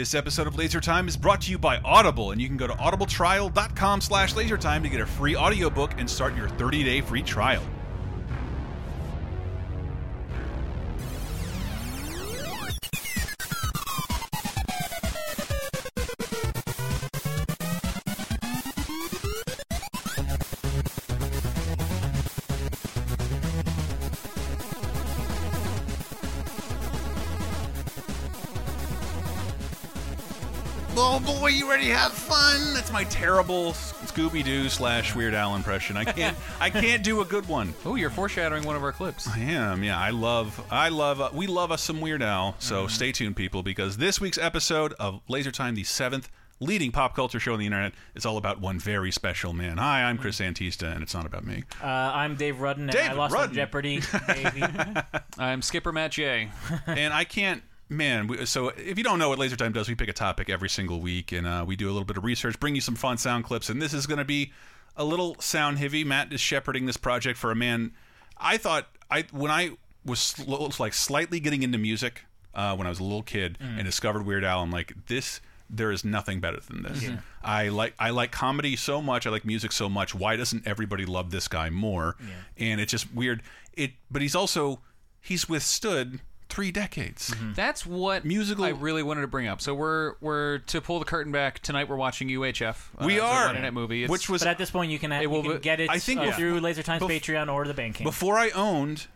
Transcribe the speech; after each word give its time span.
This 0.00 0.14
episode 0.14 0.46
of 0.46 0.56
Laser 0.56 0.80
Time 0.80 1.08
is 1.08 1.16
brought 1.18 1.42
to 1.42 1.50
you 1.50 1.58
by 1.58 1.76
Audible, 1.80 2.30
and 2.30 2.40
you 2.40 2.48
can 2.48 2.56
go 2.56 2.66
to 2.66 2.72
audibletrial.com 2.72 4.00
slash 4.00 4.32
lasertime 4.32 4.82
to 4.82 4.88
get 4.88 5.02
a 5.02 5.04
free 5.04 5.36
audiobook 5.36 5.92
and 5.98 6.08
start 6.08 6.34
your 6.34 6.48
30-day 6.48 7.02
free 7.02 7.22
trial. 7.22 7.62
Boy, 31.80 31.86
you 31.86 31.92
ready 31.92 32.02
to 32.02 32.08
have 32.08 32.12
fun? 32.12 32.74
That's 32.74 32.92
my 32.92 33.04
terrible 33.04 33.72
Scooby 33.72 34.44
Doo 34.44 34.68
slash 34.68 35.14
Weird 35.14 35.34
Al 35.34 35.56
impression. 35.56 35.96
I 35.96 36.04
can't, 36.04 36.36
I 36.60 36.70
can't 36.70 37.02
do 37.02 37.20
a 37.20 37.24
good 37.24 37.48
one. 37.48 37.74
Oh, 37.84 37.94
you're 37.94 38.10
foreshadowing 38.10 38.64
one 38.64 38.76
of 38.76 38.82
our 38.82 38.92
clips. 38.92 39.28
I 39.28 39.38
am, 39.38 39.82
yeah. 39.82 39.98
I 39.98 40.10
love, 40.10 40.62
I 40.70 40.88
love, 40.88 41.20
uh, 41.20 41.30
we 41.32 41.46
love 41.46 41.72
us 41.72 41.82
some 41.82 42.00
Weird 42.00 42.22
Al. 42.22 42.56
So 42.58 42.86
stay 42.86 43.12
tuned, 43.12 43.36
people, 43.36 43.62
because 43.62 43.96
this 43.96 44.20
week's 44.20 44.38
episode 44.38 44.94
of 44.94 45.20
Laser 45.28 45.50
Time, 45.50 45.74
the 45.74 45.84
seventh 45.84 46.28
leading 46.62 46.92
pop 46.92 47.14
culture 47.14 47.40
show 47.40 47.54
on 47.54 47.58
the 47.58 47.66
internet, 47.66 47.92
is 48.14 48.26
all 48.26 48.36
about 48.36 48.60
one 48.60 48.78
very 48.78 49.10
special 49.10 49.52
man. 49.52 49.78
Hi, 49.78 50.02
I'm 50.02 50.18
Chris 50.18 50.40
Antista, 50.40 50.92
and 50.92 51.02
it's 51.02 51.14
not 51.14 51.24
about 51.24 51.46
me. 51.46 51.64
Uh, 51.82 51.86
I'm 51.86 52.36
Dave 52.36 52.60
Rudden, 52.60 52.90
and 52.90 52.98
I 52.98 53.12
lost 53.12 53.32
Rudden. 53.32 53.50
on 53.50 53.54
Jeopardy. 53.54 54.02
Baby. 54.26 54.64
I'm 55.38 55.62
Skipper 55.62 55.92
Matt 55.92 56.12
J. 56.12 56.50
and 56.86 57.14
I 57.14 57.24
can't. 57.24 57.62
Man, 57.90 58.28
we, 58.28 58.46
so 58.46 58.68
if 58.68 58.96
you 58.96 59.02
don't 59.04 59.18
know 59.18 59.28
what 59.28 59.38
Laser 59.40 59.56
Time 59.56 59.72
does, 59.72 59.88
we 59.88 59.96
pick 59.96 60.08
a 60.08 60.12
topic 60.12 60.48
every 60.48 60.68
single 60.68 61.00
week, 61.00 61.32
and 61.32 61.44
uh, 61.44 61.64
we 61.66 61.74
do 61.74 61.86
a 61.86 61.92
little 61.92 62.04
bit 62.04 62.16
of 62.16 62.22
research, 62.24 62.58
bring 62.60 62.76
you 62.76 62.80
some 62.80 62.94
fun 62.94 63.18
sound 63.18 63.44
clips, 63.44 63.68
and 63.68 63.82
this 63.82 63.92
is 63.92 64.06
going 64.06 64.18
to 64.18 64.24
be 64.24 64.52
a 64.96 65.04
little 65.04 65.34
sound 65.40 65.78
heavy. 65.78 66.04
Matt 66.04 66.32
is 66.32 66.40
shepherding 66.40 66.86
this 66.86 66.96
project 66.96 67.36
for 67.36 67.50
a 67.50 67.56
man. 67.56 67.92
I 68.38 68.58
thought 68.58 68.86
I 69.10 69.24
when 69.32 69.50
I 69.50 69.72
was 70.06 70.20
sl 70.20 70.68
like 70.78 70.94
slightly 70.94 71.40
getting 71.40 71.64
into 71.64 71.78
music 71.78 72.22
uh, 72.54 72.76
when 72.76 72.86
I 72.86 72.90
was 72.90 73.00
a 73.00 73.02
little 73.02 73.22
kid 73.24 73.58
and 73.60 73.84
discovered 73.84 74.24
Weird 74.24 74.44
Al, 74.44 74.62
I'm 74.62 74.70
like 74.70 74.94
this. 75.08 75.40
There 75.68 75.90
is 75.92 76.04
nothing 76.04 76.40
better 76.40 76.58
than 76.60 76.82
this. 76.82 77.02
I 77.42 77.68
like 77.68 77.94
I 77.98 78.10
like 78.10 78.30
comedy 78.30 78.76
so 78.76 79.02
much. 79.02 79.26
I 79.26 79.30
like 79.30 79.44
music 79.44 79.72
so 79.72 79.88
much. 79.88 80.14
Why 80.14 80.36
doesn't 80.36 80.66
everybody 80.66 81.06
love 81.06 81.30
this 81.32 81.48
guy 81.48 81.70
more? 81.70 82.16
And 82.56 82.80
it's 82.80 82.92
just 82.92 83.12
weird. 83.12 83.42
It, 83.74 83.92
but 84.10 84.22
he's 84.22 84.34
also 84.36 84.80
he's 85.20 85.48
withstood 85.48 86.20
three 86.50 86.70
decades. 86.70 87.34
That's 87.54 87.86
what 87.86 88.24
Musical- 88.24 88.64
I 88.64 88.70
really 88.70 89.02
wanted 89.02 89.22
to 89.22 89.26
bring 89.28 89.46
up. 89.48 89.60
So 89.62 89.74
we're 89.74 90.14
we're 90.20 90.58
to 90.58 90.80
pull 90.80 90.98
the 90.98 91.04
curtain 91.04 91.32
back 91.32 91.60
tonight. 91.60 91.88
We're 91.88 91.96
watching 91.96 92.28
UHF. 92.28 92.88
uh, 92.98 93.06
We 93.06 93.14
it's 93.14 93.22
a 93.22 93.26
are, 93.26 93.46
Monday 93.46 93.62
Night 93.62 93.72
movie, 93.72 94.02
It's- 94.04 94.10
which 94.10 94.28
was 94.28 94.42
but 94.42 94.48
at 94.48 94.58
this 94.58 94.70
point, 94.70 94.90
you 94.90 94.98
can, 94.98 95.10
will 95.30 95.44
you 95.44 95.52
can 95.52 95.60
get 95.60 95.80
it 95.80 95.88
I 95.90 95.98
think 95.98 96.20
uh, 96.20 96.24
bef- 96.24 96.34
through 96.36 96.60
Laser 96.60 96.82
Times 96.82 97.02
bef- 97.02 97.20
Patreon 97.20 97.52
or 97.52 97.66
the 97.66 97.74
Bandcamp. 97.74 98.04
before 98.04 98.36
I 98.36 98.50
owned 98.50 99.06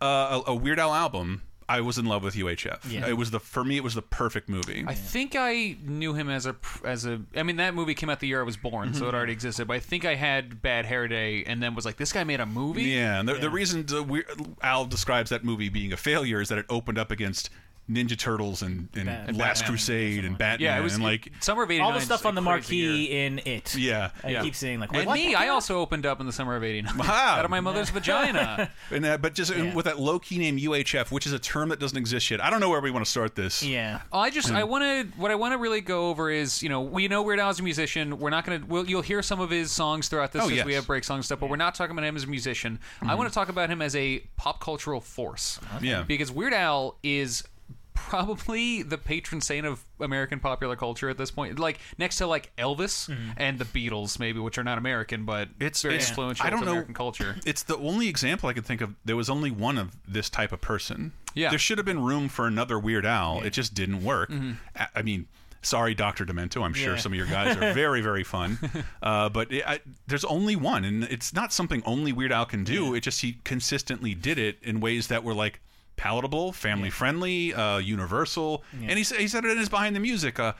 uh, 0.00 0.42
a, 0.46 0.50
a 0.52 0.54
Weird 0.54 0.78
Al 0.78 0.94
album. 0.94 1.42
I 1.68 1.80
was 1.80 1.98
in 1.98 2.04
love 2.04 2.22
with 2.22 2.34
UHF. 2.34 2.90
Yeah. 2.90 3.06
It 3.06 3.14
was 3.14 3.30
the 3.30 3.40
for 3.40 3.64
me. 3.64 3.76
It 3.76 3.84
was 3.84 3.94
the 3.94 4.02
perfect 4.02 4.48
movie. 4.48 4.84
I 4.86 4.94
think 4.94 5.34
I 5.36 5.76
knew 5.84 6.14
him 6.14 6.28
as 6.28 6.46
a 6.46 6.56
as 6.84 7.06
a. 7.06 7.20
I 7.34 7.42
mean, 7.42 7.56
that 7.56 7.74
movie 7.74 7.94
came 7.94 8.10
out 8.10 8.20
the 8.20 8.26
year 8.26 8.40
I 8.40 8.44
was 8.44 8.56
born, 8.56 8.92
so 8.94 9.04
it 9.04 9.08
mm-hmm. 9.08 9.16
already 9.16 9.32
existed. 9.32 9.66
But 9.66 9.74
I 9.74 9.80
think 9.80 10.04
I 10.04 10.14
had 10.14 10.60
Bad 10.60 10.84
Hair 10.84 11.08
Day, 11.08 11.44
and 11.44 11.62
then 11.62 11.74
was 11.74 11.84
like, 11.84 11.96
this 11.96 12.12
guy 12.12 12.24
made 12.24 12.40
a 12.40 12.46
movie. 12.46 12.82
yeah, 12.84 13.20
and 13.20 13.28
the, 13.28 13.34
the 13.34 13.50
reason 13.50 13.86
the 13.86 14.02
Weir- 14.02 14.26
Al 14.62 14.84
describes 14.84 15.30
that 15.30 15.44
movie 15.44 15.68
being 15.68 15.92
a 15.92 15.96
failure 15.96 16.40
is 16.40 16.48
that 16.48 16.58
it 16.58 16.66
opened 16.68 16.98
up 16.98 17.10
against 17.10 17.50
Ninja 17.90 18.18
Turtles 18.18 18.62
and, 18.62 18.88
and 18.94 19.06
Bat- 19.06 19.36
Last 19.36 19.60
Batman. 19.60 19.68
Crusade 19.68 20.24
and 20.24 20.38
Batman 20.38 20.60
Yeah, 20.64 20.78
it 20.78 20.82
was 20.82 20.94
and 20.94 21.02
like 21.02 21.30
summer 21.40 21.64
of 21.64 21.70
'89. 21.70 21.86
All 21.86 21.92
the 21.92 22.00
stuff 22.00 22.24
on 22.24 22.34
the 22.34 22.40
crazy 22.40 22.76
year. 22.76 22.88
marquee 22.90 23.24
in 23.26 23.38
it. 23.44 23.74
yeah. 23.76 24.10
I 24.22 24.28
Yeah. 24.30 24.42
keep 24.42 24.54
saying 24.54 24.80
like, 24.80 24.94
And 24.94 25.06
what 25.06 25.14
me, 25.18 25.34
I 25.34 25.48
also 25.48 25.78
opened 25.80 26.06
up 26.06 26.18
in 26.18 26.24
the 26.26 26.32
summer 26.32 26.56
of 26.56 26.64
'89 26.64 26.96
Wow. 26.98 27.06
out 27.38 27.44
of 27.44 27.50
my 27.50 27.60
mother's 27.60 27.90
vagina. 27.90 28.70
And 28.90 29.04
uh, 29.04 29.18
but 29.18 29.34
just 29.34 29.54
Yeah. 29.54 29.74
with 29.74 29.84
that 29.84 29.98
low 30.00 30.18
key 30.18 30.38
name 30.38 30.58
UHF, 30.58 31.10
which 31.10 31.26
is 31.26 31.32
a 31.34 31.38
term 31.38 31.68
that 31.68 31.78
doesn't 31.78 31.98
exist 31.98 32.30
yet. 32.30 32.42
I 32.42 32.48
don't 32.48 32.60
know 32.60 32.70
where 32.70 32.80
we 32.80 32.90
want 32.90 33.04
to 33.04 33.10
start 33.10 33.34
this. 33.34 33.62
Yeah. 33.62 34.00
Oh, 34.12 34.18
I 34.20 34.30
just. 34.30 34.50
I 34.50 34.64
want 34.64 34.84
to 34.84 35.18
what 35.20 35.30
I 35.30 35.34
want 35.34 35.52
to 35.52 35.58
really 35.58 35.80
go 35.82 36.08
over 36.08 36.30
is 36.30 36.62
you 36.62 36.68
know 36.70 36.80
we 36.80 37.06
know 37.08 37.22
Weird 37.22 37.38
Al 37.40 37.50
as 37.50 37.60
a 37.60 37.62
musician. 37.62 38.18
We're 38.18 38.30
not 38.30 38.46
gonna 38.46 38.62
we'll, 38.66 38.86
you'll 38.88 39.02
hear 39.02 39.20
some 39.22 39.40
of 39.40 39.50
his 39.50 39.70
songs 39.70 40.08
throughout 40.08 40.32
this 40.32 40.42
Oh, 40.42 40.46
as 40.46 40.52
yes. 40.52 40.64
we 40.64 40.72
have 40.74 40.86
break 40.86 41.04
song 41.04 41.20
stuff, 41.22 41.38
but 41.40 41.50
we're 41.50 41.56
not 41.56 41.74
talking 41.74 41.92
about 41.92 42.04
him 42.04 42.16
as 42.16 42.24
a 42.24 42.28
musician. 42.28 42.78
I 43.02 43.14
want 43.14 43.28
to 43.28 43.34
talk 43.34 43.50
about 43.50 43.68
him 43.68 43.82
as 43.82 43.94
a 43.94 44.20
pop 44.36 44.60
cultural 44.60 45.00
force. 45.02 45.60
Yeah. 45.82 46.02
because 46.02 46.32
Weird 46.32 46.54
Al 46.54 46.96
is 47.02 47.44
probably 47.94 48.82
the 48.82 48.98
patron 48.98 49.40
saint 49.40 49.66
of 49.66 49.82
American 50.00 50.38
popular 50.40 50.76
culture 50.76 51.08
at 51.08 51.16
this 51.18 51.30
point. 51.30 51.58
Like 51.58 51.78
next 51.98 52.18
to 52.18 52.26
like 52.26 52.54
Elvis 52.56 53.14
and 53.36 53.58
the 53.58 53.64
Beatles, 53.64 54.18
maybe, 54.18 54.38
which 54.40 54.58
are 54.58 54.64
not 54.64 54.78
American, 54.78 55.24
but 55.24 55.48
It's- 55.58 55.82
very 55.82 55.94
it's- 55.94 56.10
influential 56.10 56.46
I 56.46 56.50
don't 56.50 56.64
know- 56.64 56.72
American 56.72 56.94
culture. 56.94 57.36
It's 57.46 57.62
the 57.62 57.76
only 57.76 58.08
example 58.08 58.48
I 58.48 58.52
could 58.52 58.66
think 58.66 58.80
of. 58.80 58.94
There 59.04 59.16
was 59.16 59.30
only 59.30 59.50
one 59.50 59.78
of 59.78 59.96
this 60.06 60.28
type 60.28 60.52
of 60.52 60.60
person. 60.60 61.12
Yeah. 61.34 61.50
There 61.50 61.58
should 61.58 61.78
have 61.78 61.84
been 61.84 62.02
room 62.02 62.28
for 62.28 62.46
another 62.46 62.78
Weird 62.78 63.06
Al. 63.06 63.40
It 63.42 63.50
just 63.50 63.74
didn't 63.74 64.02
work. 64.04 64.30
I, 64.76 64.86
I 64.96 65.02
mean, 65.02 65.26
sorry, 65.62 65.94
Doctor 65.94 66.24
Demento. 66.24 66.62
I'm 66.62 66.74
sure 66.74 66.94
Yeah. 66.94 66.98
some 67.00 67.12
of 67.12 67.16
your 67.18 67.26
guys 67.26 67.56
are 67.56 67.72
very, 67.72 68.00
very 68.00 68.22
fun. 68.34 68.58
Uh, 69.02 69.28
but 69.28 69.50
it, 69.52 69.64
I, 69.66 69.80
there's 70.06 70.24
only 70.24 70.56
one, 70.56 70.84
and 70.84 71.04
it's 71.04 71.32
not 71.32 71.52
something 71.52 71.82
only 71.84 72.12
Weird 72.12 72.32
Al 72.32 72.46
can 72.46 72.64
do. 72.64 72.94
It 72.94 73.00
just 73.00 73.20
he 73.22 73.38
consistently 73.44 74.14
did 74.14 74.38
it 74.38 74.58
in 74.62 74.80
ways 74.80 75.08
that 75.08 75.24
were 75.24 75.34
like 75.34 75.60
palatable, 75.96 76.52
family 76.52 76.90
friendly, 76.90 77.54
uh, 77.54 77.78
universal. 77.78 78.64
And 78.88 78.98
he, 78.98 79.04
he 79.04 79.28
said 79.28 79.44
it 79.44 79.50
in 79.50 79.58
his 79.58 79.68
behind 79.68 79.94
the 79.94 80.00
music. 80.00 80.38
Uh, 80.38 80.54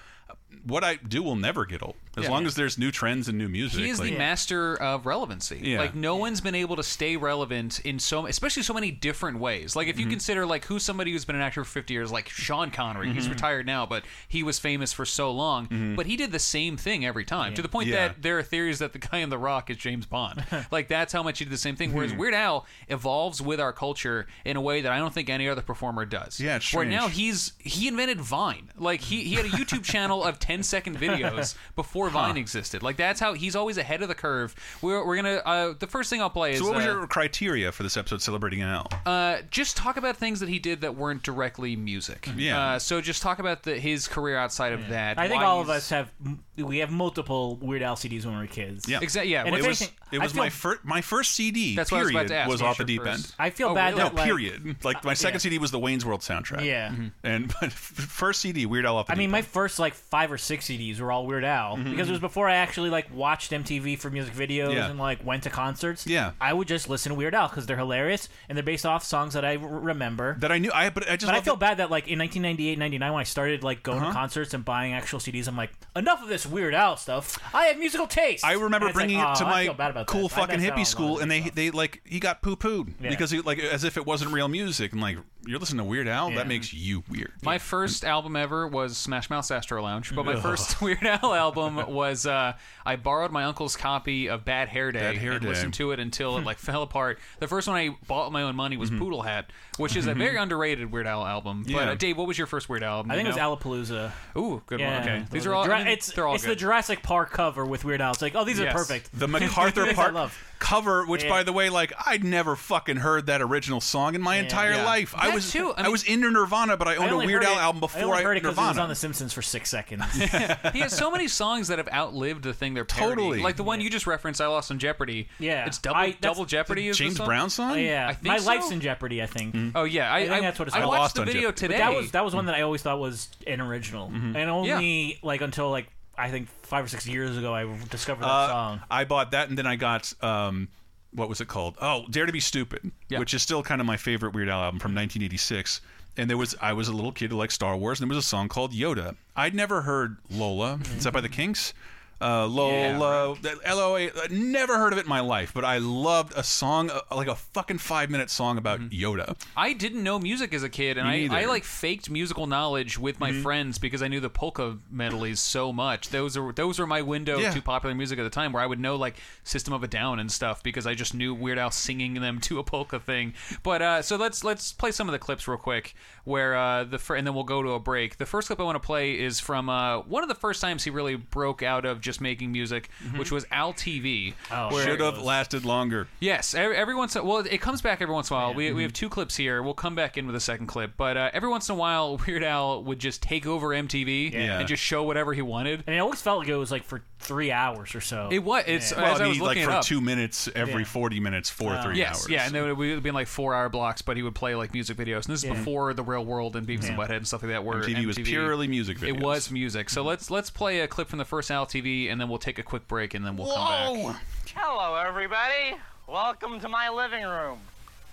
what 0.64 0.84
I 0.84 0.96
do 0.96 1.22
will 1.22 1.36
never 1.36 1.64
get 1.66 1.82
old, 1.82 1.96
as 2.16 2.24
Yeah. 2.24 2.30
long 2.30 2.46
as 2.46 2.54
there's 2.54 2.78
new 2.78 2.90
trends 2.90 3.28
and 3.28 3.36
new 3.38 3.48
music. 3.48 3.80
He 3.80 3.88
is 3.90 3.98
like- 3.98 4.10
the 4.10 4.18
master 4.18 4.74
of 4.80 5.06
relevancy. 5.06 5.60
Yeah. 5.62 5.78
Like 5.78 5.94
no 5.94 6.16
one's 6.16 6.40
been 6.40 6.54
able 6.54 6.76
to 6.76 6.82
stay 6.82 7.16
relevant 7.16 7.80
in 7.80 7.98
so, 7.98 8.26
especially 8.26 8.62
so 8.62 8.74
many 8.74 8.90
different 8.90 9.38
ways. 9.38 9.74
Like 9.76 9.88
if 9.88 9.94
Mm-hmm. 9.96 10.00
you 10.02 10.08
consider 10.10 10.46
like 10.46 10.64
who's 10.66 10.82
somebody 10.82 11.12
who's 11.12 11.24
been 11.24 11.36
an 11.36 11.42
actor 11.42 11.64
for 11.64 11.70
50 11.70 11.94
years, 11.94 12.10
like 12.12 12.28
Sean 12.28 12.70
Connery. 12.70 13.06
Mm-hmm. 13.08 13.14
He's 13.16 13.28
retired 13.28 13.66
now, 13.66 13.86
but 13.86 14.04
he 14.28 14.42
was 14.42 14.58
famous 14.58 14.92
for 14.92 15.04
so 15.04 15.30
long. 15.30 15.94
But 15.96 16.06
he 16.06 16.16
did 16.16 16.32
the 16.32 16.38
same 16.38 16.76
thing 16.76 17.04
every 17.04 17.24
time 17.24 17.54
to 17.54 17.62
the 17.62 17.68
point 17.68 17.88
Yeah. 17.88 18.08
that 18.08 18.22
there 18.22 18.38
are 18.38 18.42
theories 18.42 18.78
that 18.80 18.92
the 18.92 18.98
guy 18.98 19.18
in 19.18 19.30
The 19.30 19.38
Rock 19.38 19.70
is 19.70 19.76
James 19.76 20.06
Bond. 20.06 20.44
like 20.70 20.88
that's 20.88 21.12
how 21.12 21.22
much 21.22 21.38
he 21.38 21.44
did 21.44 21.52
the 21.52 21.58
same 21.58 21.76
thing. 21.76 21.92
Whereas 21.92 22.12
Weird 22.12 22.34
Al 22.34 22.66
evolves 22.88 23.40
with 23.42 23.60
our 23.60 23.72
culture 23.72 24.26
in 24.44 24.56
a 24.56 24.60
way 24.60 24.80
that 24.82 24.92
I 24.92 24.98
don't 24.98 25.12
think 25.12 25.28
any 25.28 25.48
other 25.48 25.62
performer 25.62 26.04
does. 26.04 26.38
Yeah, 26.40 26.56
it's 26.56 26.72
Where 26.72 26.84
now 26.84 27.08
he's 27.08 27.52
he 27.58 27.88
invented 27.88 28.20
Vine. 28.20 28.70
Like 28.76 29.00
he 29.00 29.24
he 29.24 29.34
had 29.34 29.44
a 29.46 29.50
YouTube 29.50 29.84
channel 29.84 30.22
of 30.24 30.38
10 30.38 30.62
second 30.62 30.98
videos 30.98 31.54
before 31.76 32.03
Vine 32.10 32.36
existed. 32.36 32.82
Like 32.82 32.96
that's 32.96 33.20
how 33.20 33.32
he's 33.34 33.56
always 33.56 33.78
ahead 33.78 34.02
of 34.02 34.08
the 34.08 34.14
curve. 34.14 34.54
We're, 34.82 35.04
we're 35.06 35.16
gonna 35.16 35.36
uh, 35.44 35.74
the 35.78 35.86
first 35.86 36.10
thing 36.10 36.20
I'll 36.20 36.30
play 36.30 36.52
is 36.52 36.58
So, 36.60 36.66
what 36.66 36.76
was 36.76 36.84
uh, 36.86 36.90
your 36.90 37.06
criteria 37.06 37.72
for 37.72 37.82
this 37.82 37.96
episode 37.96 38.22
celebrating 38.22 38.62
Al? 38.62 38.88
uh, 39.06 39.38
just 39.50 39.76
talk 39.76 39.96
about 39.96 40.16
things 40.16 40.40
that 40.40 40.48
he 40.48 40.58
did 40.58 40.80
that 40.82 40.96
weren't 40.96 41.22
directly 41.22 41.76
music. 41.76 42.28
Yeah. 42.36 42.60
Uh, 42.74 42.78
so 42.78 43.00
just 43.00 43.22
talk 43.22 43.38
about 43.38 43.62
the, 43.64 43.78
his 43.78 44.08
career 44.08 44.36
outside 44.36 44.72
of 44.72 44.88
that. 44.88 45.18
I 45.18 45.28
think 45.28 45.40
why 45.42 45.46
all 45.48 45.60
of 45.60 45.68
us 45.70 45.90
have 45.90 46.10
we 46.56 46.78
have 46.78 46.90
multiple 46.90 47.56
Weird 47.56 47.82
Al 47.82 47.96
CDs 47.96 48.24
when 48.24 48.34
we 48.34 48.40
were 48.42 48.46
kids. 48.46 48.88
Yeah. 48.88 49.00
Exactly. 49.02 49.32
Yeah. 49.32 49.44
And 49.44 49.54
it 49.56 49.66
was 49.66 49.90
it 50.12 50.18
was 50.20 50.34
my 50.34 50.50
first 50.50 50.84
my 50.84 51.00
first 51.00 51.32
CD. 51.32 51.74
That's 51.76 51.90
what 51.90 51.98
I 51.98 52.02
was 52.02 52.10
period 52.12 52.26
about 52.26 52.34
to 52.34 52.40
ask. 52.40 52.50
was 52.50 52.62
What 52.62 52.68
off 52.70 52.78
the 52.78 52.84
deep 52.84 53.02
first- 53.02 53.26
end. 53.26 53.34
I 53.38 53.50
feel 53.50 53.68
Oh, 53.68 53.74
bad 53.74 53.94
really? 53.94 54.08
No, 54.10 54.14
like, 54.14 54.24
period. 54.24 54.76
Like 54.84 55.04
my 55.04 55.14
second 55.14 55.36
yeah. 55.36 55.38
CD 55.38 55.58
was 55.58 55.70
the 55.70 55.78
Wayne's 55.78 56.04
World 56.04 56.20
soundtrack. 56.20 56.64
Yeah. 56.64 56.90
Mm-hmm. 56.90 57.06
and 57.24 57.54
but 57.60 57.72
first 57.72 58.40
CD 58.40 58.66
Weird 58.66 58.86
Al 58.86 58.96
off 58.98 59.06
the 59.06 59.12
I 59.12 59.16
mean, 59.16 59.28
deep 59.28 59.32
my 59.32 59.42
first 59.42 59.78
like 59.78 59.94
five 59.94 60.30
or 60.30 60.38
six 60.38 60.66
CDs 60.66 61.00
were 61.00 61.10
all 61.10 61.26
Weird 61.26 61.44
Al 61.44 61.76
Mm-hmm. 61.76 61.93
Because 61.94 62.08
it 62.08 62.12
was 62.12 62.20
before 62.20 62.48
I 62.48 62.56
actually 62.56 62.90
like 62.90 63.12
watched 63.14 63.50
MTV 63.52 63.98
for 63.98 64.10
music 64.10 64.34
videos 64.34 64.74
Yeah. 64.74 64.90
and 64.90 64.98
like 64.98 65.24
went 65.24 65.42
to 65.44 65.50
concerts. 65.50 66.06
Yeah. 66.06 66.32
I 66.40 66.52
would 66.52 66.68
just 66.68 66.88
listen 66.88 67.10
to 67.10 67.14
Weird 67.16 67.34
Al 67.34 67.48
because 67.48 67.66
they're 67.66 67.76
hilarious 67.76 68.28
and 68.48 68.56
they're 68.56 68.62
based 68.62 68.84
off 68.86 69.04
songs 69.04 69.34
that 69.34 69.44
I 69.44 69.56
r- 69.56 69.66
remember. 69.68 70.36
that 70.40 70.50
I 70.52 70.58
knew. 70.58 70.70
I 70.74 70.90
but 70.90 71.08
I 71.08 71.16
just 71.16 71.26
But 71.26 71.32
I 71.34 71.38
love 71.38 71.44
feel 71.44 71.56
bad 71.56 71.78
that 71.78 71.90
like 71.90 72.08
in 72.08 72.18
1998, 72.18 72.78
99 72.78 73.12
when 73.12 73.20
I 73.20 73.24
started 73.24 73.62
like 73.62 73.82
going 73.82 73.98
Uh-huh. 73.98 74.08
to 74.08 74.12
concerts 74.12 74.54
and 74.54 74.64
buying 74.64 74.92
actual 74.92 75.18
CDs, 75.20 75.48
I'm 75.48 75.56
like, 75.56 75.72
enough 75.96 76.22
of 76.22 76.28
this 76.28 76.44
Weird 76.46 76.74
Al 76.74 76.96
stuff. 76.96 77.38
I 77.54 77.66
have 77.66 77.78
musical 77.78 78.06
taste. 78.06 78.44
I 78.44 78.52
remember 78.52 78.76
And 78.76 78.82
it's 78.90 78.96
like, 78.96 79.06
bringing 79.06 79.18
it 79.20 79.22
to 79.22 79.46
I 79.46 79.64
feel 79.64 79.72
my 79.72 79.76
bad 79.76 79.90
about 79.90 80.06
cool 80.06 80.28
that. 80.28 80.36
I- 80.38 80.40
fucking 80.40 80.60
that's 80.60 80.76
hippie 80.78 80.86
school, 80.86 81.18
and 81.20 81.30
they 81.30 81.40
they 81.40 81.70
like 81.70 82.00
he 82.04 82.20
got 82.20 82.42
poo 82.42 82.56
pooed 82.56 82.94
because 83.00 83.30
he 83.30 83.40
like 83.40 83.58
as 83.58 83.84
if 83.84 83.96
it 83.96 84.04
wasn't 84.06 84.32
real 84.32 84.48
music. 84.48 84.92
And 84.92 85.00
like 85.00 85.18
you're 85.46 85.58
listening 85.58 85.78
to 85.78 85.84
Weird 85.84 86.08
Al, 86.08 86.30
Yeah. 86.30 86.36
that 86.36 86.48
makes 86.48 86.72
you 86.72 87.02
weird. 87.08 87.32
My 87.42 87.58
first 87.58 88.04
album 88.04 88.36
ever 88.36 88.66
was 88.66 88.96
Smash 88.96 89.28
Mouth 89.30 89.50
Astro 89.50 89.82
Lounge, 89.82 90.14
but 90.14 90.24
my 90.24 90.36
first 90.40 90.80
Weird 90.82 91.04
Al 91.04 91.34
album 91.34 91.76
was 91.92 92.26
uh, 92.26 92.54
I 92.86 92.96
borrowed 92.96 93.30
my 93.32 93.44
uncle's 93.44 93.76
copy 93.76 94.28
of 94.28 94.44
Bad 94.44 94.68
Hair 94.68 94.92
Day 94.92 95.00
Bad 95.00 95.16
Hair 95.18 95.32
and 95.32 95.42
Day. 95.42 95.48
listened 95.48 95.74
to 95.74 95.92
it 95.92 96.00
until 96.00 96.38
it 96.38 96.44
like 96.44 96.58
fell 96.58 96.82
apart. 96.82 97.18
The 97.40 97.48
first 97.48 97.68
one 97.68 97.76
I 97.76 97.96
bought 98.06 98.26
with 98.26 98.32
my 98.32 98.42
own 98.42 98.56
money 98.56 98.76
was 98.76 98.90
Poodle 98.90 99.22
Hat, 99.22 99.50
which 99.78 99.96
is 99.96 100.06
a 100.06 100.14
very 100.14 100.36
underrated 100.36 100.90
Weird 100.92 101.06
Al 101.06 101.24
album. 101.26 101.62
But 101.64 101.72
Yeah. 101.72 101.90
uh, 101.90 101.94
Dave, 101.94 102.16
what 102.16 102.26
was 102.26 102.38
your 102.38 102.46
first 102.46 102.68
Weird 102.68 102.82
Al 102.82 102.96
album? 102.98 103.10
I 103.10 103.14
think 103.14 103.26
you 103.26 103.32
it 103.34 103.34
was 103.34 103.36
know? 103.38 103.56
Alapalooza. 103.56 104.12
Ooh, 104.36 104.62
good 104.66 104.80
Yeah, 104.80 104.98
one. 105.00 105.08
Okay, 105.08 105.18
those 105.20 105.28
these 105.30 105.46
are 105.46 105.54
all. 105.54 105.64
Jura- 105.64 105.76
I 105.76 105.84
mean, 105.84 105.88
it's 105.88 106.12
they're 106.12 106.26
all 106.26 106.34
it's 106.34 106.44
good. 106.44 106.52
the 106.52 106.56
Jurassic 106.60 107.02
Park 107.02 107.30
cover 107.32 107.64
with 107.64 107.84
Weird 107.84 108.00
Al. 108.00 108.12
It's 108.12 108.22
like, 108.22 108.34
oh, 108.34 108.44
these 108.44 108.58
Yes. 108.58 108.74
are 108.74 108.78
perfect. 108.78 109.10
The 109.18 109.28
MacArthur 109.28 109.84
Things 109.84 109.98
I 109.98 110.02
Park 110.02 110.14
love. 110.14 110.53
Cover, 110.64 111.04
which 111.04 111.24
Yeah. 111.24 111.28
by 111.30 111.42
the 111.42 111.52
way, 111.52 111.68
like 111.68 111.92
I'd 112.06 112.24
never 112.24 112.56
fucking 112.56 112.96
heard 112.96 113.26
that 113.26 113.42
original 113.42 113.80
song 113.80 114.14
in 114.14 114.22
my 114.22 114.36
entire 114.36 114.72
Yeah. 114.72 114.84
life. 114.84 115.14
I 115.16 115.28
was 115.34 115.52
too, 115.52 115.72
I 115.76 115.84
I, 115.84 115.88
was 115.88 116.02
into 116.04 116.30
Nirvana, 116.30 116.76
but 116.76 116.88
I 116.88 116.96
owned 116.96 117.10
a 117.12 117.16
Weird 117.18 117.42
heard 117.44 117.52
Al 117.52 117.58
it- 117.58 117.60
album 117.62 117.78
I 117.78 117.86
before 117.86 118.02
only 118.04 118.18
I, 118.18 118.22
heard 118.22 118.36
it 118.38 118.42
because 118.42 118.56
it 118.56 118.60
was 118.60 118.78
on 118.78 118.88
The 118.88 118.94
Simpsons 118.94 119.32
for 119.34 119.42
six 119.42 119.68
seconds. 119.70 120.04
he 120.72 120.80
has 120.80 120.96
so 120.96 121.10
many 121.10 121.28
songs 121.28 121.68
that 121.68 121.78
have 121.78 121.88
outlived 121.92 122.44
the 122.44 122.54
thing 122.54 122.72
they're 122.74 122.84
parodying. 122.84 123.16
Totally. 123.18 123.42
Like 123.42 123.56
the 123.56 123.64
one 123.64 123.80
you 123.80 123.90
just 123.90 124.06
referenced, 124.06 124.40
"I 124.40 124.46
Lost 124.46 124.70
on 124.70 124.78
Jeopardy." 124.78 125.28
Yeah. 125.38 125.66
it's 125.66 125.78
double 125.78 125.96
I- 126.00 126.16
double 126.20 126.44
Jeopardy. 126.46 126.88
Is 126.88 126.96
the 126.98 127.04
James 127.04 127.16
song? 127.18 127.26
Brown 127.26 127.50
song. 127.50 127.72
Oh, 127.72 127.74
yeah, 127.74 128.08
I 128.08 128.14
think 128.14 128.24
my 128.26 128.38
so. 128.38 128.46
life's 128.46 128.70
in 128.70 128.80
jeopardy. 128.80 129.22
I 129.22 129.26
think. 129.26 129.54
Oh 129.74 129.84
yeah, 129.84 130.12
I, 130.12 130.26
think 130.26 130.42
that's 130.42 130.58
what 130.58 130.68
it's 130.68 130.76
I 130.76 130.80
called. 130.80 130.88
watched 130.90 131.00
Lost 131.00 131.14
the 131.16 131.24
video 131.24 131.50
Jeopardy. 131.50 131.60
today. 131.60 131.78
That 131.78 131.94
was 131.94 132.10
that 132.12 132.24
was 132.24 132.34
one 132.34 132.46
that 132.46 132.54
I 132.54 132.62
always 132.62 132.80
thought 132.82 132.98
was 132.98 133.28
an 133.46 133.60
original, 133.60 134.08
Mm-hmm. 134.08 134.36
and 134.36 134.50
only 134.50 135.18
like 135.22 135.40
until 135.42 135.70
like 135.70 135.88
I 136.16 136.30
think 136.30 136.48
five 136.62 136.84
or 136.84 136.88
six 136.88 137.06
years 137.06 137.36
ago 137.36 137.54
I 137.54 137.66
discovered 137.90 138.22
that 138.24 138.28
Uh, 138.30 138.48
song. 138.48 138.80
I 138.90 139.04
bought 139.04 139.32
that, 139.32 139.48
and 139.48 139.58
then 139.58 139.66
I 139.66 139.76
got 139.76 140.12
um, 140.22 140.68
what 141.12 141.28
was 141.28 141.40
it 141.40 141.48
called? 141.48 141.76
Oh, 141.80 142.04
Dare 142.10 142.26
to 142.26 142.32
Be 142.32 142.40
Stupid, 142.40 142.90
Yeah. 143.08 143.18
which 143.18 143.34
is 143.34 143.42
still 143.42 143.62
kind 143.62 143.80
of 143.80 143.86
my 143.86 143.96
favorite 143.96 144.34
Weird 144.34 144.48
Al 144.48 144.62
album 144.62 144.80
from 144.80 144.94
1986. 144.94 145.80
And 146.16 146.30
there 146.30 146.36
was 146.36 146.54
I 146.60 146.72
was 146.72 146.86
a 146.88 146.92
little 146.92 147.10
kid 147.12 147.30
who 147.30 147.36
liked 147.36 147.52
Star 147.52 147.76
Wars, 147.76 148.00
and 148.00 148.08
there 148.08 148.14
was 148.16 148.24
a 148.24 148.28
song 148.28 148.48
called 148.48 148.72
Yoda. 148.72 149.16
I'd 149.34 149.54
never 149.54 149.82
heard 149.82 150.18
Lola. 150.30 150.78
Is 150.96 151.02
that 151.04 151.12
by 151.12 151.20
the 151.20 151.28
Kinks? 151.28 151.74
Uh, 152.20 152.46
Lola, 152.46 153.36
L 153.64 153.78
O 153.78 153.96
A. 153.96 154.10
Never 154.30 154.78
heard 154.78 154.92
of 154.92 154.98
it 154.98 155.02
in 155.02 155.08
my 155.08 155.20
life, 155.20 155.52
but 155.54 155.64
I 155.64 155.78
loved 155.78 156.32
a 156.36 156.42
song, 156.42 156.90
uh, 156.90 157.00
like 157.14 157.28
a 157.28 157.34
fucking 157.34 157.78
five 157.78 158.10
minute 158.10 158.30
song 158.30 158.56
about 158.58 158.80
Yoda. 158.90 159.36
I 159.56 159.72
didn't 159.72 160.02
know 160.02 160.18
music 160.18 160.54
as 160.54 160.62
a 160.62 160.68
kid, 160.68 160.96
and 160.98 161.06
I. 161.08 161.28
I 161.30 161.46
like 161.46 161.64
faked 161.64 162.08
musical 162.10 162.46
knowledge 162.46 162.98
with 162.98 163.18
my 163.20 163.32
friends 163.32 163.78
because 163.78 164.02
I 164.02 164.08
knew 164.08 164.20
the 164.20 164.30
polka 164.30 164.78
medleys 164.90 165.40
so 165.40 165.72
much. 165.72 166.10
Those 166.10 166.36
are 166.36 166.52
those 166.52 166.78
were 166.78 166.86
my 166.86 167.02
window 167.02 167.38
Yeah. 167.38 167.50
to 167.52 167.60
popular 167.60 167.94
music 167.94 168.18
at 168.18 168.22
the 168.22 168.30
time, 168.30 168.52
where 168.52 168.62
I 168.62 168.66
would 168.66 168.80
know 168.80 168.96
like 168.96 169.16
System 169.42 169.74
of 169.74 169.82
a 169.82 169.88
Down 169.88 170.18
and 170.18 170.30
stuff 170.30 170.62
because 170.62 170.86
I 170.86 170.94
just 170.94 171.14
knew 171.14 171.34
Weird 171.34 171.58
Al 171.58 171.70
singing 171.70 172.14
them 172.14 172.40
to 172.42 172.58
a 172.58 172.64
polka 172.64 173.00
thing. 173.00 173.34
But 173.62 173.82
uh, 173.82 174.02
so 174.02 174.16
let's 174.16 174.44
let's 174.44 174.72
play 174.72 174.92
some 174.92 175.08
of 175.08 175.12
the 175.12 175.18
clips 175.18 175.46
real 175.48 175.58
quick, 175.58 175.94
where 176.24 176.56
uh, 176.56 176.84
the 176.84 177.00
and 177.14 177.26
then 177.26 177.34
we'll 177.34 177.44
go 177.44 177.62
to 177.62 177.70
a 177.72 177.80
break. 177.80 178.16
The 178.18 178.26
first 178.26 178.46
clip 178.46 178.60
I 178.60 178.62
want 178.64 178.76
to 178.76 178.86
play 178.86 179.18
is 179.20 179.40
from 179.40 179.68
uh, 179.68 179.98
one 180.00 180.22
of 180.22 180.28
the 180.28 180.34
first 180.34 180.60
times 180.60 180.84
he 180.84 180.90
really 180.90 181.16
broke 181.16 181.62
out 181.62 181.84
of 181.84 182.00
just 182.00 182.13
making 182.20 182.52
music, 182.52 182.88
mm-hmm. 183.02 183.18
which 183.18 183.30
was 183.30 183.46
Al 183.50 183.72
TV. 183.72 184.34
Oh, 184.50 184.78
Should 184.80 185.00
have 185.00 185.22
lasted 185.22 185.64
longer. 185.64 186.08
Yes, 186.20 186.54
every, 186.54 186.76
every 186.76 186.94
once 186.94 187.14
well, 187.14 187.38
it 187.38 187.60
comes 187.60 187.82
back 187.82 188.00
every 188.00 188.14
once 188.14 188.30
in 188.30 188.36
a 188.36 188.38
while. 188.40 188.54
We, 188.54 188.64
we 188.66 188.70
mm-hmm. 188.70 188.80
have 188.82 188.92
two 188.92 189.08
clips 189.08 189.36
here. 189.36 189.62
We'll 189.62 189.74
come 189.74 189.94
back 189.94 190.16
in 190.16 190.26
with 190.26 190.36
a 190.36 190.40
second 190.40 190.66
clip, 190.66 190.92
but 190.96 191.16
uh, 191.16 191.30
every 191.32 191.48
once 191.48 191.68
in 191.68 191.74
a 191.74 191.78
while, 191.78 192.16
Weird 192.26 192.42
Al 192.44 192.82
would 192.84 192.98
just 192.98 193.22
take 193.22 193.46
over 193.46 193.68
MTV 193.68 194.32
Yeah. 194.32 194.58
and 194.58 194.68
just 194.68 194.82
show 194.82 195.02
whatever 195.02 195.32
he 195.32 195.42
wanted. 195.42 195.84
and 195.86 195.96
it 195.96 195.98
always 195.98 196.20
felt 196.20 196.40
like 196.40 196.48
it 196.48 196.56
was 196.56 196.70
like 196.70 196.84
for 196.84 197.02
three 197.18 197.50
hours 197.50 197.94
or 197.94 198.00
so. 198.00 198.28
It 198.30 198.44
was. 198.44 198.64
It's 198.66 198.92
Yeah. 198.92 198.98
Uh, 198.98 199.02
well, 199.02 199.22
I 199.22 199.24
I 199.24 199.28
was 199.28 199.38
mean, 199.38 199.46
like 199.46 199.58
for 199.58 199.70
it 199.70 199.74
up. 199.76 199.84
two 199.84 200.00
minutes 200.00 200.48
every 200.54 200.82
Yeah. 200.82 200.88
40 200.88 201.20
minutes 201.20 201.50
for 201.50 201.80
three 201.82 201.96
Yes, 201.96 202.22
hours. 202.22 202.28
yeah, 202.28 202.46
and 202.46 202.54
then 202.54 202.68
it 202.68 202.76
would 202.76 203.02
be 203.02 203.10
like 203.10 203.26
four-hour 203.26 203.68
blocks, 203.70 204.02
but 204.02 204.16
he 204.16 204.22
would 204.22 204.34
play 204.34 204.54
like 204.54 204.72
music 204.74 204.96
videos. 204.96 205.24
And 205.24 205.32
this 205.34 205.42
is 205.42 205.44
Yeah. 205.44 205.54
before 205.54 205.94
the 205.94 206.02
Real 206.02 206.24
World 206.24 206.56
and 206.56 206.66
Beavis 206.66 206.88
and 206.88 206.98
Butthead 206.98 207.16
and 207.16 207.26
stuff 207.26 207.42
like 207.42 207.52
that. 207.52 207.64
Where 207.64 207.82
MTV 207.82 208.06
was 208.06 208.16
purely 208.16 208.68
music 208.68 208.98
videos. 208.98 209.08
It 209.08 209.20
was 209.20 209.50
music. 209.50 209.90
So 209.90 210.00
mm-hmm. 210.00 210.08
let's 210.08 210.30
let's 210.30 210.50
play 210.50 210.80
a 210.80 210.88
clip 210.88 211.08
from 211.08 211.18
the 211.18 211.24
first 211.24 211.50
Al 211.50 211.66
TV, 211.66 211.93
and 211.94 212.20
then 212.20 212.28
we'll 212.28 212.38
take 212.38 212.58
a 212.58 212.62
quick 212.62 212.86
break, 212.88 213.14
and 213.14 213.24
then 213.24 213.36
we'll 213.36 213.52
come 213.54 214.12
back. 214.12 214.22
Hello, 214.54 214.96
everybody. 214.96 215.78
Welcome 216.08 216.60
to 216.60 216.68
my 216.68 216.88
living 216.88 217.24
room. 217.24 217.58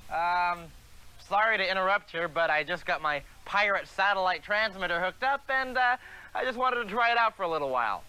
Um, 0.09 0.59
sorry 1.27 1.57
to 1.57 1.69
interrupt 1.69 2.11
here, 2.11 2.27
but 2.27 2.49
I 2.49 2.63
just 2.63 2.85
got 2.85 3.01
my 3.01 3.21
pirate 3.45 3.87
satellite 3.87 4.43
transmitter 4.43 4.99
hooked 5.01 5.23
up, 5.23 5.41
and 5.49 5.77
uh, 5.77 5.97
I 6.35 6.45
just 6.45 6.57
wanted 6.57 6.83
to 6.83 6.89
try 6.89 7.11
it 7.11 7.17
out 7.17 7.35
for 7.35 7.43
a 7.43 7.49
little 7.49 7.69
while. 7.69 8.03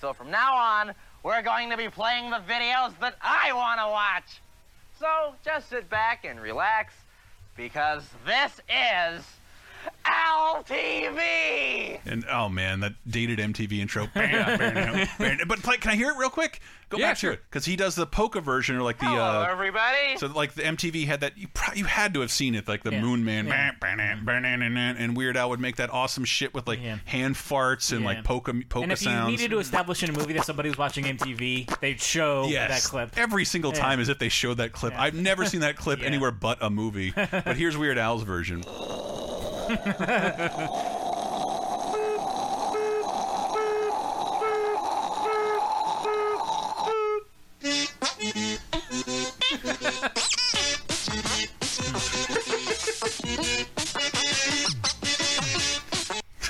So 0.00 0.12
from 0.12 0.30
now 0.30 0.54
on, 0.54 0.94
we're 1.22 1.42
going 1.42 1.70
to 1.70 1.76
be 1.76 1.88
playing 1.88 2.30
the 2.30 2.40
videos 2.48 2.92
that 3.00 3.16
I 3.20 3.52
want 3.52 3.80
to 3.80 3.88
watch. 3.88 4.40
So 5.00 5.34
just 5.44 5.68
sit 5.68 5.88
back 5.88 6.24
and 6.24 6.40
relax, 6.40 6.94
because 7.56 8.04
this 8.24 8.60
is 8.68 9.24
Al 10.04 10.64
TV. 10.64 12.00
And 12.06 12.24
oh 12.30 12.48
man, 12.48 12.80
that 12.80 12.94
dated 13.06 13.38
MTV 13.38 13.78
intro. 13.80 14.06
Bam, 14.14 14.58
bam, 14.58 15.08
bam. 15.18 15.38
but 15.46 15.62
play, 15.62 15.76
can 15.76 15.90
I 15.92 15.96
hear 15.96 16.10
it 16.10 16.16
real 16.16 16.30
quick? 16.30 16.60
Go 16.88 16.96
Yeah, 16.96 17.08
back 17.10 17.18
sure. 17.18 17.32
to 17.32 17.36
it 17.36 17.42
because 17.50 17.66
he 17.66 17.76
does 17.76 17.94
the 17.94 18.06
polka 18.06 18.40
version 18.40 18.74
or 18.76 18.82
like 18.82 18.98
the. 18.98 19.04
Hello, 19.04 19.42
uh, 19.42 19.48
everybody. 19.50 20.16
so 20.16 20.26
like 20.28 20.54
the 20.54 20.62
MTV 20.62 21.06
had 21.06 21.20
that 21.20 21.36
you 21.36 21.46
pro- 21.52 21.74
you 21.74 21.84
had 21.84 22.14
to 22.14 22.20
have 22.20 22.30
seen 22.30 22.54
it 22.54 22.66
like 22.66 22.82
the 22.82 22.92
Yeah. 22.92 23.02
Moon 23.02 23.24
Man 23.26 23.46
Yeah. 23.46 23.72
bam, 23.78 23.98
bam, 23.98 24.24
bam, 24.24 24.42
bam, 24.42 24.60
bam, 24.60 24.74
bam, 24.74 24.96
and 24.98 25.14
Weird 25.16 25.36
Al 25.36 25.50
would 25.50 25.60
make 25.60 25.76
that 25.76 25.90
awesome 25.92 26.24
shit 26.24 26.54
with 26.54 26.66
like 26.66 26.80
Yeah. 26.82 26.96
hand 27.04 27.34
farts 27.34 27.92
and 27.92 28.00
Yeah. 28.00 28.06
like 28.06 28.24
polka 28.24 28.54
polka 28.70 28.84
and 28.84 28.92
if 28.92 29.00
sounds. 29.00 29.30
you 29.32 29.36
needed 29.36 29.50
to 29.50 29.58
establish 29.58 30.02
in 30.02 30.08
a 30.08 30.12
movie 30.14 30.32
that 30.32 30.46
somebody 30.46 30.70
was 30.70 30.78
watching 30.78 31.04
MTV, 31.04 31.66
they'd 31.80 32.00
show 32.00 32.46
Yes, 32.48 32.84
that 32.84 32.88
clip. 32.90 33.18
every 33.18 33.44
single 33.44 33.72
Yeah. 33.74 33.80
time 33.80 34.00
as 34.00 34.08
if 34.08 34.18
they 34.18 34.30
showed 34.30 34.56
that 34.56 34.72
clip. 34.72 34.94
Yeah. 34.94 35.02
I've 35.02 35.14
never 35.14 35.44
seen 35.44 35.60
that 35.60 35.76
clip 35.76 35.98
Yeah. 36.00 36.06
anywhere 36.06 36.30
but 36.30 36.56
a 36.62 36.70
movie. 36.70 37.12
But 37.14 37.56
here's 37.58 37.76
Weird 37.76 37.98
Al's 37.98 38.22
version. 38.22 38.64
Ha 39.68 39.74
ha 39.74 40.48
ha! 40.48 40.88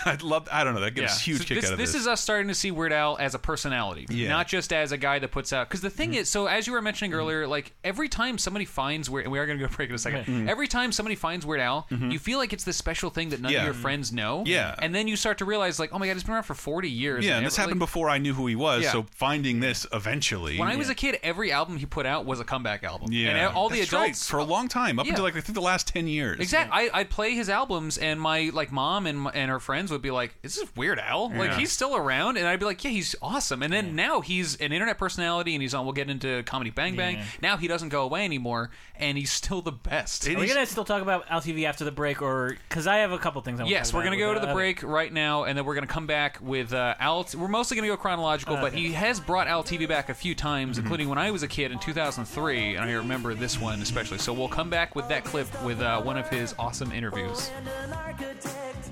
I 0.22 0.24
love. 0.26 0.48
I 0.50 0.64
don't 0.64 0.74
know. 0.74 0.80
That 0.80 0.94
gets 0.94 1.16
a 1.18 1.20
huge 1.20 1.38
So 1.38 1.44
kick 1.44 1.56
this, 1.60 1.66
out 1.66 1.72
of 1.72 1.78
this. 1.78 1.92
this. 1.92 2.02
is 2.02 2.06
us 2.06 2.20
starting 2.20 2.48
to 2.48 2.54
see 2.54 2.70
Weird 2.70 2.92
Al 2.92 3.16
as 3.18 3.34
a 3.34 3.38
personality, 3.38 4.06
Yeah. 4.08 4.24
Mm-hmm. 4.24 4.30
not 4.30 4.48
just 4.48 4.72
as 4.72 4.92
a 4.92 4.96
guy 4.96 5.18
that 5.18 5.30
puts 5.30 5.52
out. 5.52 5.68
Because 5.68 5.80
the 5.80 5.90
thing 5.90 6.14
is, 6.14 6.28
so 6.28 6.46
as 6.46 6.66
you 6.66 6.72
were 6.72 6.82
mentioning 6.82 7.12
earlier, 7.14 7.46
like 7.46 7.72
every 7.84 8.08
time 8.08 8.38
somebody 8.38 8.64
finds 8.64 9.08
Weird, 9.10 9.24
and 9.26 9.32
we 9.32 9.38
are 9.38 9.46
going 9.46 9.58
to 9.58 9.66
go 9.66 9.72
break 9.76 9.88
in 9.90 9.94
a 9.94 9.98
2nd 9.98 10.48
Every 10.48 10.68
time 10.68 10.92
somebody 10.92 11.14
finds 11.16 11.44
Weird 11.46 11.60
Al, 11.60 11.86
you 11.90 12.18
feel 12.18 12.38
like 12.38 12.52
it's 12.52 12.64
this 12.64 12.76
special 12.76 13.10
thing 13.10 13.28
that 13.30 13.40
none 13.40 13.48
Mm-hmm. 13.48 13.54
Yeah. 13.54 13.60
of 13.60 13.64
your 13.66 13.74
friends 13.74 14.12
know. 14.12 14.44
Yeah. 14.46 14.74
and 14.78 14.94
then 14.94 15.08
you 15.08 15.16
start 15.16 15.38
to 15.38 15.44
realize, 15.44 15.78
like, 15.78 15.90
oh 15.92 15.98
my 15.98 16.06
god, 16.06 16.12
it's 16.16 16.22
been 16.24 16.34
around 16.34 16.42
for 16.44 16.54
forty 16.54 16.90
years. 16.90 17.24
Yeah, 17.24 17.32
and 17.32 17.38
and 17.38 17.46
this 17.46 17.54
every- 17.58 17.62
happened 17.70 17.80
like, 17.80 17.88
before 17.88 18.10
I 18.10 18.18
knew 18.18 18.34
who 18.34 18.46
he 18.46 18.56
was. 18.56 18.82
Yeah. 18.82 18.92
So 18.92 19.06
finding 19.10 19.60
this 19.60 19.86
eventually. 19.92 20.58
When 20.58 20.68
I 20.68 20.76
was 20.76 20.88
a 20.90 20.94
kid, 20.94 21.18
every 21.22 21.50
album 21.52 21.76
he 21.76 21.86
put 21.86 22.06
out 22.06 22.24
was 22.26 22.40
a 22.40 22.44
comeback 22.44 22.84
album. 22.84 23.10
yeah, 23.12 23.30
and 23.30 23.54
all 23.56 23.68
the 23.68 23.78
That's 23.78 23.92
right, 23.92 24.02
adults 24.04 24.28
for 24.28 24.38
a 24.38 24.44
long 24.44 24.68
time, 24.68 24.98
up 24.98 25.06
Yeah. 25.06 25.12
until 25.12 25.24
like 25.24 25.36
I 25.36 25.40
think 25.40 25.54
the 25.54 25.60
last 25.62 25.88
ten 25.88 26.06
years. 26.06 26.40
Exactly. 26.40 26.90
I, 26.90 27.00
I'd 27.00 27.10
play 27.10 27.34
his 27.34 27.48
albums, 27.48 27.96
and 27.98 28.20
my 28.20 28.50
like 28.52 28.70
mom 28.72 29.06
and 29.06 29.18
my, 29.20 29.30
and 29.30 29.50
her 29.50 29.60
friends 29.60 29.90
would 29.90 29.97
be 30.02 30.10
like, 30.10 30.36
"Is 30.42 30.56
this 30.56 30.68
Weird 30.76 30.98
Al? 30.98 31.28
Like 31.30 31.50
Yeah. 31.50 31.58
he's 31.58 31.72
still 31.72 31.96
around?" 31.96 32.36
And 32.36 32.46
I'd 32.46 32.58
be 32.60 32.66
like, 32.66 32.82
"Yeah, 32.82 32.90
he's 32.90 33.14
awesome." 33.22 33.62
And 33.62 33.72
then 33.72 33.94
now 33.96 34.20
he's 34.20 34.56
an 34.56 34.72
internet 34.72 34.98
personality, 34.98 35.54
and 35.54 35.62
he's 35.62 35.74
on. 35.74 35.84
We'll 35.84 35.92
get 35.94 36.10
into 36.10 36.42
Comedy 36.44 36.70
Bang 36.70 36.96
Bang. 36.96 37.16
Yeah. 37.16 37.24
Now 37.42 37.56
he 37.56 37.68
doesn't 37.68 37.88
go 37.90 38.02
away 38.02 38.24
anymore, 38.24 38.70
and 38.96 39.16
he's 39.18 39.32
still 39.32 39.62
the 39.62 39.72
best. 39.72 40.26
It 40.26 40.36
Are 40.36 40.40
we 40.40 40.46
gonna 40.46 40.66
still 40.66 40.84
talk 40.84 41.02
about 41.02 41.24
Al 41.30 41.40
TV 41.40 41.64
after 41.66 41.84
the 41.84 41.90
break, 41.92 42.22
or 42.22 42.56
because 42.68 42.86
I 42.86 42.98
have 42.98 43.12
a 43.12 43.18
couple 43.18 43.40
things 43.42 43.60
I 43.60 43.64
want 43.64 43.70
Yes, 43.70 43.90
to 43.90 43.96
we're 43.96 44.02
going 44.02 44.12
to 44.12 44.18
go 44.18 44.34
to 44.34 44.40
the 44.40 44.48
uh, 44.50 44.54
break 44.54 44.82
right 44.82 45.12
now, 45.12 45.44
and 45.44 45.56
then 45.56 45.64
we're 45.64 45.74
going 45.74 45.86
to 45.86 45.92
come 45.92 46.06
back 46.06 46.38
with 46.40 46.72
uh, 46.72 46.94
Al. 47.00 47.26
We're 47.36 47.48
mostly 47.48 47.76
going 47.76 47.88
to 47.88 47.94
go 47.94 48.00
chronological, 48.00 48.56
but 48.56 48.72
Okay. 48.72 48.80
he 48.80 48.92
has 48.92 49.20
brought 49.20 49.46
Al 49.48 49.62
TV 49.64 49.86
back 49.88 50.08
a 50.08 50.14
few 50.14 50.34
times, 50.34 50.78
including 50.78 51.08
when 51.08 51.18
I 51.18 51.30
was 51.30 51.42
a 51.42 51.48
kid 51.48 51.72
in 51.72 51.78
2003, 51.78 52.76
and 52.76 52.84
I 52.84 52.92
remember 52.92 53.34
this 53.34 53.58
one 53.60 53.80
especially. 53.82 54.18
So 54.18 54.32
we'll 54.32 54.48
come 54.48 54.70
back 54.70 54.94
with 54.94 55.08
that 55.08 55.24
clip 55.24 55.48
with 55.62 55.80
uh, 55.80 56.00
one 56.02 56.16
of 56.18 56.28
his 56.28 56.54
awesome 56.58 56.92
interviews. 56.92 57.50
and 57.58 57.68
an 57.68 57.92
architect, 57.92 58.88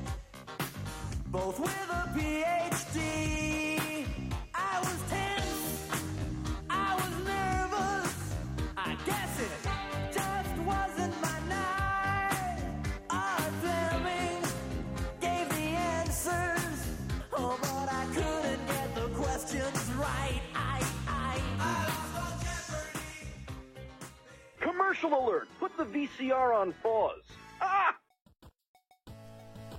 both 1.31 1.59
with 1.59 1.89
a 1.91 2.09
PhD. 2.17 4.07
I 4.55 4.79
was 4.81 4.99
tense, 5.09 5.89
I 6.71 6.95
was 6.95 7.13
nervous. 7.25 8.35
I 8.77 8.97
guess 9.05 9.41
it 9.41 10.13
just 10.13 10.57
wasn't 10.65 11.21
my 11.21 11.39
night. 11.49 12.63
Art 13.11 13.53
Fleming 13.61 14.43
gave 15.21 15.49
the 15.49 15.69
answers, 15.95 16.89
oh, 17.33 17.59
but 17.61 17.89
I 17.93 18.07
couldn't 18.15 18.67
get 18.67 18.95
the 18.95 19.09
questions 19.21 19.93
right. 19.99 20.41
I, 20.55 20.85
I, 21.09 21.41
Commercial 24.61 25.27
alert! 25.27 25.49
Put 25.59 25.77
the 25.77 25.85
VCR 25.85 26.55
on 26.55 26.73
pause. 26.83 27.23
Ah! 27.61 27.95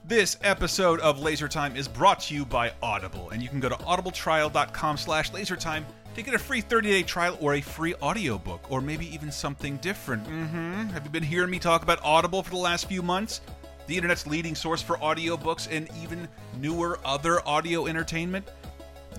This 0.08 0.38
episode 0.42 1.02
of 1.02 1.20
Laser 1.20 1.50
Time 1.50 1.76
is 1.76 1.86
brought 1.86 2.22
to 2.22 2.34
you 2.34 2.46
by 2.46 2.72
Audible, 2.82 3.30
and 3.32 3.44
you 3.44 3.50
can 3.50 3.60
go 3.60 3.68
to 3.68 3.76
audibletrial.com 3.76 4.96
slash 4.96 5.32
lasertime 5.32 5.84
to 6.16 6.22
get 6.22 6.34
a 6.34 6.40
free 6.40 6.62
30-day 6.62 7.04
trial 7.04 7.38
or 7.42 7.56
a 7.56 7.62
free 7.62 7.94
audiobook, 7.96 8.72
or 8.72 8.80
maybe 8.80 9.14
even 9.14 9.30
something 9.34 9.76
different. 9.78 10.24
Mm-hmm. 10.24 10.92
Have 10.92 11.04
you 11.04 11.10
been 11.10 11.24
hearing 11.24 11.50
me 11.50 11.60
talk 11.60 11.84
about 11.84 12.00
Audible 12.06 12.42
for 12.42 12.52
the 12.52 12.56
last 12.56 12.88
few 12.88 13.02
months? 13.02 13.42
The 13.88 13.98
internet's 13.98 14.26
leading 14.26 14.56
source 14.56 14.82
for 14.82 14.96
audiobooks 15.00 15.68
and 15.70 15.90
even 16.02 16.30
newer 16.58 17.00
other 17.04 17.46
audio 17.46 17.88
entertainment? 17.88 18.48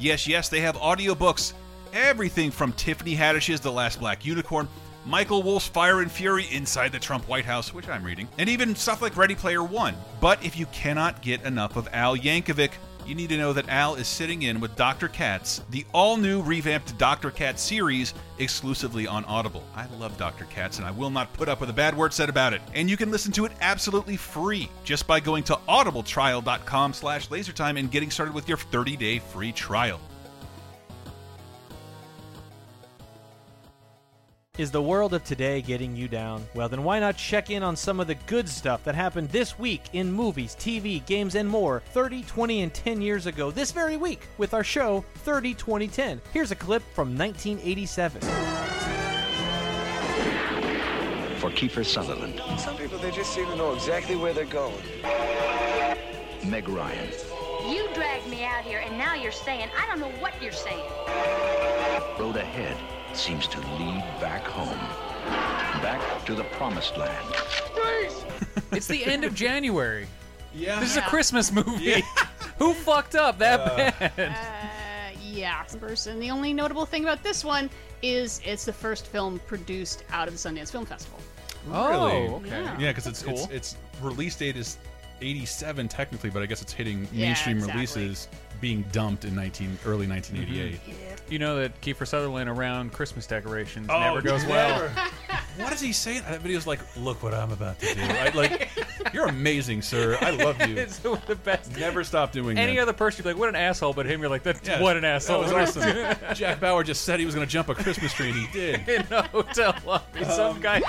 Yes, 0.01 0.27
yes, 0.27 0.49
they 0.49 0.61
have 0.61 0.77
audiobooks. 0.77 1.53
Everything 1.93 2.51
from 2.51 2.73
Tiffany 2.73 3.15
Haddish's 3.15 3.61
The 3.61 3.71
Last 3.71 4.01
Black 4.01 4.25
Unicorn, 4.25 4.67
Michael 5.07 5.43
Wolff's 5.43 5.69
Fire 5.69 6.01
and 6.01 6.11
Fury 6.11 6.47
Inside 6.51 6.93
the 6.93 6.99
Trump 6.99 7.29
White 7.29 7.45
House, 7.45 7.73
which 7.73 7.89
I'm 7.89 8.05
reading, 8.05 8.29
and 8.39 8.49
even 8.49 8.75
stuff 8.75 9.01
like 9.01 9.17
Ready 9.17 9.35
Player 9.35 9.63
One. 9.63 9.95
But 10.21 10.45
if 10.45 10.59
you 10.59 10.67
cannot 10.67 11.23
get 11.23 11.43
enough 11.45 11.77
of 11.77 11.89
Al 11.93 12.17
Yankovic, 12.17 12.73
you 13.09 13.15
need 13.15 13.31
to 13.31 13.39
know 13.39 13.55
that 13.55 13.71
Al 13.71 13.95
is 13.95 14.07
sitting 14.07 14.43
in 14.43 14.61
with 14.61 14.77
Dr. 14.77 15.09
Katz, 15.09 15.63
the 15.71 15.87
all 15.95 16.19
new 16.19 16.43
revamped 16.43 16.99
Dr. 16.99 17.31
Katz 17.31 17.63
series 17.63 18.13
exclusively 18.39 19.07
on 19.07 19.25
Audible. 19.25 19.65
I 19.75 19.87
love 19.99 20.19
Dr. 20.19 20.45
Katz 20.45 20.77
and 20.77 20.87
I 20.87 20.91
will 20.91 21.09
not 21.09 21.33
put 21.33 21.49
up 21.49 21.61
with 21.61 21.71
a 21.71 21.73
bad 21.73 21.97
word 21.97 22.13
said 22.13 22.29
about 22.29 22.53
it. 22.53 22.61
And 22.75 22.91
you 22.91 22.99
can 22.99 23.11
listen 23.11 23.33
to 23.33 23.47
it 23.47 23.53
absolutely 23.63 24.19
free 24.19 24.69
just 24.85 25.07
by 25.07 25.21
going 25.21 25.43
to 25.45 25.59
audibletrial.com 25.71 26.93
slash 26.93 27.29
lasertime 27.29 27.79
and 27.79 27.91
getting 27.91 28.11
started 28.11 28.35
with 28.35 28.47
your 28.47 28.59
30 28.59 28.97
day 28.99 29.19
free 29.21 29.53
trial. 29.53 30.01
Is 34.59 34.73
the 34.73 34.83
world 34.83 35.15
of 35.15 35.23
today 35.23 35.63
getting 35.63 35.95
you 35.95 36.09
down? 36.09 36.45
Well, 36.53 36.69
then 36.69 36.83
why 36.83 36.99
not 36.99 37.17
check 37.17 37.49
in 37.49 37.63
on 37.63 37.77
some 37.77 38.01
of 38.01 38.09
the 38.09 38.17
good 38.27 38.49
stuff 38.49 38.83
that 38.83 38.97
happened 38.97 39.29
this 39.29 39.57
week 39.57 39.83
in 39.93 40.13
movies, 40.13 40.57
TV, 40.59 41.07
games, 41.07 41.37
and 41.37 41.49
more 41.49 41.81
30, 41.93 42.25
20, 42.25 42.63
and 42.63 42.75
10 42.75 43.01
years 43.01 43.27
ago 43.27 43.53
this 43.53 43.71
very 43.71 43.97
week 43.97 44.23
with 44.37 44.55
our 44.55 44.65
show 44.65 45.05
30, 45.19 45.55
20, 45.55 45.87
10. 45.87 46.21
Here's 46.33 46.51
a 46.51 46.57
clip 46.57 46.83
from 46.93 47.17
1987. 47.17 48.21
For 51.39 51.51
Kiefer 51.51 51.87
Sutherland, 51.87 52.43
Some 52.59 52.77
people, 52.77 52.99
they 52.99 53.13
just 53.13 53.33
seem 53.33 53.47
to 53.47 53.55
know 53.55 53.75
exactly 53.75 54.17
where 54.17 54.33
they're 54.33 54.45
going. 54.45 54.75
Meg 56.45 56.69
Ryan, 56.69 57.09
You 57.65 57.89
dragged 57.95 58.27
me 58.27 58.43
out 58.43 58.65
here, 58.65 58.81
and 58.81 58.99
now 58.99 59.15
you're 59.15 59.31
saying 59.31 59.69
I 59.81 59.87
don't 59.87 60.01
know 60.01 60.11
what 60.21 60.33
you're 60.43 60.51
saying. 60.51 60.83
road 62.19 62.35
ahead 62.35 62.77
seems 63.19 63.47
to 63.49 63.59
lead 63.59 64.03
back 64.21 64.45
home. 64.45 64.69
Back 65.83 66.25
to 66.27 66.35
the 66.35 66.45
promised 66.45 66.97
land. 66.97 67.27
It's 68.73 68.87
the 68.87 69.05
end 69.05 69.25
of 69.25 69.35
January. 69.35 70.07
Yeah. 70.55 70.81
This 70.81 70.93
is 70.93 70.97
a 70.99 71.03
Christmas 71.03 71.53
movie. 71.53 72.03
Who 72.59 72.73
fucked 72.75 73.15
up 73.15 73.39
that 73.39 74.01
bad? 74.17 74.31
Uh, 74.31 75.19
yeah, 75.23 75.63
person. 75.81 76.19
The 76.19 76.31
only 76.31 76.53
notable 76.53 76.87
thing 76.87 77.03
about 77.05 77.23
this 77.23 77.45
one 77.45 77.71
is 78.03 78.41
it's 78.45 78.65
the 78.65 78.73
first 78.73 79.07
film 79.07 79.41
produced 79.47 80.05
out 80.11 80.29
of 80.29 80.35
the 80.35 80.49
Sundance 80.49 80.71
Film 80.73 80.87
Festival. 80.87 81.19
Really? 81.67 81.77
Oh, 81.83 82.37
okay. 82.37 82.49
Yeah. 82.49 82.79
Yeah, 82.79 82.91
because 82.91 83.07
it's, 83.07 83.23
it's 83.23 83.47
Cool. 83.47 83.49
its 83.55 83.77
release 84.01 84.37
date 84.37 84.57
is 84.57 84.79
87 85.21 85.89
technically, 85.89 86.31
but 86.31 86.43
I 86.43 86.47
guess 86.47 86.63
it's 86.63 86.73
hitting 86.73 87.07
Yeah, 87.13 87.27
mainstream 87.27 87.59
exactly. 87.59 87.75
releases 87.81 88.29
being 88.61 88.85
dumped 88.93 89.25
in 89.25 89.35
19 89.35 89.79
early 89.85 90.07
1988. 90.07 90.81
You 91.31 91.39
know 91.39 91.57
that 91.61 91.81
Kiefer 91.81 92.07
Sutherland 92.07 92.49
around 92.49 92.93
Christmas 92.93 93.27
decorations 93.27 93.89
Oh, 93.91 93.99
never 93.99 94.23
goes 94.23 94.45
well. 94.47 94.89
what 95.59 95.71
does 95.71 95.81
he 95.81 95.93
say? 95.93 96.21
That 96.21 96.41
video's 96.41 96.67
like, 96.67 96.81
look 96.97 97.23
what 97.23 97.35
I'm 97.35 97.53
about 97.53 97.79
to 97.81 97.95
do. 97.95 98.01
I, 98.01 98.31
like, 98.35 98.71
you're 99.13 99.27
amazing, 99.27 99.83
sir. 99.83 100.17
I 100.21 100.31
love 100.31 100.61
you. 100.67 100.77
it's 100.79 100.99
the 100.99 101.39
best. 101.45 101.77
Never 101.77 102.03
stop 102.05 102.33
doing 102.33 102.57
Any 102.59 102.77
that. 102.77 102.83
other 102.83 102.93
person, 102.93 103.19
you'd 103.19 103.25
be 103.31 103.35
like, 103.35 103.41
what 103.41 103.49
an 103.49 103.57
asshole, 103.57 103.93
but 103.93 104.07
him, 104.07 104.21
you're 104.21 104.31
like, 104.31 104.43
that's 104.43 104.67
Yeah, 104.67 104.81
what 104.81 104.97
an 104.97 105.05
asshole. 105.05 105.43
That 105.43 105.55
was 105.55 105.77
awesome. 105.77 106.35
Jack 106.35 106.61
Bauer 106.61 106.83
just 106.83 107.03
said 107.03 107.21
he 107.21 107.27
was 107.27 107.35
going 107.35 107.47
to 107.47 107.51
jump 107.53 107.69
a 107.69 107.75
Christmas 107.75 108.13
tree, 108.13 108.31
and 108.31 108.39
he 108.39 108.47
did. 108.53 108.89
in 108.89 109.07
a 109.11 109.23
hotel 109.29 109.75
lobby. 109.85 110.25
Some 110.25 110.57
um, 110.57 110.61
guy. 110.61 110.81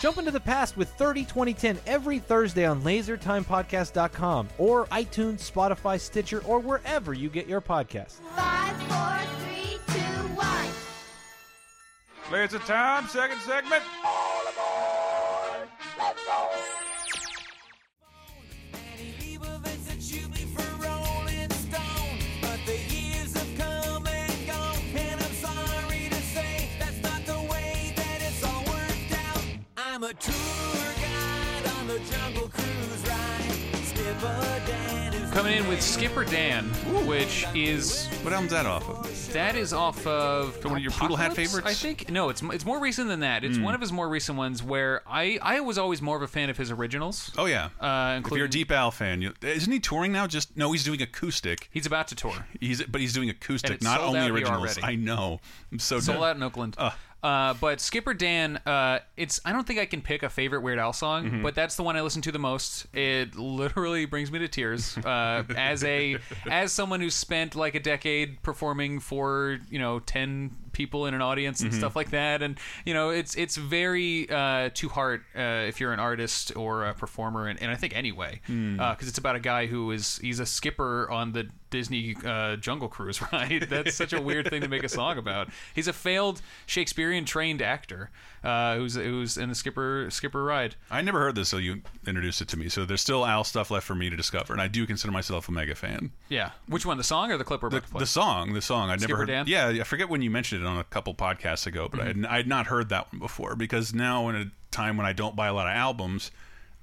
Jump 0.00 0.16
into 0.16 0.30
the 0.30 0.40
past 0.40 0.78
with 0.78 0.88
30 0.94 1.24
2010 1.24 1.78
every 1.86 2.18
Thursday 2.18 2.64
on 2.64 2.80
lasertimepodcast.com 2.82 4.48
or 4.56 4.86
iTunes, 4.86 5.50
Spotify, 5.50 6.00
Stitcher, 6.00 6.42
or 6.46 6.58
wherever 6.58 7.12
you 7.12 7.28
get 7.28 7.46
your 7.46 7.60
podcasts. 7.60 8.14
Five, 8.34 8.82
four, 8.84 9.18
three, 9.44 9.78
two, 9.88 10.00
one. 10.34 10.68
Laser 12.32 12.58
time, 12.60 13.06
second 13.08 13.40
segment. 13.42 13.82
I'm 16.02 16.16
Coming 35.32 35.58
in 35.58 35.68
with 35.68 35.80
Skipper 35.80 36.24
Dan, 36.24 36.64
which 37.06 37.46
is 37.54 38.08
What 38.22 38.32
album's 38.32 38.50
that 38.50 38.66
off 38.66 38.88
of? 38.88 39.32
that 39.32 39.54
is 39.54 39.72
off 39.72 40.04
of 40.06 40.62
one 40.64 40.76
of 40.76 40.82
your 40.82 40.90
Poodle 40.90 41.16
Hat 41.16 41.30
Alpocalypse, 41.30 41.52
favorites? 41.54 41.66
I 41.68 41.72
think 41.72 42.10
no, 42.10 42.30
it's 42.30 42.42
it's 42.42 42.64
more 42.64 42.80
recent 42.80 43.06
than 43.08 43.20
that. 43.20 43.44
It's 43.44 43.56
one 43.58 43.74
of 43.74 43.80
his 43.80 43.92
more 43.92 44.08
recent 44.08 44.36
ones 44.36 44.60
where 44.60 45.02
I 45.06 45.38
I 45.40 45.60
was 45.60 45.78
always 45.78 46.02
more 46.02 46.16
of 46.16 46.22
a 46.22 46.26
fan 46.26 46.50
of 46.50 46.56
his 46.56 46.72
originals. 46.72 47.30
Oh, 47.38 47.46
yeah. 47.46 47.66
Uh, 47.66 47.68
if 47.68 47.80
you're 47.80 47.86
a 47.86 48.16
including- 48.16 48.50
Deep 48.50 48.72
Al 48.72 48.90
fan, 48.90 49.22
you, 49.22 49.32
isn't 49.40 49.72
he 49.72 49.78
touring 49.78 50.10
now? 50.12 50.26
Just 50.26 50.56
No, 50.56 50.72
he's 50.72 50.82
doing 50.84 51.00
acoustic. 51.00 51.68
He's 51.70 51.86
about 51.86 52.08
to 52.08 52.16
tour. 52.16 52.46
He's 52.60 52.82
But 52.82 53.00
he's 53.00 53.12
doing 53.12 53.30
acoustic, 53.30 53.70
it's 53.70 53.84
not 53.84 53.98
sold 53.98 54.08
only 54.08 54.20
out 54.20 54.24
here 54.24 54.34
originals. 54.34 54.78
already. 54.78 54.82
I 54.82 54.96
know. 54.96 55.40
I'm 55.70 55.78
so 55.78 56.00
Sold 56.00 56.18
dead. 56.18 56.24
out 56.24 56.36
in 56.36 56.42
Oakland. 56.42 56.76
Uh, 57.22 57.54
but 57.54 57.80
Skipper 57.80 58.14
Dan, 58.14 58.56
uh, 58.66 59.00
it's 59.16 59.40
I 59.44 59.52
don't 59.52 59.66
think 59.66 59.78
I 59.78 59.86
can 59.86 60.00
pick 60.00 60.22
a 60.22 60.30
favorite 60.30 60.60
Weird 60.62 60.78
Al 60.78 60.92
song, 60.92 61.24
Mm-hmm. 61.26 61.42
but 61.42 61.54
that's 61.54 61.76
the 61.76 61.82
one 61.82 61.96
I 61.96 62.00
listen 62.00 62.22
to 62.22 62.32
the 62.32 62.38
most. 62.38 62.86
It 62.94 63.36
literally 63.36 64.06
brings 64.06 64.32
me 64.32 64.38
to 64.38 64.48
tears. 64.48 64.96
Uh, 64.96 65.44
as 65.56 65.84
a 65.84 66.16
as 66.50 66.72
someone 66.72 67.00
who's 67.00 67.14
spent 67.14 67.54
like 67.54 67.74
a 67.74 67.80
decade 67.80 68.42
performing 68.42 69.00
for 69.00 69.58
you 69.70 69.78
know 69.78 69.98
ten 70.00 70.56
people 70.80 71.06
in 71.06 71.12
an 71.14 71.20
audience 71.22 71.58
Mm-hmm. 71.60 71.66
and 71.66 71.74
stuff 71.74 71.94
like 71.96 72.10
that, 72.10 72.42
and 72.42 72.58
you 72.86 72.94
know 72.94 73.10
it's 73.10 73.34
it's 73.34 73.56
very 73.56 74.28
uh, 74.30 74.70
to 74.74 74.88
heart 74.88 75.22
uh, 75.36 75.68
if 75.70 75.80
you're 75.80 75.92
an 75.92 76.00
artist 76.00 76.56
or 76.56 76.86
a 76.86 76.94
performer, 76.94 77.48
and, 77.48 77.60
and 77.62 77.70
I 77.70 77.76
think 77.76 77.94
anyway, 77.96 78.40
because 78.46 79.08
it's 79.08 79.18
about 79.18 79.36
a 79.36 79.40
guy 79.40 79.66
who 79.66 79.90
is 79.90 80.18
he's 80.22 80.40
a 80.40 80.46
skipper 80.46 81.10
on 81.10 81.32
the 81.32 81.48
Disney 81.70 82.16
uh, 82.24 82.56
Jungle 82.56 82.88
Cruise 82.88 83.20
ride. 83.32 83.66
That's 83.68 83.94
such 83.94 84.12
a 84.12 84.20
weird 84.20 84.48
thing 84.48 84.62
to 84.62 84.68
make 84.68 84.84
a 84.84 84.88
song 84.88 85.18
about. 85.18 85.48
He's 85.74 85.88
a 85.88 85.92
failed 85.92 86.40
Shakespearean 86.66 87.24
trained 87.24 87.60
actor 87.62 88.10
uh, 88.42 88.76
who's 88.76 88.94
who's 88.94 89.36
in 89.36 89.48
the 89.48 89.54
skipper 89.54 90.06
skipper 90.10 90.42
ride. 90.42 90.76
I 90.90 91.02
never 91.02 91.18
heard 91.20 91.34
this, 91.34 91.48
so 91.48 91.56
you 91.58 91.82
introduced 92.06 92.40
it 92.40 92.48
to 92.48 92.58
me. 92.58 92.68
So 92.68 92.84
there's 92.84 93.00
still 93.00 93.26
Al 93.26 93.44
stuff 93.44 93.70
left 93.70 93.86
for 93.86 93.94
me 93.94 94.08
to 94.10 94.16
discover, 94.16 94.52
and 94.52 94.62
I 94.62 94.68
do 94.68 94.86
consider 94.86 95.12
myself 95.12 95.48
a 95.48 95.52
mega 95.52 95.74
fan. 95.74 96.12
Yeah, 96.28 96.50
which 96.66 96.86
one? 96.86 96.96
The 96.96 97.04
song 97.04 97.30
or 97.30 97.36
the 97.36 97.44
clip 97.44 97.62
we're 97.62 97.70
The, 97.70 97.80
to 97.80 97.88
play? 97.88 97.98
the 98.00 98.06
song, 98.06 98.52
the 98.52 98.62
song, 98.62 98.90
I'd 98.90 99.00
never 99.00 99.16
heard. 99.16 99.26
Dan? 99.28 99.46
Yeah, 99.46 99.68
I 99.68 99.82
forget 99.84 100.08
when 100.08 100.22
you 100.22 100.30
mentioned 100.30 100.62
it 100.62 100.66
on 100.66 100.78
a 100.78 100.84
couple 100.84 101.14
podcasts 101.14 101.66
ago, 101.66 101.88
but 101.90 102.00
I, 102.00 102.04
had, 102.06 102.26
I 102.26 102.36
had 102.38 102.46
not 102.48 102.66
heard 102.68 102.88
that 102.88 103.12
one 103.12 103.18
before 103.20 103.56
because 103.56 103.92
now 103.94 104.28
in 104.28 104.36
a 104.36 104.44
time 104.70 104.96
when 104.96 105.06
I 105.06 105.12
don't 105.12 105.36
buy 105.36 105.48
a 105.48 105.54
lot 105.54 105.66
of 105.66 105.74
albums, 105.74 106.30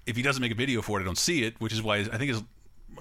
if 0.06 0.16
he 0.16 0.22
doesn't 0.22 0.42
make 0.42 0.52
a 0.52 0.56
video 0.56 0.82
for 0.82 1.00
it, 1.00 1.04
I 1.04 1.06
don't 1.06 1.18
see 1.18 1.44
it, 1.44 1.56
which 1.60 1.74
is 1.74 1.82
why 1.82 1.98
I 1.98 2.04
think 2.18 2.32
it's 2.32 2.44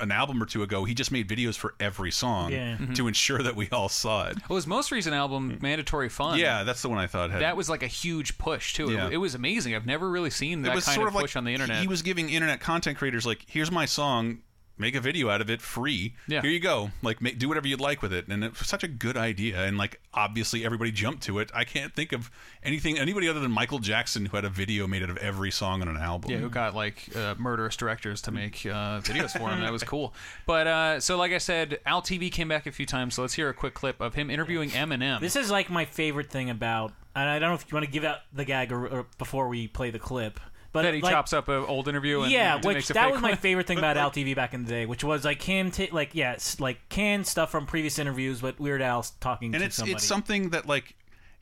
an 0.01 0.11
album 0.13 0.43
or 0.43 0.47
two 0.47 0.63
ago 0.63 0.85
he 0.85 0.95
just 0.95 1.11
made 1.13 1.29
videos 1.29 1.57
for 1.57 1.75
every 1.81 2.11
song 2.11 2.53
Yeah. 2.53 2.77
Mm-hmm. 2.77 2.93
to 2.95 3.09
ensure 3.09 3.43
that 3.43 3.57
we 3.57 3.69
all 3.71 3.89
saw 3.89 4.27
it. 4.29 4.39
well, 4.49 4.57
his 4.57 4.67
most 4.67 4.91
recent 4.93 5.15
album, 5.15 5.53
mm. 5.53 5.63
Mandatory 5.63 6.09
Fun. 6.09 6.39
Yeah, 6.39 6.63
that's 6.65 6.83
the 6.83 6.89
one 6.89 6.99
I 6.99 7.07
thought 7.07 7.31
had. 7.31 7.43
that 7.43 7.57
was 7.57 7.69
like 7.69 7.83
a 7.83 7.87
huge 7.89 8.39
push 8.39 8.75
too. 8.75 8.89
It- 8.91 8.93
Yeah. 8.95 9.09
It, 9.11 9.17
was 9.19 9.35
amazing. 9.35 9.75
I've 9.75 9.87
never 9.87 10.09
really 10.11 10.31
seen 10.31 10.63
that 10.63 10.73
it 10.73 10.75
was 10.75 10.85
kind 10.85 10.95
sort 10.97 11.09
of 11.09 11.15
of 11.15 11.21
push 11.23 11.35
like 11.35 11.41
on 11.41 11.45
the 11.45 11.53
internet. 11.53 11.81
He 11.81 11.89
was 11.89 12.03
giving 12.03 12.31
internet 12.31 12.61
content 12.61 12.97
creators 12.99 13.27
like, 13.27 13.45
here's 13.49 13.71
my 13.71 13.85
song, 13.87 14.39
make 14.79 14.95
a 14.95 15.01
video 15.01 15.31
out 15.31 15.41
of 15.41 15.51
it 15.51 15.61
free. 15.61 16.15
Yeah. 16.29 16.43
Here 16.43 16.51
you 16.51 16.61
go. 16.61 16.91
Like, 17.03 17.21
make, 17.21 17.39
do 17.39 17.49
whatever 17.49 17.67
you'd 17.67 17.81
like 17.81 18.03
with 18.03 18.13
it. 18.13 18.29
And 18.29 18.45
it 18.45 18.59
was 18.59 18.69
such 18.69 18.85
a 18.85 18.89
good 18.89 19.17
idea. 19.17 19.65
And 19.65 19.79
like, 19.79 20.01
obviously, 20.13 20.65
everybody 20.65 20.93
jumped 20.93 21.23
to 21.25 21.39
it. 21.39 21.51
I 21.55 21.65
can't 21.65 21.95
think 21.95 22.13
of 22.13 22.31
anything, 22.63 22.99
anybody 22.99 23.29
other 23.29 23.41
than 23.41 23.51
Michael 23.51 23.79
Jackson 23.79 24.27
who 24.27 24.37
had 24.37 24.45
a 24.45 24.51
video 24.51 24.87
made 24.87 25.03
out 25.03 25.11
of 25.11 25.17
every 25.19 25.51
song 25.51 25.83
on 25.83 25.89
an 25.89 25.97
album. 25.97 26.31
Yeah, 26.31 26.39
who 26.39 26.51
got 26.51 26.75
like 26.75 27.09
uh, 27.17 27.35
murderous 27.39 27.77
directors 27.77 28.23
to 28.23 28.33
make 28.33 28.67
uh, 28.67 29.01
videos 29.01 29.37
for 29.39 29.49
him. 29.51 29.61
That 29.61 29.73
was 29.73 29.83
cool. 29.83 30.15
But 30.47 30.67
uh, 30.67 31.01
so, 31.01 31.17
like 31.17 31.33
I 31.33 31.39
said, 31.39 31.81
Al 31.87 32.03
TV 32.03 32.31
came 32.31 32.49
back 32.49 32.67
a 32.67 32.73
few 32.73 32.87
times. 32.87 33.15
So 33.15 33.23
let's 33.23 33.35
hear 33.35 33.49
a 33.49 33.55
quick 33.55 33.75
clip 33.75 34.01
of 34.01 34.15
him 34.15 34.31
interviewing 34.31 34.71
Eminem. 34.71 35.21
This 35.21 35.37
is 35.37 35.51
like 35.51 35.71
my 35.71 35.85
favorite 35.85 36.31
thing 36.31 36.51
about, 36.51 36.93
and 37.15 37.29
I 37.29 37.39
don't 37.39 37.51
know 37.51 37.55
if 37.55 37.65
you 37.71 37.75
want 37.75 37.87
to 37.87 37.91
give 37.91 38.05
out 38.05 38.19
the 38.33 38.45
gag 38.45 38.73
or, 38.73 38.87
or 38.87 39.07
before 39.19 39.49
we 39.49 39.69
play 39.69 39.91
the 39.91 39.99
clip, 39.99 40.39
but 40.77 40.83
that 40.83 40.95
he 40.95 41.01
like, 41.01 41.13
chops 41.13 41.33
up 41.33 41.49
an 41.49 41.65
old 41.65 41.89
interview. 41.89 42.21
And 42.21 42.31
yeah, 42.31 42.57
and 42.57 42.65
which 42.65 42.75
makes 42.75 42.91
a 42.91 42.93
that 42.93 43.05
fake 43.05 43.13
was 43.15 43.23
my 43.23 43.35
favorite 43.35 43.67
thing 43.67 43.79
about 43.79 43.97
Al 43.97 44.11
TV 44.11 44.35
back 44.35 44.55
in 44.55 44.65
the 44.65 44.69
day, 44.69 44.87
which 44.87 45.03
was 45.03 45.25
like 45.25 45.43
him, 45.43 45.71
ta 45.71 45.87
like 45.91 46.15
yeah, 46.15 46.37
like 46.59 46.89
canned 46.89 47.27
stuff 47.27 47.51
from 47.51 47.67
previous 47.67 47.99
interviews, 47.99 48.41
but 48.41 48.61
Weird 48.61 48.83
Al's 48.83 49.11
talking 49.21 49.55
and 49.55 49.61
to 49.63 49.67
it's 49.67 49.77
somebody. 49.77 49.95
it's 49.95 50.05
something 50.05 50.51
that 50.51 50.67
like 50.67 50.95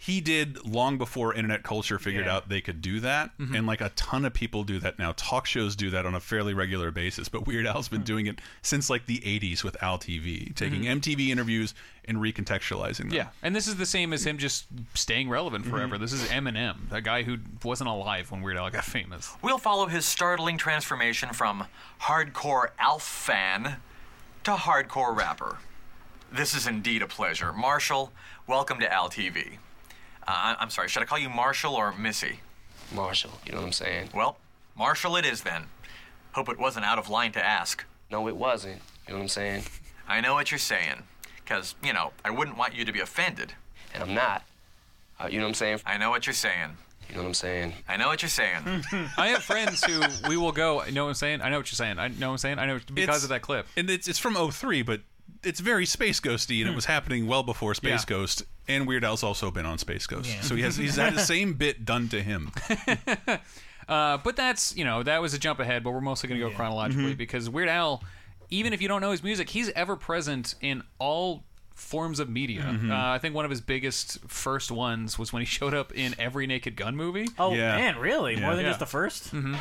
he 0.05 0.21
did 0.21 0.65
long 0.67 0.99
before 0.99 1.35
internet 1.35 1.63
culture 1.63 1.99
figured 1.99 2.27
Yeah. 2.27 2.37
out 2.37 2.49
they 2.49 2.61
could 2.61 2.81
do 2.81 3.01
that 3.01 3.37
mm-hmm. 3.39 3.55
and 3.55 3.67
like 3.67 3.81
a 3.81 3.91
ton 3.91 4.25
of 4.25 4.35
people 4.35 4.65
do 4.65 4.79
that 4.81 4.99
now 4.99 5.15
talk 5.17 5.47
shows 5.47 5.75
do 5.75 5.91
that 5.91 6.05
on 6.05 6.15
a 6.15 6.21
fairly 6.21 6.55
regular 6.55 6.91
basis 6.91 7.29
but 7.29 7.47
weird 7.47 7.67
al's 7.67 7.89
been 7.89 8.01
hmm. 8.01 8.05
doing 8.05 8.27
it 8.27 8.41
since 8.63 8.91
like 8.91 9.07
the 9.07 9.19
80s 9.21 9.65
with 9.65 9.83
al 9.83 9.99
tv 9.99 10.55
taking 10.55 10.83
mm-hmm. 10.83 10.99
mtv 10.99 11.29
interviews 11.29 11.75
and 12.07 12.19
recontextualizing 12.19 12.99
them 12.99 13.13
Yeah, 13.13 13.29
and 13.43 13.57
this 13.57 13.67
is 13.67 13.77
the 13.77 13.87
same 13.87 14.13
as 14.13 14.27
him 14.27 14.39
just 14.39 14.67
staying 14.95 15.29
relevant 15.29 15.65
forever. 15.65 15.95
Mm-hmm. 15.95 16.03
This 16.03 16.13
is 16.13 16.23
Eminem, 16.29 16.93
a 16.93 17.01
guy 17.01 17.23
who 17.23 17.39
wasn't 17.63 17.89
alive 17.89 18.31
when 18.31 18.43
Weird 18.43 18.57
Al 18.59 18.71
got 18.71 18.85
famous. 18.85 19.33
We'll 19.41 19.59
follow 19.59 19.87
his 19.87 20.05
startling 20.05 20.59
transformation 20.59 21.33
from 21.33 21.65
hardcore 22.03 22.69
Alf 22.79 23.03
fan 23.03 23.77
to 24.45 24.53
hardcore 24.53 25.17
rapper. 25.17 25.59
This 26.31 26.55
is 26.55 26.67
indeed 26.67 27.01
a 27.01 27.07
pleasure. 27.07 27.53
Marshall, 27.53 28.13
welcome 28.47 28.81
to 28.81 28.93
Al 28.93 29.09
TV. 29.09 29.59
Uh, 30.27 30.31
I- 30.31 30.57
I'm 30.59 30.71
sorry, 30.71 30.89
should 30.89 31.03
I 31.03 31.07
call 31.07 31.19
you 31.19 31.29
Marshall 31.29 31.75
or 31.75 31.93
Missy? 31.93 32.41
Marshall, 32.93 33.39
you 33.47 33.53
know 33.53 33.59
what 33.59 33.67
I'm 33.67 33.73
saying? 33.73 34.11
Well, 34.15 34.39
Marshall 34.77 35.17
it 35.17 35.25
is 35.25 35.43
then. 35.43 35.65
Hope 36.33 36.49
it 36.49 36.59
wasn't 36.59 36.85
out 36.85 36.99
of 36.99 37.09
line 37.09 37.33
to 37.33 37.45
ask. 37.45 37.85
No, 38.11 38.27
it 38.29 38.37
wasn't. 38.37 38.81
You 39.07 39.13
know 39.13 39.19
what 39.19 39.23
I'm 39.25 39.29
saying? 39.29 39.63
I 40.09 40.21
know 40.21 40.35
what 40.35 40.51
you're 40.51 40.59
saying. 40.59 41.03
Because, 41.45 41.75
you 41.83 41.93
know, 41.93 42.13
I 42.25 42.31
wouldn't 42.31 42.57
want 42.57 42.75
you 42.75 42.85
to 42.85 42.93
be 42.93 43.01
offended. 43.01 43.53
And 43.93 44.03
I'm 44.03 44.15
not. 44.15 44.43
Uh, 45.21 45.29
you 45.31 45.39
know 45.39 45.45
what 45.45 45.49
I'm 45.51 45.55
saying? 45.55 45.81
I 45.87 45.99
know 45.99 46.11
what 46.11 46.27
you're 46.27 46.35
saying. 46.35 46.77
You 47.09 47.17
know 47.17 47.23
what 47.23 47.29
I'm 47.29 47.35
saying? 47.35 47.75
I 47.89 47.97
know 47.99 48.09
what 48.09 48.23
you're 48.23 48.29
saying. 48.31 48.83
I 49.17 49.29
have 49.29 49.43
friends 49.43 49.85
who 49.85 50.01
we 50.29 50.37
will 50.37 50.53
go. 50.53 50.81
I 50.81 50.91
know 50.91 51.05
what 51.05 51.11
I'm 51.11 51.15
saying. 51.15 51.43
I 51.43 51.51
know 51.51 51.59
what 51.59 51.71
you're 51.71 51.77
saying. 51.77 51.99
I 51.99 52.09
know 52.09 52.29
what 52.29 52.33
I'm 52.33 52.39
saying. 52.39 52.59
I 52.59 52.67
know 52.67 52.81
because 52.93 53.03
It's- 53.17 53.23
of 53.25 53.29
that 53.29 53.43
clip. 53.43 53.67
and 53.77 53.89
it's 53.91 54.09
it's 54.09 54.19
from 54.19 54.35
03, 54.51 54.83
but 54.83 55.01
it's 55.47 55.61
very 55.61 55.87
Space 55.87 56.21
Ghosty, 56.21 56.61
and 56.61 56.71
it 56.71 56.75
was 56.75 56.85
happening 56.87 57.27
well 57.27 57.43
before 57.43 57.75
Space 57.75 58.03
Yeah. 58.03 58.17
Ghost. 58.17 58.43
And 58.67 58.87
Weird 58.87 59.05
Al's 59.05 59.23
also 59.23 59.51
been 59.51 59.67
on 59.67 59.77
Space 59.79 60.07
Ghost, 60.07 60.29
Yeah. 60.31 60.41
so 60.41 60.55
he 60.57 60.63
has 60.63 60.77
he's 60.77 60.97
had 60.97 61.15
the 61.15 61.21
same 61.21 61.53
bit 61.55 61.85
done 61.85 62.09
to 62.09 62.23
him. 62.23 62.51
Uh, 63.87 64.17
but 64.17 64.35
that's 64.35 64.75
you 64.77 64.83
know 64.83 65.03
that 65.03 65.21
was 65.21 65.35
a 65.35 65.39
jump 65.39 65.61
ahead, 65.61 65.85
but 65.85 65.91
we're 65.91 66.01
mostly 66.01 66.27
going 66.27 66.41
to 66.41 66.49
go 66.49 66.55
chronologically 66.55 67.13
Mhm. 67.15 67.19
because 67.19 67.51
Weird 67.51 67.69
Al, 67.69 68.03
even 68.49 68.73
if 68.73 68.81
you 68.81 68.89
don't 68.89 69.03
know 69.03 69.11
his 69.11 69.23
music, 69.23 69.51
he's 69.51 69.69
ever 69.73 69.95
present 69.95 70.55
in 70.63 70.83
all 70.99 71.45
forms 71.75 72.19
of 72.19 72.31
media. 72.31 72.63
Mhm. 72.63 72.91
Uh, 72.91 73.13
I 73.13 73.19
think 73.19 73.35
one 73.35 73.45
of 73.45 73.51
his 73.51 73.61
biggest 73.61 74.21
first 74.27 74.71
ones 74.71 75.19
was 75.19 75.35
when 75.35 75.43
he 75.43 75.47
showed 75.59 75.75
up 75.75 75.93
in 75.93 76.15
every 76.19 76.47
Naked 76.47 76.77
Gun 76.77 76.97
movie. 76.97 77.29
Oh 77.39 77.51
man, 77.51 77.99
really? 77.99 78.37
More 78.37 78.57
than 78.57 78.65
just 78.65 78.79
the 78.79 78.87
1st 78.87 79.33
Mm-hmm. 79.35 79.55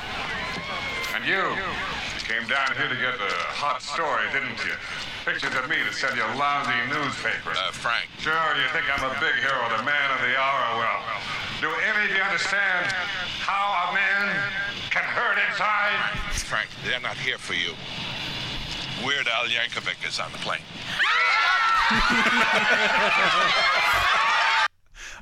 And 1.15 1.25
you, 1.25 1.35
you 1.35 2.19
came 2.23 2.47
down 2.47 2.73
here 2.77 2.87
to 2.87 2.95
get 2.95 3.17
the 3.19 3.35
hot 3.59 3.81
story, 3.81 4.23
didn't 4.31 4.57
you? 4.65 4.71
Pictures 5.25 5.55
of 5.55 5.69
me 5.69 5.77
to 5.87 5.93
sell 5.93 6.13
your 6.15 6.27
lousy 6.35 6.75
newspapers. 6.91 7.57
Uh, 7.57 7.71
Frank. 7.71 8.07
Sure, 8.19 8.33
you 8.59 8.67
think 8.75 8.83
I'm 8.91 9.07
a 9.09 9.13
big 9.21 9.35
hero, 9.39 9.69
the 9.77 9.83
man 9.83 10.11
of 10.11 10.19
the 10.19 10.35
hour. 10.37 10.77
Well, 10.77 10.99
do 11.61 11.69
any 11.87 12.11
of 12.11 12.17
you 12.17 12.21
understand 12.21 12.91
how 13.39 13.89
a 13.89 13.93
man 13.93 14.35
can 14.89 15.03
hurt 15.03 15.37
inside? 15.49 15.95
Frank, 16.33 16.67
they're 16.83 16.99
not 16.99 17.15
here 17.17 17.37
for 17.37 17.53
you. 17.53 17.71
Weird 19.05 19.27
Al 19.27 19.45
Yankovic 19.45 20.05
is 20.05 20.19
on 20.19 20.29
the 20.33 20.37
plane. 20.39 20.59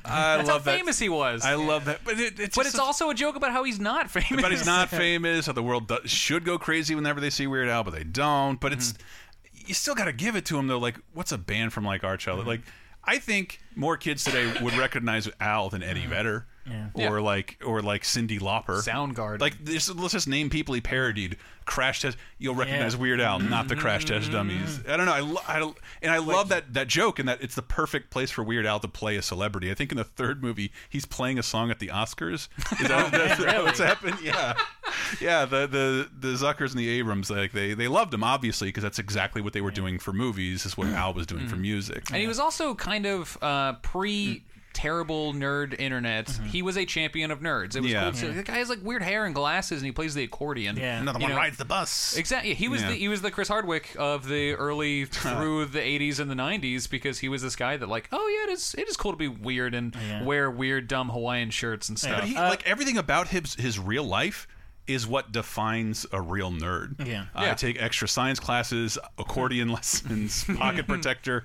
I 0.04 0.36
That's 0.36 0.48
love 0.48 0.64
how 0.64 0.64
that. 0.64 0.78
famous 0.78 0.98
he 0.98 1.08
was. 1.08 1.44
I 1.44 1.54
love 1.54 1.84
that, 1.84 2.00
but 2.04 2.18
it, 2.18 2.40
it's 2.40 2.56
but 2.56 2.64
just 2.64 2.74
it's 2.74 2.78
also 2.78 3.10
a 3.10 3.14
joke 3.14 3.36
about 3.36 3.52
how 3.52 3.62
he's 3.62 3.78
not 3.78 4.10
famous. 4.10 4.42
but 4.42 4.50
he's 4.50 4.66
not 4.66 4.88
famous. 4.88 5.46
How 5.46 5.52
the 5.52 5.62
world 5.62 5.86
does, 5.86 6.10
should 6.10 6.44
go 6.44 6.58
crazy 6.58 6.94
whenever 6.96 7.20
they 7.20 7.30
see 7.30 7.46
Weird 7.46 7.68
Al, 7.68 7.84
but 7.84 7.94
they 7.94 8.02
don't. 8.04 8.58
But 8.60 8.72
it's 8.72 8.94
you 9.66 9.74
still 9.74 9.94
got 9.94 10.04
to 10.04 10.12
give 10.12 10.36
it 10.36 10.44
to 10.46 10.58
him 10.58 10.66
though. 10.66 10.78
Like, 10.78 10.98
what's 11.14 11.32
a 11.32 11.38
band 11.38 11.72
from 11.72 11.84
like 11.84 12.02
Archella? 12.02 12.38
Mm-hmm. 12.38 12.48
Like, 12.48 12.60
I 13.04 13.18
think 13.18 13.60
more 13.74 13.96
kids 13.96 14.24
today 14.24 14.52
would 14.60 14.74
recognize 14.74 15.28
Al 15.40 15.68
than 15.68 15.82
Eddie 15.82 16.02
mm-hmm. 16.02 16.10
Vedder. 16.10 16.46
Yeah. 16.68 16.88
Or 16.94 17.18
Yeah. 17.18 17.24
like, 17.24 17.58
or 17.64 17.82
like 17.82 18.02
Cyndi 18.02 18.40
Lauper, 18.40 18.82
Soundgarden. 18.82 19.40
Like, 19.40 19.64
this, 19.64 19.88
let's 19.92 20.12
just 20.12 20.28
name 20.28 20.50
people 20.50 20.74
he 20.74 20.80
parodied. 20.80 21.36
Crash 21.64 22.00
Test. 22.00 22.16
You'll 22.38 22.54
recognize 22.54 22.96
Weird 22.96 23.20
Al, 23.20 23.38
mm-hmm. 23.38 23.48
not 23.48 23.68
the 23.68 23.76
Crash 23.76 24.04
Test 24.04 24.24
mm-hmm. 24.24 24.32
Dummies. 24.32 24.80
I 24.88 24.96
don't 24.96 25.06
know. 25.06 25.12
I, 25.12 25.20
lo- 25.20 25.40
I 25.46 25.72
and 26.02 26.12
I 26.12 26.18
love 26.18 26.48
that 26.48 26.74
that 26.74 26.88
joke, 26.88 27.18
and 27.18 27.28
that 27.28 27.40
it's 27.40 27.54
the 27.54 27.62
perfect 27.62 28.10
place 28.10 28.30
for 28.30 28.42
Weird 28.42 28.66
Al 28.66 28.80
to 28.80 28.88
play 28.88 29.16
a 29.16 29.22
celebrity. 29.22 29.70
I 29.70 29.74
think 29.74 29.92
in 29.92 29.96
the 29.96 30.04
third 30.04 30.42
movie, 30.42 30.72
he's 30.88 31.04
playing 31.04 31.38
a 31.38 31.42
song 31.42 31.70
at 31.70 31.78
the 31.78 31.88
Oscars. 31.88 32.48
Is 32.80 32.88
that, 32.88 33.12
that's- 33.12 33.38
Really? 33.38 33.64
what's 33.64 33.78
happened? 33.78 34.16
Yeah, 34.22 34.54
yeah. 35.20 35.44
The 35.44 35.66
the 35.66 36.10
the 36.18 36.34
Zuckers 36.34 36.70
and 36.70 36.78
the 36.80 36.88
Abrahams, 36.88 37.30
like 37.30 37.52
they 37.52 37.74
they 37.74 37.88
loved 37.88 38.12
him 38.12 38.24
obviously 38.24 38.68
because 38.68 38.82
that's 38.82 38.98
exactly 38.98 39.40
what 39.40 39.52
they 39.52 39.60
were 39.60 39.70
doing 39.70 39.98
for 39.98 40.12
movies. 40.12 40.66
Is 40.66 40.76
what 40.76 40.88
Al 40.88 41.14
was 41.14 41.26
doing 41.26 41.46
for 41.46 41.54
mm-hmm. 41.54 41.62
music. 41.62 42.10
And 42.10 42.20
he 42.20 42.26
was 42.26 42.38
also 42.38 42.74
kind 42.74 43.06
of 43.06 43.38
uh, 43.40 43.74
pre 43.74 44.26
mm. 44.26 44.51
Terrible 44.72 45.32
nerd 45.32 45.78
internet. 45.78 46.26
Mm-hmm. 46.26 46.46
He 46.46 46.62
was 46.62 46.76
a 46.76 46.84
champion 46.84 47.30
of 47.30 47.40
nerds. 47.40 47.76
It 47.76 47.82
was 47.82 47.90
Yeah. 47.92 48.02
cool. 48.04 48.12
to 48.12 48.26
Yeah. 48.28 48.32
The 48.32 48.42
guy 48.42 48.58
has 48.58 48.68
like 48.68 48.80
weird 48.82 49.02
hair 49.02 49.24
and 49.26 49.34
glasses, 49.34 49.80
and 49.80 49.86
he 49.86 49.92
plays 49.92 50.14
the 50.14 50.24
accordion. 50.24 50.76
Yeah. 50.76 51.00
Another 51.00 51.18
You 51.18 51.24
one 51.24 51.32
know? 51.32 51.36
rides 51.38 51.56
the 51.56 51.64
bus. 51.64 52.16
Exactly. 52.16 52.54
He 52.54 52.68
was 52.68 52.82
Yeah. 52.82 52.88
the 52.90 52.94
he 52.96 53.08
was 53.08 53.22
the 53.22 53.30
Chris 53.30 53.48
Hardwick 53.48 53.94
of 53.98 54.26
the 54.28 54.54
early 54.56 55.04
through 55.04 55.66
the 55.66 55.80
80s 55.80 56.18
and 56.18 56.30
the 56.30 56.34
90s 56.34 56.88
because 56.88 57.18
he 57.20 57.28
was 57.28 57.42
this 57.42 57.56
guy 57.56 57.76
that 57.76 57.88
like, 57.88 58.08
oh 58.12 58.26
yeah, 58.28 58.50
it 58.50 58.54
is 58.54 58.74
it 58.78 58.88
is 58.88 58.96
cool 58.96 59.12
to 59.12 59.16
be 59.18 59.28
weird 59.28 59.74
and 59.74 59.94
Yeah. 60.08 60.22
wear 60.24 60.50
weird 60.50 60.88
dumb 60.88 61.08
Hawaiian 61.10 61.50
shirts 61.50 61.88
and 61.88 61.98
stuff. 61.98 62.20
But 62.20 62.28
he, 62.28 62.36
uh, 62.36 62.48
like 62.48 62.66
everything 62.66 62.96
about 62.98 63.28
his 63.28 63.54
his 63.54 63.78
real 63.78 64.04
life 64.04 64.46
is 64.86 65.06
what 65.06 65.30
defines 65.32 66.04
a 66.12 66.20
real 66.20 66.50
nerd. 66.50 67.06
Yeah. 67.06 67.26
I 67.34 67.46
Yeah. 67.46 67.54
take 67.54 67.80
extra 67.80 68.08
science 68.08 68.40
classes, 68.40 68.98
accordion 69.18 69.68
lessons, 69.72 70.44
pocket 70.44 70.86
protector, 70.88 71.44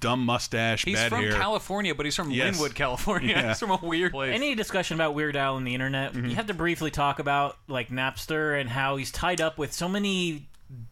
dumb 0.00 0.24
mustache, 0.24 0.84
He's 0.84 0.94
bad 0.94 1.10
from. 1.10 1.30
California, 1.30 1.94
but 1.94 2.06
he's 2.06 2.14
from 2.16 2.30
Yes. 2.30 2.56
Lynwood, 2.58 2.74
California. 2.74 3.30
Yeah. 3.36 3.48
He's 3.48 3.58
from 3.58 3.70
a 3.72 3.78
weird 3.82 4.12
place. 4.12 4.34
Any 4.34 4.54
discussion 4.54 4.96
about 4.96 5.14
Weird 5.14 5.36
Al 5.36 5.56
and 5.56 5.66
the 5.66 5.74
internet, 5.74 6.12
Mm-hmm. 6.12 6.26
you 6.26 6.34
have 6.36 6.46
to 6.46 6.54
briefly 6.54 6.90
talk 6.90 7.18
about 7.18 7.56
like 7.68 7.88
Napster 7.90 8.60
and 8.60 8.70
how 8.70 8.96
he's 8.96 9.10
tied 9.10 9.40
up 9.40 9.58
with 9.58 9.72
so 9.72 9.88
many 9.88 10.46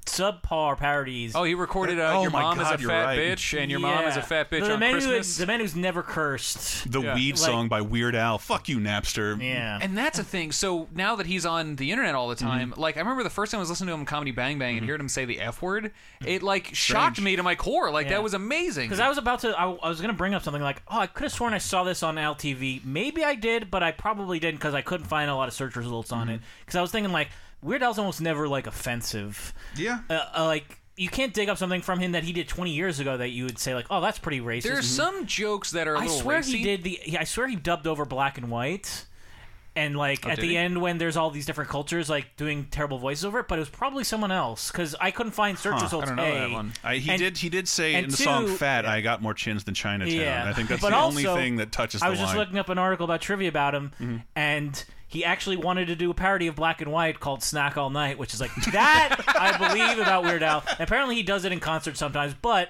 subpar 0.07 0.77
parodies. 0.79 1.35
Oh, 1.35 1.43
he 1.45 1.55
recorded 1.55 1.99
uh, 1.99 2.13
Oh 2.15 2.23
Your 2.23 2.31
my 2.31 2.43
Mom 2.43 2.61
is 2.61 2.65
God, 2.69 2.79
a 2.79 2.83
you're 2.83 2.91
Fat 2.91 3.05
right. 3.05 3.19
Bitch 3.19 3.59
and 3.61 3.71
Your 3.71 3.81
Mom 3.81 4.05
is 4.05 4.15
a 4.17 4.21
Yeah. 4.21 4.25
Fat 4.25 4.51
Bitch 4.51 4.61
the 4.67 4.75
on 4.75 4.79
man 4.81 4.93
Christmas. 4.93 5.37
Who, 5.37 5.43
the 5.43 5.47
man 5.47 5.61
who's 5.61 5.75
never 5.75 6.03
cursed. 6.03 6.91
the 6.93 7.01
Yeah. 7.03 7.15
weed 7.15 7.33
Like- 7.33 7.39
song 7.51 7.69
by 7.69 7.81
Weird 7.81 8.15
Al. 8.15 8.39
Fuck 8.39 8.69
you, 8.69 8.79
Napster. 8.79 9.41
Yeah. 9.43 9.79
And 9.83 9.97
that's 9.99 10.19
a 10.19 10.25
thing. 10.25 10.53
So 10.53 10.89
now 10.95 11.17
that 11.17 11.27
he's 11.27 11.45
on 11.45 11.77
the 11.77 11.91
internet 11.91 12.15
all 12.15 12.29
the 12.29 12.37
time, 12.37 12.71
Mm-hmm. 12.71 12.81
like 12.81 12.97
I 12.97 13.01
remember 13.01 13.25
the 13.25 13.31
first 13.31 13.51
time 13.51 13.59
I 13.59 13.63
was 13.63 13.71
listening 13.71 13.89
to 13.89 13.95
him 13.95 14.01
on 14.01 14.07
Comedy 14.07 14.31
Bang 14.31 14.59
Bang 14.59 14.79
and 14.79 14.89
heard 14.89 15.01
him 15.01 15.09
say 15.09 15.25
the 15.25 15.41
F 15.41 15.61
word, 15.63 15.91
it 16.25 16.43
like 16.43 16.73
shocked 16.75 17.21
me 17.21 17.35
to 17.37 17.43
my 17.43 17.55
core. 17.57 17.91
Like 17.91 18.07
Yeah. 18.07 18.13
that 18.15 18.23
was 18.23 18.35
amazing. 18.35 18.85
Because 18.87 19.01
I 19.01 19.09
was 19.09 19.19
about 19.19 19.41
to, 19.41 19.59
I, 19.59 19.69
I 19.73 19.89
was 19.89 20.01
going 20.01 20.13
to 20.13 20.17
bring 20.17 20.35
up 20.35 20.43
something 20.43 20.63
like, 20.63 20.83
oh, 20.89 21.01
I 21.01 21.07
could 21.09 21.25
have 21.25 21.33
sworn 21.33 21.53
I 21.55 21.59
saw 21.59 21.83
this 21.83 22.03
on 22.05 22.19
Al 22.19 22.35
TV. 22.37 22.85
Maybe 22.85 23.25
I 23.25 23.35
did, 23.35 23.71
but 23.71 23.83
I 23.83 23.91
probably 23.91 24.39
didn't 24.39 24.57
because 24.59 24.75
I 24.75 24.83
couldn't 24.83 25.07
find 25.07 25.29
a 25.31 25.35
lot 25.35 25.49
of 25.49 25.55
search 25.55 25.75
results 25.75 26.13
on 26.13 26.27
Mm-hmm. 26.27 26.35
it. 26.37 26.41
Because 26.61 26.77
I 26.77 26.83
was 26.83 26.91
thinking 26.93 27.13
like, 27.13 27.29
Weird 27.65 27.83
Al's 27.83 27.99
almost 27.99 28.21
never 28.21 28.47
like 28.47 28.67
offensive. 28.67 29.53
Yeah. 29.77 30.01
Uh, 30.11 30.21
uh, 30.37 30.45
like 30.45 30.79
you 30.97 31.09
can't 31.09 31.33
dig 31.35 31.49
up 31.49 31.59
something 31.59 31.81
from 31.83 31.99
him 31.99 32.13
that 32.13 32.23
he 32.23 32.33
did 32.33 32.47
20 32.47 32.71
years 32.71 33.01
ago 33.01 33.17
that 33.17 33.31
you 33.31 33.45
would 33.47 33.59
say 33.59 33.75
like, 33.75 33.87
oh, 33.91 34.01
that's 34.01 34.19
pretty 34.21 34.41
racist. 34.41 34.63
There's 34.63 34.87
some 34.87 35.27
jokes 35.27 35.73
that 35.73 35.89
are 35.89 35.95
a 35.95 35.99
I 35.99 36.03
little 36.03 36.19
swear 36.21 36.37
racy. 36.37 36.59
he 36.59 36.63
did 36.65 36.83
the. 36.85 36.91
he- 37.03 37.19
I 37.19 37.25
swear 37.25 37.49
he 37.49 37.57
dubbed 37.57 37.87
over 37.87 38.05
black 38.05 38.39
and 38.39 38.51
white. 38.51 39.07
And 39.77 39.97
like 39.97 40.25
Oh, 40.25 40.31
at 40.31 40.39
the 40.39 40.51
he? 40.51 40.57
end, 40.57 40.81
when 40.81 40.99
there's 40.99 41.17
all 41.17 41.31
these 41.33 41.47
different 41.47 41.69
cultures 41.69 42.09
like 42.09 42.37
doing 42.37 42.67
terrible 42.71 42.99
voices 42.99 43.25
over 43.25 43.41
it, 43.41 43.49
but 43.49 43.57
it 43.59 43.63
was 43.63 43.69
probably 43.69 44.05
someone 44.05 44.31
else 44.31 44.71
because 44.71 44.95
I 45.01 45.11
couldn't 45.11 45.33
find 45.33 45.59
search 45.59 45.75
Huh. 45.79 45.83
results. 45.83 46.05
I 46.05 46.15
don't 46.15 46.17
know 46.17 46.23
A, 46.33 46.39
that 46.39 46.51
one. 46.53 46.73
I, 46.85 46.97
he 46.99 47.11
And- 47.11 47.19
did. 47.19 47.39
He 47.39 47.49
did 47.49 47.67
say 47.67 47.95
in 47.95 48.09
the 48.09 48.17
song 48.17 48.47
"Fat," 48.47 48.87
I 48.87 49.01
got 49.01 49.21
more 49.21 49.35
chins 49.35 49.65
than 49.65 49.75
Chinatown. 49.75 50.15
Yeah, 50.15 50.49
I 50.49 50.53
think 50.53 50.69
that's 50.69 50.81
the 50.81 50.95
also, 50.95 51.09
only 51.09 51.25
thing 51.25 51.57
that 51.57 51.73
touches 51.73 52.03
the 52.03 52.07
I 52.07 52.11
was 52.11 52.21
line. 52.21 52.29
just 52.29 52.37
looking 52.39 52.59
up 52.59 52.69
an 52.69 52.79
article 52.79 53.03
about 53.05 53.21
trivia 53.21 53.49
about 53.49 53.75
him, 53.75 53.91
Mm-hmm. 54.01 54.17
and 54.37 54.85
he 55.15 55.25
actually 55.25 55.57
wanted 55.57 55.87
to 55.87 55.95
do 55.95 56.11
a 56.11 56.15
parody 56.15 56.49
of 56.49 56.57
Black 56.57 56.81
and 56.81 56.91
White 56.91 57.21
called 57.21 57.41
"Snack 57.41 57.77
All 57.79 57.89
Night," 57.89 58.19
which 58.19 58.35
is 58.35 58.41
like 58.41 58.53
that 58.73 59.17
I 59.29 59.57
believe 59.57 60.01
about 60.01 60.25
Weird 60.25 60.43
Al. 60.43 60.65
And 60.69 60.81
apparently, 60.81 61.15
he 61.15 61.23
does 61.23 61.45
it 61.45 61.53
in 61.53 61.61
concert 61.61 61.97
sometimes, 61.97 62.35
but. 62.35 62.69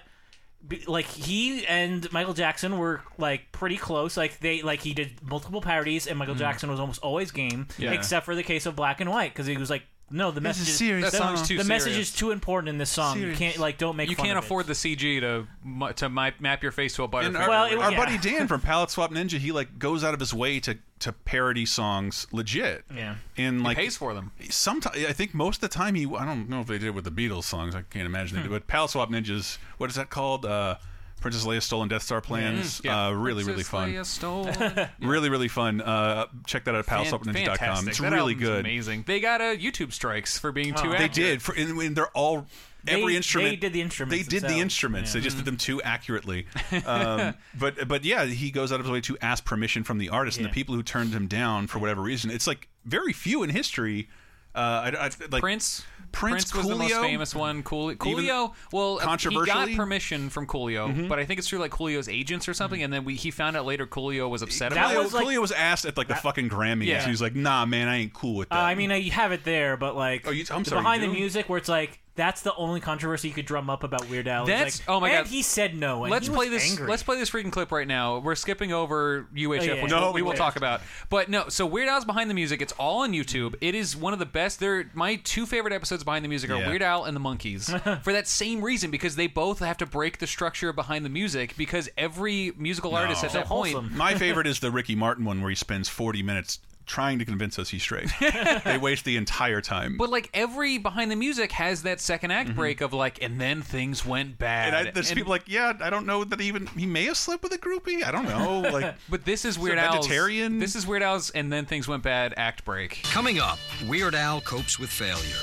Like 0.87 1.05
he 1.05 1.67
and 1.67 2.11
Michael 2.11 2.33
Jackson 2.33 2.79
were 2.79 3.03
like 3.19 3.53
pretty 3.53 3.77
close. 3.77 4.17
Like 4.17 4.41
they 4.41 4.63
like 4.63 4.81
he 4.81 4.95
did 4.95 5.11
multiple 5.23 5.61
parodies, 5.61 6.07
and 6.07 6.19
Michael 6.19 6.33
hmm. 6.33 6.39
Jackson 6.39 6.71
was 6.71 6.81
almost 6.81 7.03
always 7.03 7.33
game. 7.33 7.69
Yeah. 7.77 7.93
except 7.93 8.25
for 8.25 8.35
the 8.35 8.43
case 8.43 8.65
of 8.65 8.75
Black 8.75 9.03
and 9.03 9.11
White 9.11 9.35
because 9.35 9.47
he 9.47 9.59
was 9.59 9.69
like, 9.69 9.83
no, 10.11 10.31
the 10.31 10.35
This 10.41 10.43
message 10.43 10.69
is 10.69 10.77
serious 10.77 11.11
the, 11.11 11.17
song. 11.17 11.33
That 11.33 11.37
song's 11.39 11.49
too 11.49 11.59
the 11.59 11.65
message 11.65 11.93
serious. 11.93 12.09
is 12.11 12.15
too 12.15 12.31
important 12.31 12.69
in 12.69 12.79
this 12.79 12.91
song. 12.91 13.17
Serious. 13.17 13.39
You 13.41 13.47
can't 13.47 13.59
like 13.59 13.79
don't 13.79 13.97
make 13.97 14.11
you 14.11 14.17
fun 14.17 14.27
can't 14.27 14.39
of 14.39 14.45
it. 14.45 14.47
afford 14.47 14.67
the 14.67 14.75
CG 14.75 15.21
to 15.21 15.47
mu- 15.65 15.93
to 15.95 16.09
mi- 16.09 16.33
map 16.41 16.63
your 16.63 16.73
face 16.73 16.95
to 16.97 17.03
a 17.03 17.05
And 17.05 17.11
butterfly. 17.13 17.41
our, 17.43 17.49
Well, 17.49 17.65
it- 17.67 17.79
our 17.79 17.91
yeah. 17.93 17.97
buddy 17.97 18.19
Dan 18.19 18.47
from 18.47 18.61
Palette 18.63 18.91
Swap 18.91 19.11
Ninja, 19.11 19.39
he 19.39 19.51
like 19.53 19.79
goes 19.79 20.05
out 20.05 20.15
of 20.15 20.21
his 20.21 20.33
way 20.35 20.61
to 20.61 20.79
to 21.01 21.13
parody 21.13 21.67
songs 21.67 22.27
legit. 22.33 22.85
Yeah. 22.95 23.17
and 23.37 23.63
like 23.63 23.77
pays 23.77 23.97
for 23.97 24.15
them. 24.15 24.31
Sometimes 24.51 24.97
I 25.05 25.13
think 25.13 25.35
most 25.35 25.57
of 25.63 25.71
the 25.71 25.75
time 25.75 25.95
he. 25.95 26.05
I 26.07 26.25
don't 26.25 26.49
know 26.49 26.61
if 26.61 26.67
they 26.67 26.79
did 26.79 26.89
it 26.89 26.95
with 26.95 27.05
the 27.05 27.11
Beatles 27.11 27.45
songs. 27.45 27.75
I 27.75 27.83
can't 27.83 28.07
imagine 28.07 28.37
they 28.37 28.43
did. 28.43 28.51
But 28.51 28.67
Palette 28.67 28.91
Swap 28.91 29.11
Ninjas, 29.11 29.59
what 29.79 29.91
is 29.91 29.97
that 29.97 30.11
called? 30.11 30.45
Uh, 30.47 30.77
Princess 31.21 31.45
Leia 31.45 31.63
Stolen 31.63 31.89
Death 31.89 32.03
Star 32.03 32.21
Plans. 32.21 32.81
Yeah. 32.85 33.07
Uh, 33.07 33.11
really, 33.13 33.45
really 33.45 33.63
fun. 33.63 33.91
Leia 33.93 34.05
stolen- 34.05 34.89
Really, 35.01 35.31
really 35.31 35.49
fun. 35.49 35.81
Uh, 35.81 36.27
check 36.47 36.65
that 36.65 36.75
out 36.75 36.81
at 36.81 36.85
Fan- 36.87 37.05
paletteswapninja.com. 37.07 37.57
fantastic. 37.57 37.89
It's 37.89 37.99
That 37.99 38.13
really 38.13 38.35
good. 38.35 38.61
Amazing. 38.61 39.05
They 39.07 39.21
got 39.21 39.41
a 39.41 39.57
YouTube 39.57 39.93
strikes 39.93 40.39
for 40.39 40.53
being 40.53 40.75
too. 40.75 40.89
Oh. 40.89 40.91
They 40.91 40.97
accurate. 40.97 41.13
did. 41.15 41.43
For, 41.43 41.55
and, 41.55 41.79
and 41.81 41.97
they're 41.97 42.09
all 42.09 42.47
every 42.87 43.13
They- 43.13 43.17
instrument. 43.17 43.51
they 43.53 43.57
did 43.57 43.73
the 43.73 43.81
instruments 43.81 44.27
They 44.27 44.39
did 44.41 44.49
the 44.49 44.61
instruments. 44.61 45.15
Yeah. 45.15 45.21
They 45.21 45.25
just 45.25 45.37
did 45.39 45.47
them 45.47 45.57
too 45.57 45.81
accurately. 45.83 46.47
Um, 46.87 47.35
but 47.59 47.89
but 47.89 48.05
yeah, 48.05 48.27
he 48.27 48.51
goes 48.51 48.71
out 48.73 48.81
of 48.81 48.85
his 48.87 48.93
way 48.93 49.01
to 49.03 49.17
ask 49.23 49.45
permission 49.45 49.85
from 49.85 49.97
the 49.99 50.11
artist 50.11 50.37
and 50.39 50.45
the 50.47 50.51
people 50.51 50.75
who 50.75 50.83
turned 50.83 51.13
him 51.15 51.27
down 51.29 51.67
for 51.69 51.79
whatever 51.79 52.03
reason. 52.03 52.31
It's 52.31 52.47
like 52.47 52.69
very 52.85 53.13
few 53.15 53.43
in 53.43 53.49
history. 53.51 54.09
Uh, 54.55 54.59
I, 54.93 55.07
I, 55.07 55.11
like 55.31 55.41
Prince. 55.41 55.85
Prince, 56.15 56.55
was 56.55 56.67
the 56.69 56.75
most 56.75 56.93
Coolio? 56.93 57.01
famous 57.03 57.35
one. 57.35 57.63
Cool, 57.63 57.95
Coolio. 57.95 58.55
Well, 58.73 58.95
uh, 58.95 58.99
he 58.99 58.99
got 59.01 59.09
controversially? 59.09 59.67
Mm-hmm. 59.73 59.77
permission 59.77 60.31
from 60.31 60.47
Coolio, 60.47 61.09
but 61.09 61.19
I 61.19 61.25
think 61.25 61.39
it's 61.39 61.49
through 61.49 61.59
like 61.61 61.71
Coolio's 61.73 62.09
agents 62.09 62.49
or 62.49 62.55
something. 62.55 62.83
And 62.83 62.93
then 62.93 63.05
we, 63.05 63.15
he 63.17 63.31
found 63.31 63.57
out 63.57 63.67
later 63.67 63.87
Coolio 63.87 64.29
was 64.31 64.43
upset 64.43 64.71
That 64.71 64.79
about 64.79 64.91
Coolio, 64.93 64.95
it. 64.95 65.03
was 65.05 65.15
like- 65.15 65.27
Coolio 65.27 65.41
was 65.41 65.53
asked 65.53 65.85
at 65.85 65.97
like 65.97 66.09
the 66.09 66.15
fucking 66.15 66.49
Grammys. 66.49 66.87
Yeah. 66.87 67.05
He 67.05 67.11
was 67.11 67.21
like, 67.23 67.35
"Nah, 67.35 67.67
man, 67.67 67.89
I 67.89 67.97
ain't 67.97 68.13
cool 68.13 68.37
with 68.37 68.49
Uh, 68.51 68.57
that." 68.57 68.65
I 68.65 68.75
mean, 68.75 68.91
uh, 68.93 68.95
you 68.97 69.11
have 69.11 69.33
it 69.33 69.45
there, 69.45 69.77
but 69.77 69.97
like 69.97 70.27
Oh, 70.27 70.31
you- 70.31 70.45
I'm 70.51 70.63
the 70.63 70.71
sorry, 70.71 70.83
behind 70.83 71.03
you 71.03 71.09
the 71.09 71.15
do? 71.15 71.19
music, 71.21 71.49
where 71.49 71.59
it's 71.59 71.69
like 71.69 72.01
That's 72.17 72.43
the 72.43 72.55
only 72.55 72.79
controversy 72.81 73.27
you 73.27 73.35
could 73.35 73.45
drum 73.47 73.69
up 73.69 73.83
about 73.83 74.09
Weird 74.09 74.29
Al. 74.29 74.43
It's 74.49 74.49
That's 74.49 74.79
like, 74.81 74.89
oh 74.97 75.01
my 75.01 75.09
and 75.11 75.25
god. 75.25 75.33
he 75.33 75.43
said 75.43 75.75
no. 75.75 76.05
And 76.05 76.13
let's 76.13 76.29
he 76.29 76.33
play 76.33 76.49
this. 76.49 76.71
Angry. 76.71 76.87
Let's 76.87 77.03
play 77.03 77.17
this 77.19 77.29
freaking 77.29 77.51
clip 77.51 77.73
right 77.73 77.89
now. 77.89 78.19
We're 78.19 78.37
skipping 78.37 78.73
over 78.73 79.27
UHF, 79.35 79.61
Oh, 79.61 79.65
yeah. 79.65 79.83
which 79.83 79.91
No, 79.91 80.01
we'll- 80.01 80.13
we 80.13 80.15
we 80.19 80.23
will 80.23 80.29
won't. 80.29 80.39
talk 80.39 80.55
about. 80.57 80.81
But 81.11 81.29
no, 81.29 81.49
so 81.49 81.67
Weird 81.67 81.89
Al's 81.89 82.05
behind 82.05 82.31
the 82.31 82.35
music. 82.35 82.63
It's 82.63 82.73
all 82.75 83.03
on 83.03 83.13
YouTube. 83.13 83.57
It 83.61 83.75
is 83.75 83.97
one 83.97 84.13
of 84.13 84.21
the 84.21 84.27
best. 84.27 84.61
They're 84.61 84.89
my 84.95 85.17
two 85.17 85.45
favorite 85.45 85.73
episodes 85.75 86.05
behind 86.05 86.25
the 86.25 86.29
music 86.29 86.51
are 86.51 86.59
Yeah. 86.61 86.69
Weird 86.69 86.83
Al 86.83 87.05
and 87.05 87.17
the 87.17 87.21
Monkees 87.21 87.69
for 88.05 88.13
that 88.13 88.29
same 88.29 88.63
reason 88.63 88.93
because 88.93 89.17
they 89.17 89.27
both 89.27 89.59
have 89.59 89.79
to 89.79 89.87
break 89.87 90.19
the 90.19 90.27
structure 90.29 90.73
behind 90.73 91.05
the 91.05 91.09
music 91.11 91.57
because 91.57 91.89
every 91.99 92.53
musical 92.57 92.95
artist 92.95 93.25
at 93.25 93.33
that 93.33 93.47
point. 93.47 93.93
My 93.93 94.15
favorite 94.19 94.47
is 94.47 94.61
the 94.61 94.71
Ricky 94.71 94.95
Martin 94.95 95.25
one 95.25 95.41
where 95.41 95.51
he 95.51 95.57
spends 95.57 95.89
40 95.89 96.23
minutes 96.23 96.61
trying 96.87 97.19
to 97.19 97.25
convince 97.25 97.59
us 97.59 97.69
he's 97.69 97.83
straight. 97.83 98.11
they 98.65 98.79
waste 98.79 99.05
the 99.05 99.17
entire 99.17 99.61
time. 99.61 99.97
But 99.97 100.11
like 100.11 100.31
every 100.35 100.79
behind 100.79 101.11
the 101.11 101.17
music 101.17 101.53
has 101.53 101.83
that 101.83 102.01
second 102.01 102.31
act 102.31 102.51
mm-hmm. 102.51 102.59
break 102.59 102.81
of 102.81 102.93
like, 102.93 103.23
and 103.23 103.41
then 103.41 103.63
things 103.63 104.05
went 104.05 104.39
bad. 104.39 104.75
and 104.75 104.89
I, 104.89 104.91
there's 104.91 105.11
And- 105.11 105.17
people 105.17 105.31
like, 105.31 105.45
yeah, 105.47 105.73
I 105.81 105.91
don't 105.91 106.07
know 106.07 106.25
that 106.25 106.41
even 106.41 106.67
he 106.69 106.87
may 106.87 107.05
have 107.05 107.17
slept 107.17 107.43
with 107.43 107.53
a 107.53 107.59
groupie. 107.59 108.05
I 108.05 108.11
don't 108.11 108.25
know. 108.27 108.63
Like, 108.75 108.95
but 109.09 109.25
this 109.25 109.45
is 109.45 109.57
Weird 109.57 109.79
Al's. 109.79 110.07
vegetarian? 110.07 110.59
This 110.59 110.75
is 110.75 110.85
Weird 110.85 111.03
Al's, 111.03 111.31
and 111.31 111.53
then 111.53 111.65
things 111.65 111.87
went 111.87 112.03
bad. 112.03 112.35
Act 112.37 112.65
break. 112.65 113.03
Coming 113.05 113.39
up, 113.39 113.59
Weird 113.87 114.17
Al 114.17 114.41
copes 114.41 114.81
with 114.81 114.91
failure. 114.91 115.37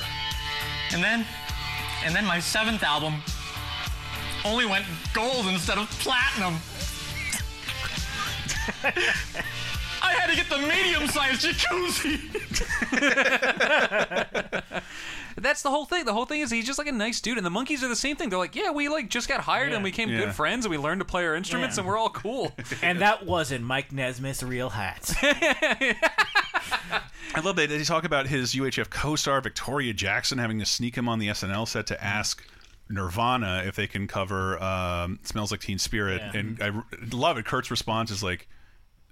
And 0.91 1.01
then, 1.01 1.25
and 2.04 2.13
then 2.13 2.25
my 2.25 2.39
seventh 2.39 2.84
album 2.84 3.21
only 4.43 4.65
went 4.65 4.86
gold 5.13 5.45
instead 5.47 5.77
of 5.77 5.89
platinum. 5.91 6.56
I 10.01 10.13
had 10.13 10.29
to 10.29 10.35
get 10.35 10.49
the 10.49 10.57
medium-sized 10.57 11.45
jacuzzi. 11.45 12.91
That's 15.37 15.61
the 15.63 15.69
whole 15.69 15.85
thing. 15.85 16.05
The 16.05 16.13
whole 16.13 16.25
thing 16.25 16.41
is 16.41 16.51
he's 16.51 16.65
just 16.65 16.77
like 16.77 16.87
a 16.87 16.91
nice 16.91 17.21
dude, 17.21 17.37
and 17.37 17.45
the 17.45 17.49
Monkees 17.49 17.81
are 17.83 17.87
the 17.87 17.95
same 17.95 18.15
thing. 18.15 18.29
They're 18.29 18.37
like, 18.37 18.55
yeah, 18.55 18.71
we 18.71 18.89
like 18.89 19.09
just 19.09 19.27
got 19.29 19.41
hired 19.41 19.71
and 19.73 19.83
we 19.83 19.89
became 19.91 20.09
Yeah. 20.09 20.19
good 20.25 20.35
friends 20.35 20.65
and 20.65 20.71
we 20.71 20.77
learned 20.77 20.99
to 20.99 21.05
play 21.05 21.25
our 21.25 21.35
instruments 21.35 21.77
Yeah. 21.77 21.81
and 21.81 21.87
we're 21.87 21.97
all 21.97 22.09
cool. 22.09 22.51
and 22.83 22.99
that 23.01 23.25
wasn't 23.25 23.63
Mike 23.65 23.91
Nesmith's 23.91 24.43
real 24.43 24.69
hat. 24.69 25.11
I 27.33 27.39
love 27.43 27.55
that 27.55 27.69
they 27.69 27.83
talk 27.83 28.03
about 28.03 28.27
his 28.27 28.53
UHF 28.53 28.89
co-star 28.89 29.39
Victoria 29.41 29.93
Jackson 29.93 30.37
having 30.37 30.59
to 30.59 30.65
sneak 30.65 30.95
him 30.95 31.07
on 31.07 31.17
the 31.19 31.29
SNL 31.29 31.67
set 31.67 31.87
to 31.87 32.03
ask 32.03 32.45
Nirvana 32.89 33.63
if 33.65 33.75
they 33.77 33.87
can 33.87 34.07
cover 34.07 34.61
um, 34.61 35.17
"Smells 35.23 35.49
Like 35.51 35.61
Teen 35.61 35.79
Spirit," 35.79 36.21
Yeah. 36.33 36.39
and 36.39 36.61
I 36.61 36.69
r- 36.71 36.85
love 37.13 37.37
it. 37.37 37.45
Kurt's 37.45 37.71
response 37.71 38.11
is 38.11 38.21
like, 38.21 38.49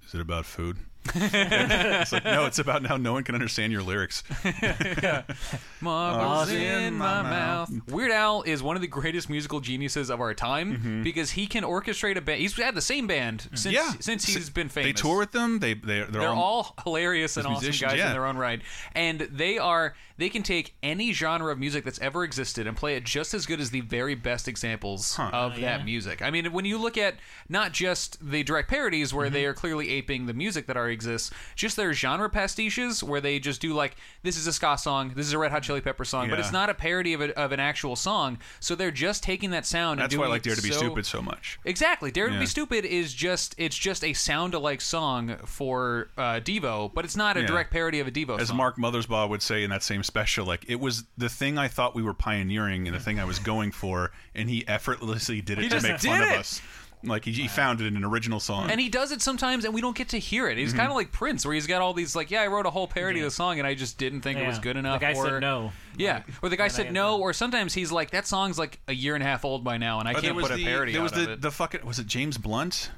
"Is 0.10 0.16
it 0.16 0.22
about 0.22 0.48
food?" 0.48 0.89
It's 1.16 2.12
like, 2.12 2.24
no, 2.26 2.46
it's 2.46 2.60
about 2.60 2.84
now 2.84 2.98
no 2.98 3.14
one 3.14 3.24
can 3.24 3.34
understand 3.36 3.72
your 3.72 3.82
lyrics. 3.82 4.24
Marbles 5.82 6.50
in 6.52 6.96
my 6.96 7.22
mouth. 7.22 7.72
Weird 7.88 8.12
Al 8.12 8.42
is 8.44 8.62
one 8.62 8.76
of 8.76 8.82
the 8.82 8.88
greatest 8.88 9.30
musical 9.30 9.60
geniuses 9.60 10.10
of 10.10 10.20
our 10.20 10.34
time 10.34 11.02
because 11.04 11.32
he 11.32 11.48
can 11.48 11.64
orchestrate 11.64 12.16
a 12.18 12.22
band. 12.22 12.42
He's 12.42 12.56
had 12.58 12.76
the 12.76 12.82
same 12.82 13.08
band 13.08 13.48
since 13.54 13.74
Yeah. 13.74 13.92
since 14.00 14.26
he's 14.26 14.50
been 14.50 14.70
famous. 14.70 14.88
They 14.90 14.94
tour 15.10 15.18
with 15.20 15.32
them. 15.32 15.60
They 15.60 15.74
they 15.74 16.02
they're, 16.04 16.06
They're, 16.08 16.30
all, 16.30 16.76
hilarious 16.84 17.38
and 17.38 17.46
as 17.46 17.52
awesome 17.52 17.64
musicians, 17.66 17.92
guys 17.92 18.00
yeah. 18.00 18.08
in 18.08 18.14
their 18.14 18.26
own 18.26 18.38
right, 18.38 18.62
and 18.94 19.22
they 19.22 19.58
are 19.58 19.96
they 20.18 20.30
can 20.30 20.44
take 20.44 20.76
any 20.84 21.14
genre 21.14 21.52
of 21.52 21.58
music 21.60 21.86
that's 21.86 22.00
ever 22.00 22.24
existed 22.26 22.68
and 22.68 22.76
play 22.76 22.96
it 22.96 23.06
just 23.06 23.34
as 23.34 23.46
good 23.46 23.62
as 23.62 23.70
the 23.70 23.80
very 23.82 24.16
best 24.16 24.48
examples 24.50 25.18
of 25.18 25.30
Oh, 25.34 25.50
that 25.52 25.60
yeah. 25.60 25.84
music. 25.84 26.22
I 26.22 26.30
mean, 26.30 26.52
when 26.52 26.66
you 26.66 26.78
look 26.78 26.98
at 26.98 27.16
not 27.48 27.72
just 27.72 28.18
the 28.30 28.44
direct 28.44 28.70
parodies 28.70 29.14
where 29.14 29.28
Mm-hmm. 29.28 29.34
they 29.34 29.46
are 29.46 29.54
clearly 29.54 29.90
aping 29.90 30.26
the 30.26 30.34
music 30.34 30.66
that 30.68 30.76
already 30.90 30.96
exists, 30.96 31.32
just 31.56 31.76
their 31.76 31.94
genre 31.94 32.30
pastiches 32.30 33.04
where 33.04 33.22
they 33.22 33.40
just 33.40 33.62
do 33.62 33.74
like 33.74 33.96
this 34.24 34.36
is 34.38 34.48
a 34.48 34.54
ska 34.54 34.78
song, 34.78 35.14
this 35.16 35.26
is 35.28 35.34
a 35.34 35.38
Red 35.38 35.52
Hot 35.52 35.64
Chili 35.64 35.82
Pepper 35.82 36.04
song, 36.06 36.30
but 36.30 36.38
Yeah. 36.40 36.46
it's 36.46 36.52
not 36.52 36.70
a 36.70 36.74
parody 36.74 37.14
of, 37.14 37.22
a, 37.22 37.38
of 37.40 37.52
an 37.52 37.60
actual 37.60 37.96
song. 37.96 38.40
So 38.60 38.76
they're 38.76 38.92
just 38.92 39.24
taking 39.24 39.52
that 39.52 39.66
sound. 39.66 40.00
That's 40.00 40.14
and 40.14 40.20
why 40.22 40.28
I 40.28 40.30
like 40.30 40.42
Dare 40.42 40.56
to 40.56 40.62
Be 40.62 40.72
so- 40.72 40.80
Stupid 40.80 41.06
so 41.06 41.22
much. 41.22 41.60
Exactly. 41.66 42.12
Dare 42.12 42.28
to 42.28 42.34
Yeah. 42.34 42.40
Be 42.40 42.46
Stupid 42.46 42.86
is 42.86 43.14
just 43.14 43.56
it's 43.58 43.78
just 43.78 44.04
a 44.04 44.14
sound 44.14 44.54
alike 44.54 44.82
song 44.82 45.38
for 45.46 46.10
uh, 46.18 46.40
Devo, 46.40 46.92
but 46.94 47.06
it's 47.06 47.16
not 47.16 47.38
a 47.38 47.42
Yeah. 47.42 47.48
direct 47.48 47.72
parody 47.72 48.00
of 48.00 48.08
a 48.08 48.12
Devo 48.12 48.40
As 48.40 48.48
song. 48.50 48.58
Mark 48.58 48.78
Mothersbaugh 48.78 49.30
would 49.30 49.42
say 49.42 49.64
in 49.64 49.70
that 49.70 49.84
same 49.84 50.04
special, 50.04 50.46
like 50.46 50.66
it 50.68 50.80
was 50.80 51.04
the 51.18 51.30
thing 51.30 51.58
I 51.58 51.68
thought 51.68 51.96
we 51.96 52.02
were 52.04 52.14
pioneering 52.14 52.88
and 52.88 52.96
the 52.96 53.00
thing 53.00 53.20
I 53.20 53.26
was 53.26 53.40
going 53.40 53.72
for, 53.72 54.12
and 54.34 54.50
he 54.50 54.68
effortlessly 54.68 55.42
did 55.42 55.60
it 55.60 55.64
He 55.64 55.70
to 55.70 55.76
just 55.76 55.88
make 55.88 56.00
fun 56.00 56.20
did 56.22 56.34
of 56.34 56.40
us. 56.40 56.62
Like 57.02 57.24
he, 57.24 57.32
he 57.32 57.48
found 57.48 57.80
it 57.80 57.88
in 57.88 57.96
an 57.96 58.04
original 58.04 58.42
song. 58.42 58.70
and 58.70 58.80
he 58.80 58.90
does 58.90 59.12
it 59.14 59.22
sometimes, 59.22 59.64
and 59.64 59.74
we 59.74 59.80
don't 59.80 59.96
get 59.96 60.10
to 60.10 60.20
hear 60.20 60.50
it. 60.50 60.58
He's 60.58 60.74
kind 60.74 60.90
of 60.90 60.96
like 60.96 61.12
Prince, 61.14 61.46
where 61.46 61.54
he's 61.54 61.66
got 61.68 61.82
all 61.82 61.94
these 61.94 62.14
like, 62.16 62.30
yeah, 62.30 62.42
I 62.42 62.48
wrote 62.48 62.66
a 62.66 62.70
whole 62.70 62.88
parody 62.90 63.20
of 63.20 63.26
the 63.26 63.32
song, 63.32 63.58
and 63.60 63.66
I 63.66 63.74
just 63.74 63.98
didn't 63.98 64.22
think 64.22 64.38
it 64.38 64.46
was 64.46 64.58
Yeah. 64.58 64.62
good 64.64 64.76
The 64.76 64.80
enough. 64.80 65.00
guy 65.00 65.14
or, 65.14 65.26
said 65.30 65.40
no. 65.40 65.72
Yeah, 65.98 66.24
or 66.42 66.50
the 66.50 66.58
guy 66.58 66.68
said 66.68 66.86
had 66.88 66.94
no, 66.94 67.20
or 67.20 67.32
sometimes 67.32 67.74
he's 67.74 67.92
like, 67.92 68.12
that 68.12 68.28
song's 68.28 68.60
like 68.60 68.80
a 68.90 68.94
year 68.94 69.16
and 69.16 69.24
a 69.24 69.28
half 69.28 69.46
old 69.46 69.64
by 69.64 69.78
now, 69.78 70.00
and 70.00 70.10
I 70.10 70.14
Oh, 70.14 70.20
can't 70.22 70.36
was 70.36 70.48
put 70.48 70.52
a 70.54 70.58
the- 70.58 70.66
parody 70.66 70.92
There 70.92 71.02
was 71.02 71.14
out 71.14 71.18
the 71.20 71.24
of 71.24 71.30
it. 71.30 71.42
the 71.42 71.52
fucking 71.52 71.86
was 71.86 72.00
it 72.00 72.08
James 72.08 72.38
Blunt? 72.38 72.92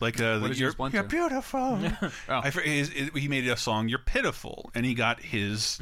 Like 0.00 0.20
uh, 0.20 0.38
the, 0.38 0.48
did 0.48 0.58
you're, 0.58 0.68
James 0.68 0.74
Blunt 0.76 0.94
you're 0.94 1.02
do? 1.04 1.08
beautiful. 1.08 1.80
Oh. 2.28 2.40
I, 2.44 2.50
for- 2.50 2.60
his, 2.60 2.90
he 2.90 3.28
made 3.28 3.48
a 3.48 3.56
song. 3.56 3.88
You're 3.88 3.98
pitiful, 3.98 4.70
and 4.74 4.84
he 4.84 4.92
got 4.94 5.20
his. 5.20 5.80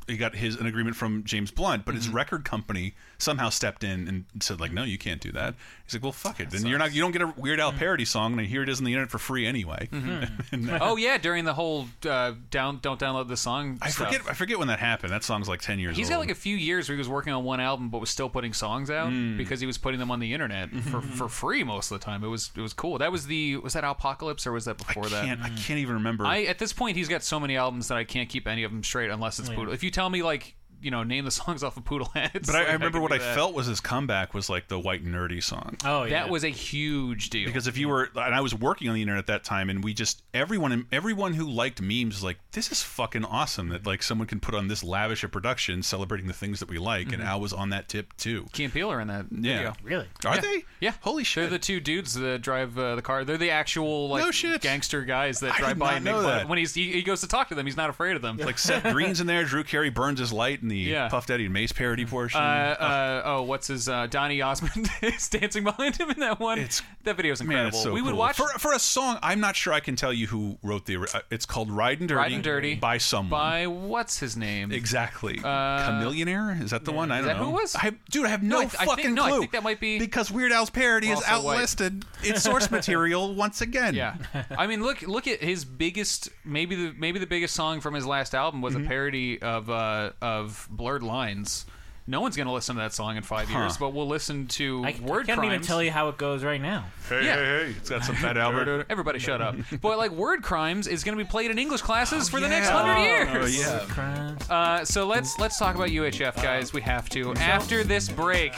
Mm-hmm. 0.00 0.12
He 0.12 0.16
got 0.18 0.34
his 0.34 0.56
an 0.56 0.66
agreement 0.66 0.96
from 0.96 1.22
James 1.24 1.50
Blunt, 1.50 1.84
but 1.84 1.94
his 1.94 2.08
record 2.08 2.44
company 2.44 2.94
somehow 3.18 3.48
stepped 3.48 3.84
in 3.84 4.08
and 4.08 4.24
said 4.42 4.60
like, 4.60 4.72
"No, 4.72 4.82
you 4.82 4.98
can't 4.98 5.20
do 5.20 5.30
that." 5.32 5.54
He's 5.84 5.94
like, 5.94 6.02
"Well, 6.02 6.10
fuck 6.12 6.40
it. 6.40 6.50
Then 6.50 6.66
you're 6.66 6.78
not. 6.78 6.92
You 6.92 7.00
don't 7.02 7.12
get 7.12 7.22
a 7.22 7.32
Weird 7.36 7.60
Al 7.60 7.72
parody 7.72 8.04
song, 8.04 8.36
and 8.38 8.46
here 8.46 8.62
it 8.62 8.68
is 8.68 8.78
on 8.80 8.84
the 8.84 8.92
internet 8.92 9.10
for 9.10 9.18
free 9.18 9.46
anyway." 9.46 9.88
And, 10.52 10.68
uh, 10.68 10.78
oh 10.80 10.96
yeah, 10.96 11.16
during 11.18 11.44
the 11.44 11.54
whole 11.54 11.86
uh, 12.08 12.32
down 12.50 12.78
don't 12.82 12.98
download 12.98 13.28
the 13.28 13.36
song. 13.36 13.78
I 13.82 13.90
stuff. 13.90 14.06
forget. 14.08 14.22
I 14.28 14.32
forget 14.34 14.58
when 14.58 14.66
that 14.68 14.80
happened. 14.80 15.12
That 15.12 15.22
song's 15.22 15.48
like 15.48 15.60
ten 15.60 15.78
years 15.78 15.92
ago. 15.92 15.98
He's 15.98 16.08
old. 16.08 16.14
got 16.16 16.20
like 16.20 16.30
a 16.30 16.34
few 16.34 16.56
years 16.56 16.88
where 16.88 16.96
he 16.96 16.98
was 16.98 17.08
working 17.08 17.32
on 17.32 17.44
one 17.44 17.60
album, 17.60 17.88
but 17.90 18.00
was 18.00 18.10
still 18.10 18.28
putting 18.28 18.52
songs 18.52 18.90
out 18.90 19.10
Mm. 19.10 19.36
because 19.36 19.60
he 19.60 19.66
was 19.66 19.78
putting 19.78 19.98
them 20.00 20.10
on 20.10 20.18
the 20.20 20.32
internet 20.32 20.70
for, 20.70 21.00
for 21.00 21.28
free 21.28 21.62
most 21.62 21.90
of 21.92 22.00
the 22.00 22.04
time. 22.04 22.24
It 22.24 22.28
was 22.28 22.50
it 22.56 22.60
was 22.60 22.72
cool. 22.72 22.98
That 22.98 23.12
was 23.12 23.26
the 23.26 23.56
was 23.58 23.74
that 23.74 23.84
Alpocalypse 23.84 24.46
or 24.46 24.52
was 24.52 24.64
that 24.64 24.76
before 24.78 25.06
that? 25.06 25.24
can't, 25.24 25.40
I 25.40 25.48
can't 25.50 25.78
even 25.78 25.94
remember. 25.94 26.26
I 26.26 26.42
at 26.44 26.58
this 26.58 26.72
point 26.72 26.96
he's 26.96 27.08
got 27.08 27.22
so 27.22 27.38
many 27.38 27.56
albums 27.56 27.88
that 27.88 27.96
I 27.98 28.04
can't 28.04 28.28
keep 28.28 28.46
any 28.48 28.64
of 28.64 28.72
them 28.72 28.82
straight 28.82 29.10
unless 29.10 29.38
it's 29.38 29.48
Yeah. 29.50 29.54
Poodle. 29.56 29.72
If 29.74 29.82
you 29.84 29.89
tell 29.90 30.08
me 30.10 30.22
like 30.22 30.56
you 30.82 30.90
know 30.90 31.02
name 31.02 31.24
the 31.24 31.30
songs 31.42 31.62
off 31.62 31.76
of 31.76 31.84
Poodle 31.84 32.08
Heads, 32.14 32.46
but 32.46 32.54
I, 32.54 32.58
like, 32.60 32.68
I 32.68 32.72
remember 32.72 32.96
can 32.98 33.02
what 33.02 33.12
I 33.12 33.18
that. 33.18 33.34
felt 33.34 33.54
was 33.54 33.66
his 33.66 33.80
comeback 33.80 34.34
was 34.34 34.48
like 34.50 34.68
the 34.68 34.78
white 34.78 35.04
nerdy 35.04 35.42
song. 35.42 35.76
Oh 35.84 36.04
yeah. 36.04 36.20
That 36.22 36.30
was 36.30 36.44
a 36.44 36.48
huge 36.48 37.30
deal 37.30 37.46
because 37.46 37.66
if 37.66 37.76
you 37.78 37.88
were 37.88 38.10
and 38.14 38.34
I 38.34 38.40
was 38.40 38.54
working 38.54 38.88
on 38.88 38.94
the 38.94 39.02
internet 39.02 39.20
at 39.20 39.26
that 39.28 39.44
time 39.44 39.70
and 39.70 39.82
we 39.84 39.94
just 39.94 40.22
everyone 40.34 40.86
everyone 40.92 41.34
who 41.34 41.48
liked 41.48 41.80
memes 41.80 42.14
was 42.16 42.24
like 42.24 42.38
this 42.52 42.70
is 42.72 42.82
fucking 42.82 43.24
awesome 43.24 43.68
that 43.70 43.86
like 43.86 44.02
someone 44.02 44.26
can 44.26 44.40
put 44.40 44.54
on 44.54 44.68
this 44.68 44.82
lavish 44.84 45.24
a 45.24 45.28
production 45.28 45.82
celebrating 45.82 46.26
the 46.26 46.32
things 46.32 46.60
that 46.60 46.68
we 46.68 46.78
like 46.78 47.12
and 47.12 47.22
Mhm. 47.22 47.26
Al 47.26 47.40
was 47.40 47.52
on 47.52 47.70
that 47.70 47.88
tip 47.88 48.16
too. 48.16 48.46
Key 48.52 48.64
and 48.64 48.72
Peele 48.72 48.90
are 48.90 49.00
in 49.00 49.08
that. 49.08 49.26
Yeah. 49.30 49.56
video. 49.56 49.72
Really? 49.82 50.06
Are 50.24 50.34
Yeah. 50.36 50.40
they? 50.40 50.64
Yeah. 50.80 50.92
Holy 51.02 51.24
shit! 51.24 51.42
They're 51.42 51.50
the 51.50 51.58
two 51.58 51.80
dudes 51.80 52.14
that 52.14 52.40
drive 52.42 52.78
uh, 52.78 52.96
the 52.96 53.02
car. 53.02 53.24
They're 53.24 53.36
the 53.36 53.50
actual 53.50 54.08
like 54.08 54.24
No 54.24 54.30
shit. 54.30 54.60
gangster 54.62 55.02
guys 55.04 55.40
that 55.40 55.54
I 55.54 55.58
drive 55.58 55.78
by 55.78 55.86
not 55.86 55.94
and 55.96 56.04
make 56.04 56.14
know 56.14 56.22
fun. 56.22 56.38
that. 56.38 56.48
When 56.48 56.58
he's 56.58 56.74
he, 56.74 56.90
he 56.92 57.02
goes 57.02 57.20
to 57.20 57.28
talk 57.28 57.48
to 57.48 57.54
them, 57.54 57.66
he's 57.66 57.76
not 57.76 57.90
afraid 57.90 58.16
of 58.16 58.22
them. 58.22 58.36
Like 58.38 58.58
Seth 58.58 58.90
Green's 58.92 59.20
in 59.20 59.26
there, 59.26 59.44
Drew 59.44 59.62
Carey 59.64 59.90
burns 59.90 60.18
his 60.20 60.32
light 60.32 60.62
in 60.62 60.68
the 60.70 60.76
Yeah. 60.78 61.08
Puff 61.08 61.26
Daddy 61.26 61.44
and 61.44 61.52
Mase 61.52 61.72
parody 61.72 62.06
portion. 62.06 62.40
Uh, 62.40 62.44
uh, 62.80 63.22
oh, 63.24 63.42
what's 63.42 63.66
his 63.66 63.88
uh, 63.88 64.06
Donny 64.06 64.40
Osmond 64.40 64.88
is 65.02 65.28
dancing 65.28 65.64
behind 65.64 65.96
him 65.98 66.10
in 66.10 66.20
that 66.20 66.40
one. 66.40 66.66
that 67.04 67.16
video 67.16 67.32
is 67.32 67.40
incredible. 67.42 67.68
it's 67.68 67.82
so 67.82 67.92
we 67.92 68.00
would 68.02 68.14
watch 68.14 68.36
for 68.36 68.48
for 68.58 68.72
a 68.72 68.78
song. 68.78 69.18
I'm 69.22 69.40
not 69.40 69.56
sure 69.56 69.72
I 69.72 69.80
can 69.80 69.96
tell 69.96 70.12
you 70.12 70.26
who 70.28 70.58
wrote 70.62 70.86
the. 70.86 70.96
Uh, 70.96 71.20
it's 71.30 71.44
called 71.46 71.70
"Riding 71.70 72.06
Dirty." 72.06 72.16
Riding 72.18 72.42
Dirty 72.42 72.74
by 72.76 72.96
someone. 72.98 73.30
by 73.30 73.66
what's 73.66 74.18
his 74.20 74.36
name? 74.36 74.72
Exactly. 74.72 75.38
Uh, 75.38 75.44
Chamillionaire? 75.90 76.62
Is 76.62 76.70
that 76.70 76.84
the 76.84 76.92
one? 76.92 77.10
I 77.10 77.18
Is 77.20 77.26
don't 77.26 77.34
that 77.36 77.40
know. 77.40 77.46
who 77.50 77.52
was? 77.56 77.74
I, 77.76 77.92
dude, 78.10 78.26
I 78.26 78.28
have 78.30 78.42
no, 78.42 78.58
I 78.60 78.64
th- 78.64 78.74
I 78.80 78.84
fucking 78.86 79.04
think, 79.04 79.14
no, 79.16 79.26
clue. 79.26 79.36
I 79.36 79.38
think 79.40 79.52
that 79.52 79.62
might 79.62 79.80
be 79.80 79.98
because 79.98 80.30
Weird 80.30 80.52
Al's 80.52 80.70
parody 80.70 81.10
is 81.10 81.18
white. 81.20 81.28
outlisted 81.28 82.04
its 82.22 82.42
source 82.42 82.70
material 82.70 83.34
once 83.34 83.60
again. 83.60 83.94
Yeah, 83.94 84.16
I 84.56 84.66
mean, 84.66 84.82
look 84.82 85.02
look 85.02 85.26
at 85.26 85.40
his 85.42 85.64
biggest, 85.64 86.28
maybe 86.44 86.74
the 86.76 86.94
maybe 86.96 87.18
the 87.18 87.26
biggest 87.26 87.54
song 87.54 87.80
from 87.80 87.94
his 87.94 88.06
last 88.06 88.34
album 88.34 88.60
was 88.62 88.70
Mm-hmm. 88.70 88.84
a 88.84 88.88
parody 88.88 89.42
of 89.42 89.68
uh, 89.68 90.10
of 90.22 90.59
Blurred 90.68 91.02
Lines. 91.02 91.66
No 92.06 92.20
one's 92.20 92.36
gonna 92.36 92.52
listen 92.52 92.74
to 92.74 92.80
that 92.82 92.92
song 92.92 93.16
in 93.16 93.22
five 93.22 93.48
Huh. 93.48 93.60
years, 93.60 93.76
but 93.76 93.92
we'll 93.92 94.08
listen 94.08 94.48
to 94.48 94.82
I, 94.84 94.96
Word 95.00 95.24
I 95.24 95.26
can't 95.26 95.38
Crimes. 95.40 95.54
even 95.54 95.60
tell 95.66 95.80
you 95.80 95.92
how 95.92 96.08
it 96.08 96.16
goes 96.18 96.42
right 96.42 96.60
now. 96.60 96.86
Hey, 97.08 97.24
Yeah. 97.26 97.34
hey, 97.36 97.44
hey! 97.66 97.74
It's 97.78 97.88
got 97.90 98.04
some 98.04 98.16
Fat 98.16 98.36
Albert. 98.36 98.86
Everybody 98.90 99.20
shut 99.20 99.40
up. 99.40 99.54
but 99.80 99.96
like 99.96 100.10
Word 100.10 100.42
Crimes 100.42 100.88
is 100.88 101.04
going 101.04 101.16
to 101.16 101.22
be 101.22 101.28
played 101.28 101.52
in 101.52 101.58
English 101.58 101.82
classes 101.82 102.28
for 102.28 102.40
the 102.40 102.48
next 102.48 102.68
yeah. 102.68 102.82
hundred 102.82 103.00
Oh, 103.42 103.46
years. 103.46 103.60
yeah. 103.60 104.34
Uh, 104.50 104.84
so 104.84 105.06
let's 105.06 105.38
let's 105.38 105.56
talk 105.58 105.76
about 105.76 105.90
UHF, 105.90 106.42
guys. 106.42 106.72
We 106.72 106.80
have 106.82 107.08
to 107.10 107.32
after 107.34 107.84
this 107.84 108.08
break. 108.08 108.54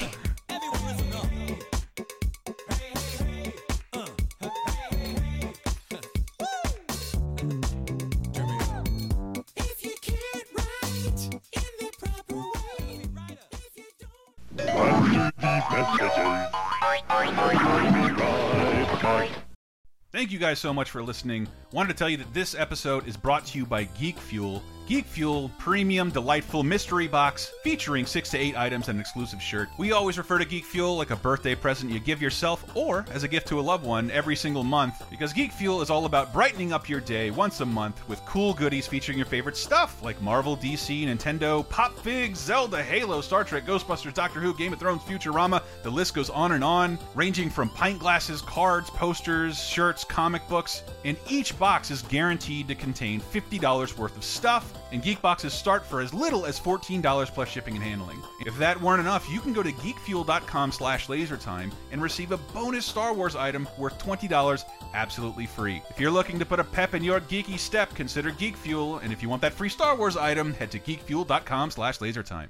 Thank 20.22 20.30
you 20.30 20.38
guys 20.38 20.60
so 20.60 20.72
much 20.72 20.88
for 20.88 21.02
listening. 21.02 21.48
Wanted 21.72 21.88
to 21.88 21.94
tell 21.94 22.08
you 22.08 22.16
that 22.18 22.32
this 22.32 22.54
episode 22.54 23.08
is 23.08 23.16
brought 23.16 23.44
to 23.46 23.58
you 23.58 23.66
by 23.66 23.82
Geek 23.82 24.16
Fuel. 24.18 24.62
Geek 24.92 25.06
Fuel 25.06 25.50
premium 25.56 26.10
delightful 26.10 26.62
mystery 26.62 27.08
box 27.08 27.50
featuring 27.62 28.04
six 28.04 28.28
to 28.28 28.36
eight 28.36 28.58
items 28.58 28.88
and 28.88 28.96
an 28.96 29.00
exclusive 29.00 29.40
shirt. 29.40 29.70
We 29.78 29.92
always 29.92 30.18
refer 30.18 30.38
to 30.38 30.44
Geek 30.44 30.66
Fuel 30.66 30.98
like 30.98 31.10
a 31.10 31.16
birthday 31.16 31.54
present 31.54 31.90
you 31.90 31.98
give 31.98 32.20
yourself 32.20 32.62
or 32.76 33.06
as 33.10 33.22
a 33.22 33.28
gift 33.28 33.48
to 33.48 33.58
a 33.58 33.62
loved 33.62 33.86
one 33.86 34.10
every 34.10 34.36
single 34.36 34.64
month 34.64 35.02
because 35.08 35.32
Geek 35.32 35.50
Fuel 35.52 35.80
is 35.80 35.88
all 35.88 36.04
about 36.04 36.34
brightening 36.34 36.74
up 36.74 36.90
your 36.90 37.00
day 37.00 37.30
once 37.30 37.60
a 37.60 37.64
month 37.64 38.06
with 38.06 38.22
cool 38.26 38.52
goodies 38.52 38.86
featuring 38.86 39.16
your 39.16 39.26
favorite 39.26 39.56
stuff 39.56 40.02
like 40.02 40.20
Marvel, 40.20 40.58
DC, 40.58 41.06
Nintendo, 41.06 41.66
Pop 41.70 41.98
Figs, 42.00 42.38
Zelda, 42.38 42.82
Halo, 42.82 43.22
Star 43.22 43.44
Trek, 43.44 43.64
Ghostbusters, 43.64 44.12
Doctor 44.12 44.40
Who, 44.40 44.52
Game 44.52 44.74
of 44.74 44.78
Thrones, 44.78 45.00
Futurama. 45.04 45.62
The 45.84 45.90
list 45.90 46.12
goes 46.12 46.28
on 46.28 46.52
and 46.52 46.62
on, 46.62 46.98
ranging 47.14 47.48
from 47.48 47.70
pint 47.70 47.98
glasses, 47.98 48.42
cards, 48.42 48.90
posters, 48.90 49.58
shirts, 49.58 50.04
comic 50.04 50.46
books, 50.50 50.82
and 51.06 51.16
each 51.30 51.58
box 51.58 51.90
is 51.90 52.02
guaranteed 52.02 52.68
to 52.68 52.74
contain 52.74 53.22
$50 53.22 53.96
worth 53.96 54.18
of 54.18 54.22
stuff, 54.22 54.70
and 54.92 55.02
geekboxes 55.02 55.50
start 55.50 55.84
for 55.84 56.00
as 56.00 56.14
little 56.14 56.46
as 56.46 56.60
$14 56.60 57.26
plus 57.32 57.48
shipping 57.48 57.74
and 57.74 57.82
handling. 57.82 58.22
If 58.46 58.56
that 58.58 58.80
weren't 58.80 59.00
enough, 59.00 59.28
you 59.28 59.40
can 59.40 59.52
go 59.52 59.62
to 59.62 59.72
geekfuel.com 59.72 60.72
slash 60.72 61.08
lasertime 61.08 61.72
and 61.90 62.00
receive 62.00 62.30
a 62.30 62.36
bonus 62.36 62.86
Star 62.86 63.12
Wars 63.12 63.34
item 63.34 63.68
worth 63.78 63.98
$20 63.98 64.64
absolutely 64.94 65.46
free. 65.46 65.82
If 65.90 65.98
you're 65.98 66.10
looking 66.10 66.38
to 66.38 66.46
put 66.46 66.60
a 66.60 66.64
pep 66.64 66.94
in 66.94 67.02
your 67.02 67.20
geeky 67.20 67.58
step, 67.58 67.94
consider 67.94 68.30
Geek 68.30 68.56
Fuel, 68.56 68.98
and 68.98 69.12
if 69.12 69.22
you 69.22 69.28
want 69.28 69.42
that 69.42 69.52
free 69.52 69.68
Star 69.68 69.96
Wars 69.96 70.16
item, 70.16 70.52
head 70.54 70.70
to 70.70 70.78
geekfuel.com 70.78 71.70
slash 71.70 71.98
lasertime. 71.98 72.48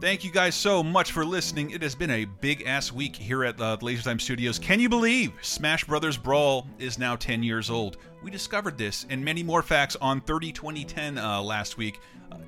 Thank 0.00 0.22
you 0.22 0.30
guys 0.30 0.54
so 0.54 0.84
much 0.84 1.10
for 1.10 1.24
listening. 1.24 1.72
It 1.72 1.82
has 1.82 1.96
been 1.96 2.10
a 2.12 2.24
big 2.24 2.62
ass 2.62 2.92
week 2.92 3.16
here 3.16 3.42
at 3.42 3.60
uh, 3.60 3.74
the 3.74 3.84
LaserTime 3.84 4.20
Studios. 4.20 4.56
Can 4.56 4.78
you 4.78 4.88
believe 4.88 5.32
Smash 5.42 5.82
Brothers 5.82 6.16
Brawl 6.16 6.68
is 6.78 7.00
now 7.00 7.16
10 7.16 7.42
years 7.42 7.68
old? 7.68 7.96
We 8.22 8.30
discovered 8.30 8.78
this 8.78 9.06
and 9.10 9.24
many 9.24 9.42
more 9.42 9.60
facts 9.60 9.96
on 10.00 10.20
30 10.20 10.52
2010 10.52 11.18
uh, 11.18 11.42
last 11.42 11.78
week, 11.78 11.98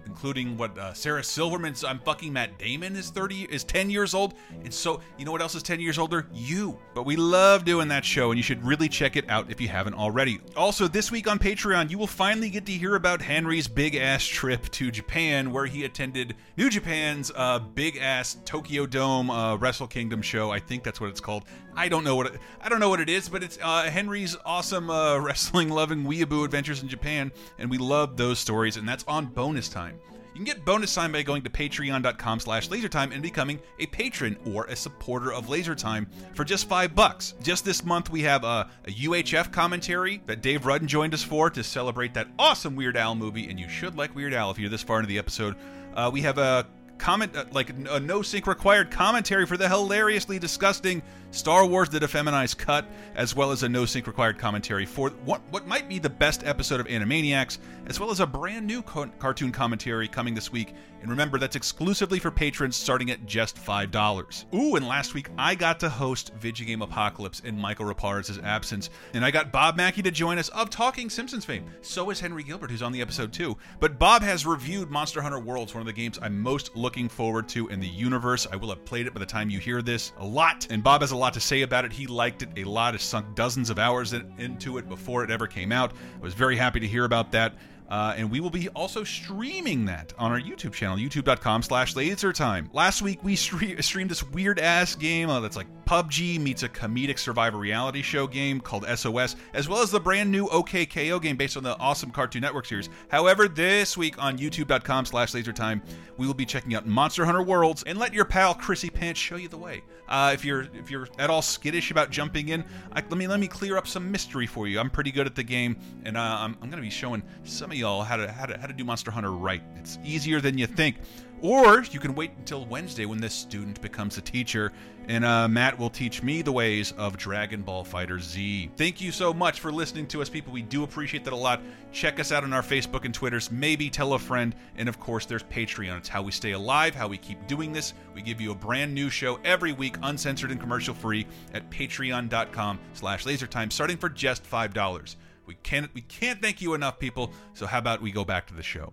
including 0.06 0.56
what 0.56 0.76
uh, 0.76 0.92
Sarah 0.92 1.22
Silverman's 1.22 1.84
I'm 1.84 1.98
fucking 2.00 2.32
Matt 2.32 2.58
Damon 2.58 2.96
is 2.96 3.10
30 3.10 3.44
is 3.44 3.64
10 3.64 3.90
years 3.90 4.12
old. 4.12 4.34
And 4.64 4.74
so, 4.74 5.00
you 5.16 5.24
know 5.24 5.32
what 5.32 5.40
else 5.40 5.54
is 5.54 5.62
10 5.62 5.80
years 5.80 5.98
older? 5.98 6.26
You. 6.32 6.78
But 6.94 7.04
we 7.04 7.16
love 7.16 7.64
doing 7.64 7.88
that 7.88 8.04
show 8.04 8.30
and 8.30 8.36
you 8.36 8.42
should 8.42 8.62
really 8.64 8.88
check 8.88 9.16
it 9.16 9.28
out 9.30 9.50
if 9.50 9.60
you 9.60 9.68
haven't 9.68 9.94
already. 9.94 10.40
Also, 10.56 10.88
this 10.88 11.10
week 11.10 11.28
on 11.28 11.38
Patreon, 11.38 11.90
you 11.90 11.96
will 11.96 12.06
finally 12.06 12.50
get 12.50 12.66
to 12.66 12.72
hear 12.72 12.96
about 12.96 13.22
Henry's 13.22 13.68
big 13.68 13.94
ass 13.94 14.24
trip 14.24 14.68
to 14.70 14.90
Japan 14.90 15.52
where 15.52 15.66
he 15.66 15.84
attended 15.84 16.36
New 16.56 16.68
Japan's 16.68 17.32
uh, 17.34 17.58
big 17.58 17.96
ass 17.96 18.36
Tokyo 18.44 18.84
Dome 18.84 19.30
uh, 19.30 19.56
Wrestle 19.56 19.86
Kingdom 19.86 20.20
show. 20.20 20.50
I 20.50 20.58
think 20.58 20.84
that's 20.84 21.00
what 21.00 21.08
it's 21.08 21.20
called. 21.20 21.44
I 21.74 21.88
don't 21.88 22.04
know 22.04 22.16
what 22.16 22.26
it, 22.26 22.40
I 22.60 22.68
don't 22.68 22.80
know 22.80 22.90
what 22.90 23.00
it 23.00 23.08
is, 23.08 23.28
but 23.28 23.42
it's 23.42 23.58
uh, 23.62 23.84
Henry's 23.84 24.36
awesome 24.44 24.90
uh, 24.90 25.18
wrestling 25.20 25.70
loving 25.70 26.04
weeaboo 26.04 26.44
adventures 26.44 26.82
in 26.82 26.88
Japan, 26.88 27.32
and 27.58 27.70
we 27.70 27.78
love 27.78 28.18
those 28.18 28.38
stories, 28.38 28.76
and 28.76 28.86
that's 28.86 29.04
on 29.08 29.26
bonus 29.26 29.69
time. 29.70 29.98
You 30.32 30.36
can 30.36 30.44
get 30.44 30.64
bonus 30.64 30.94
time 30.94 31.12
by 31.12 31.22
going 31.22 31.42
to 31.42 31.50
patreon.com 31.50 32.40
slash 32.40 32.68
lasertime 32.68 33.12
and 33.12 33.22
becoming 33.22 33.60
a 33.78 33.86
patron 33.86 34.36
or 34.46 34.64
a 34.66 34.76
supporter 34.76 35.32
of 35.32 35.46
Lasertime 35.46 36.06
for 36.34 36.44
just 36.44 36.68
five 36.68 36.94
bucks. 36.94 37.34
Just 37.42 37.64
this 37.64 37.84
month, 37.84 38.10
we 38.10 38.22
have 38.22 38.44
a, 38.44 38.70
a 38.86 38.90
UHF 38.90 39.50
commentary 39.52 40.22
that 40.26 40.40
Dave 40.40 40.66
Rudden 40.66 40.86
joined 40.86 41.14
us 41.14 41.22
for 41.22 41.50
to 41.50 41.64
celebrate 41.64 42.14
that 42.14 42.28
awesome 42.38 42.76
Weird 42.76 42.96
Al 42.96 43.16
movie, 43.16 43.50
and 43.50 43.58
you 43.58 43.68
should 43.68 43.96
like 43.96 44.14
Weird 44.14 44.32
Al 44.32 44.50
if 44.50 44.58
you're 44.58 44.70
this 44.70 44.82
far 44.82 44.98
into 44.98 45.08
the 45.08 45.18
episode. 45.18 45.56
Uh, 45.94 46.08
we 46.12 46.22
have 46.22 46.38
a 46.38 46.66
comment 47.00 47.34
uh, 47.34 47.44
like 47.50 47.70
a 47.70 47.98
no 47.98 48.20
sync 48.22 48.46
required 48.46 48.90
commentary 48.90 49.46
for 49.46 49.56
the 49.56 49.68
hilariously 49.68 50.38
disgusting 50.38 51.02
Star 51.32 51.64
Wars 51.64 51.88
the 51.88 51.98
Defeminized 51.98 52.58
cut 52.58 52.84
as 53.14 53.34
well 53.34 53.52
as 53.52 53.62
a 53.62 53.68
no 53.68 53.86
sync 53.86 54.06
required 54.06 54.38
commentary 54.38 54.84
for 54.84 55.10
what 55.24 55.40
what 55.50 55.66
might 55.66 55.88
be 55.88 55.98
the 55.98 56.10
best 56.10 56.44
episode 56.44 56.80
of 56.80 56.86
Animaniacs 56.86 57.58
as 57.86 57.98
well 57.98 58.10
as 58.10 58.20
a 58.20 58.26
brand 58.26 58.66
new 58.66 58.82
co 58.82 59.06
cartoon 59.18 59.50
commentary 59.50 60.08
coming 60.08 60.34
this 60.34 60.52
week 60.52 60.74
and 61.00 61.08
remember 61.08 61.38
that's 61.38 61.56
exclusively 61.56 62.18
for 62.18 62.30
patrons 62.30 62.76
starting 62.76 63.10
at 63.10 63.24
just 63.24 63.56
$5. 63.56 64.44
Ooh 64.54 64.76
and 64.76 64.86
last 64.86 65.14
week 65.14 65.30
I 65.38 65.54
got 65.54 65.80
to 65.80 65.88
host 65.88 66.32
Video 66.38 66.66
Game 66.66 66.82
Apocalypse 66.82 67.40
in 67.40 67.58
Michael 67.58 67.86
Reparaz's 67.86 68.38
absence 68.40 68.90
and 69.14 69.24
I 69.24 69.30
got 69.30 69.52
Bob 69.52 69.76
Mackey 69.76 70.02
to 70.02 70.10
join 70.10 70.36
us 70.36 70.48
of 70.50 70.68
Talking 70.68 71.08
Simpsons 71.08 71.44
fame. 71.44 71.64
So 71.80 72.10
is 72.10 72.20
Henry 72.20 72.42
Gilbert 72.42 72.70
who's 72.70 72.82
on 72.82 72.92
the 72.92 73.00
episode 73.00 73.32
too. 73.32 73.56
But 73.78 73.98
Bob 73.98 74.22
has 74.22 74.44
reviewed 74.44 74.90
Monster 74.90 75.22
Hunter 75.22 75.40
Worlds 75.40 75.72
one 75.72 75.80
of 75.80 75.86
the 75.86 75.92
games 75.92 76.18
I'm 76.20 76.40
most 76.40 76.76
looking 76.76 76.89
forward 76.90 77.48
to 77.50 77.68
in 77.68 77.80
the 77.80 77.88
universe. 77.88 78.46
I 78.50 78.56
will 78.56 78.70
have 78.70 78.84
played 78.84 79.06
it 79.06 79.14
by 79.14 79.20
the 79.20 79.26
time 79.26 79.48
you 79.48 79.58
hear 79.58 79.80
this 79.80 80.12
a 80.18 80.26
lot, 80.26 80.66
and 80.70 80.82
Bob 80.82 81.00
has 81.02 81.12
a 81.12 81.16
lot 81.16 81.32
to 81.34 81.40
say 81.40 81.62
about 81.62 81.84
it. 81.84 81.92
He 81.92 82.06
liked 82.06 82.42
it 82.42 82.48
a 82.56 82.64
lot, 82.64 82.94
has 82.94 83.02
sunk 83.02 83.34
dozens 83.34 83.70
of 83.70 83.78
hours 83.78 84.12
in, 84.12 84.32
into 84.38 84.78
it 84.78 84.88
before 84.88 85.22
it 85.22 85.30
ever 85.30 85.46
came 85.46 85.72
out. 85.72 85.92
I 85.92 86.22
was 86.22 86.34
very 86.34 86.56
happy 86.56 86.80
to 86.80 86.86
hear 86.86 87.04
about 87.04 87.30
that. 87.32 87.54
Uh, 87.90 88.14
and 88.16 88.30
we 88.30 88.40
will 88.40 88.50
be 88.50 88.68
also 88.70 89.02
streaming 89.02 89.84
that 89.84 90.12
on 90.18 90.30
our 90.30 90.40
YouTube 90.40 90.72
channel, 90.72 90.96
youtube.com 90.96 91.62
slash 91.62 91.94
lasertime. 91.94 92.68
Last 92.72 93.02
week, 93.02 93.22
we 93.24 93.34
stre 93.34 93.82
streamed 93.82 94.10
this 94.10 94.22
weird-ass 94.22 94.94
game 94.94 95.28
uh, 95.28 95.40
that's 95.40 95.56
like 95.56 95.66
PUBG 95.84 96.38
meets 96.38 96.62
a 96.62 96.68
comedic 96.68 97.18
survivor 97.18 97.58
reality 97.58 98.00
show 98.00 98.28
game 98.28 98.60
called 98.60 98.86
SOS, 98.86 99.34
as 99.54 99.68
well 99.68 99.82
as 99.82 99.90
the 99.90 99.98
brand 99.98 100.30
new 100.30 100.46
OKKO 100.46 101.20
game 101.20 101.36
based 101.36 101.56
on 101.56 101.64
the 101.64 101.76
awesome 101.78 102.12
Cartoon 102.12 102.42
Network 102.42 102.66
series. 102.66 102.88
However, 103.08 103.48
this 103.48 103.96
week 103.96 104.22
on 104.22 104.38
youtube.com 104.38 105.06
slash 105.06 105.32
lasertime, 105.32 105.82
we 106.16 106.28
will 106.28 106.34
be 106.34 106.46
checking 106.46 106.76
out 106.76 106.86
Monster 106.86 107.24
Hunter 107.24 107.42
Worlds 107.42 107.82
and 107.82 107.98
let 107.98 108.14
your 108.14 108.24
pal 108.24 108.54
Chrissy 108.54 108.88
Pants 108.88 109.18
show 109.18 109.34
you 109.34 109.48
the 109.48 109.58
way. 109.58 109.82
Uh, 110.08 110.32
if 110.34 110.44
you're 110.44 110.66
if 110.74 110.90
you're 110.90 111.08
at 111.18 111.30
all 111.30 111.40
skittish 111.40 111.92
about 111.92 112.10
jumping 112.10 112.48
in, 112.48 112.64
I, 112.92 113.00
let 113.00 113.16
me 113.16 113.28
let 113.28 113.38
me 113.38 113.46
clear 113.46 113.76
up 113.76 113.86
some 113.86 114.10
mystery 114.10 114.46
for 114.46 114.66
you. 114.66 114.80
I'm 114.80 114.90
pretty 114.90 115.12
good 115.12 115.26
at 115.26 115.36
the 115.36 115.44
game, 115.44 115.76
and 116.04 116.16
uh, 116.16 116.20
I'm, 116.20 116.54
I'm 116.60 116.68
going 116.68 116.82
to 116.82 116.82
be 116.82 116.90
showing 116.90 117.22
some 117.44 117.70
of 117.70 117.76
y'all 117.80 118.02
how 118.02 118.16
to, 118.16 118.30
how 118.30 118.46
to 118.46 118.56
how 118.58 118.66
to 118.66 118.72
do 118.72 118.84
Monster 118.84 119.10
Hunter 119.10 119.32
right. 119.32 119.62
It's 119.76 119.98
easier 120.04 120.40
than 120.40 120.58
you 120.58 120.66
think. 120.66 120.96
Or 121.42 121.82
you 121.90 122.00
can 122.00 122.14
wait 122.14 122.32
until 122.36 122.66
Wednesday 122.66 123.06
when 123.06 123.18
this 123.18 123.32
student 123.32 123.80
becomes 123.80 124.18
a 124.18 124.20
teacher, 124.20 124.72
and 125.08 125.24
uh, 125.24 125.48
Matt 125.48 125.78
will 125.78 125.88
teach 125.88 126.22
me 126.22 126.42
the 126.42 126.52
ways 126.52 126.92
of 126.98 127.16
Dragon 127.16 127.62
Ball 127.62 127.82
FighterZ. 127.82 128.76
Thank 128.76 129.00
you 129.00 129.10
so 129.10 129.32
much 129.32 129.58
for 129.58 129.72
listening 129.72 130.06
to 130.08 130.20
us, 130.20 130.28
people. 130.28 130.52
We 130.52 130.60
do 130.60 130.84
appreciate 130.84 131.24
that 131.24 131.32
a 131.32 131.36
lot. 131.36 131.62
Check 131.92 132.20
us 132.20 132.30
out 132.30 132.44
on 132.44 132.52
our 132.52 132.62
Facebook 132.62 133.06
and 133.06 133.14
Twitters. 133.14 133.50
Maybe 133.50 133.88
tell 133.88 134.12
a 134.12 134.18
friend, 134.18 134.54
and 134.76 134.86
of 134.86 135.00
course, 135.00 135.24
there's 135.24 135.42
Patreon. 135.44 135.96
It's 135.96 136.10
how 136.10 136.20
we 136.20 136.30
stay 136.30 136.52
alive, 136.52 136.94
how 136.94 137.08
we 137.08 137.16
keep 137.16 137.46
doing 137.46 137.72
this. 137.72 137.94
We 138.14 138.20
give 138.20 138.38
you 138.38 138.50
a 138.50 138.54
brand 138.54 138.94
new 138.94 139.08
show 139.08 139.40
every 139.42 139.72
week, 139.72 139.96
uncensored 140.02 140.50
and 140.50 140.60
commercial 140.60 140.92
free, 140.92 141.26
at 141.54 141.70
Patreon.com/slash 141.70 143.24
LaserTime, 143.24 143.72
starting 143.72 143.96
for 143.96 144.10
just 144.10 144.44
five 144.44 144.74
dollars. 144.74 145.16
We 145.50 145.56
can't 145.64 145.92
we 145.94 146.02
can't 146.02 146.40
thank 146.40 146.62
you 146.62 146.74
enough, 146.74 147.00
people. 147.00 147.32
So 147.54 147.66
how 147.66 147.78
about 147.80 148.00
we 148.00 148.12
go 148.12 148.24
back 148.24 148.46
to 148.46 148.54
the 148.54 148.62
show? 148.62 148.92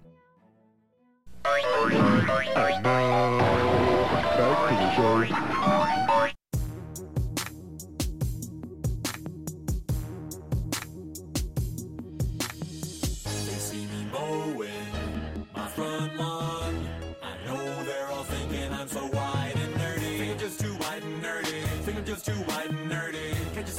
Just 22.06 22.26
too 22.26 22.41
wide 22.48 22.87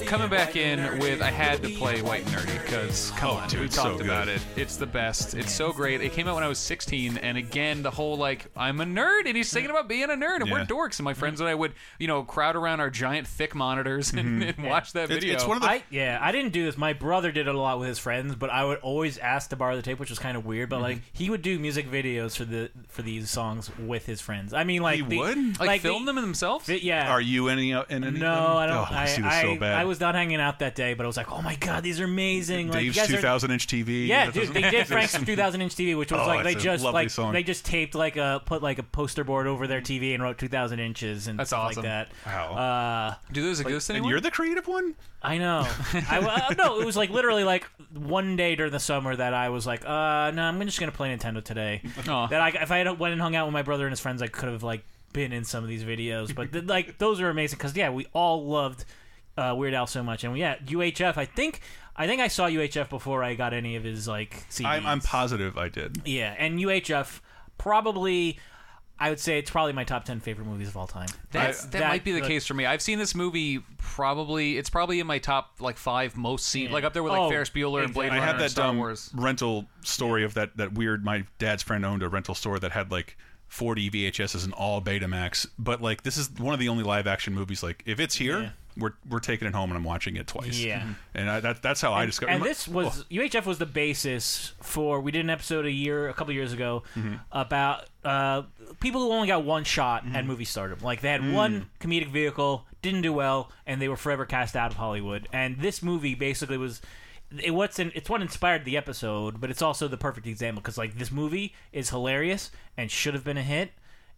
Coming 0.08 0.30
back 0.30 0.56
in 0.56 0.98
with 1.00 1.20
I 1.20 1.30
had 1.30 1.62
to 1.62 1.68
play 1.68 2.00
White 2.00 2.24
and 2.24 2.30
Nerdy 2.34 2.62
because 2.62 3.10
come 3.10 3.32
Oh, 3.32 3.34
on, 3.34 3.48
dude, 3.50 3.60
we 3.60 3.66
it's 3.66 3.76
so 3.76 3.82
talked 3.82 3.98
good. 3.98 4.06
about 4.06 4.26
it. 4.26 4.40
It's 4.56 4.76
the 4.76 4.86
best. 4.86 5.34
It's 5.34 5.52
so 5.52 5.70
great. 5.70 6.00
It 6.00 6.12
came 6.12 6.26
out 6.26 6.34
when 6.34 6.42
I 6.44 6.48
was 6.48 6.58
16, 6.58 7.18
and 7.18 7.36
again, 7.36 7.82
the 7.82 7.90
whole 7.90 8.16
like 8.16 8.46
I'm 8.56 8.80
a 8.80 8.86
nerd, 8.86 9.26
and 9.26 9.36
he's 9.36 9.50
singing 9.50 9.68
about 9.68 9.86
being 9.86 10.04
a 10.04 10.14
nerd, 10.14 10.40
and 10.40 10.50
we're 10.50 10.64
dorks. 10.64 10.98
And 10.98 11.04
my 11.04 11.12
friends 11.12 11.40
and 11.40 11.48
I 11.48 11.54
would, 11.54 11.74
you 11.98 12.06
know, 12.06 12.22
crowd 12.22 12.56
around 12.56 12.80
our 12.80 12.88
giant 12.88 13.26
thick 13.26 13.54
monitors 13.54 14.10
and, 14.14 14.42
mm-hmm. 14.42 14.42
and 14.62 14.70
watch 14.70 14.94
that 14.94 15.08
video. 15.08 15.34
It's 15.34 15.44
one 15.44 15.58
of 15.58 15.62
I, 15.62 15.82
yeah, 15.90 16.18
I 16.22 16.32
didn't 16.32 16.54
do 16.54 16.64
this. 16.64 16.78
My 16.78 16.94
brother 16.94 17.30
did 17.30 17.46
it 17.46 17.54
a 17.54 17.60
lot 17.60 17.78
with 17.78 17.88
his 17.88 17.98
friends, 17.98 18.34
but 18.34 18.48
I 18.48 18.64
would 18.64 18.78
always 18.78 19.18
ask 19.18 19.50
to 19.50 19.56
borrow 19.56 19.76
the 19.76 19.82
tape, 19.82 19.98
which 19.98 20.08
was 20.08 20.18
kind 20.18 20.38
of 20.38 20.46
weird. 20.46 20.70
But 20.70 20.76
mm-hmm. 20.76 20.84
like, 20.84 21.02
he 21.12 21.28
would 21.28 21.42
do 21.42 21.58
music 21.58 21.86
videos 21.90 22.34
for 22.34 22.46
the 22.46 22.70
for 22.88 23.02
these 23.02 23.28
songs 23.28 23.70
with 23.78 24.06
his 24.06 24.22
friends. 24.22 24.54
I 24.54 24.64
mean, 24.64 24.80
like 24.80 24.96
He 24.96 25.02
the- 25.02 25.18
would? 25.18 25.60
like, 25.60 25.82
the- 25.82 25.88
film 25.90 26.06
them 26.06 26.16
themselves. 26.16 26.64
the- 26.64 26.82
yeah. 26.82 27.10
Are 27.10 27.20
you 27.20 27.48
any 27.48 27.72
in 27.72 27.84
any? 27.90 28.06
of 28.06 28.14
no, 28.14 28.34
them? 28.34 28.56
I 28.56 28.66
don't. 28.66 28.76
Oh, 28.78 28.86
I, 28.90 29.04
this 29.04 29.18
was 29.18 29.26
I, 29.26 29.42
so 29.42 29.56
bad. 29.58 29.74
I 29.74 29.84
was 29.84 29.97
not 30.00 30.14
hanging 30.14 30.40
out 30.40 30.58
that 30.60 30.74
day, 30.74 30.94
but 30.94 31.04
I 31.04 31.06
was 31.06 31.16
like, 31.16 31.30
oh 31.32 31.42
my 31.42 31.54
god, 31.56 31.82
these 31.82 32.00
are 32.00 32.04
amazing. 32.04 32.68
Like, 32.68 32.82
you 32.84 32.92
Dave's 32.92 32.96
guys 33.08 33.10
are- 33.10 33.16
2000 33.16 33.50
inch 33.50 33.66
TV. 33.66 34.06
Yeah, 34.06 34.30
dude, 34.30 34.48
they 34.48 34.62
did 34.70 34.86
Frank's 34.88 35.12
2000 35.12 35.60
inch 35.62 35.74
TV, 35.74 35.96
which 35.96 36.12
was 36.12 36.20
Oh, 36.22 36.26
like 36.26 36.44
they 36.44 36.52
it's 36.52 36.60
a 36.60 36.64
just 36.64 36.84
lovely 36.84 37.02
like 37.02 37.10
song. 37.10 37.32
they 37.32 37.42
just 37.42 37.64
taped 37.64 37.94
like 37.94 38.16
a 38.16 38.42
put 38.44 38.62
like 38.62 38.78
a 38.78 38.82
poster 38.82 39.24
board 39.24 39.46
over 39.46 39.66
their 39.66 39.80
TV 39.80 40.14
and 40.14 40.22
wrote 40.22 40.38
2000 40.38 40.78
inches 40.78 41.26
and 41.28 41.38
That's 41.38 41.50
stuff 41.50 41.60
awesome. 41.70 41.82
like 41.84 41.90
that. 41.90 42.12
Wow. 42.26 42.54
Uh, 42.54 43.14
Do 43.32 43.42
those 43.42 43.60
exist 43.60 43.90
and 43.90 43.96
anymore? 43.96 44.10
you're 44.12 44.20
the 44.20 44.30
creative 44.30 44.66
one. 44.68 44.94
I 45.22 45.38
know. 45.38 45.66
I 45.92 46.18
uh, 46.50 46.54
no, 46.54 46.80
it 46.80 46.86
was 46.86 46.96
like 46.96 47.10
literally 47.10 47.44
like 47.44 47.64
one 47.92 48.36
day 48.36 48.54
during 48.54 48.72
the 48.72 48.78
summer 48.80 49.14
that 49.16 49.34
I 49.34 49.48
was 49.48 49.66
like, 49.66 49.84
uh, 49.84 50.30
no, 50.32 50.42
I'm 50.42 50.60
just 50.64 50.78
gonna 50.80 50.92
play 50.92 51.14
Nintendo 51.16 51.42
today. 51.42 51.82
Aw. 52.08 52.26
That 52.28 52.40
I, 52.40 52.48
if 52.50 52.70
I 52.70 52.78
had 52.78 52.98
went 52.98 53.12
and 53.12 53.20
hung 53.20 53.34
out 53.34 53.46
with 53.46 53.52
my 53.52 53.62
brother 53.62 53.84
and 53.86 53.92
his 53.92 54.00
friends, 54.00 54.22
I 54.22 54.28
could 54.28 54.48
have 54.48 54.62
like 54.62 54.84
been 55.12 55.32
in 55.32 55.42
some 55.42 55.64
of 55.64 55.68
these 55.70 55.82
videos. 55.84 56.34
But 56.34 56.52
th- 56.52 56.64
like 56.66 56.98
those 56.98 57.20
are 57.20 57.30
amazing 57.30 57.56
because 57.56 57.74
yeah, 57.74 57.90
we 57.90 58.06
all 58.12 58.46
loved 58.46 58.84
uh, 59.38 59.54
Weird 59.54 59.74
Al 59.74 59.86
so 59.86 60.02
much, 60.02 60.24
and 60.24 60.36
yeah, 60.36 60.56
UHF. 60.58 61.16
I 61.16 61.24
think 61.24 61.60
I 61.96 62.06
think 62.06 62.20
I 62.20 62.28
saw 62.28 62.46
UHF 62.48 62.88
before 62.90 63.22
I 63.22 63.34
got 63.34 63.52
any 63.54 63.76
of 63.76 63.84
his 63.84 64.06
like 64.08 64.44
CDs. 64.50 64.66
I'm, 64.66 64.86
I'm 64.86 65.00
positive 65.00 65.56
I 65.56 65.68
did. 65.68 66.02
yeah, 66.04 66.34
and 66.38 66.58
UHF 66.58 67.20
probably. 67.58 68.38
I 69.00 69.10
would 69.10 69.20
say 69.20 69.38
it's 69.38 69.48
probably 69.48 69.72
my 69.74 69.84
top 69.84 70.04
ten 70.04 70.18
favorite 70.18 70.46
movies 70.46 70.66
of 70.66 70.76
all 70.76 70.88
time. 70.88 71.06
That's, 71.30 71.66
that, 71.66 71.86
might 71.88 72.02
be 72.02 72.10
the 72.10 72.18
like- 72.18 72.28
case 72.28 72.44
for 72.46 72.54
me. 72.54 72.66
I've 72.66 72.82
seen 72.82 72.98
this 72.98 73.14
movie 73.14 73.60
probably. 73.78 74.58
It's 74.58 74.70
probably 74.70 74.98
in 74.98 75.06
my 75.06 75.18
top 75.20 75.52
like 75.60 75.76
five 75.76 76.16
most 76.16 76.46
seen, 76.46 76.72
like 76.72 76.82
up 76.82 76.94
there 76.94 77.04
with 77.04 77.12
like 77.12 77.20
Oh, 77.20 77.30
Ferris 77.30 77.48
Bueller 77.50 77.84
and 77.84 77.94
Blade 77.94 78.06
I 78.10 78.14
Runner 78.16 78.20
had 78.26 78.34
and 78.34 78.40
that 78.44 78.50
Star 78.50 78.66
dumb 78.66 78.78
Wars. 78.78 79.10
rental 79.14 79.66
story 79.84 80.24
of 80.24 80.34
that 80.34 80.56
that 80.56 80.72
weird. 80.72 81.04
My 81.04 81.24
dad's 81.38 81.62
friend 81.62 81.86
owned 81.86 82.02
a 82.02 82.08
rental 82.08 82.34
store 82.34 82.58
that 82.58 82.72
had 82.72 82.90
like 82.90 83.16
40 83.46 83.88
VHSs 83.90 84.44
and 84.44 84.52
all 84.52 84.82
Betamax. 84.82 85.46
But 85.60 85.80
like 85.80 86.02
this 86.02 86.16
is 86.16 86.28
one 86.36 86.52
of 86.52 86.58
the 86.58 86.68
only 86.68 86.82
live 86.82 87.06
action 87.06 87.34
movies. 87.34 87.62
Like 87.62 87.84
if 87.86 88.00
it's 88.00 88.16
here, 88.16 88.40
Yeah. 88.40 88.50
We're 88.78 88.92
we're 89.08 89.18
taking 89.18 89.48
it 89.48 89.54
home 89.54 89.70
and 89.70 89.76
I'm 89.76 89.84
watching 89.84 90.16
it 90.16 90.26
twice. 90.26 90.58
Yeah. 90.58 90.86
and 91.14 91.28
I, 91.30 91.40
that 91.40 91.62
that's 91.62 91.80
how 91.80 91.92
I 91.92 92.06
discovered. 92.06 92.32
and 92.32 92.42
this 92.44 92.66
was 92.68 93.04
UHF 93.10 93.44
was 93.46 93.58
the 93.58 93.66
basis 93.66 94.52
for 94.62 95.00
we 95.00 95.10
did 95.12 95.20
an 95.24 95.30
episode 95.30 95.66
a 95.66 95.70
year 95.70 96.08
a 96.08 96.14
couple 96.14 96.32
years 96.34 96.52
ago 96.52 96.82
Mhm. 96.96 97.20
about 97.32 97.86
uh, 98.04 98.42
people 98.80 99.00
who 99.02 99.10
only 99.12 99.26
got 99.28 99.44
one 99.44 99.64
shot 99.64 100.04
at 100.14 100.24
movie 100.24 100.44
stardom 100.44 100.78
like 100.82 101.00
they 101.00 101.10
had 101.10 101.20
Mm. 101.20 101.32
one 101.32 101.70
comedic 101.80 102.08
vehicle 102.10 102.66
didn't 102.80 103.02
do 103.02 103.12
well 103.12 103.50
and 103.66 103.82
they 103.82 103.88
were 103.88 103.96
forever 103.96 104.24
cast 104.24 104.54
out 104.56 104.70
of 104.70 104.76
Hollywood 104.76 105.28
and 105.32 105.58
this 105.60 105.82
movie 105.82 106.14
basically 106.14 106.56
was 106.56 106.80
it 107.42 107.50
what's 107.50 107.78
in, 107.78 107.92
it's 107.94 108.08
what 108.08 108.22
inspired 108.22 108.64
the 108.64 108.76
episode 108.76 109.40
but 109.40 109.50
it's 109.50 109.60
also 109.60 109.88
the 109.88 109.96
perfect 109.98 110.26
example 110.26 110.62
because 110.62 110.78
like 110.78 110.96
this 110.96 111.10
movie 111.10 111.54
is 111.72 111.90
hilarious 111.90 112.50
and 112.76 112.90
should 112.90 113.12
have 113.14 113.24
been 113.24 113.36
a 113.36 113.42
hit 113.42 113.72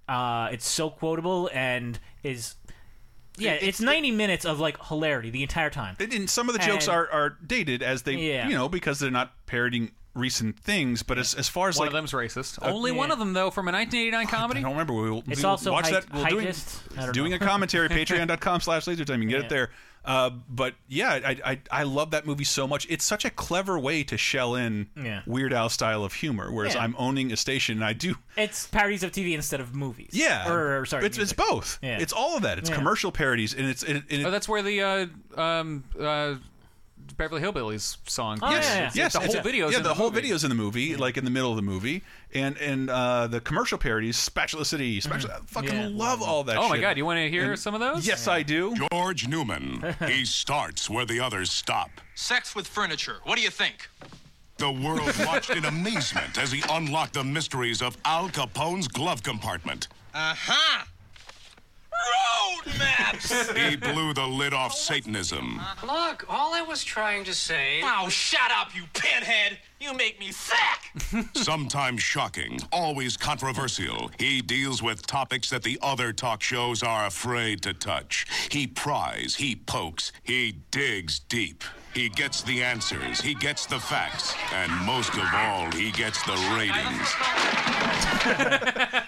uh, 0.09 0.49
it's 0.53 0.69
so 0.69 0.91
quotable 0.91 1.49
and 1.55 1.99
is 2.23 2.55
yeah, 3.39 3.53
it's, 3.53 3.81
90 3.81 4.11
minutes 4.11 4.45
of 4.45 4.61
like 4.61 4.83
hilarity 4.87 5.31
the 5.31 5.43
entire 5.43 5.71
time. 5.71 5.97
And 5.99 6.29
some 6.29 6.49
of 6.49 6.53
the 6.55 6.59
jokes 6.59 6.87
And- 6.87 6.97
are, 6.97 7.09
are 7.11 7.37
dated 7.47 7.83
as 7.83 8.03
they, 8.03 8.15
Yeah. 8.15 8.49
you 8.49 8.55
know, 8.55 8.69
because 8.69 8.99
they're 8.99 9.11
not 9.11 9.33
parodying 9.47 9.93
recent 10.15 10.59
things. 10.59 11.03
But 11.03 11.19
as, 11.19 11.35
as 11.35 11.49
far 11.49 11.69
as 11.69 11.77
One 11.79 11.87
like 11.87 11.91
of 11.91 11.95
them's 11.95 12.13
racist. 12.13 12.61
Uh, 12.61 12.73
Only 12.73 12.93
one 12.93 13.11
of 13.11 13.19
them 13.19 13.33
though, 13.33 13.51
from 13.51 13.69
a 13.69 13.73
1989 13.73 14.27
comedy. 14.27 14.61
I 14.61 14.63
don't 14.65 14.73
remember. 14.73 14.93
We'll, 14.93 15.23
It's 15.29 15.43
we'll 15.43 15.51
also 15.53 15.73
watch 15.73 15.89
height- 15.91 16.05
that. 16.07 16.13
We're 16.15 16.29
doing, 16.31 16.47
heightist? 16.47 16.99
I 16.99 17.05
don't 17.05 17.13
doing 17.15 17.33
a 17.33 17.39
commentary. 17.39 17.89
Patreon.com 17.91 18.61
slash 18.61 18.87
laser 18.87 19.05
time. 19.05 19.23
You 19.23 19.29
can 19.29 19.31
get 19.31 19.41
Yeah. 19.41 19.47
it 19.47 19.49
there. 19.51 19.71
Uh, 20.11 20.31
but 20.49 20.75
yeah, 20.89 21.21
I, 21.25 21.37
I 21.45 21.59
I 21.71 21.83
love 21.85 22.11
that 22.11 22.27
movie 22.27 22.43
so 22.43 22.67
much. 22.67 22.85
It's 22.91 23.05
such 23.05 23.25
a 23.25 23.31
clever 23.31 23.79
way 23.79 24.03
to 24.05 24.17
shell 24.19 24.57
in 24.57 24.89
Yeah. 24.97 25.23
Weird 25.25 25.53
Al 25.53 25.69
style 25.69 26.03
of 26.03 26.13
humor. 26.15 26.51
Whereas 26.51 26.75
Yeah. 26.75 26.83
I'm 26.83 26.97
owning 26.99 27.31
a 27.31 27.37
station 27.37 27.77
and 27.79 27.85
I 27.85 27.93
do. 27.93 28.17
It's 28.37 28.67
parodies 28.67 29.05
of 29.05 29.13
TV 29.13 29.35
instead 29.35 29.61
of 29.61 29.73
movies. 29.75 30.11
Yeah, 30.13 30.51
Or, 30.51 30.81
or, 30.81 30.87
sorry, 30.87 31.07
it's 31.07 31.17
it's 31.17 31.33
both. 31.33 31.79
Yeah. 31.81 31.99
It's 32.01 32.13
all 32.13 32.37
of 32.37 32.43
that. 32.43 32.59
It's 32.59 32.71
Yeah. 32.71 32.77
commercial 32.77 33.13
parodies 33.13 33.55
and 33.55 33.69
it's 33.69 33.85
and 33.85 34.03
it, 34.09 34.25
Oh, 34.27 34.33
that's 34.33 34.49
where 34.49 34.63
the 34.63 34.83
uh, 34.83 35.07
um, 35.41 35.85
uh, 36.01 36.35
Beverly 37.17 37.41
Hillbillies 37.43 37.97
song. 38.09 38.39
Oh, 38.43 38.51
yes, 38.51 38.65
yeah, 38.69 38.81
yeah. 38.83 38.91
yes, 38.95 39.13
the 39.15 39.21
whole 39.21 39.41
video. 39.43 39.69
Yeah, 39.71 39.79
in 39.79 39.83
the, 39.83 39.95
whole 39.95 40.07
movie. 40.11 40.21
video's 40.23 40.45
in 40.45 40.49
the 40.51 40.55
movie, 40.57 40.97
like 40.97 41.17
in 41.17 41.25
the 41.25 41.31
middle 41.31 41.51
of 41.51 41.57
the 41.57 41.63
movie, 41.63 42.03
and 42.35 42.57
and 42.59 42.89
uh, 42.91 43.27
the 43.27 43.41
commercial 43.41 43.79
parodies, 43.79 44.17
Spatula 44.17 44.65
City, 44.65 45.01
Spatula. 45.01 45.39
I 45.43 45.47
fucking 45.47 45.75
Yeah. 45.75 45.89
love 45.93 46.23
all 46.23 46.45
that. 46.45 46.57
Oh 46.57 46.69
my. 46.69 46.79
God, 46.79 46.97
you 46.97 47.05
want 47.05 47.19
to 47.19 47.29
hear 47.31 47.51
And- 47.53 47.59
some 47.59 47.75
of 47.75 47.81
those? 47.81 48.07
Yes, 48.07 48.27
I 48.29 48.43
do. 48.43 48.75
George 48.93 49.29
Newman. 49.29 49.95
he 50.07 50.25
starts 50.25 50.89
where 50.91 51.05
the 51.05 51.21
others 51.21 51.51
stop. 51.51 51.91
Sex 52.15 52.55
with 52.55 52.67
furniture. 52.67 53.17
What 53.25 53.37
do 53.37 53.43
you 53.43 53.51
think? 53.51 53.89
The 54.59 54.71
world 54.71 55.13
watched 55.27 55.51
in 55.51 55.65
amazement 55.65 56.37
as 56.39 56.53
he 56.53 56.63
unlocked 56.71 57.15
the 57.15 57.25
mysteries 57.25 57.81
of 57.81 57.97
Al 58.05 58.29
Capone's 58.29 58.89
glove 58.89 59.23
compartment. 59.23 59.89
Uh 60.13 60.35
huh. 60.37 60.85
Road 61.93 62.79
maps. 62.79 63.51
He 63.57 63.77
blew 63.77 64.15
the 64.15 64.27
lid 64.27 64.55
off 64.55 64.75
Satanism. 64.75 65.61
Look, 65.83 66.25
all 66.29 66.55
I 66.55 66.63
was 66.63 66.83
trying 66.85 67.25
to 67.25 67.35
say. 67.35 67.81
Oh, 67.83 68.09
shut 68.09 68.51
up, 68.51 68.75
you 68.75 68.85
pinhead! 68.95 69.59
You 69.81 69.95
make 69.95 70.21
me 70.21 70.31
sick. 70.31 71.27
Sometimes 71.35 72.03
shocking, 72.03 72.61
always 72.73 73.17
controversial, 73.17 74.11
he 74.19 74.43
deals 74.43 74.83
with 74.83 75.07
topics 75.07 75.49
that 75.51 75.63
the 75.63 75.79
other 75.83 76.13
talk 76.13 76.43
shows 76.43 76.83
are 76.83 77.07
afraid 77.07 77.63
to 77.63 77.73
touch. 77.73 78.27
He 78.51 78.67
pries, 78.67 79.37
he 79.37 79.57
pokes, 79.57 80.13
he 80.23 80.57
digs 80.71 81.19
deep. 81.19 81.65
He 81.95 82.09
gets 82.09 82.43
the 82.43 82.63
answers, 82.63 83.21
he 83.21 83.35
gets 83.35 83.67
the 83.67 83.81
facts, 83.81 84.35
and 84.55 84.71
most 84.87 85.13
of 85.15 85.25
all, 85.35 85.71
he 85.73 85.91
gets 85.91 86.23
the 86.23 86.33
ratings. 86.57 87.15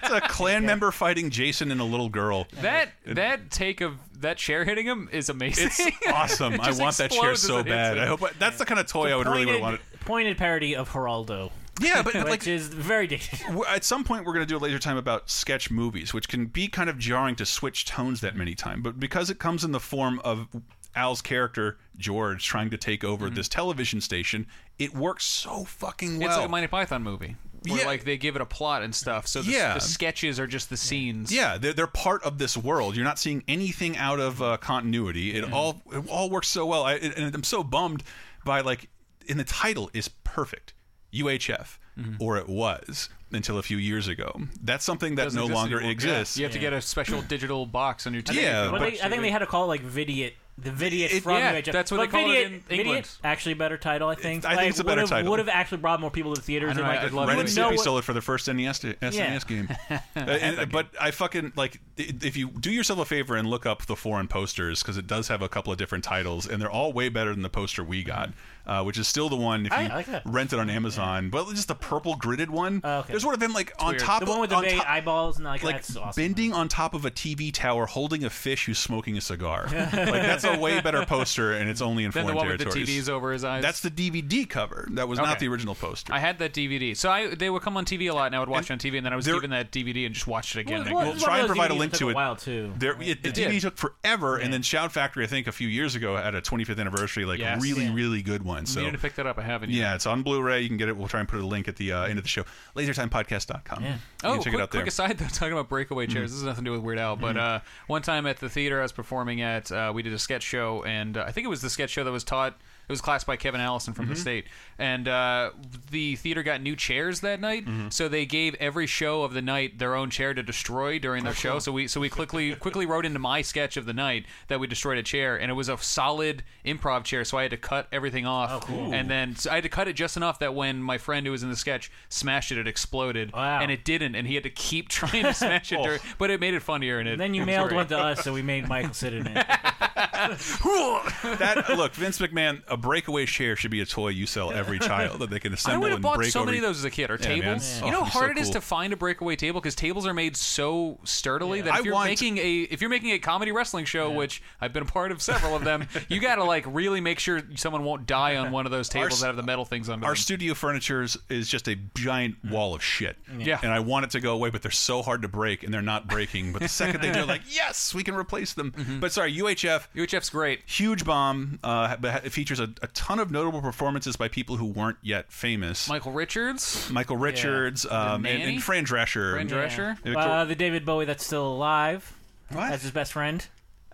It's 0.03 0.11
a 0.11 0.21
clan 0.27 0.65
member 0.65 0.91
fighting 0.91 1.29
Jason 1.29 1.71
and 1.71 1.79
a 1.79 1.83
little 1.85 2.09
girl. 2.09 2.47
That 2.61 2.89
that 3.05 3.49
take 3.51 3.79
of 3.81 3.95
that 4.19 4.37
chair 4.37 4.65
hitting 4.65 4.85
him 4.85 5.07
is 5.11 5.29
amazing. 5.29 5.67
It's 5.67 6.07
awesome. 6.13 6.53
It 6.55 6.59
I 6.61 6.71
want 6.73 6.97
that 6.97 7.11
chair 7.11 7.35
so 7.35 7.63
bad. 7.63 7.97
I 7.97 8.05
hope 8.05 8.21
that's 8.39 8.57
the 8.57 8.65
kind 8.65 8.79
of 8.79 8.87
toy 8.87 9.11
I 9.11 9.15
would 9.15 9.27
really 9.27 9.61
want. 9.61 9.79
pointed 10.01 10.37
parody 10.37 10.75
of 10.75 10.89
Geraldo. 10.89 11.51
Yeah, 11.81 12.01
but 12.03 12.13
which 12.15 12.25
like 12.25 12.47
is 12.47 12.67
very 12.67 13.07
dated. 13.07 13.39
w- 13.47 13.63
at 13.67 13.83
some 13.83 14.03
point 14.03 14.25
we're 14.25 14.33
going 14.33 14.45
to 14.45 14.49
do 14.49 14.57
a 14.57 14.59
laser 14.59 14.77
time 14.79 14.97
about 14.97 15.29
sketch 15.29 15.71
movies, 15.71 16.13
which 16.13 16.27
can 16.27 16.45
be 16.47 16.67
kind 16.67 16.89
of 16.89 16.97
jarring 16.99 17.35
to 17.37 17.45
switch 17.45 17.85
tones 17.85 18.21
that 18.21 18.35
many 18.35 18.55
times. 18.55 18.83
But 18.83 18.99
because 18.99 19.29
it 19.29 19.39
comes 19.39 19.63
in 19.63 19.71
the 19.71 19.79
form 19.79 20.19
of 20.23 20.47
Al's 20.95 21.21
character 21.21 21.77
George 21.97 22.45
trying 22.45 22.69
to 22.71 22.77
take 22.77 23.03
over 23.03 23.27
mm-hmm. 23.27 23.35
this 23.35 23.49
television 23.49 24.01
station, 24.01 24.47
it 24.79 24.93
works 24.93 25.25
so 25.25 25.63
fucking 25.63 26.19
well. 26.19 26.29
It's 26.29 26.37
like 26.37 26.47
a 26.47 26.49
Monty 26.49 26.67
Python 26.67 27.03
movie. 27.03 27.35
Where 27.67 27.79
Yeah. 27.79 27.85
like 27.85 28.03
they 28.03 28.17
give 28.17 28.35
it 28.35 28.41
a 28.41 28.45
plot 28.45 28.83
and 28.83 28.93
stuff. 28.93 29.25
So 29.25 29.41
the, 29.41 29.51
Yeah. 29.51 29.75
the 29.75 29.79
sketches 29.79 30.39
are 30.39 30.47
just 30.47 30.69
the 30.69 30.75
scenes. 30.75 31.31
Yeah, 31.31 31.57
they're, 31.57 31.71
they're 31.71 31.87
part 31.87 32.21
of 32.23 32.37
this 32.37 32.57
world. 32.57 32.95
You're 32.95 33.05
not 33.05 33.19
seeing 33.19 33.43
anything 33.47 33.95
out 33.95 34.19
of 34.19 34.41
uh, 34.41 34.57
continuity. 34.57 35.33
It 35.35 35.45
mm-hmm. 35.45 35.53
all 35.53 35.81
it 35.91 36.09
all 36.09 36.29
works 36.29 36.49
so 36.49 36.65
well. 36.65 36.83
I, 36.83 36.95
and 36.95 37.33
I'm 37.33 37.43
so 37.43 37.63
bummed 37.63 38.03
by 38.43 38.61
like 38.61 38.89
in 39.27 39.37
the 39.37 39.45
title 39.45 39.89
is 39.93 40.09
perfect 40.09 40.73
UHF 41.13 41.77
mm-hmm. 41.97 42.15
or 42.19 42.37
it 42.37 42.49
was 42.49 43.09
until 43.31 43.57
a 43.57 43.63
few 43.63 43.77
years 43.77 44.07
ago. 44.07 44.41
That's 44.61 44.85
something 44.85 45.15
that 45.15 45.25
Doesn't 45.25 45.37
no 45.37 45.45
exist 45.45 45.55
longer 45.55 45.77
anymore. 45.77 45.91
exists. 45.91 46.37
Yeah. 46.37 46.41
You 46.41 46.45
have 46.45 46.53
to 46.53 46.59
get 46.59 46.73
a 46.73 46.81
special 46.81 47.21
digital 47.27 47.65
box 47.65 48.05
on 48.07 48.13
your 48.13 48.23
TV. 48.23 48.41
Yeah, 48.41 48.69
But 48.69 48.79
but- 48.79 48.91
they, 48.91 49.01
I 49.01 49.09
think 49.09 49.21
they 49.21 49.31
had 49.31 49.39
to 49.39 49.47
call 49.47 49.65
it 49.65 49.67
like 49.67 49.81
Vidiot. 49.81 50.33
The 50.55 50.69
Vidiot 50.69 51.11
It- 51.11 51.23
from 51.23 51.37
yeah, 51.37 51.53
UHF. 51.53 51.71
that's 51.73 51.91
what 51.91 51.97
they 51.97 52.03
But 52.05 52.11
call 52.11 52.21
it 52.21 52.33
Vidiot- 52.33 52.45
in 52.45 52.53
England. 52.53 53.05
Vidiot, 53.05 53.17
actually 53.23 53.51
a 53.53 53.55
better 53.55 53.77
title, 53.77 54.07
I 54.07 54.13
think. 54.15 54.45
I 54.45 54.55
think 54.55 54.69
it's 54.69 54.79
a 54.79 54.83
better 54.83 55.01
would've- 55.01 55.09
title. 55.09 55.29
Would 55.31 55.39
have 55.39 55.49
actually 55.49 55.79
brought 55.79 55.99
more 55.99 56.11
people 56.11 56.35
to 56.35 56.39
the 56.39 56.45
theaters. 56.45 56.69
I 56.71 56.73
know, 56.73 56.79
and 56.83 56.87
like, 56.89 56.99
I'd 56.99 57.11
love 57.11 57.27
Ren 57.27 57.37
it. 57.37 57.39
and 57.39 57.49
wouldn't 57.49 57.55
know 57.57 57.67
Stimpy 57.69 57.71
what- 57.71 57.79
stole 57.81 57.97
it 57.97 58.03
for 58.03 58.13
the 58.13 58.21
first 58.21 58.47
NES, 58.47 58.79
to- 58.79 58.93
SNES 59.01 59.43
game. 59.47 59.67
Uh, 60.15 60.19
and- 60.19 60.71
but 60.71 60.87
I 61.01 61.09
fucking 61.11 61.53
like 61.55 61.79
i- 61.99 62.13
if 62.21 62.37
you 62.37 62.49
do 62.49 62.71
yourself 62.71 62.99
a 62.99 63.05
favor 63.05 63.35
and 63.35 63.49
look 63.49 63.65
up 63.65 63.87
the 63.87 63.95
foreign 63.95 64.27
posters 64.27 64.83
because 64.83 64.95
it 64.97 65.07
does 65.07 65.27
have 65.27 65.41
a 65.41 65.49
couple 65.49 65.71
of 65.73 65.79
different 65.79 66.03
titles 66.03 66.47
and 66.47 66.61
they're 66.61 66.69
all 66.71 66.93
way 66.93 67.09
better 67.09 67.31
than 67.33 67.41
the 67.41 67.49
poster 67.49 67.83
we 67.83 68.03
got, 68.03 68.29
uh, 68.65 68.83
which 68.83 68.97
is 68.97 69.07
still 69.07 69.29
the 69.29 69.35
one 69.35 69.65
if 69.65 69.71
you 69.71 69.77
I- 69.77 69.83
I 69.87 69.95
like 69.95 70.05
that. 70.07 70.23
rent 70.25 70.53
it 70.53 70.59
on 70.59 70.69
Amazon. 70.69 71.29
But 71.29 71.49
just 71.49 71.67
the 71.67 71.75
purple 71.75 72.15
gridded 72.15 72.49
one. 72.49 72.81
Oh, 72.83 72.99
okay. 72.99 73.13
There's 73.13 73.25
one 73.25 73.33
of 73.33 73.39
them 73.39 73.53
like 73.53 73.73
on 73.79 73.89
weird. 73.89 73.99
top 73.99 74.19
The 74.19 74.23
of 74.25 74.29
one 74.29 74.39
with 74.39 74.49
the 74.51 74.55
on 74.57 74.63
big 74.63 74.77
top- 74.77 74.89
eyeballs 74.89 75.37
and 75.37 75.45
like, 75.45 75.63
like 75.63 75.75
that's 75.75 75.97
awesome. 75.97 76.21
bending 76.21 76.53
on 76.53 76.67
top 76.69 76.93
of 76.93 77.05
a 77.05 77.11
TV 77.11 77.51
tower, 77.53 77.85
holding 77.85 78.23
a 78.23 78.29
fish 78.29 78.65
who's 78.65 78.79
smoking 78.79 79.17
a 79.17 79.21
cigar. 79.21 79.65
like 79.73 79.91
that's 79.91 80.43
a 80.43 80.57
way 80.57 80.79
better 80.81 81.05
poster, 81.05 81.53
and 81.53 81.69
it's 81.69 81.81
only 81.81 82.03
in 82.05 82.11
Then 82.11 82.25
the 82.25 82.33
foreign 82.33 82.37
one 82.37 82.47
with 82.57 82.59
the 82.59 82.65
territories. 82.65 82.89
TVs 82.89 83.09
over 83.09 83.31
his 83.33 83.43
eyes. 83.43 83.61
That's 83.61 83.81
the 83.81 83.91
DVD 83.91 84.47
cover. 84.49 84.87
That 84.91 85.07
was 85.07 85.19
not 85.19 85.29
Okay. 85.37 85.45
the 85.45 85.51
original 85.51 85.75
poster. 85.75 86.13
I 86.13 86.19
had 86.19 86.39
that 86.39 86.53
DVD. 86.53 86.95
So 86.95 87.09
I 87.09 87.33
they 87.35 87.49
would 87.49 87.61
come 87.61 87.77
on 87.77 87.85
TV 87.85 88.09
a 88.09 88.13
lot, 88.13 88.27
and 88.27 88.35
I 88.35 88.39
would 88.39 88.49
watch 88.49 88.69
it 88.69 88.71
on 88.73 88.79
TV, 88.79 88.97
and 88.97 89.05
then 89.05 89.13
I 89.13 89.15
was 89.15 89.25
there- 89.25 89.35
given 89.35 89.49
that 89.51 89.71
DVD 89.71 90.05
and 90.05 90.13
just 90.15 90.27
watched 90.27 90.55
it 90.55 90.61
again. 90.61 90.79
Well, 90.85 90.97
and 90.99 91.07
We'll 91.07 91.13
It's 91.15 91.23
try 91.23 91.39
and 91.39 91.43
of 91.43 91.47
those 91.49 91.57
provide 91.57 91.71
a 91.71 91.73
DVDs 91.75 91.79
link 91.79 91.91
that 91.91 91.97
to 91.97 92.03
took 92.05 92.09
it. 92.09 92.11
a 92.11 92.15
while, 92.15 92.35
too. 92.35 92.73
There, 92.77 92.91
it, 93.01 93.23
the 93.23 93.29
It 93.29 93.35
DVD 93.35 93.51
did. 93.51 93.61
took 93.61 93.77
forever, 93.77 94.37
and 94.37 94.53
then 94.53 94.61
Shout 94.61 94.91
Factory, 94.91 95.23
I 95.23 95.27
think, 95.27 95.47
a 95.47 95.51
few 95.51 95.67
years 95.67 95.95
ago 95.95 96.15
had 96.15 96.35
a 96.35 96.41
25th 96.41 96.79
anniversary, 96.79 97.25
like 97.25 97.39
Yes. 97.39 97.61
really, 97.61 97.89
really 97.89 98.21
good 98.21 98.43
one. 98.53 98.65
So 98.65 98.79
Meaning 98.79 98.93
to 98.93 98.99
pick 98.99 99.15
that 99.15 99.27
up, 99.27 99.37
I 99.37 99.41
haven't. 99.41 99.69
yet. 99.71 99.79
yeah, 99.79 99.95
it's 99.95 100.05
on 100.05 100.23
Blu-ray. 100.23 100.61
You 100.61 100.67
can 100.67 100.77
get 100.77 100.89
it. 100.89 100.95
We'll 100.97 101.07
try 101.07 101.19
and 101.19 101.27
put 101.29 101.39
a 101.39 101.45
link 101.45 101.67
at 101.67 101.75
the 101.75 101.91
uh, 101.91 102.03
end 102.03 102.17
of 102.17 102.23
the 102.23 102.29
show. 102.29 102.43
LaserTimePodcast.com. 102.75 103.83
Yeah. 103.83 103.97
Oh, 104.23 104.35
check 104.35 104.43
quick, 104.43 104.53
it 104.55 104.61
out 104.61 104.71
there. 104.71 104.81
quick 104.81 104.87
aside 104.87 105.17
though, 105.17 105.25
talking 105.27 105.53
about 105.53 105.69
breakaway 105.69 106.07
chairs. 106.07 106.31
This 106.31 106.39
has 106.39 106.45
nothing 106.45 106.63
to 106.65 106.69
do 106.69 106.73
with 106.73 106.81
Weird 106.81 106.99
Al, 106.99 107.15
but 107.15 107.37
uh, 107.37 107.59
one 107.87 108.01
time 108.01 108.25
at 108.25 108.37
the 108.37 108.49
theater 108.49 108.79
I 108.79 108.83
was 108.83 108.91
performing 108.91 109.41
at, 109.41 109.71
uh, 109.71 109.91
we 109.93 110.01
did 110.03 110.13
a 110.13 110.19
sketch 110.19 110.43
show, 110.43 110.83
and 110.83 111.17
uh, 111.17 111.23
I 111.27 111.31
think 111.31 111.45
it 111.45 111.49
was 111.49 111.61
the 111.61 111.69
sketch 111.69 111.89
show 111.89 112.03
that 112.03 112.11
was 112.11 112.23
taught. 112.23 112.59
It 112.87 112.91
was 112.91 113.01
classed 113.01 113.25
by 113.25 113.37
Kevin 113.37 113.61
Allison 113.61 113.93
from 113.93 114.07
the 114.09 114.15
state, 114.15 114.45
and 114.77 115.07
uh, 115.07 115.51
the 115.89 116.15
theater 116.17 116.43
got 116.43 116.61
new 116.61 116.75
chairs 116.75 117.21
that 117.21 117.39
night. 117.39 117.65
So 117.89 118.09
they 118.09 118.25
gave 118.25 118.55
every 118.55 118.87
show 118.87 119.23
of 119.23 119.33
the 119.33 119.41
night 119.41 119.79
their 119.79 119.95
own 119.95 120.09
chair 120.09 120.33
to 120.33 120.43
destroy 120.43 120.99
during 120.99 121.23
their 121.23 121.33
show. 121.33 121.59
So 121.59 121.71
we 121.71 121.87
so 121.87 122.01
we 122.01 122.09
quickly 122.09 122.53
quickly 122.55 122.85
wrote 122.85 123.05
into 123.05 123.19
my 123.19 123.41
sketch 123.41 123.77
of 123.77 123.85
the 123.85 123.93
night 123.93 124.25
that 124.49 124.59
we 124.59 124.67
destroyed 124.67 124.97
a 124.97 125.03
chair, 125.03 125.35
and 125.39 125.49
it 125.49 125.53
was 125.53 125.69
a 125.69 125.77
solid 125.77 126.43
improv 126.65 127.03
chair. 127.05 127.23
So 127.23 127.37
I 127.37 127.43
had 127.43 127.51
to 127.51 127.57
cut 127.57 127.87
everything 127.91 128.25
off, 128.25 128.69
and 128.69 129.09
then 129.09 129.35
so 129.37 129.49
I 129.49 129.55
had 129.55 129.63
to 129.63 129.69
cut 129.69 129.87
it 129.87 129.93
just 129.93 130.17
enough 130.17 130.39
that 130.39 130.53
when 130.53 130.81
my 130.83 130.97
friend 130.97 131.25
who 131.25 131.31
was 131.31 131.41
in 131.43 131.49
the 131.49 131.55
sketch 131.55 131.89
smashed 132.09 132.51
it, 132.51 132.57
it 132.57 132.67
exploded, 132.67 133.31
Wow. 133.31 133.61
and 133.61 133.71
it 133.71 133.85
didn't, 133.85 134.15
and 134.15 134.27
he 134.27 134.35
had 134.35 134.43
to 134.43 134.49
keep 134.49 134.89
trying 134.89 135.23
to 135.23 135.33
smash 135.33 135.71
it, 135.71 135.77
during, 135.83 135.99
but 136.17 136.29
it 136.29 136.39
made 136.41 136.53
it 136.53 136.61
funnier. 136.61 136.99
And 136.99 137.07
it, 137.07 137.13
And 137.13 137.21
then 137.21 137.33
you 137.33 137.45
mailed 137.45 137.69
great. 137.69 137.77
one 137.77 137.87
to 137.87 137.97
us, 137.97 138.23
so 138.23 138.33
we 138.33 138.41
made 138.41 138.67
Michael 138.67 138.93
sit 138.93 139.13
in 139.13 139.25
it. 139.27 139.45
that 141.23 141.65
look, 141.75 141.93
Vince 141.93 142.19
McMahon, 142.19 142.61
a 142.67 142.77
breakaway 142.77 143.25
chair 143.25 143.55
should 143.55 143.71
be 143.71 143.81
a 143.81 143.85
toy 143.85 144.09
you 144.09 144.25
sell 144.25 144.51
every 144.51 144.79
child 144.79 145.19
that 145.19 145.29
they 145.29 145.39
can 145.39 145.53
I 145.53 145.55
assemble 145.55 145.81
would 145.81 145.89
have 145.91 145.97
and 145.97 146.03
bought 146.03 146.17
break 146.17 146.31
so 146.31 146.39
over- 146.41 146.45
many 146.47 146.57
of 146.57 146.63
those 146.63 146.79
as 146.79 146.85
a 146.85 146.89
kid. 146.89 147.09
Or 147.09 147.15
Yeah, 147.15 147.27
tables. 147.27 147.79
Oh, 147.81 147.85
You 147.85 147.91
know 147.91 147.97
how 147.99 148.03
it'd 148.03 148.13
so 148.13 148.19
hard 148.19 148.37
it 148.37 148.41
is 148.41 148.47
cool. 148.47 148.53
to 148.53 148.61
find 148.61 148.93
a 148.93 148.97
breakaway 148.97 149.35
table 149.35 149.59
because 149.61 149.75
tables 149.75 150.05
are 150.07 150.13
made 150.13 150.35
so 150.37 150.99
sturdily 151.03 151.61
that 151.61 151.73
I 151.73 151.79
if 151.79 151.85
you're 151.85 151.93
want- 151.93 152.09
making 152.09 152.37
a 152.37 152.61
if 152.63 152.81
you're 152.81 152.89
making 152.89 153.11
a 153.11 153.19
comedy 153.19 153.51
wrestling 153.51 153.85
show, 153.85 154.11
which 154.11 154.41
I've 154.61 154.73
been 154.73 154.83
a 154.83 154.87
part 154.87 155.11
of 155.11 155.21
several 155.21 155.55
of 155.55 155.63
them, 155.63 155.87
you 156.09 156.19
got 156.19 156.35
to 156.35 156.43
like 156.43 156.65
really 156.67 157.01
make 157.01 157.19
sure 157.19 157.41
someone 157.55 157.83
won't 157.83 158.05
die 158.05 158.37
on 158.37 158.51
one 158.51 158.65
of 158.65 158.71
those 158.71 158.89
tables 158.89 159.13
s- 159.13 159.21
that 159.21 159.27
have 159.27 159.35
the 159.35 159.43
metal 159.43 159.65
things 159.65 159.89
under 159.89 160.05
Our 160.05 160.15
studio 160.15 160.53
furniture 160.53 161.03
is- 161.03 161.17
just 161.49 161.67
a 161.67 161.75
giant 161.95 162.43
mm. 162.45 162.51
wall 162.51 162.73
of 162.75 162.83
shit. 162.83 163.17
Yeah. 163.37 163.59
And 163.61 163.71
I 163.71 163.79
want 163.79 164.05
it 164.05 164.11
to 164.11 164.19
go 164.19 164.33
away, 164.33 164.49
but 164.49 164.61
they're 164.61 164.71
so 164.71 165.01
hard 165.01 165.21
to 165.23 165.27
break, 165.27 165.63
and 165.63 165.73
they're 165.73 165.81
not 165.81 166.07
breaking. 166.07 166.53
But 166.53 166.61
the 166.61 166.67
second 166.67 167.01
they 167.01 167.11
do, 167.11 167.25
like, 167.25 167.41
yes, 167.49 167.93
we 167.93 168.03
can 168.03 168.15
replace 168.15 168.53
them. 168.53 168.71
Mm-hmm. 168.71 168.99
But 168.99 169.11
sorry, 169.11 169.33
UHF. 169.35 169.87
UHF. 169.95 170.12
UHF's 170.13 170.29
great. 170.29 170.61
Huge 170.65 171.05
bomb. 171.05 171.59
Uh, 171.63 171.95
but 171.97 172.25
it 172.25 172.31
features 172.31 172.59
a, 172.59 172.69
a 172.81 172.87
ton 172.87 173.19
of 173.19 173.31
notable 173.31 173.61
performances 173.61 174.15
by 174.15 174.27
people 174.27 174.57
who 174.57 174.65
weren't 174.65 174.97
yet 175.01 175.31
famous. 175.31 175.87
Michael 175.89 176.11
Richards. 176.11 176.89
Michael 176.91 177.17
Richards 177.17 177.85
um, 177.85 178.25
and, 178.25 178.41
and 178.43 178.63
Fran 178.63 178.85
Drescher. 178.85 179.33
Fran 179.33 179.49
Drescher? 179.49 179.97
Yeah. 180.05 180.17
Uh, 180.17 180.45
the 180.45 180.55
David 180.55 180.85
Bowie 180.85 181.05
that's 181.05 181.25
still 181.25 181.47
alive. 181.47 182.13
What? 182.49 182.71
As 182.71 182.81
his 182.81 182.91
best 182.91 183.13
friend. 183.13 183.45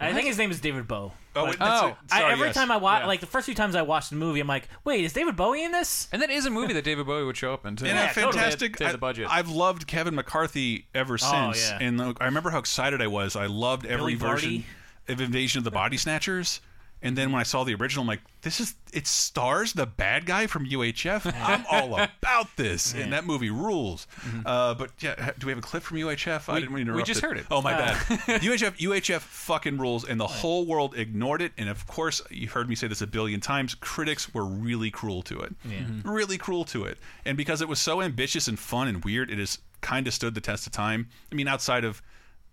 I 0.01 0.13
think 0.13 0.28
his 0.28 0.38
name 0.38 0.49
is 0.49 0.61
David 0.61 0.88
Bowie. 0.88 1.11
Oh, 1.36 1.45
But 1.45 1.45
wait, 1.45 1.59
that's 1.59 1.88
it. 1.88 1.95
I, 2.11 2.32
every 2.32 2.47
yes. 2.47 2.55
time 2.55 2.72
I 2.72 2.78
watch, 2.78 3.01
Yeah. 3.01 3.07
like 3.07 3.20
the 3.20 3.26
first 3.26 3.45
few 3.45 3.53
times 3.53 3.76
I 3.76 3.82
watched 3.82 4.09
the 4.09 4.15
movie, 4.15 4.39
I'm 4.39 4.47
like, 4.47 4.67
wait, 4.86 5.03
is 5.03 5.11
David 5.13 5.36
Bowie 5.36 5.63
in 5.63 5.72
this? 5.74 6.07
And 6.11 6.22
that 6.22 6.30
is 6.30 6.45
a 6.45 6.49
movie 6.49 6.74
that 6.74 6.84
David 6.86 7.05
Bowie 7.05 7.26
would 7.26 7.36
show 7.38 7.53
up 7.53 7.65
in 7.65 7.76
too. 7.76 7.86
And 7.86 7.97
a 7.99 8.07
fantastic. 8.07 8.78
To 8.78 8.91
the 8.91 8.97
budget. 8.97 9.28
I, 9.30 9.36
have 9.38 9.49
loved 9.49 9.88
Kevin 9.88 10.15
McCarthy 10.15 10.88
ever 10.95 11.15
Oh, 11.15 11.51
since, 11.51 11.70
yeah. 11.70 11.78
and 11.82 11.99
uh, 11.99 12.13
I 12.20 12.26
remember 12.26 12.49
how 12.49 12.59
excited 12.59 13.01
I 13.01 13.07
was. 13.07 13.36
I 13.36 13.47
loved 13.47 13.86
every 13.86 14.15
Billy 14.15 14.15
version 14.15 14.49
Barty. 14.49 14.65
Of 15.10 15.22
Invasion 15.22 15.57
of 15.60 15.64
the 15.64 15.72
Body 15.72 15.97
Snatchers. 15.97 16.62
And 17.01 17.18
then 17.18 17.32
when 17.32 17.39
I 17.39 17.43
saw 17.43 17.64
the 17.64 17.74
original, 17.76 18.01
I'm 18.01 18.07
like, 18.10 18.20
this 18.41 18.60
is 18.60 18.76
it 18.91 19.07
stars 19.07 19.72
the 19.72 19.86
bad 19.86 20.26
guy 20.26 20.47
from 20.47 20.66
UHF. 20.66 21.34
I'm 21.34 21.64
all 21.72 21.95
about 22.22 22.57
this, 22.57 22.93
and 22.93 23.14
that 23.14 23.26
movie 23.26 23.49
rules. 23.49 24.05
Uh, 24.45 24.74
but 24.74 24.91
yeah, 24.99 25.32
do 25.39 25.47
we 25.47 25.51
have 25.53 25.60
a 25.60 25.62
clip 25.62 25.82
from 25.82 25.95
UHF? 25.95 26.51
I 26.51 26.60
didn't 26.60 26.76
mean 26.76 26.88
to 26.88 26.93
we 26.93 27.03
just 27.03 27.24
it. 27.24 27.26
heard 27.26 27.38
it. 27.38 27.45
Oh 27.49 27.62
my 27.62 27.74
Uh. 27.74 27.78
bad. 27.78 27.95
UHF 28.41 28.78
UHF 28.80 29.22
fucking 29.22 29.78
rules, 29.78 30.03
and 30.03 30.20
the 30.20 30.28
whole 30.28 30.66
world 30.66 30.93
ignored 30.97 31.41
it. 31.41 31.53
And 31.57 31.70
of 31.70 31.88
course, 31.88 32.22
you 32.32 32.49
heard 32.49 32.68
me 32.68 32.76
say 32.76 32.88
this 32.89 33.01
a 33.01 33.07
billion 33.07 33.39
times. 33.39 33.76
Critics 33.76 34.34
were 34.34 34.43
really 34.43 34.91
cruel 34.91 35.22
to 35.22 35.39
it, 35.39 35.55
Yeah. 35.64 35.78
Mm-hmm. 35.78 35.99
Mhm. 36.10 36.14
really 36.14 36.38
cruel 36.38 36.66
to 36.66 36.84
it. 36.84 36.97
And 37.24 37.38
because 37.38 37.62
it 37.62 37.70
was 37.70 37.80
so 37.80 38.01
ambitious 38.01 38.49
and 38.49 38.60
fun 38.60 38.89
and 38.89 39.05
weird, 39.05 39.32
it 39.32 39.39
has 39.39 39.60
kind 39.80 40.05
of 40.05 40.14
stood 40.14 40.36
the 40.36 40.41
test 40.41 40.68
of 40.68 40.74
time. 40.74 41.07
I 41.32 41.36
mean, 41.36 41.47
outside 41.47 41.86
of 41.86 42.01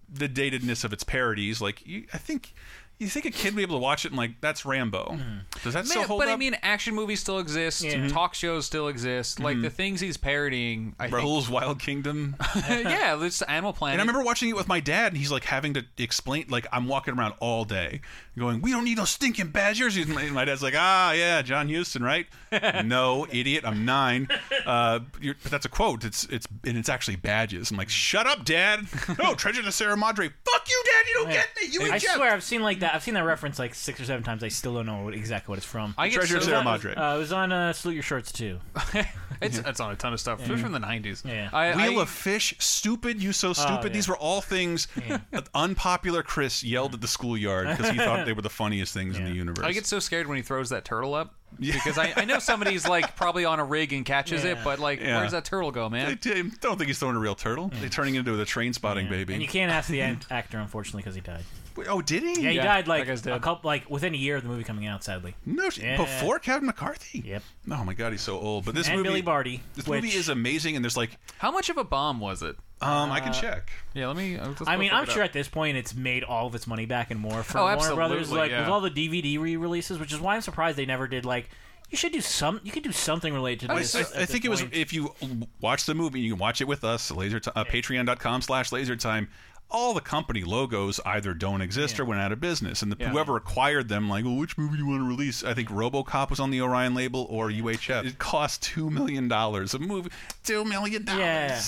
the 0.09 0.29
datedness 0.29 0.85
of 0.85 0.93
its 0.93 1.05
parodies, 1.05 1.61
like 1.61 1.87
you, 1.87 2.05
I 2.13 2.19
think. 2.19 2.55
You 2.99 3.09
think 3.09 3.27
a 3.27 3.31
kid 3.31 3.53
would 3.53 3.57
be 3.57 3.63
able 3.63 3.77
to 3.77 3.83
watch 3.83 4.07
it 4.07 4.09
and 4.09 4.17
like 4.17 4.41
that's 4.41 4.65
Rambo? 4.65 5.19
Does 5.63 5.75
that 5.75 5.85
still 5.87 6.01
Man, 6.01 6.09
hold 6.09 6.21
but 6.21 6.29
up? 6.29 6.35
I 6.35 6.37
mean, 6.39 6.57
action 6.63 6.95
movies 6.95 7.21
still 7.21 7.39
exist. 7.39 7.85
Talk 8.09 8.35
shows 8.35 8.65
still 8.65 8.89
exist. 8.89 9.39
Like 9.39 9.59
Mhm. 9.59 9.63
the 9.63 9.71
things 9.71 10.01
he's 10.01 10.17
parodying. 10.17 10.95
I 10.99 11.11
think, 11.11 11.51
Wild 11.51 11.79
Kingdom. 11.79 12.37
yeah, 12.57 13.23
it's 13.23 13.43
Animal 13.43 13.75
Planet. 13.75 13.95
And 13.95 14.01
I 14.01 14.05
remember 14.11 14.25
watching 14.25 14.49
it 14.49 14.57
with 14.57 14.67
my 14.67 14.81
dad, 14.81 15.09
and 15.13 15.19
he's 15.19 15.31
like 15.31 15.45
having 15.45 15.75
to 15.75 15.85
explain, 15.99 16.47
like 16.49 16.67
I'm 16.73 16.89
walking 16.89 17.13
around 17.19 17.35
all 17.39 17.67
day, 17.67 18.01
going, 18.39 18.63
"We 18.63 18.71
don't 18.71 18.85
need 18.85 18.97
no 18.97 19.05
stinking 19.05 19.49
badgers." 19.49 19.97
And 19.99 20.09
my, 20.15 20.25
my 20.31 20.47
dad's 20.47 20.63
like, 20.63 20.75
"Ah, 20.77 21.13
yeah, 21.13 21.43
John 21.43 21.69
Huston, 21.69 22.03
right?" 22.03 22.27
no, 22.85 23.27
idiot, 23.31 23.65
I'm 23.67 23.85
nine. 23.85 24.29
Uh, 24.65 25.01
but 25.21 25.51
that's 25.51 25.67
a 25.67 25.71
quote. 25.71 26.03
It's 26.05 26.25
it's 26.25 26.47
and 26.65 26.79
it's 26.79 26.89
actually 26.89 27.17
badges. 27.17 27.71
I'm 27.71 27.77
like, 27.77 27.91
"Shut 27.91 28.27
up, 28.27 28.45
Dad!" 28.47 28.87
No, 29.19 29.35
Treasure 29.35 29.61
of 29.61 29.67
the 29.67 29.73
Sierra 29.73 29.97
Madre. 29.99 30.29
Fuck 30.51 30.69
you, 30.69 30.83
Dad. 30.87 31.09
You 31.09 31.15
don't 31.15 31.31
get 31.33 31.49
me. 31.61 31.69
You 31.87 31.93
I 31.93 31.99
Jeff. 31.99 32.15
swear, 32.17 32.33
I've 32.33 32.43
seen 32.43 32.63
like 32.63 32.81
that. 32.81 32.86
I've 32.95 33.03
seen 33.03 33.15
that 33.15 33.25
reference 33.25 33.59
like 33.59 33.75
six 33.75 34.01
or 34.01 34.05
seven 34.05 34.23
times. 34.23 34.43
I 34.45 34.49
still 34.49 34.75
don't 34.75 34.87
know 34.87 35.05
what, 35.05 35.15
exactly 35.15 35.53
what 35.53 35.59
it's 35.59 35.67
from. 35.67 35.95
I 35.99 36.09
get 36.09 36.17
Treasure 36.17 36.37
of 36.39 36.43
so- 36.43 36.49
Sierra 36.49 36.63
It 36.63 36.65
was 36.65 36.85
Madre. 36.85 36.95
Uh, 36.95 37.15
it 37.17 37.19
was 37.19 37.33
on 37.33 37.53
uh, 37.53 37.73
Salute 37.73 37.95
Your 37.95 38.03
Shirts 38.03 38.33
too. 38.33 38.59
It's 39.39 39.59
it's 39.59 39.81
on 39.81 39.93
a 39.93 39.97
ton 39.97 40.15
of 40.15 40.21
stuff. 40.21 40.41
It 40.43 40.51
was 40.51 40.63
from 40.63 40.73
the 40.73 40.79
'90s. 40.79 41.23
Yeah. 41.23 41.51
I, 41.53 41.77
Wheel 41.77 41.99
I, 41.99 42.03
of 42.05 42.09
Fish, 42.09 42.55
stupid, 42.59 43.23
you 43.23 43.33
so 43.35 43.53
stupid. 43.53 43.89
yeah. 43.89 43.93
These 43.93 44.09
were 44.09 44.17
all 44.17 44.41
things 44.41 44.89
that 45.31 45.49
unpopular 45.55 46.23
Chris 46.23 46.65
yelled 46.65 46.95
at 46.95 47.03
the 47.03 47.07
schoolyard 47.07 47.69
because 47.69 47.91
he 47.91 47.99
thought 47.99 48.25
they 48.25 48.33
were 48.33 48.41
the 48.41 48.49
funniest 48.49 48.95
things 48.95 49.19
in 49.19 49.25
the 49.27 49.33
universe. 49.33 49.63
I 49.67 49.73
get 49.73 49.85
so 49.85 49.99
scared 49.99 50.27
when 50.27 50.37
he 50.39 50.43
throws 50.43 50.71
that 50.71 50.87
turtle 50.87 51.13
up 51.13 51.35
because 51.61 51.99
I, 51.99 52.15
I 52.17 52.25
know 52.25 52.39
somebody's 52.39 52.89
like 52.89 53.15
probably 53.15 53.45
on 53.45 53.61
a 53.61 53.65
rig 53.65 53.93
and 53.93 54.07
catches 54.07 54.43
it, 54.45 54.57
Yeah. 54.57 54.65
but 54.65 54.79
like, 54.79 55.01
Yeah. 55.01 55.19
where's 55.19 55.33
that 55.33 55.45
turtle 55.45 55.71
go, 55.71 55.85
I 55.85 55.89
man? 55.91 56.19
d- 56.19 56.43
don't 56.63 56.79
think 56.79 56.87
he's 56.89 56.99
throwing 56.99 57.17
a 57.17 57.21
real 57.21 57.35
turtle. 57.35 57.71
They're 57.75 57.91
turning 57.91 58.15
it 58.15 58.21
into 58.21 58.41
a 58.41 58.45
Trainspotting 58.47 59.11
baby. 59.11 59.35
And 59.35 59.43
you 59.43 59.49
can't 59.49 59.71
ask 59.71 59.91
the 59.91 60.01
an- 60.01 60.21
actor, 60.31 60.57
unfortunately, 60.59 61.03
because 61.03 61.15
he 61.15 61.21
died. 61.21 61.45
Wait, 61.77 61.87
oh, 61.89 62.01
did 62.01 62.23
he? 62.23 62.43
Yeah, 62.43 62.51
he 62.51 62.57
Yeah, 62.57 62.65
died 62.65 62.85
that 62.87 62.89
like 62.89 63.07
guy's 63.07 63.21
a 63.21 63.25
dead. 63.25 63.43
couple, 63.43 63.69
like 63.69 63.89
within 63.91 64.15
a 64.15 64.17
year 64.17 64.37
of 64.37 64.43
the 64.43 64.49
movie 64.49 64.65
coming 64.65 64.87
out. 64.87 65.05
Sadly. 65.05 65.35
No, 65.45 65.69
sh- 65.71 65.79
Yeah. 65.79 65.97
before 65.97 66.39
Kevin 66.39 66.67
McCarthy. 66.67 67.23
Yep. 67.27 67.43
Oh 67.71 67.85
my 67.85 67.95
God, 67.95 68.13
he's 68.13 68.23
so 68.23 68.39
old. 68.39 68.65
But 68.65 68.75
this 68.75 68.89
And 68.89 68.97
movie, 68.99 69.09
Billy 69.09 69.23
Barty, 69.23 69.63
This 69.75 69.87
which- 69.87 70.03
movie 70.03 70.17
is 70.17 70.29
amazing, 70.29 70.77
and 70.77 70.85
there's 70.85 70.97
like, 70.97 71.19
How 71.39 71.51
much 71.51 71.69
of 71.71 71.77
a 71.77 71.85
bomb 71.85 72.19
was 72.21 72.43
it? 72.43 72.57
um, 72.81 73.11
I 73.11 73.21
can 73.21 73.31
Uh, 73.31 73.41
check. 73.41 73.71
Yeah, 73.95 74.09
let 74.09 74.17
me. 74.17 74.37
uh, 74.37 74.49
let's 74.49 74.63
I 74.63 74.65
both 74.75 74.81
mean, 74.81 74.91
look 74.91 74.99
I'm 74.99 75.05
it 75.05 75.11
sure 75.11 75.23
up. 75.23 75.27
at 75.29 75.33
this 75.33 75.49
point 75.49 75.77
it's 75.77 75.95
made 75.95 76.25
all 76.25 76.47
of 76.47 76.55
its 76.55 76.67
money 76.67 76.87
back 76.87 77.11
and 77.11 77.19
more 77.21 77.43
from 77.43 77.61
Oh, 77.61 77.65
Warner 77.77 77.95
Brothers, 77.95 78.21
absolutely, 78.23 78.39
like 78.39 78.51
yeah. 78.51 78.61
with 78.61 78.69
all 78.69 78.81
the 78.81 78.91
DVD 78.91 79.39
re-releases, 79.39 79.99
which 79.99 80.13
is 80.13 80.21
why 80.21 80.35
I'm 80.35 80.41
surprised 80.43 80.77
they 80.77 80.87
never 80.87 81.07
did 81.09 81.25
like. 81.25 81.49
You 81.89 81.97
should 81.97 82.11
do 82.13 82.21
some. 82.21 82.61
You 82.65 82.73
could 82.73 82.83
do 82.83 82.91
something 82.91 83.33
related 83.33 83.69
to 83.69 83.75
I, 83.75 83.79
this. 83.79 83.95
I- 83.95 84.01
at 84.01 84.07
I 84.09 84.19
this 84.21 84.31
think 84.31 84.45
it 84.45 84.49
was 84.49 84.61
point. 84.61 84.75
if 84.75 84.93
you 84.93 85.15
watch 85.61 85.87
the 85.87 85.95
movie, 85.95 86.19
you 86.21 86.33
can 86.33 86.39
watch 86.41 86.61
it 86.61 86.65
with 86.67 86.83
us. 86.83 87.13
Laser 87.13 87.41
uh, 87.55 87.65
Patreon.com 87.65 88.43
slash 88.43 88.73
Laser 88.73 88.97
Time. 88.97 89.29
All 89.69 89.95
the 89.95 90.01
company 90.01 90.45
logos 90.45 91.01
either 91.05 91.35
don't 91.35 91.61
exist 91.61 91.99
or 91.99 92.05
went 92.05 92.21
out 92.21 92.31
of 92.31 92.41
business, 92.41 92.83
and 92.83 92.93
the, 92.93 92.97
Yeah. 93.01 93.09
whoever 93.11 93.37
acquired 93.37 93.89
them, 93.89 94.09
like, 94.09 94.25
well, 94.25 94.37
which 94.37 94.57
movie 94.57 94.77
do 94.77 94.85
you 94.85 94.87
want 94.89 95.01
to 95.01 95.09
release? 95.09 95.43
I 95.43 95.55
think 95.55 95.69
RoboCop 95.71 96.31
was 96.31 96.39
on 96.39 96.51
the 96.51 96.61
Orion 96.61 96.95
label 96.95 97.27
or 97.29 97.51
UHF. 97.51 98.05
It 98.07 98.19
cost 98.19 98.63
two 98.63 98.91
million 98.91 99.27
dollars 99.27 99.75
a 99.75 99.81
movie. 99.81 100.11
Two 100.45 100.65
million 100.65 101.05
dollars, 101.05 101.21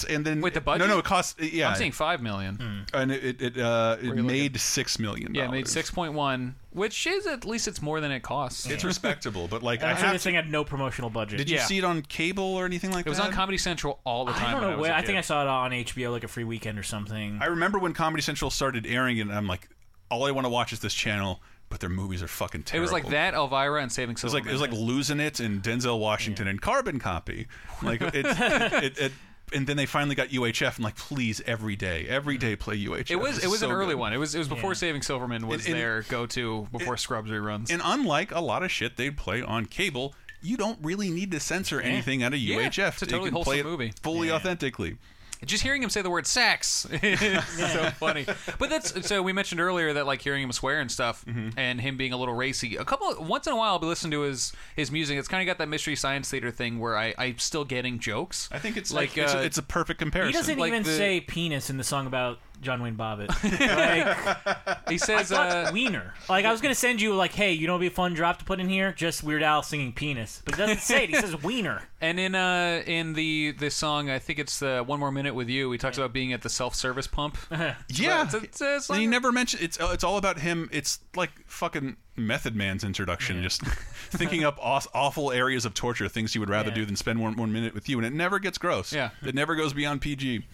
Yeah. 0.09 0.15
and 0.15 0.25
then 0.25 0.41
with 0.41 0.55
the 0.55 0.61
budget? 0.61 0.87
No, 0.87 0.95
no, 0.95 0.99
it 1.01 1.05
cost. 1.05 1.41
Yeah, 1.41 1.71
I'm 1.71 1.77
saying 1.77 1.93
five 1.93 2.23
million. 2.23 2.87
and 2.95 3.11
it 3.11 3.43
it, 3.43 3.59
uh, 3.59 3.97
it 4.01 4.15
made 4.17 4.59
six 4.61 4.99
million 5.01 5.33
dollars. 5.33 5.37
Yeah, 5.37 5.49
it 5.49 5.53
made 5.59 5.67
six 5.69 5.91
point 5.91 6.13
one, 6.13 6.55
which 6.79 7.07
is 7.07 7.27
at 7.27 7.45
least 7.45 7.69
it's 7.69 7.83
more 7.83 8.01
than 8.01 8.11
it 8.11 8.21
costs. 8.23 8.67
It's 8.71 8.85
respectable, 8.85 9.49
but 9.49 9.63
like 9.63 9.83
I 9.83 9.91
I'm 9.91 9.97
have. 9.97 10.13
this 10.15 10.23
thing 10.23 10.35
had 10.37 10.49
no 10.51 10.65
promotional 10.65 11.11
budget. 11.11 11.37
Did 11.39 11.51
you 11.51 11.57
Yeah. 11.57 11.65
see 11.67 11.79
it 11.79 11.85
on 11.85 12.01
cable 12.03 12.43
or 12.57 12.65
anything 12.65 12.91
like 12.93 13.05
that? 13.05 13.09
It 13.09 13.11
was 13.11 13.19
that? 13.19 13.27
on 13.29 13.33
Comedy 13.33 13.59
Central 13.59 14.01
all 14.05 14.25
the 14.25 14.33
time. 14.33 14.47
I 14.47 14.51
don't 14.53 14.61
when 14.63 14.71
know 14.71 14.77
was 14.79 14.83
where. 14.89 14.93
a 14.93 14.97
I 14.97 15.01
think 15.03 15.17
kid. 15.17 15.19
I 15.19 15.21
saw 15.23 15.43
it 15.43 15.49
on 15.49 15.73
HBO 15.73 16.11
like 16.13 16.25
a 16.25 16.29
free 16.29 16.45
weekend 16.45 16.79
or 16.79 16.83
something. 16.83 17.39
I 17.43 17.47
remember 17.47 17.79
when 17.79 17.93
Comedy 17.93 18.23
Central 18.23 18.51
started 18.51 18.87
airing 18.87 19.19
it, 19.19 19.23
and 19.23 19.33
I'm 19.33 19.47
like, 19.47 19.69
all 20.11 20.25
I 20.27 20.31
want 20.31 20.47
to 20.47 20.49
watch 20.51 20.73
is 20.73 20.81
this 20.81 20.95
channel, 20.95 21.43
but 21.69 21.81
their 21.81 21.91
movies 21.91 22.23
are 22.23 22.29
fucking 22.29 22.63
terrible. 22.63 22.89
It 22.89 22.91
terrible. 22.93 23.09
was 23.09 23.13
like 23.13 23.13
that, 23.13 23.35
Elvira, 23.35 23.83
and 23.83 23.93
Saving 23.93 24.13
It 24.13 24.23
was 24.23 24.33
Silverman. 24.33 24.45
like 24.45 24.51
it 24.51 24.53
was 24.53 24.61
like 24.63 24.73
losing 24.73 25.21
it 25.21 25.41
and 25.41 25.63
Denzel 25.63 25.99
Washington 25.99 26.47
and 26.49 26.61
Carbon 26.63 26.99
Copy, 26.99 27.47
like 27.83 28.01
it, 28.15 28.15
it, 28.25 28.99
it, 28.99 29.13
and 29.53 29.67
then 29.67 29.77
they 29.77 29.87
finally 29.87 30.15
got 30.15 30.29
UHF. 30.29 30.77
and 30.77 30.85
like, 30.85 30.97
please, 30.97 31.41
every 31.47 31.77
day, 31.77 32.07
every 32.09 32.37
mm. 32.37 32.41
day, 32.41 32.57
play 32.57 32.79
UHF. 32.79 33.11
It 33.11 33.17
was 33.17 33.43
it 33.43 33.49
was 33.49 33.61
so 33.61 33.71
an 33.71 33.75
early 33.75 33.95
good. 33.95 33.99
one. 34.01 34.13
It 34.13 34.19
was 34.19 34.35
it 34.35 34.39
was 34.39 34.49
before 34.49 34.71
Yeah. 34.71 34.75
Saving 34.75 35.03
Silverman 35.03 35.47
was 35.47 35.67
And- 35.67 35.75
and- 35.75 35.83
their 35.83 36.03
go 36.03 36.27
to 36.27 36.69
before 36.73 36.97
Scrubs 36.97 37.31
reruns. 37.31 37.71
And 37.71 37.83
unlike 37.85 38.31
a 38.33 38.41
lot 38.41 38.63
of 38.63 38.71
shit 38.71 38.97
they'd 38.97 39.17
play 39.17 39.43
on 39.43 39.67
cable, 39.67 40.15
you 40.43 40.57
don't 40.57 40.79
really 40.83 41.11
need 41.11 41.31
to 41.33 41.41
censor 41.41 41.81
anything 41.81 42.23
out 42.23 42.33
of 42.33 42.39
Yeah, 42.39 42.57
UHF. 42.59 42.89
it's 42.95 43.03
a 43.03 43.07
They 43.07 43.11
totally 43.13 43.31
can 43.31 43.43
play 43.43 43.59
it 43.61 43.65
movie. 43.67 43.93
fully 44.03 44.29
Yeah. 44.29 44.35
authentically. 44.35 44.97
Just 45.45 45.63
hearing 45.63 45.83
him 45.83 45.89
say 45.91 46.03
the 46.03 46.11
word 46.11 46.27
sex 46.27 46.85
is 47.03 47.21
so 47.21 47.91
funny. 47.99 48.27
But 48.59 48.71
that's 48.71 49.07
so 49.07 49.23
we 49.23 49.33
mentioned 49.33 49.61
earlier 49.61 49.93
that 49.93 50.07
like 50.07 50.21
hearing 50.21 50.43
him 50.43 50.53
swear 50.53 50.81
and 50.81 50.91
stuff 50.91 51.25
Mm-hmm. 51.27 51.51
and 51.59 51.81
him 51.81 51.97
being 51.97 52.13
a 52.13 52.17
little 52.17 52.35
racy. 52.35 52.77
A 52.77 52.85
couple 52.85 53.15
once 53.25 53.47
in 53.47 53.53
a 53.53 53.57
while 53.57 53.73
I'll 53.73 53.79
be 53.79 53.87
listening 53.87 54.11
to 54.13 54.23
his 54.23 54.53
his 54.77 54.91
music. 54.91 55.19
It's 55.19 55.29
kind 55.29 55.41
of 55.43 55.47
got 55.47 55.59
that 55.59 55.69
mystery 55.69 55.95
science 55.97 56.31
theater 56.31 56.51
thing 56.51 56.79
where 56.81 56.97
I 56.97 57.15
I'm 57.19 57.39
still 57.39 57.65
getting 57.65 57.99
jokes. 57.99 58.49
I 58.53 58.59
think 58.59 58.77
it's 58.77 58.93
like 58.93 59.11
like 59.17 59.19
it's, 59.19 59.35
uh, 59.35 59.39
a, 59.39 59.43
it's 59.43 59.59
a 59.59 59.63
perfect 59.63 60.01
comparison. 60.01 60.33
he 60.33 60.39
doesn't 60.39 60.59
like 60.59 60.69
even 60.69 60.83
the- 60.83 60.97
say 60.97 61.21
penis 61.21 61.71
in 61.71 61.77
the 61.77 61.85
song 61.85 62.07
about 62.07 62.39
John 62.61 62.83
Wayne 62.83 62.97
Bobbitt. 62.97 63.29
like, 64.77 64.89
he 64.91 64.99
says 64.99 65.31
uh, 65.33 65.71
wiener. 65.73 66.15
Like 66.29 66.45
I 66.45 66.53
was 66.53 66.61
gonna 66.61 66.75
send 66.75 67.01
you 67.01 67.15
like, 67.15 67.33
hey, 67.33 67.53
you 67.53 67.67
know, 67.67 67.75
it'd 67.75 67.81
be 67.81 67.87
a 67.87 67.91
fun 67.91 68.15
drop 68.15 68.39
to 68.39 68.45
put 68.45 68.61
in 68.61 68.69
here. 68.69 68.93
Just 68.93 69.23
Weird 69.23 69.43
Al 69.43 69.63
singing 69.63 69.93
penis, 69.93 70.43
but 70.45 70.55
it 70.55 70.59
doesn't 70.59 70.81
say 70.81 71.05
it. 71.05 71.11
He 71.11 71.17
says 71.17 71.41
wiener. 71.43 71.83
And 72.01 72.19
in 72.21 72.35
uh 72.35 72.83
in 72.87 73.13
the 73.15 73.53
this 73.59 73.75
song, 73.75 74.09
I 74.11 74.19
think 74.19 74.39
it's 74.39 74.63
uh, 74.63 74.83
one 74.85 75.01
more 75.01 75.11
minute 75.13 75.35
with 75.35 75.49
you. 75.49 75.71
He 75.73 75.79
talks 75.79 75.99
about 75.99 76.13
being 76.13 76.33
at 76.33 76.43
the 76.43 76.49
self 76.49 76.75
service 76.75 77.07
pump. 77.07 77.37
Yeah, 77.89 78.25
It's 78.25 78.35
a- 78.35 78.37
it's 78.39 78.61
a- 78.61 78.77
it's 78.77 78.91
like- 78.91 79.01
he 79.01 79.07
never 79.07 79.33
mentioned 79.33 79.63
it's. 79.63 79.81
uh, 79.81 79.91
It's 79.93 80.05
all 80.05 80.17
about 80.17 80.39
him. 80.39 80.69
It's 80.73 81.01
like 81.17 81.31
fucking 81.47 81.97
Method 82.17 82.55
Man's 82.57 82.83
introduction, 82.85 83.43
just 83.43 83.63
thinking 83.65 84.45
up 84.45 84.59
aw- 84.61 84.81
awful 84.95 85.31
areas 85.33 85.65
of 85.65 85.75
torture, 85.75 86.09
things 86.09 86.33
he 86.33 86.39
would 86.39 86.49
rather 86.51 86.69
Yeah. 86.71 86.75
do 86.77 86.85
than 86.87 86.97
spend 86.97 87.21
one 87.21 87.37
one 87.37 87.53
minute 87.53 87.75
with 87.75 87.89
you, 87.89 87.97
and 87.99 88.07
it 88.07 88.13
never 88.13 88.39
gets 88.39 88.59
gross. 88.59 88.93
Yeah. 88.93 89.11
it 89.23 89.35
never 89.35 89.55
goes 89.55 89.73
beyond 89.73 90.01
PG. 90.01 90.45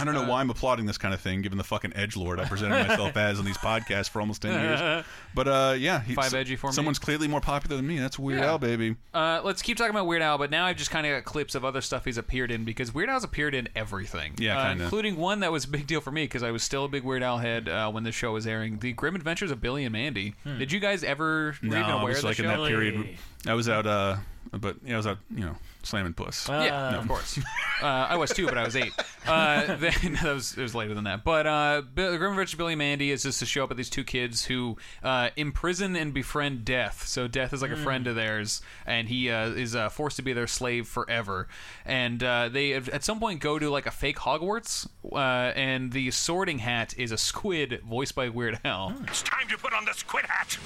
I 0.00 0.04
don't 0.04 0.14
know 0.14 0.24
why 0.30 0.40
I'm 0.40 0.50
applauding 0.50 0.86
this 0.86 0.98
kind 0.98 1.12
of 1.14 1.20
thing, 1.20 1.42
given 1.42 1.58
the 1.58 1.64
fucking 1.64 1.92
edge 1.94 2.16
lord 2.16 2.40
I 2.40 2.44
presented 2.46 2.88
myself 2.88 3.16
as 3.16 3.38
on 3.38 3.44
these 3.44 3.58
podcasts 3.58 4.08
for 4.08 4.20
almost 4.20 4.42
ten 4.42 4.52
years. 4.60 5.04
But 5.32 5.46
uh, 5.46 5.74
yeah, 5.78 6.00
he- 6.02 6.14
Five 6.14 6.34
edgy 6.34 6.56
for 6.56 6.68
me. 6.68 6.72
Someone's 6.72 6.98
clearly 6.98 7.28
more 7.28 7.40
popular 7.40 7.76
than 7.76 7.86
me. 7.86 7.98
That's 8.00 8.18
Weird 8.18 8.40
Yeah. 8.40 8.46
Al, 8.50 8.58
baby. 8.58 8.96
Uh, 9.14 9.40
let's 9.44 9.62
keep 9.62 9.76
talking 9.76 9.90
about 9.90 10.06
Weird 10.08 10.22
Al, 10.22 10.38
but 10.38 10.50
now 10.50 10.66
I've 10.66 10.76
just 10.76 10.90
kind 10.90 11.06
of 11.06 11.12
got 11.12 11.24
clips 11.24 11.54
of 11.54 11.64
other 11.64 11.80
stuff 11.80 12.04
he's 12.04 12.18
appeared 12.18 12.50
in 12.50 12.64
because 12.64 12.92
Weird 12.92 13.08
Al's 13.08 13.22
appeared 13.22 13.54
in 13.54 13.68
everything. 13.76 14.34
Yeah, 14.38 14.58
uh, 14.58 14.68
kinda. 14.70 14.84
including 14.84 15.16
one 15.16 15.40
that 15.40 15.52
was 15.52 15.64
a 15.66 15.68
big 15.68 15.86
deal 15.86 16.00
for 16.00 16.10
me 16.10 16.24
because 16.24 16.42
I 16.42 16.50
was 16.50 16.62
still 16.64 16.84
a 16.84 16.88
big 16.88 17.04
Weird 17.04 17.22
Al 17.22 17.38
head 17.38 17.68
uh, 17.68 17.90
when 17.92 18.02
this 18.02 18.14
show 18.16 18.32
was 18.32 18.44
airing. 18.46 18.78
The 18.80 18.92
Grim 18.92 19.14
Adventures 19.14 19.52
of 19.52 19.60
Billy 19.60 19.84
and 19.84 19.92
Mandy. 19.92 20.34
Did 20.44 20.72
you 20.72 20.80
guys 20.80 21.04
ever 21.04 21.54
were 21.62 21.68
No, 21.68 21.78
even 21.78 21.90
I 21.90 22.00
aware 22.00 22.08
was 22.08 22.16
of 22.18 22.22
the 22.22 22.28
like 22.28 22.38
in 22.40 22.44
show? 22.46 22.62
that 22.64 22.68
period. 22.68 23.16
I 23.46 23.54
was 23.54 23.68
out, 23.68 23.86
uh, 23.86 24.16
but 24.52 24.76
yeah, 24.84 24.94
I 24.94 24.96
was 24.96 25.06
out, 25.06 25.18
you 25.32 25.44
know, 25.44 25.56
slamming 25.82 26.14
puss. 26.14 26.48
yeah, 26.48 26.98
of 26.98 27.08
course. 27.08 27.38
uh, 27.82 27.86
I 27.86 28.16
was 28.16 28.30
too, 28.30 28.46
but 28.46 28.58
I 28.58 28.64
was 28.64 28.76
eight. 28.76 28.92
Uh, 29.26 29.66
then 29.76 29.92
that 30.22 30.34
was 30.34 30.56
it 30.56 30.62
was 30.62 30.74
later 30.74 30.94
than 30.94 31.04
that. 31.04 31.24
But 31.24 31.46
uh, 31.46 31.82
Bill, 31.94 32.16
Grim 32.18 32.32
Adventures 32.32 32.54
of 32.54 32.58
Billy 32.58 32.72
and 32.74 32.78
Mandy 32.78 33.10
is 33.10 33.22
just 33.22 33.38
to 33.40 33.46
show 33.46 33.64
up 33.64 33.70
at 33.70 33.76
these 33.76 33.90
two 33.90 34.04
kids 34.04 34.44
who 34.44 34.76
uh, 35.02 35.30
imprison 35.36 35.96
and 35.96 36.12
befriend 36.14 36.64
Death. 36.64 37.06
So 37.06 37.26
Death 37.28 37.52
is 37.52 37.62
like 37.62 37.70
a 37.70 37.74
Mm. 37.80 37.84
friend 37.84 38.06
of 38.06 38.14
theirs, 38.16 38.60
and 38.84 39.08
he 39.08 39.30
uh, 39.30 39.48
is 39.50 39.74
uh, 39.74 39.88
forced 39.88 40.16
to 40.16 40.22
be 40.22 40.32
their 40.32 40.46
slave 40.46 40.86
forever. 40.86 41.48
And 41.86 42.22
uh, 42.22 42.48
they 42.50 42.72
at 42.74 43.02
some 43.04 43.18
point 43.20 43.40
go 43.40 43.58
to 43.58 43.70
like 43.70 43.86
a 43.86 43.90
fake 43.90 44.18
Hogwarts, 44.18 44.86
uh, 45.12 45.16
and 45.16 45.92
the 45.92 46.10
Sorting 46.10 46.58
Hat 46.58 46.94
is 46.98 47.10
a 47.12 47.16
squid 47.18 47.80
voiced 47.88 48.14
by 48.14 48.28
Weird 48.28 48.58
Al. 48.64 48.94
It's 49.08 49.22
time 49.22 49.48
to 49.48 49.56
put 49.56 49.72
on 49.72 49.84
the 49.86 49.92
squid 49.94 50.26
hat. 50.26 50.58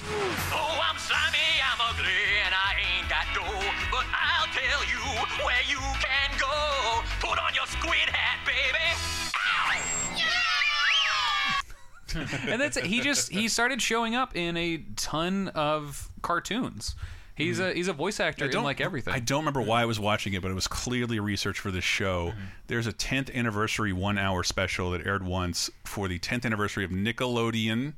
Oh, 0.51 0.81
I'm 0.89 0.97
slimy, 0.97 1.37
I'm 1.63 1.79
ugly, 1.79 2.11
and 2.45 2.53
I 2.53 2.75
ain't 2.97 3.09
got 3.09 3.25
dough. 3.33 3.71
But 3.91 4.05
I'll 4.11 4.47
tell 4.47 4.81
you 4.89 4.99
where 5.43 5.63
you 5.67 5.77
can 5.77 6.31
go. 6.39 7.01
Put 7.19 7.39
on 7.39 7.53
your 7.53 7.67
squid 7.67 8.09
hat, 8.09 8.39
baby. 8.45 8.85
and 12.51 12.61
that's 12.61 12.77
it. 12.77 12.85
He 12.85 13.01
just 13.01 13.31
he 13.31 13.47
started 13.47 13.81
showing 13.81 14.15
up 14.15 14.35
in 14.35 14.55
a 14.57 14.77
ton 14.95 15.49
of 15.49 16.09
cartoons. 16.21 16.95
He's 17.35 17.59
a 17.59 17.73
he's 17.73 17.89
a 17.89 17.93
voice 17.93 18.21
actor 18.21 18.45
I 18.45 18.47
in 18.47 18.53
don't 18.53 18.63
like 18.63 18.79
everything. 18.79 19.13
I 19.13 19.19
don't 19.19 19.39
remember 19.39 19.61
why 19.61 19.81
I 19.81 19.85
was 19.85 19.99
watching 19.99 20.33
it, 20.33 20.41
but 20.41 20.51
it 20.51 20.53
was 20.53 20.67
clearly 20.67 21.19
research 21.19 21.59
for 21.59 21.69
this 21.69 21.83
show. 21.83 22.29
Mm-hmm. 22.29 22.39
There's 22.67 22.87
a 22.87 22.93
10th 22.93 23.33
anniversary 23.35 23.91
one 23.91 24.17
hour 24.17 24.41
special 24.43 24.91
that 24.91 25.05
aired 25.05 25.25
once 25.25 25.69
for 25.83 26.07
the 26.07 26.17
10th 26.17 26.45
anniversary 26.45 26.85
of 26.85 26.91
Nickelodeon 26.91 27.95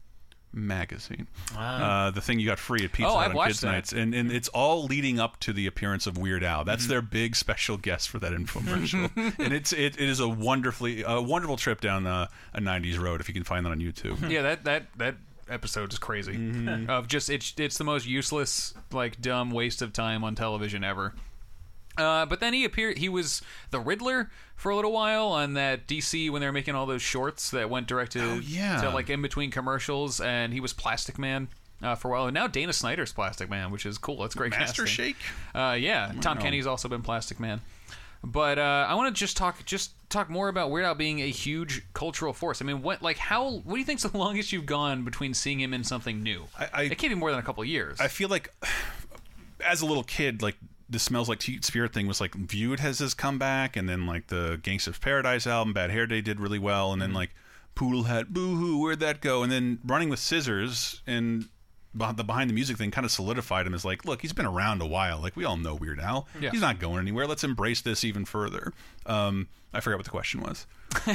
magazine. 0.54 1.28
Wow. 1.56 2.08
Uh, 2.08 2.12
the 2.12 2.22
thing 2.22 2.39
you 2.39 2.48
got 2.48 2.60
free 2.60 2.84
at 2.84 2.91
Pizza 2.91 3.10
Oh, 3.10 3.18
Hut 3.18 3.36
on 3.36 3.48
Kids 3.48 3.62
that. 3.62 3.72
Nights, 3.72 3.93
and 3.93 4.14
and 4.14 4.32
it's 4.32 4.48
all 4.50 4.86
leading 4.86 5.20
up 5.20 5.39
to 5.41 5.54
the 5.54 5.68
appearance 5.68 6.08
of 6.08 6.18
Weird 6.18 6.43
Al. 6.43 6.64
That's 6.64 6.86
Mhm. 6.86 6.89
their 6.89 7.02
big 7.02 7.36
special 7.36 7.78
guest 7.78 8.10
for 8.10 8.20
that 8.20 8.32
infomercial, 8.34 9.12
and 9.39 9.54
it's 9.54 9.72
it, 9.74 10.00
it 10.00 10.10
is 10.10 10.20
a 10.20 10.28
wonderfully 10.28 11.04
a 11.06 11.22
wonderful 11.22 11.58
trip 11.58 11.82
down 11.82 12.08
uh, 12.08 12.28
a 12.54 12.60
'90s 12.60 12.98
road 13.00 13.22
if 13.22 13.28
you 13.28 13.34
can 13.34 13.43
find 13.43 13.66
that 13.66 13.72
on 13.72 13.80
YouTube. 13.80 14.30
yeah, 14.30 14.41
that 14.41 14.64
that 14.66 14.88
that 14.98 15.16
episode 15.50 15.93
is 15.93 16.00
crazy. 16.00 16.34
Mm-hmm. 16.34 16.89
Of 16.89 17.08
just 17.08 17.30
it's 17.30 17.54
it's 17.58 17.78
the 17.78 17.84
most 17.84 18.06
useless, 18.08 18.74
like 18.91 19.22
dumb 19.22 19.52
waste 19.52 19.82
of 19.82 19.93
time 19.93 20.24
on 20.24 20.36
television 20.36 20.84
ever. 20.84 21.14
Uh, 21.98 22.26
but 22.26 22.39
then 22.39 22.54
he 22.54 22.64
appeared. 22.66 22.98
He 22.98 23.10
was 23.10 23.41
the 23.72 23.80
Riddler 23.80 24.30
for 24.56 24.72
a 24.72 24.76
little 24.76 24.91
while 24.91 25.28
on 25.28 25.54
that 25.54 25.88
DC 25.88 26.30
when 26.32 26.41
they 26.41 26.48
were 26.48 26.54
making 26.54 26.76
all 26.76 26.86
those 26.86 27.02
shorts 27.02 27.52
that 27.52 27.70
went 27.70 27.88
direct 27.88 28.12
to, 28.14 28.22
Oh, 28.24 28.36
yeah. 28.36 28.82
to 28.82 28.89
like 28.89 29.10
in 29.10 29.22
between 29.22 29.52
commercials, 29.52 30.20
and 30.22 30.54
he 30.54 30.60
was 30.60 30.74
Plastic 30.74 31.18
Man. 31.18 31.48
Uh, 31.80 31.93
for 31.93 32.08
a 32.08 32.12
while, 32.12 32.26
and 32.26 32.34
now 32.34 32.48
Dana 32.48 32.74
Snyder's 32.74 33.14
Plastic 33.14 33.52
Man, 33.52 33.70
which 33.70 33.86
is 33.86 34.00
cool. 34.00 34.18
That's 34.24 34.34
great. 34.34 34.50
Master 34.50 34.86
casting. 34.86 35.06
Shake? 35.14 35.16
Uh, 35.54 35.78
yeah, 35.80 36.12
Tom 36.22 36.39
Kenny's 36.39 36.66
also 36.66 36.88
been 36.89 37.04
Plastic 37.04 37.39
Man. 37.39 37.62
But 38.24 38.58
uh, 38.58 38.88
I 38.89 38.95
want 38.95 39.16
to 39.16 39.20
just 39.20 39.38
talk 39.38 39.64
just 39.64 39.91
talk 40.10 40.28
more 40.28 40.50
about 40.50 40.72
Weird 40.72 40.86
Al 40.88 40.95
being 40.95 41.20
a 41.22 41.30
huge 41.30 41.84
cultural 41.93 42.34
force. 42.34 42.64
I 42.64 42.66
mean, 42.66 42.82
what 42.82 43.04
like 43.04 43.20
how 43.20 43.58
what 43.64 43.74
do 43.76 43.78
you 43.80 43.86
think's 43.86 44.02
the 44.02 44.10
longest 44.18 44.52
you've 44.52 44.66
gone 44.66 45.04
between 45.06 45.36
seeing 45.36 45.60
him 45.60 45.72
in 45.72 45.84
something 45.84 46.24
new? 46.24 46.45
I, 46.58 46.68
I, 46.74 46.82
it 46.86 46.98
can't 46.98 47.12
be 47.12 47.16
more 47.16 47.30
than 47.30 47.39
a 47.39 47.43
couple 47.43 47.62
of 47.62 47.70
years. 47.70 48.00
I 48.02 48.08
feel 48.08 48.28
like 48.30 48.52
as 49.64 49.82
a 49.82 49.86
little 49.86 50.04
kid, 50.04 50.41
like 50.41 50.56
the 50.90 51.00
smells 51.00 51.30
like 51.30 51.40
Teen 51.40 51.62
Spirit 51.62 51.94
thing 51.94 52.08
was 52.08 52.22
like 52.22 52.34
viewed 52.36 52.80
as 52.80 53.00
his 53.00 53.14
comeback, 53.14 53.76
and 53.76 53.88
then 53.88 54.06
like 54.06 54.28
the 54.28 54.60
Gangsta's 54.62 54.98
Paradise 54.98 55.46
album, 55.48 55.74
Bad 55.74 55.92
Hair 55.92 56.08
Day 56.08 56.22
did 56.22 56.40
really 56.40 56.60
well, 56.60 56.94
and 56.94 57.02
then 57.02 57.10
mm-hmm. 57.10 57.18
like 57.18 57.36
Poodle 57.76 58.04
Hat, 58.04 58.34
Boo 58.34 58.56
Hoo, 58.56 58.80
where'd 58.80 59.00
that 59.02 59.22
go? 59.22 59.44
And 59.44 59.52
then 59.52 59.80
Running 59.86 60.10
with 60.10 60.20
Scissors 60.20 61.02
and 61.06 61.50
the 61.94 62.24
behind 62.24 62.50
the 62.50 62.54
music 62.54 62.78
thing 62.78 62.92
kind 62.92 63.06
of 63.06 63.12
solidified 63.12 63.66
him 63.66 63.74
as 63.74 63.84
like, 63.84 64.06
look, 64.06 64.22
he's 64.22 64.34
been 64.34 64.46
around 64.46 64.82
a 64.82 64.86
while. 64.88 65.20
Like 65.20 65.36
we 65.36 65.46
all 65.46 65.58
know 65.58 65.76
Weird 65.76 66.00
Al. 66.00 66.28
Yeah. 66.40 66.52
He's 66.52 66.62
not 66.62 66.80
going 66.80 67.00
anywhere. 67.00 67.26
Let's 67.28 67.44
embrace 67.44 67.82
this 67.82 68.04
even 68.04 68.26
further. 68.26 68.74
Um, 69.06 69.48
I 69.74 69.80
forgot 69.80 69.98
what 69.98 70.06
the 70.06 70.12
question 70.12 70.42
was. 70.42 70.66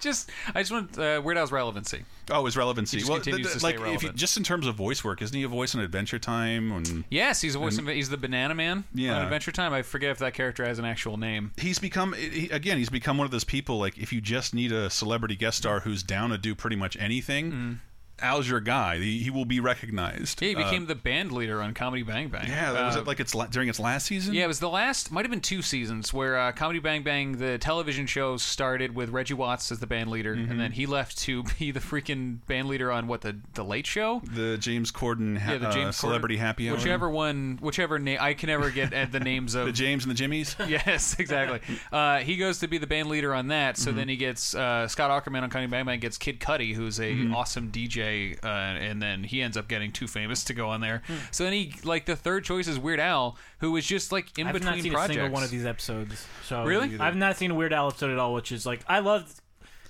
just 0.00 0.30
I 0.54 0.60
just 0.60 0.70
want 0.70 0.96
uh, 0.98 1.20
Weird 1.24 1.38
Al's 1.38 1.50
relevancy. 1.52 2.04
Oh, 2.30 2.44
his 2.44 2.56
relevancy. 2.56 3.02
Well, 3.04 3.16
continues 3.16 3.52
to 3.52 3.58
stay 3.58 3.66
like 3.66 3.74
if 3.74 3.80
you, 3.80 3.86
relevant. 3.86 4.16
just 4.16 4.36
in 4.36 4.44
terms 4.44 4.66
of 4.66 4.74
voice 4.76 5.02
work, 5.02 5.22
isn't 5.22 5.36
he 5.36 5.42
a 5.42 5.48
voice 5.48 5.74
on 5.74 5.80
Adventure 5.80 6.18
Time? 6.18 6.72
And 6.72 7.04
Yes, 7.10 7.40
he's 7.40 7.54
a 7.54 7.58
voice. 7.58 7.78
and- 7.78 7.88
of, 7.88 7.94
he's 7.94 8.08
the 8.10 8.16
Banana 8.16 8.54
Man 8.54 8.84
Yeah. 8.94 9.16
on 9.16 9.22
Adventure 9.24 9.52
Time. 9.52 9.72
I 9.72 9.82
forget 9.82 10.10
if 10.10 10.18
that 10.18 10.34
character 10.34 10.64
has 10.64 10.78
an 10.78 10.84
actual 10.84 11.16
name. 11.16 11.52
he's 11.56 11.78
become 11.78 12.12
he, 12.14 12.48
again 12.50 12.78
he's 12.78 12.90
become 12.90 13.18
one 13.18 13.24
of 13.24 13.30
those 13.30 13.44
people 13.44 13.78
like 13.78 13.98
if 13.98 14.12
you 14.12 14.20
just 14.20 14.54
need 14.54 14.72
a 14.72 14.88
celebrity 14.90 15.36
guest 15.36 15.58
star 15.58 15.80
who's 15.80 16.02
down 16.02 16.30
to 16.30 16.38
do 16.38 16.54
pretty 16.54 16.76
much 16.76 16.96
anything 17.00 17.80
al's 18.20 18.48
your 18.48 18.60
guy 18.60 18.98
he, 18.98 19.18
he 19.20 19.30
will 19.30 19.44
be 19.44 19.60
recognized 19.60 20.40
Yeah, 20.42 20.48
he 20.48 20.54
Uh, 20.56 20.64
became 20.64 20.86
the 20.86 20.94
band 20.94 21.32
leader 21.32 21.62
on 21.62 21.74
Comedy 21.74 22.02
Bang 22.02 22.28
Bang. 22.28 22.48
yeah 22.48 22.72
that 22.72 22.84
was 22.84 22.96
Uh, 22.96 23.00
it 23.00 23.06
like 23.06 23.20
it's 23.20 23.34
la- 23.34 23.46
during 23.46 23.68
its 23.68 23.78
last 23.80 24.06
season 24.06 24.34
Yeah, 24.34 24.44
it 24.44 24.48
was 24.48 24.60
the 24.60 24.68
last. 24.68 25.10
Might 25.12 25.24
have 25.24 25.30
been 25.30 25.40
two 25.40 25.62
seasons 25.62 26.12
where 26.12 26.38
uh, 26.38 26.52
Comedy 26.52 26.78
Bang 26.80 27.02
Bang, 27.02 27.38
the 27.38 27.58
television 27.58 28.06
show, 28.06 28.36
started 28.36 28.94
with 28.94 29.10
Reggie 29.10 29.34
Watts 29.34 29.70
as 29.72 29.78
the 29.80 29.86
band 29.86 30.10
leader, 30.10 30.34
Mhm. 30.34 30.50
and 30.50 30.60
then 30.60 30.72
he 30.72 30.86
left 30.86 31.18
to 31.18 31.42
be 31.58 31.70
the 31.70 31.80
freaking 31.80 32.38
band 32.46 32.68
leader 32.68 32.90
on 32.92 33.06
what 33.06 33.20
the 33.22 33.36
the 33.54 33.64
Late 33.64 33.86
Show. 33.86 34.20
the 34.24 34.56
james 34.58 34.90
corden 34.92 35.38
ha- 35.38 35.52
Yeah, 35.52 35.58
the 35.58 35.70
James 35.70 35.88
uh, 35.88 35.92
celebrity 35.92 36.36
happy 36.36 36.68
hour 36.68 36.76
Whichever 36.76 37.08
one, 37.10 37.58
whichever 37.60 37.98
name, 37.98 38.18
I 38.20 38.34
can 38.34 38.48
never 38.48 38.70
get 38.70 38.92
at 38.92 39.12
the 39.12 39.20
names 39.20 39.54
of 39.58 39.66
the 39.66 39.72
james 39.72 40.04
and 40.04 40.10
the 40.10 40.16
jimmies 40.16 40.56
yes, 40.68 41.16
exactly. 41.18 41.60
Uh, 41.92 42.18
he 42.18 42.36
goes 42.36 42.58
to 42.60 42.68
be 42.68 42.78
the 42.78 42.86
band 42.86 43.08
leader 43.08 43.34
on 43.34 43.48
that. 43.48 43.76
So 43.76 43.92
Mhm. 43.92 43.96
then 43.96 44.08
he 44.08 44.16
gets 44.16 44.54
uh, 44.54 44.88
Scott 44.88 45.10
Aukerman 45.10 45.42
on 45.42 45.50
Comedy 45.50 45.70
Bang 45.70 45.84
Bang 45.84 46.00
gets 46.00 46.18
Kid 46.18 46.40
Cudi, 46.40 46.74
who's 46.74 46.98
a 46.98 47.12
Mhm. 47.12 47.34
awesome 47.34 47.70
DJ, 47.70 48.07
uh, 48.42 48.46
and 48.46 49.02
then 49.02 49.24
he 49.24 49.42
ends 49.42 49.56
up 49.56 49.68
getting 49.68 49.92
too 49.92 50.06
famous 50.06 50.44
to 50.44 50.54
go 50.54 50.68
on 50.68 50.80
there. 50.80 51.02
Hmm. 51.06 51.14
So 51.30 51.44
then 51.44 51.52
he 51.52 51.74
like 51.84 52.06
the 52.06 52.16
third 52.16 52.44
choice 52.44 52.68
is 52.68 52.78
Weird 52.78 53.00
Al, 53.00 53.36
who 53.58 53.72
was 53.72 53.86
just 53.86 54.12
like 54.12 54.38
in 54.38 54.46
I've 54.46 54.52
between 54.54 54.70
not 54.74 54.82
seen 54.82 54.92
projects. 54.92 55.10
a 55.10 55.14
single 55.20 55.32
one 55.34 55.42
of 55.42 55.50
these 55.50 55.64
episodes. 55.66 56.26
So 56.44 56.64
Really? 56.64 56.98
I've 56.98 57.16
not 57.16 57.36
seen 57.36 57.50
a 57.50 57.54
Weird 57.54 57.72
Al 57.72 57.88
episode 57.88 58.10
at 58.10 58.18
all, 58.18 58.34
which 58.34 58.52
is 58.52 58.64
like 58.66 58.80
I 58.88 58.98
loved 59.00 59.40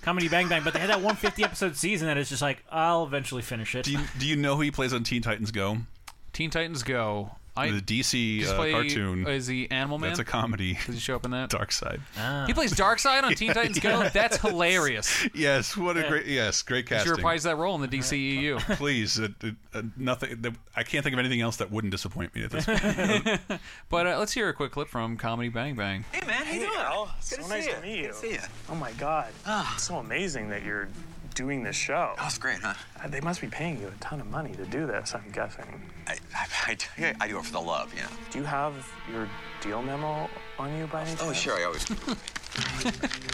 Comedy 0.01 0.27
Bang 0.29 0.47
Bang, 0.47 0.61
but 0.63 0.73
they 0.73 0.79
had 0.79 0.89
that 0.89 0.97
150 0.97 1.43
episode 1.43 1.75
season 1.75 2.07
that 2.07 2.17
is 2.17 2.29
just 2.29 2.41
like 2.41 2.63
I'll 2.71 3.03
eventually 3.03 3.41
finish 3.41 3.75
it. 3.75 3.85
do 3.85 3.91
you, 3.91 3.99
do 4.17 4.27
you 4.27 4.35
know 4.35 4.55
who 4.55 4.61
he 4.61 4.71
plays 4.71 4.93
on 4.93 5.03
teen 5.03 5.21
titans 5.21 5.51
go 5.51 5.77
Teen 6.31 6.51
Titans 6.51 6.83
Go. 6.83 7.31
I 7.59 7.71
the 7.71 7.81
dc 7.81 8.47
uh, 8.47 8.55
play- 8.55 8.71
cartoon 8.71 9.27
Is 9.27 9.47
he 9.47 9.69
Animal 9.71 9.99
Man? 9.99 10.09
that's 10.09 10.19
a 10.19 10.23
comedy 10.23 10.77
Does 10.85 10.95
he 10.95 11.01
show 11.01 11.15
up 11.15 11.25
in 11.25 11.31
that? 11.31 11.49
dark 11.49 11.71
side 11.71 12.01
He 12.47 12.53
plays 12.53 12.73
Darkseid 12.73 13.23
on 13.23 13.33
Teen 13.35 13.53
Titans 13.53 13.79
Go. 13.79 14.07
That's 14.09 14.37
hilarious. 14.37 15.27
yes 15.33 15.75
what 15.77 15.97
a 15.97 16.07
great 16.07 16.25
yes 16.25 16.61
great 16.61 16.85
casting. 16.85 16.97
He 16.97 17.03
should 17.03 17.09
casting 17.09 17.17
reprise 17.17 17.43
that 17.43 17.57
role 17.57 17.75
in 17.75 17.81
the 17.81 17.87
DCEU. 17.97 18.59
please 18.77 19.19
uh, 19.19 19.27
uh, 19.43 19.49
uh, 19.73 19.81
nothing 19.97 20.55
i 20.75 20.83
can't 20.83 21.03
think 21.03 21.13
of 21.13 21.19
anything 21.19 21.41
else 21.41 21.57
that 21.57 21.71
wouldn't 21.71 21.91
disappoint 21.91 22.33
me 22.35 22.43
at 22.43 22.51
this 22.51 22.65
point 22.65 23.41
But 23.89 24.07
uh, 24.07 24.17
let's 24.19 24.31
hear 24.33 24.49
a 24.49 24.53
quick 24.53 24.71
clip 24.71 24.87
from 24.87 25.17
Comedy 25.17 25.49
Bang 25.49 25.75
Bang. 25.75 26.05
Hey 26.11 26.25
man, 26.25 26.43
how 26.45 26.53
you 26.53 26.59
doing? 26.61 26.71
Al. 26.77 27.05
Good 27.05 27.13
so 27.23 27.35
to 27.43 27.49
nice 27.49 27.65
see 27.65 27.71
to 27.71 27.81
meet 27.81 27.95
you. 27.97 28.01
Good 28.03 28.11
to 28.13 28.17
see 28.19 28.31
you. 28.33 28.39
Oh 28.69 28.75
my 28.75 28.91
god. 28.93 29.29
It's 29.73 29.83
so 29.83 29.97
amazing 29.97 30.49
that 30.49 30.63
you're 30.63 30.87
doing 31.39 31.63
this 31.63 31.75
show. 31.77 32.13
Oh, 32.19 32.25
it's 32.25 32.37
great, 32.37 32.59
huh? 32.59 32.73
Uh, 33.01 33.07
They 33.07 33.21
must 33.21 33.39
be 33.39 33.47
paying 33.47 33.79
you 33.79 33.87
a 33.87 33.91
ton 34.01 34.19
of 34.19 34.27
money 34.29 34.53
to 34.55 34.65
do 34.65 34.85
this, 34.85 35.15
I'm 35.15 35.31
guessing. 35.31 35.63
I, 36.05 36.17
I, 36.35 36.75
I, 36.97 37.15
I 37.21 37.27
do 37.29 37.37
it 37.39 37.45
for 37.45 37.53
the 37.53 37.61
love, 37.61 37.93
you 37.95 38.01
know. 38.01 38.09
Do 38.29 38.39
you 38.39 38.43
have 38.43 38.73
your 39.09 39.25
deal 39.61 39.81
memo 39.81 40.29
on 40.57 40.77
you 40.77 40.85
by 40.87 41.03
any 41.03 41.11
chance? 41.11 41.21
Oh, 41.23 41.31
sure, 41.31 41.53
I 41.57 41.63
always. 41.63 41.85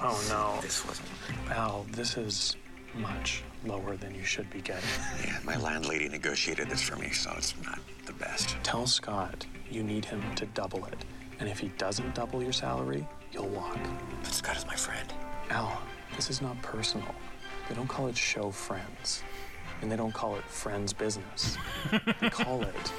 Oh 0.00 0.16
no. 0.28 0.60
This 0.62 0.86
wasn't. 0.86 1.08
Al, 1.50 1.84
this 1.90 2.16
is 2.16 2.54
much 2.94 3.42
lower 3.66 3.96
than 3.96 4.14
you 4.14 4.22
should 4.22 4.48
be 4.48 4.60
getting. 4.60 4.88
Yeah, 5.24 5.38
my 5.42 5.56
landlady 5.56 6.08
negotiated 6.08 6.70
this 6.70 6.80
for 6.82 6.94
me, 6.94 7.10
so 7.10 7.32
it's 7.36 7.52
not 7.64 7.80
the 8.06 8.12
best. 8.12 8.56
Tell 8.62 8.86
Scott 8.86 9.44
you 9.68 9.82
need 9.82 10.04
him 10.04 10.22
to 10.36 10.46
double 10.46 10.84
it. 10.86 11.04
And 11.40 11.48
if 11.48 11.58
he 11.58 11.68
doesn't 11.78 12.14
double 12.14 12.40
your 12.44 12.52
salary, 12.52 13.08
you'll 13.32 13.48
walk. 13.48 13.76
But 14.22 14.32
Scott 14.32 14.56
is 14.56 14.66
my 14.66 14.76
friend. 14.76 15.12
Al, 15.50 15.80
this 16.18 16.28
is 16.30 16.42
not 16.42 16.60
personal. 16.62 17.14
They 17.68 17.74
don't 17.76 17.86
call 17.88 18.08
it 18.08 18.16
show 18.16 18.50
friends. 18.50 19.22
And 19.80 19.90
they 19.92 19.96
don't 19.96 20.12
call 20.12 20.34
it 20.34 20.42
friends 20.44 20.92
business. 20.92 21.56
they 22.20 22.28
call 22.30 22.62
it, 22.62 22.92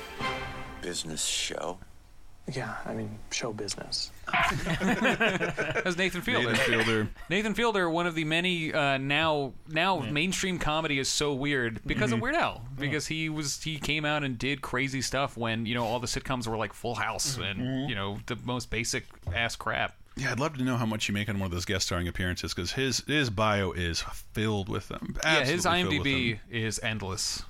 Business 0.82 1.26
show. 1.26 1.78
yeah, 2.54 2.78
I 2.86 2.94
mean, 2.94 3.20
show 3.32 3.52
business. 3.52 4.12
That 4.32 5.82
was 5.86 5.98
Nathan 5.98 6.22
Fielder. 6.22 6.52
Nathan 6.52 6.66
Fielder. 6.74 7.10
Nathan 7.30 7.54
Fielder, 7.54 7.90
one 7.90 8.08
of 8.08 8.16
the 8.16 8.24
many 8.24 8.74
uh, 8.74 8.98
now 8.98 9.54
now 9.68 10.00
mainstream 10.00 10.58
comedy 10.60 11.00
is 11.00 11.10
so 11.10 11.34
weird 11.34 11.82
because 11.86 12.12
of 12.12 12.20
Mhm. 12.20 12.24
Weird 12.24 12.36
Al. 12.36 12.62
Because 12.78 13.08
he 13.08 13.28
was 13.30 13.62
he 13.62 13.78
came 13.78 14.06
out 14.06 14.24
and 14.24 14.38
did 14.38 14.62
crazy 14.62 15.02
stuff 15.02 15.36
when 15.38 15.66
you 15.66 15.76
know 15.76 15.84
all 15.84 16.00
the 16.00 16.08
sitcoms 16.08 16.48
were 16.48 16.58
like 16.58 16.74
Full 16.74 16.96
House 16.96 17.38
and 17.38 17.90
you 17.90 17.96
know 17.96 18.20
the 18.28 18.38
most 18.44 18.70
basic 18.70 19.06
ass 19.34 19.56
crap. 19.56 19.96
Yeah, 20.20 20.32
I'd 20.32 20.40
love 20.40 20.58
to 20.58 20.64
know 20.64 20.76
how 20.78 20.86
much 20.86 21.08
you 21.08 21.14
make 21.14 21.30
on 21.30 21.40
one 21.40 21.46
of 21.46 21.52
those 21.52 21.66
guest 21.66 21.86
starring 21.86 22.08
appearances 22.08 22.54
because 22.54 22.74
his 22.74 23.00
his 23.08 23.30
bio 23.30 23.72
is 23.72 24.02
filled 24.34 24.68
with 24.70 24.88
them. 24.90 25.16
yeah, 25.24 25.46
his 25.46 25.66
Absolutely 25.66 25.98
filled 25.98 26.06
with 26.06 26.14
IMDb 26.14 26.40
is 26.66 26.80
endless. 26.84 27.44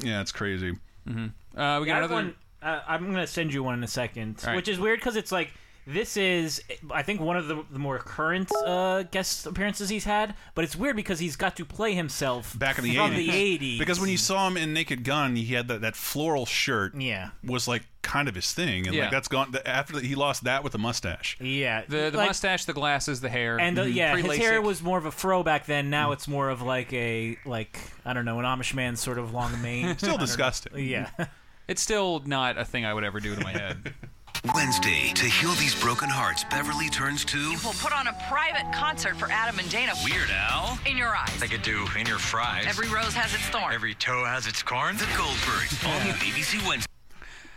Yeah, 0.00 0.20
it's 0.20 0.32
crazy. 0.32 0.72
Mm-hmm. 1.08 1.58
Uh, 1.58 1.80
we 1.80 1.86
got 1.86 1.98
I 1.98 2.00
have 2.00 2.10
another. 2.10 2.14
one. 2.14 2.34
Uh, 2.60 2.80
I'm 2.88 3.04
gonna 3.06 3.26
send 3.26 3.54
you 3.54 3.62
one 3.62 3.74
in 3.74 3.84
a 3.84 3.88
second, 3.88 4.40
All 4.42 4.48
right. 4.48 4.56
which 4.56 4.66
is 4.68 4.80
weird 4.80 4.98
because 4.98 5.14
it's 5.16 5.30
like 5.30 5.52
this 5.90 6.18
is 6.18 6.62
I 6.90 7.02
think 7.02 7.20
one 7.20 7.36
of 7.38 7.48
the, 7.48 7.64
the 7.70 7.78
more 7.78 7.98
current 7.98 8.50
uh, 8.66 9.04
guest 9.04 9.46
appearances 9.46 9.88
he's 9.88 10.04
had, 10.04 10.34
but 10.54 10.62
it's 10.64 10.76
weird 10.76 10.96
because 10.96 11.18
he's 11.18 11.34
got 11.34 11.56
to 11.56 11.64
play 11.64 11.94
himself 11.94 12.56
Back 12.58 12.76
in 12.78 12.84
the 12.84 12.94
from 12.94 13.12
80s. 13.12 13.16
the 13.16 13.28
80s. 13.76 13.78
Because 13.78 13.98
when 13.98 14.10
you 14.10 14.18
saw 14.18 14.46
him 14.46 14.56
in 14.58 14.74
Naked 14.74 15.02
Gun, 15.02 15.34
he 15.36 15.54
had 15.54 15.66
that, 15.68 15.80
that 15.80 15.96
floral 15.96 16.44
shirt. 16.44 16.94
Yeah. 16.94 17.30
Was 17.42 17.66
like 17.66 17.84
kind 18.02 18.28
of 18.28 18.34
his 18.34 18.52
thing. 18.52 18.86
And 18.86 18.94
Yeah. 18.94 19.04
like 19.04 19.10
that's 19.12 19.28
gone. 19.28 19.54
After 19.64 19.94
that, 19.94 20.04
he 20.04 20.14
lost 20.14 20.44
that 20.44 20.62
with 20.62 20.72
the 20.72 20.78
mustache. 20.78 21.38
yeah, 21.40 21.82
the 21.88 22.10
the 22.10 22.18
like- 22.18 22.28
mustache, 22.28 22.66
the 22.66 22.74
glasses, 22.74 23.20
the 23.22 23.28
hair, 23.30 23.58
and 23.58 23.78
uh, 23.78 23.82
yeah, 23.84 24.14
his 24.14 24.26
Pre-LASIK. 24.26 24.38
hair 24.38 24.60
was 24.62 24.82
more 24.82 24.98
of 24.98 25.06
a 25.06 25.10
fro 25.10 25.42
back 25.42 25.64
then. 25.66 25.88
Now 25.88 26.12
it's 26.12 26.28
more 26.28 26.50
of 26.50 26.60
like 26.60 26.92
a 26.92 27.38
like 27.46 27.78
I 28.04 28.12
don't 28.12 28.26
know 28.26 28.38
an 28.38 28.44
Amish 28.44 28.74
man 28.74 28.94
sort 28.96 29.18
of 29.18 29.32
long 29.32 29.60
mane. 29.62 29.96
Still 29.96 30.18
disgusting. 30.26 30.86
Yeah. 30.86 31.08
It's 31.66 31.80
still 31.82 32.20
not 32.24 32.56
a 32.58 32.64
thing 32.64 32.84
I 32.84 32.92
would 32.94 33.04
ever 33.04 33.20
do 33.20 33.34
to 33.34 33.40
my 33.42 33.52
head. 33.52 33.94
Wednesday, 34.54 35.12
to 35.14 35.24
heal 35.26 35.50
these 35.52 35.74
broken 35.80 36.08
hearts, 36.08 36.44
Beverly 36.44 36.88
turns 36.88 37.24
to 37.26 37.50
We'll 37.64 37.72
put 37.74 37.92
on 37.92 38.06
a 38.06 38.12
private 38.30 38.72
concert 38.72 39.16
for 39.16 39.30
Adam 39.30 39.58
and 39.58 39.68
Dana. 39.68 39.92
Weird 40.04 40.30
Al. 40.30 40.78
In 40.86 40.96
your 40.96 41.14
eyes. 41.14 41.38
They 41.40 41.48
could 41.48 41.62
do 41.62 41.86
in 41.98 42.06
your 42.06 42.18
fries. 42.18 42.64
Every 42.66 42.88
rose 42.88 43.14
has 43.14 43.34
its 43.34 43.42
thorn. 43.48 43.72
Every 43.74 43.94
toe 43.94 44.24
has 44.24 44.46
its 44.46 44.62
corn. 44.62 44.96
The 44.96 45.04
Goldbergs, 45.04 45.86
all 45.86 46.04
new 46.04 46.12
ABC 46.12 46.66
Wednesday. 46.68 46.88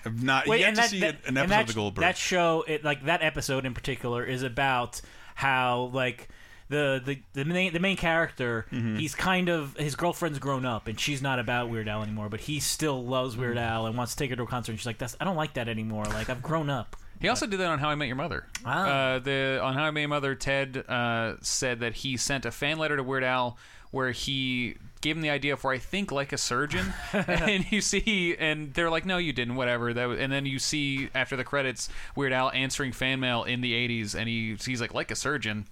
I've 0.05 0.23
not 0.23 0.47
Wait, 0.47 0.61
yet 0.61 0.69
and 0.69 0.75
to 0.77 0.81
that, 0.81 0.89
see 0.89 0.99
that- 1.01 1.25
an 1.27 1.37
episode 1.37 1.49
that, 1.49 1.61
of 1.61 1.67
the 1.75 1.79
Goldbergs. 1.81 1.99
That 2.01 2.17
show, 2.17 2.63
it 2.67 2.83
like 2.83 3.05
that 3.05 3.21
episode 3.21 3.65
in 3.65 3.73
particular, 3.73 4.23
is 4.23 4.41
about 4.43 4.99
how 5.35 5.91
like 5.93 6.29
the 6.71 7.01
the 7.05 7.21
the 7.33 7.45
main 7.45 7.73
the 7.73 7.79
main 7.79 7.97
character. 7.97 8.65
Mm-hmm. 8.71 8.95
He's 8.95 9.13
kind 9.13 9.49
of 9.49 9.75
his 9.77 9.95
girlfriend's 9.95 10.39
grown 10.39 10.65
up, 10.65 10.87
and 10.87 10.99
she's 10.99 11.21
not 11.21 11.37
about 11.37 11.69
Weird 11.69 11.87
Al 11.87 12.01
anymore. 12.01 12.29
But 12.29 12.39
he 12.39 12.59
still 12.59 13.05
loves 13.05 13.37
Weird 13.37 13.57
Mm-hmm. 13.57 13.73
Al 13.73 13.85
and 13.85 13.97
wants 13.97 14.13
to 14.13 14.17
take 14.17 14.29
her 14.29 14.35
to 14.37 14.43
a 14.43 14.47
concert. 14.47 14.71
And 14.71 14.79
she's 14.79 14.87
like, 14.87 14.97
"That's 14.97 15.15
I 15.19 15.25
don't 15.25 15.35
like 15.35 15.53
that 15.53 15.67
anymore. 15.67 16.05
Like 16.05 16.29
I've 16.29 16.41
grown 16.41 16.69
up." 16.69 16.95
He 17.19 17.29
also 17.29 17.45
did 17.45 17.59
that 17.59 17.67
on 17.67 17.77
How 17.77 17.89
I 17.89 17.95
Met 17.95 18.07
Your 18.07 18.15
Mother. 18.15 18.47
Uh, 18.65 19.19
the 19.19 19.59
on 19.61 19.75
How 19.75 19.83
I 19.83 19.91
Met 19.91 19.99
Your 20.01 20.09
Mother, 20.09 20.33
Ted 20.33 20.83
uh, 20.87 21.35
said 21.41 21.81
that 21.81 21.93
he 21.93 22.17
sent 22.17 22.45
a 22.45 22.51
fan 22.51 22.79
letter 22.79 22.97
to 22.97 23.03
Weird 23.03 23.23
Al 23.23 23.57
where 23.91 24.11
he 24.11 24.77
gave 25.01 25.17
him 25.17 25.21
the 25.21 25.29
idea 25.29 25.57
for 25.57 25.71
I 25.73 25.77
think 25.77 26.11
like 26.11 26.31
a 26.31 26.37
surgeon, 26.37 26.93
and 27.13 27.69
you 27.71 27.81
see, 27.81 28.35
and 28.39 28.73
they're 28.73 28.89
like, 28.89 29.05
no, 29.05 29.17
you 29.17 29.33
didn't, 29.33 29.55
whatever. 29.55 29.93
That 29.93 30.05
was, 30.05 30.19
and 30.19 30.31
then 30.31 30.45
you 30.45 30.57
see 30.59 31.09
after 31.13 31.35
the 31.35 31.43
credits 31.43 31.89
Weird 32.15 32.33
Al 32.33 32.49
answering 32.51 32.93
fan 32.93 33.19
mail 33.19 33.43
in 33.43 33.61
the 33.61 33.73
'80s, 33.73 34.15
and 34.15 34.29
he 34.29 34.55
he's 34.63 34.79
like 34.81 34.93
like 34.93 35.11
a 35.11 35.15
surgeon. 35.15 35.67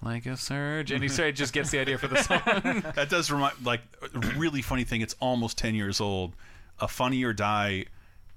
Like 0.00 0.26
a 0.26 0.36
surgeon, 0.36 1.02
he 1.02 1.08
started 1.08 1.36
just 1.36 1.52
gets 1.52 1.70
the 1.70 1.80
idea 1.80 1.98
for 1.98 2.06
the 2.06 2.22
song. 2.22 2.40
that 2.94 3.08
does 3.10 3.30
remind 3.30 3.54
like 3.64 3.80
a 4.14 4.18
really 4.36 4.62
funny 4.62 4.84
thing. 4.84 5.00
It's 5.00 5.16
almost 5.18 5.58
ten 5.58 5.74
years 5.74 6.00
old. 6.00 6.34
A 6.80 6.86
Funny 6.86 7.24
or 7.24 7.32
Die 7.32 7.86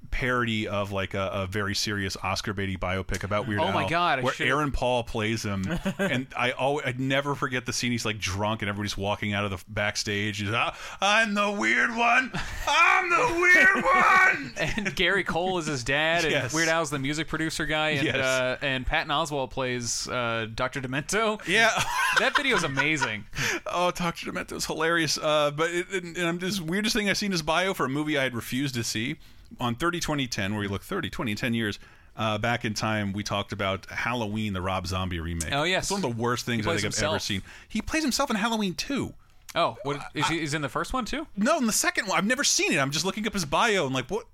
parody 0.10 0.68
of 0.68 0.92
like 0.92 1.14
a, 1.14 1.30
a 1.34 1.48
very 1.48 1.74
serious 1.76 2.18
Oscar 2.22 2.54
Beatty 2.54 2.76
biopic 2.76 3.24
about 3.24 3.48
Weird 3.48 3.62
Oh 3.62 3.66
Al. 3.68 3.72
my 3.74 3.88
God, 3.88 4.20
I 4.20 4.22
where 4.24 4.34
should've- 4.34 4.50
Aaron 4.50 4.72
Paul 4.72 5.04
plays 5.04 5.44
him, 5.44 5.64
and 6.00 6.28
I 6.36 6.52
always 6.52 6.86
I'd 6.86 7.00
never 7.00 7.36
forget 7.36 7.66
the 7.66 7.74
scene. 7.74 7.92
He's 7.92 8.06
like 8.06 8.20
drunk, 8.20 8.62
and 8.62 8.70
everybody's 8.70 8.98
walking 8.98 9.34
out 9.34 9.46
of 9.46 9.52
the 9.52 9.64
backstage. 9.70 10.40
He's, 10.42 10.50
"Ah, 10.52 10.76
I'm 11.02 11.34
the 11.34 11.52
weird 11.52 11.96
one. 11.96 12.32
I'm 12.68 13.10
the 13.10 13.40
weird 13.40 13.84
one. 13.86 14.54
and 14.58 14.96
Gary 14.96 15.24
Cole 15.24 15.58
is 15.60 15.68
his 15.68 15.84
dad, 15.84 16.24
and 16.24 16.32
Yes. 16.32 16.54
Weird 16.54 16.68
Al's 16.70 16.90
the 16.90 17.00
music 17.00 17.28
producer 17.28 17.66
guy, 17.66 17.90
and 17.92 18.06
Yes. 18.06 18.16
uh, 18.18 18.58
and 18.62 18.86
Patton 18.86 19.12
Oswalt 19.12 19.52
plays 19.52 20.08
uh, 20.10 20.48
Dr. 20.54 20.82
Demento. 20.82 21.40
Yeah, 21.48 21.70
that 22.20 22.36
video 22.36 22.56
is 22.58 22.64
amazing. 22.64 23.26
Oh, 23.66 23.92
Dr. 23.92 24.32
Demento's 24.32 24.66
hilarious. 24.66 25.18
Uh, 25.18 25.52
but 25.52 25.70
it, 25.72 25.90
and, 25.92 26.18
and 26.18 26.28
I'm 26.28 26.40
just 26.40 26.60
weirdest 26.62 26.96
thing 26.96 27.10
I've 27.10 27.18
seen 27.18 27.32
his 27.32 27.42
bio 27.42 27.74
for 27.74 27.86
a 27.86 27.90
movie 27.90 28.18
I 28.18 28.24
had 28.24 28.36
refused 28.36 28.76
to 28.76 28.84
see 28.84 29.18
on 29.60 29.76
30 29.76 30.00
2010, 30.00 30.54
where 30.54 30.64
he 30.64 30.70
look 30.70 30.84
30, 30.84 31.10
20, 31.10 31.36
10 31.36 31.54
years. 31.54 31.80
Uh, 32.16 32.38
back 32.38 32.66
in 32.66 32.74
time, 32.74 33.14
we 33.14 33.24
talked 33.24 33.54
about 33.54 33.86
Halloween, 33.90 34.54
the 34.54 34.62
Rob 34.62 34.86
Zombie 34.86 35.20
remake. 35.20 35.52
Oh, 35.54 35.64
yes. 35.64 35.86
it's 35.86 35.92
one 35.92 36.04
of 36.04 36.16
the 36.16 36.22
worst 36.22 36.46
things 36.46 36.68
I 36.68 36.76
think 36.76 36.94
I've 36.94 37.04
ever 37.04 37.20
seen. 37.20 37.42
He 37.70 37.82
plays 37.82 38.04
himself 38.04 38.30
in 38.30 38.36
Halloween 38.36 38.74
too. 38.74 39.14
Oh, 39.56 39.78
what 39.84 40.02
is 40.14 40.28
he? 40.28 40.42
Is 40.42 40.54
in 40.54 40.62
the 40.62 40.70
first 40.70 40.94
one 40.94 41.06
too? 41.06 41.28
No, 41.36 41.58
in 41.58 41.68
the 41.68 41.74
second 41.74 42.08
one, 42.08 42.18
I've 42.18 42.26
never 42.26 42.44
seen 42.44 42.72
it. 42.72 42.80
I'm 42.80 42.92
just 42.92 43.06
looking 43.06 43.26
up 43.28 43.34
his 43.34 43.46
bio 43.46 43.86
and 43.86 43.94
like, 43.94 44.10
what, 44.10 44.26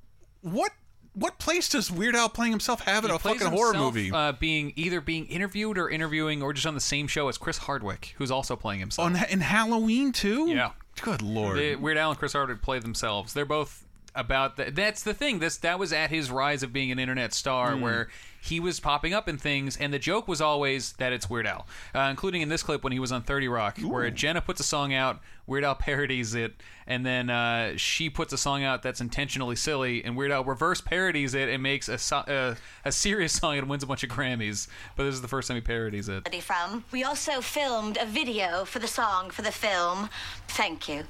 what, 0.42 0.72
what 1.14 1.40
place 1.40 1.70
does 1.70 1.92
Weird 1.92 2.16
Al 2.16 2.30
playing 2.30 2.52
himself 2.52 2.82
have 2.82 3.04
in 3.04 3.10
He 3.10 3.16
a 3.16 3.20
fucking 3.20 3.48
horror 3.48 3.74
movie? 3.74 4.12
uh, 4.12 4.34
being 4.34 4.74
either 4.76 5.02
being 5.02 5.26
interviewed 5.28 5.78
or 5.78 5.90
interviewing, 5.90 6.44
or 6.44 6.54
just 6.54 6.68
on 6.68 6.76
the 6.76 6.82
same 6.82 7.08
show 7.08 7.30
as 7.30 7.38
Chris 7.38 7.58
Hardwick, 7.60 8.14
who's 8.18 8.30
also 8.30 8.56
playing 8.56 8.80
himself. 8.80 9.08
on 9.08 9.24
in 9.30 9.42
Halloween 9.42 10.12
too? 10.12 10.50
Yeah. 10.50 10.72
Good 11.02 11.22
lord. 11.22 11.58
The, 11.58 11.76
Weird 11.76 11.98
Al 11.98 12.12
and 12.12 12.20
Chris 12.20 12.34
Hardwick 12.34 12.62
play 12.62 12.80
themselves. 12.80 13.34
They're 13.34 13.46
both 13.46 13.87
about 14.18 14.58
that. 14.58 14.76
That's 14.76 15.04
the 15.04 15.14
thing. 15.14 15.40
This 15.40 15.58
that 15.58 15.80
was 15.80 15.94
at 15.94 16.10
his 16.10 16.30
rise 16.30 16.64
of 16.64 16.74
being 16.74 16.92
an 16.92 17.00
internet 17.00 17.34
star, 17.34 17.72
Mm. 17.74 17.82
where 17.82 18.10
he 18.42 18.60
was 18.60 18.80
popping 18.80 19.14
up 19.14 19.28
in 19.28 19.38
things, 19.38 19.76
and 19.78 19.94
the 19.94 20.00
joke 20.00 20.28
was 20.28 20.40
always 20.42 20.94
that 20.94 21.12
it's 21.12 21.30
Weird 21.30 21.48
Al, 21.48 21.68
uh, 21.94 22.02
including 22.10 22.42
in 22.42 22.50
this 22.50 22.64
clip 22.64 22.84
when 22.84 22.94
he 22.94 23.00
was 23.00 23.12
on 23.12 23.22
Thirty 23.22 23.48
Rock, 23.48 23.78
where 23.80 24.10
Jenna 24.10 24.42
puts 24.42 24.60
a 24.60 24.64
song 24.64 24.94
out, 24.94 25.20
Weird 25.46 25.64
Al 25.66 25.76
parodies 25.76 26.34
it, 26.34 26.54
and 26.86 27.06
then 27.06 27.30
uh, 27.30 27.74
she 27.78 28.10
puts 28.10 28.32
a 28.34 28.38
song 28.38 28.64
out 28.64 28.84
that's 28.84 29.02
intentionally 29.02 29.56
silly, 29.56 30.04
and 30.04 30.16
Weird 30.16 30.32
Al 30.32 30.44
reverse 30.46 30.80
parodies 30.82 31.34
it 31.34 31.50
and 31.50 31.62
makes 31.62 31.90
a 31.90 31.98
so- 31.98 32.18
uh, 32.18 32.56
a 32.86 32.92
serious 32.92 33.34
song 33.34 33.58
and 33.58 33.68
wins 33.70 33.84
a 33.84 33.88
bunch 33.88 34.04
of 34.04 34.10
Grammys. 34.10 34.68
But 34.96 35.04
this 35.06 35.16
is 35.16 35.22
the 35.22 35.28
first 35.28 35.48
time 35.50 35.56
he 35.56 35.62
parodies 35.62 36.08
it. 36.10 36.24
from. 36.42 36.86
We 36.92 37.04
also 37.04 37.42
filmed 37.42 37.98
a 37.98 38.06
video 38.06 38.64
for 38.66 38.80
the 38.80 38.88
song 38.88 39.30
for 39.30 39.42
the 39.42 39.52
film. 39.52 40.10
Thank 40.48 40.88
you. 40.88 41.04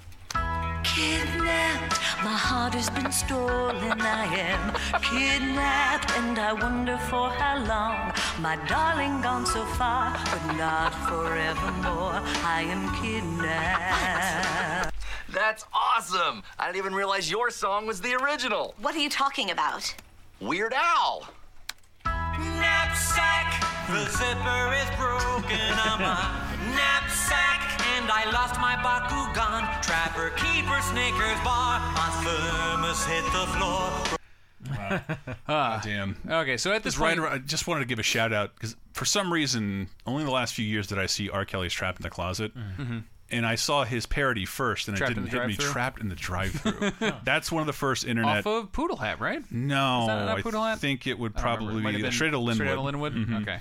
Kidnapped, 0.98 2.00
my 2.24 2.34
heart 2.34 2.74
has 2.74 2.90
been 2.90 3.12
stolen. 3.12 4.02
I 4.02 4.26
am 4.34 4.74
kidnapped, 5.00 6.10
and 6.18 6.40
I 6.40 6.54
wonder 6.54 6.98
for 6.98 7.30
how 7.30 7.60
long. 7.60 8.12
My 8.42 8.56
darling 8.66 9.22
gone 9.22 9.46
so 9.46 9.64
far, 9.78 10.18
but 10.32 10.58
not 10.58 10.92
forevermore. 11.08 12.20
I 12.44 12.66
am 12.74 12.90
kidnapped. 13.00 14.96
That's 15.30 15.66
awesome! 15.72 16.42
I 16.58 16.66
didn't 16.66 16.78
even 16.78 16.96
realize 16.96 17.30
your 17.30 17.52
song 17.52 17.86
was 17.86 18.02
the 18.02 18.16
original. 18.16 18.74
What 18.82 18.96
are 18.96 19.00
you 19.00 19.10
talking 19.12 19.52
about? 19.52 19.94
Weird 20.42 20.74
Al. 20.74 21.28
Knapsack, 22.06 23.62
the 23.86 24.04
zipper 24.18 24.74
is 24.74 24.90
broken. 24.98 25.78
I'm 25.78 26.02
a 26.02 26.18
knapsack, 26.74 27.86
and 27.94 28.10
I 28.10 28.26
lost 28.34 28.60
my 28.60 28.76
Bakugan. 28.82 29.62
Trapper, 29.84 29.97
keeper, 31.12 31.18
Snickers 31.24 31.44
bar. 31.44 31.80
My 31.80 32.10
thermos 32.24 33.06
hit 33.06 33.24
the 33.26 33.48
floor. 33.58 33.94
Ah, 35.50 35.82
damn. 35.84 36.18
Okay, 36.30 36.58
so 36.58 36.72
at 36.74 36.84
this 36.84 36.94
Just 36.96 37.02
right 37.02 37.10
point, 37.18 37.20
around- 37.20 37.34
I 37.34 37.38
just 37.40 37.68
wanted 37.68 37.82
to 37.82 37.86
give 37.86 38.00
a 38.00 38.04
shout 38.04 38.34
out 38.34 38.54
because 38.56 38.76
for 38.94 39.06
some 39.06 39.32
reason, 39.32 39.88
only 40.06 40.22
in 40.22 40.26
the 40.28 40.34
last 40.34 40.54
few 40.54 40.66
years 40.66 40.88
did 40.88 40.98
I 40.98 41.06
see 41.06 41.30
R. 41.30 41.46
Kelly's 41.46 41.74
"Trapped 41.74 42.00
in 42.00 42.04
the 42.04 42.10
Closet," 42.10 42.54
Mhm. 42.56 43.04
and 43.30 43.46
I 43.46 43.56
saw 43.56 43.84
his 43.86 44.06
parody 44.06 44.46
first, 44.46 44.88
and 44.88 44.96
Trapped 44.98 45.12
it 45.12 45.16
didn't 45.16 45.32
hit 45.32 45.46
me. 45.48 45.56
Trapped 45.56 46.02
in 46.02 46.10
the 46.10 46.16
drive-through. 46.16 46.92
That's 47.24 47.52
one 47.52 47.62
of 47.62 47.68
the 47.68 47.74
first 47.74 48.06
internet. 48.06 48.40
off 48.40 48.46
of 48.46 48.72
Poodle 48.72 48.98
Hat, 48.98 49.20
right? 49.22 49.42
no, 49.52 50.02
Is 50.02 50.08
that 50.08 50.26
not 50.46 50.56
I 50.56 50.70
Hat? 50.72 50.80
think 50.80 51.06
it 51.08 51.18
would 51.20 51.34
I 51.38 51.42
don't 51.42 51.44
remember. 51.44 51.64
probably 51.66 51.80
It 51.82 51.84
might 51.84 51.92
have 51.94 52.00
be 52.00 52.04
been 52.04 52.12
straight 52.12 52.32
to 52.32 52.38
Lynwood. 52.38 52.54
Straight 52.56 52.70
Outta 52.72 52.82
Lynwood. 52.82 53.26
Mhm. 53.28 53.42
Okay. 53.44 53.60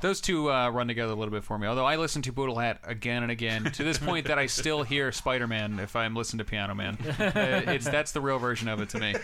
Those 0.00 0.20
two 0.20 0.50
uh, 0.50 0.70
run 0.70 0.86
together 0.86 1.12
a 1.12 1.16
little 1.16 1.32
bit 1.32 1.42
for 1.44 1.58
me. 1.58 1.66
Although 1.66 1.84
I 1.84 1.96
listen 1.96 2.22
to 2.22 2.32
Poodle 2.32 2.56
Hat 2.58 2.80
again 2.84 3.22
and 3.24 3.32
again 3.32 3.64
to 3.64 3.82
this 3.82 3.98
point 3.98 4.26
that 4.28 4.38
I 4.38 4.46
still 4.46 4.84
hear 4.84 5.10
Spider 5.10 5.46
Man 5.48 5.80
if 5.80 5.96
I'm 5.96 6.14
listening 6.14 6.38
to 6.38 6.44
Piano 6.44 6.74
Man. 6.74 6.96
Uh, 7.18 7.62
it's 7.72 7.84
that's 7.88 8.12
the 8.12 8.20
real 8.20 8.38
version 8.38 8.68
of 8.68 8.80
it 8.80 8.90
to 8.90 8.98
me. 8.98 9.14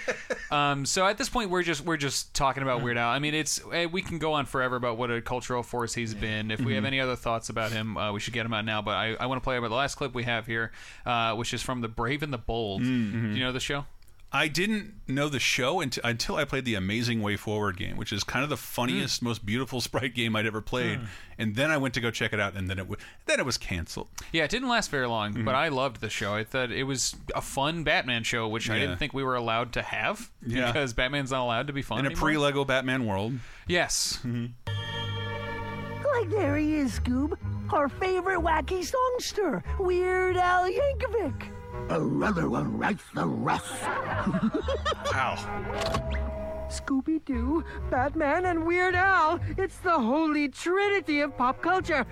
Um, 0.50 0.84
so 0.84 1.06
at 1.06 1.16
this 1.18 1.28
point 1.28 1.50
we're 1.50 1.62
just 1.62 1.84
we're 1.84 1.96
just 1.96 2.34
talking 2.34 2.62
about 2.62 2.82
Weird 2.82 2.96
Al. 2.98 3.08
I 3.10 3.18
mean 3.18 3.34
it's 3.34 3.60
eh, 3.72 3.86
we 3.86 4.02
can 4.02 4.18
go 4.18 4.32
on 4.34 4.46
forever 4.46 4.76
about 4.76 4.98
what 4.98 5.10
a 5.10 5.20
cultural 5.22 5.62
force 5.62 5.94
he's 5.94 6.12
been. 6.14 6.50
If 6.50 6.60
we 6.60 6.74
have 6.74 6.84
Mhm. 6.84 6.88
any 6.88 7.00
other 7.00 7.16
thoughts 7.16 7.48
about 7.50 7.72
him, 7.72 7.96
uh, 7.96 8.12
we 8.12 8.20
should 8.20 8.34
get 8.34 8.44
him 8.46 8.52
out 8.52 8.64
now. 8.64 8.82
But 8.82 8.92
I, 8.96 9.14
I 9.14 9.26
want 9.26 9.40
to 9.40 9.44
play 9.44 9.56
about 9.56 9.68
the 9.68 9.74
last 9.76 9.94
clip 9.94 10.14
we 10.14 10.24
have 10.24 10.46
here, 10.46 10.72
uh, 11.06 11.34
which 11.34 11.54
is 11.54 11.62
from 11.62 11.80
The 11.80 11.88
Brave 11.88 12.22
and 12.22 12.32
the 12.32 12.38
Bold. 12.38 12.82
Mhm. 12.82 13.32
Do 13.32 13.38
you 13.38 13.44
know 13.44 13.52
the 13.52 13.60
show? 13.60 13.86
I 14.34 14.48
didn't 14.48 14.94
know 15.06 15.28
the 15.28 15.38
show 15.38 15.80
until, 15.80 16.02
until 16.04 16.34
I 16.36 16.44
played 16.44 16.64
the 16.64 16.74
Amazing 16.74 17.22
Way 17.22 17.36
Forward 17.36 17.76
game, 17.76 17.96
which 17.96 18.12
is 18.12 18.24
kind 18.24 18.42
of 18.42 18.50
the 18.50 18.56
funniest, 18.56 19.22
most 19.22 19.46
beautiful 19.46 19.80
sprite 19.88 20.12
game 20.14 20.34
I'd 20.34 20.44
ever 20.44 20.60
played. 20.60 20.98
Hmm. 20.98 21.04
And 21.38 21.54
then 21.54 21.70
I 21.70 21.76
went 21.76 21.94
to 21.94 22.00
go 22.00 22.10
check 22.10 22.32
it 22.32 22.40
out, 22.40 22.54
and 22.54 22.68
then 22.68 22.78
it 22.78 22.82
w- 22.82 23.00
then 23.26 23.38
it 23.38 23.46
was 23.46 23.56
canceled. 23.56 24.08
Yeah, 24.32 24.42
it 24.44 24.50
didn't 24.50 24.68
last 24.68 24.90
very 24.90 25.06
long, 25.06 25.34
Mhm. 25.34 25.44
but 25.44 25.54
I 25.54 25.68
loved 25.68 26.00
the 26.00 26.10
show. 26.10 26.34
I 26.34 26.42
thought 26.42 26.72
it 26.72 26.82
was 26.82 27.14
a 27.34 27.40
fun 27.40 27.84
Batman 27.84 28.24
show, 28.24 28.48
which 28.48 28.68
I 28.68 28.78
didn't 28.78 28.96
think 28.98 29.14
we 29.14 29.22
were 29.22 29.36
allowed 29.36 29.72
to 29.74 29.82
have 29.82 30.30
Yeah. 30.44 30.66
because 30.72 30.92
Batman's 30.94 31.30
not 31.30 31.42
allowed 31.44 31.68
to 31.68 31.72
be 31.72 31.82
fun 31.82 32.04
in 32.04 32.12
a 32.12 32.14
pre 32.16 32.36
Lego 32.36 32.64
Batman 32.64 33.06
world. 33.06 33.34
Yes. 33.68 34.18
Like 36.16 36.30
there 36.30 36.56
he 36.56 36.74
is, 36.74 36.98
Scoob. 37.00 37.36
Our 37.72 37.88
favorite 37.88 38.40
wacky 38.40 38.84
songster, 38.84 39.62
Weird 39.78 40.36
Al 40.36 40.68
Yankovic. 40.70 41.48
Another 41.90 42.48
one 42.48 42.78
writes 42.78 43.04
the 43.14 43.26
rest. 43.26 43.72
Ow. 45.14 45.36
Scooby 46.68 47.24
Doo, 47.24 47.62
Batman, 47.90 48.46
and 48.46 48.66
Weird 48.66 48.94
Al. 48.94 49.38
It's 49.56 49.78
the 49.78 49.92
holy 49.92 50.48
trinity 50.48 51.20
of 51.20 51.36
pop 51.36 51.60
culture. 51.62 52.06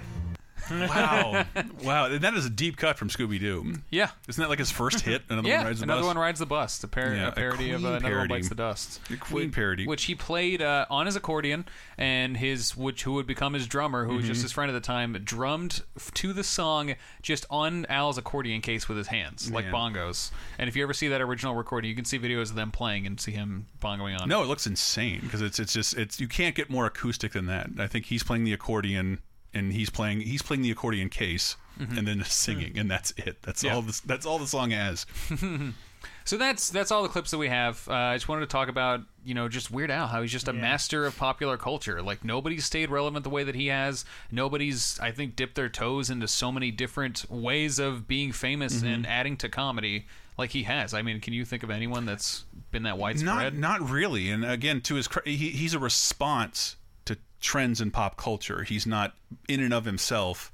Wow, 0.71 1.45
wow, 1.83 2.07
and 2.07 2.21
that 2.23 2.35
is 2.35 2.47
a 2.47 2.51
deep 2.51 2.77
cut 2.77 2.97
from 2.99 3.09
Scooby 3.09 3.39
Doo. 3.41 3.75
Yeah, 3.91 4.11
isn't 4.29 4.41
that 4.41 4.49
like 4.49 4.59
his 4.59 4.71
first 4.71 5.01
hit? 5.01 5.23
Another 5.29 5.49
yeah, 5.49 5.59
one 5.59 5.67
rides 5.67 5.79
the 5.81 5.85
another 5.85 6.01
bus. 6.03 6.07
one 6.07 6.19
rides 6.19 6.39
the 6.41 6.47
bus. 6.47 6.85
A, 6.85 6.89
par- 6.89 7.15
Yeah, 7.15 7.27
a 7.27 7.29
a 7.29 7.33
parody 7.33 7.71
of 7.73 7.85
uh, 7.85 7.89
Another 7.89 7.93
One 7.95 8.03
parody. 8.13 8.35
Bites 8.35 8.49
the 8.49 8.55
Dust. 8.55 9.01
A 9.11 9.17
Queen 9.17 9.47
Which- 9.47 9.55
parody. 9.55 9.87
which 9.87 10.05
he 10.05 10.15
played 10.15 10.63
uh, 10.63 10.87
on 10.91 11.07
his 11.07 11.17
accordion, 11.17 11.65
and 11.99 12.37
his 12.37 12.77
which 12.77 13.03
who 13.05 13.13
would 13.15 13.27
become 13.27 13.53
his 13.55 13.67
drummer, 13.67 14.05
who 14.05 14.15
was 14.17 14.27
just 14.27 14.41
Mhm. 14.41 14.43
his 14.45 14.53
friend 14.53 14.71
at 14.71 14.75
the 14.75 14.81
time, 14.81 15.13
drummed 15.25 15.83
f- 15.97 16.13
to 16.15 16.33
the 16.33 16.45
song 16.45 16.95
just 17.23 17.45
on 17.51 17.87
Al's 17.87 18.19
accordion 18.19 18.61
case 18.61 18.89
with 18.89 18.99
his 18.99 19.09
hands, 19.09 19.51
like 19.51 19.67
Man. 19.67 19.75
bongos. 19.75 20.31
And 20.59 20.69
if 20.69 20.77
you 20.77 20.83
ever 20.83 20.95
see 20.95 21.09
that 21.09 21.21
original 21.21 21.55
recording, 21.55 21.89
you 21.91 21.97
can 21.97 22.05
see 22.05 22.19
videos 22.19 22.51
of 22.51 22.55
them 22.55 22.71
playing 22.71 23.07
and 23.07 23.21
see 23.21 23.33
him 23.33 23.67
bongoing 23.81 24.19
on. 24.21 24.29
No, 24.29 24.43
it 24.43 24.47
looks 24.47 24.67
insane 24.67 25.21
because 25.23 25.43
it's 25.43 25.59
it's 25.59 25.73
just 25.73 25.97
it's 25.97 26.21
you 26.21 26.29
can't 26.29 26.55
get 26.55 26.71
more 26.71 26.87
acoustic 26.87 27.33
than 27.33 27.47
that. 27.47 27.71
I 27.79 27.87
think 27.87 28.07
he's 28.07 28.23
playing 28.23 28.45
the 28.45 28.53
accordion 28.53 29.19
and 29.55 29.73
he's 29.73 29.91
playing 29.91 30.21
he's 30.21 30.43
playing 30.43 30.63
the 30.63 30.71
accordion 30.71 31.09
case 31.09 31.57
Mhm. 31.81 31.97
and 31.99 32.07
then 32.09 32.25
singing 32.25 32.79
and 32.79 32.91
that's 32.91 33.13
it. 33.17 33.41
That's 33.43 33.65
Yeah. 33.65 33.75
all 33.75 33.83
this 33.83 34.01
that's 34.01 34.27
all 34.27 34.39
the 34.39 34.47
song 34.47 34.71
has. 34.71 35.07
So 36.25 36.37
that's 36.37 36.69
that's 36.71 36.91
all 36.91 37.03
the 37.05 37.09
clips 37.09 37.31
that 37.33 37.39
we 37.39 37.49
have. 37.49 37.87
Uh, 37.89 37.93
I 37.95 38.17
just 38.17 38.29
wanted 38.29 38.43
to 38.43 38.47
talk 38.47 38.69
about 38.69 39.01
you 39.25 39.35
know 39.35 39.49
just 39.49 39.71
Weird 39.71 39.91
Al, 39.91 40.07
how 40.09 40.21
he's 40.23 40.31
just 40.33 40.49
a 40.49 40.53
master 40.53 41.05
of 41.05 41.17
popular 41.17 41.57
culture. 41.57 42.01
Like 42.03 42.25
nobody's 42.25 42.65
stayed 42.65 42.91
relevant 42.91 43.23
the 43.25 43.31
way 43.31 43.45
that 43.45 43.55
he 43.55 43.69
has. 43.69 44.05
Nobody's 44.31 44.99
I 45.01 45.11
think 45.13 45.35
dipped 45.37 45.55
their 45.57 45.69
toes 45.69 46.11
into 46.11 46.27
so 46.29 46.51
many 46.53 46.71
different 46.73 47.29
ways 47.31 47.79
of 47.79 48.07
being 48.09 48.33
famous 48.33 48.83
Mhm. 48.83 48.95
and 48.95 49.07
adding 49.07 49.37
to 49.39 49.49
comedy 49.49 50.07
like 50.39 50.51
he 50.51 50.65
has. 50.65 50.93
I 50.95 51.03
mean, 51.03 51.21
can 51.21 51.35
you 51.35 51.45
think 51.45 51.63
of 51.63 51.71
anyone 51.71 52.05
that's 52.05 52.45
been 52.73 52.83
that 52.85 52.99
widespread? 52.99 53.55
not 53.57 53.81
really. 53.89 54.31
And 54.31 54.45
again, 54.45 54.81
to 54.83 54.95
his 54.97 55.07
cre- 55.09 55.21
he, 55.25 55.51
he's 55.51 55.75
a 55.75 55.79
response 55.81 56.75
to 56.75 56.82
trends 57.43 57.81
in 57.81 57.91
pop 57.91 58.17
culture. 58.17 58.63
He's 58.65 58.87
not 58.87 59.15
in 59.49 59.61
and 59.61 59.75
of 59.75 59.85
himself 59.85 60.51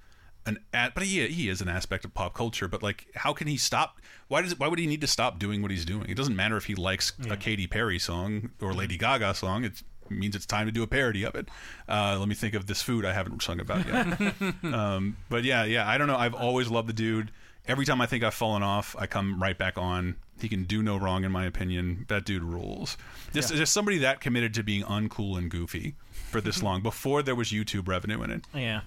an 0.46 0.58
at, 0.72 0.94
but 0.94 1.04
he 1.04 1.26
he 1.28 1.48
is 1.48 1.60
an 1.60 1.68
aspect 1.68 2.04
of 2.04 2.14
pop 2.14 2.34
culture. 2.34 2.66
But 2.66 2.82
like, 2.82 3.06
how 3.14 3.32
can 3.32 3.46
he 3.46 3.56
stop? 3.56 4.00
Why 4.28 4.42
does 4.42 4.58
why 4.58 4.66
would 4.66 4.78
he 4.78 4.86
need 4.86 5.02
to 5.02 5.06
stop 5.06 5.38
doing 5.38 5.62
what 5.62 5.70
he's 5.70 5.84
doing? 5.84 6.08
It 6.08 6.16
doesn't 6.16 6.34
matter 6.36 6.56
if 6.56 6.64
he 6.64 6.74
likes 6.74 7.12
Yeah. 7.22 7.34
a 7.34 7.36
Katy 7.36 7.66
Perry 7.66 7.98
song 7.98 8.50
or 8.60 8.72
Lady 8.74 8.96
Gaga 8.96 9.34
song. 9.34 9.64
It 9.64 9.82
means 10.10 10.34
it's 10.34 10.46
time 10.46 10.64
to 10.66 10.72
do 10.72 10.82
a 10.82 10.86
parody 10.86 11.22
of 11.24 11.34
it. 11.34 11.48
Uh, 11.86 12.16
let 12.18 12.28
me 12.28 12.34
think 12.34 12.54
of 12.54 12.66
this 12.66 12.80
food 12.80 13.04
I 13.04 13.12
haven't 13.12 13.42
sung 13.42 13.60
about 13.60 13.86
yet. 13.86 14.34
um, 14.72 15.18
but 15.28 15.44
yeah, 15.44 15.64
yeah, 15.64 15.86
I 15.86 15.98
don't 15.98 16.06
know. 16.08 16.16
I've 16.16 16.34
always 16.34 16.68
loved 16.70 16.88
the 16.88 16.94
dude. 16.94 17.30
Every 17.66 17.84
time 17.84 18.00
I 18.00 18.06
think 18.06 18.24
I've 18.24 18.32
fallen 18.32 18.62
off, 18.62 18.96
I 18.98 19.06
come 19.06 19.42
right 19.42 19.58
back 19.58 19.76
on. 19.76 20.16
He 20.40 20.48
can 20.48 20.64
do 20.64 20.82
no 20.82 20.96
wrong, 20.96 21.24
in 21.24 21.32
my 21.32 21.44
opinion. 21.44 22.06
That 22.08 22.24
dude 22.24 22.42
rules. 22.42 22.96
Just, 23.34 23.50
Yeah. 23.50 23.58
just 23.58 23.74
somebody 23.74 23.98
that 23.98 24.20
committed 24.22 24.54
to 24.54 24.62
being 24.62 24.84
uncool 24.84 25.36
and 25.36 25.50
goofy 25.50 25.94
for 26.28 26.40
this 26.40 26.62
long 26.62 26.82
before 26.82 27.22
there 27.22 27.34
was 27.34 27.48
YouTube 27.48 27.88
revenue 27.88 28.22
in 28.22 28.30
it. 28.30 28.44
Yeah. 28.54 28.80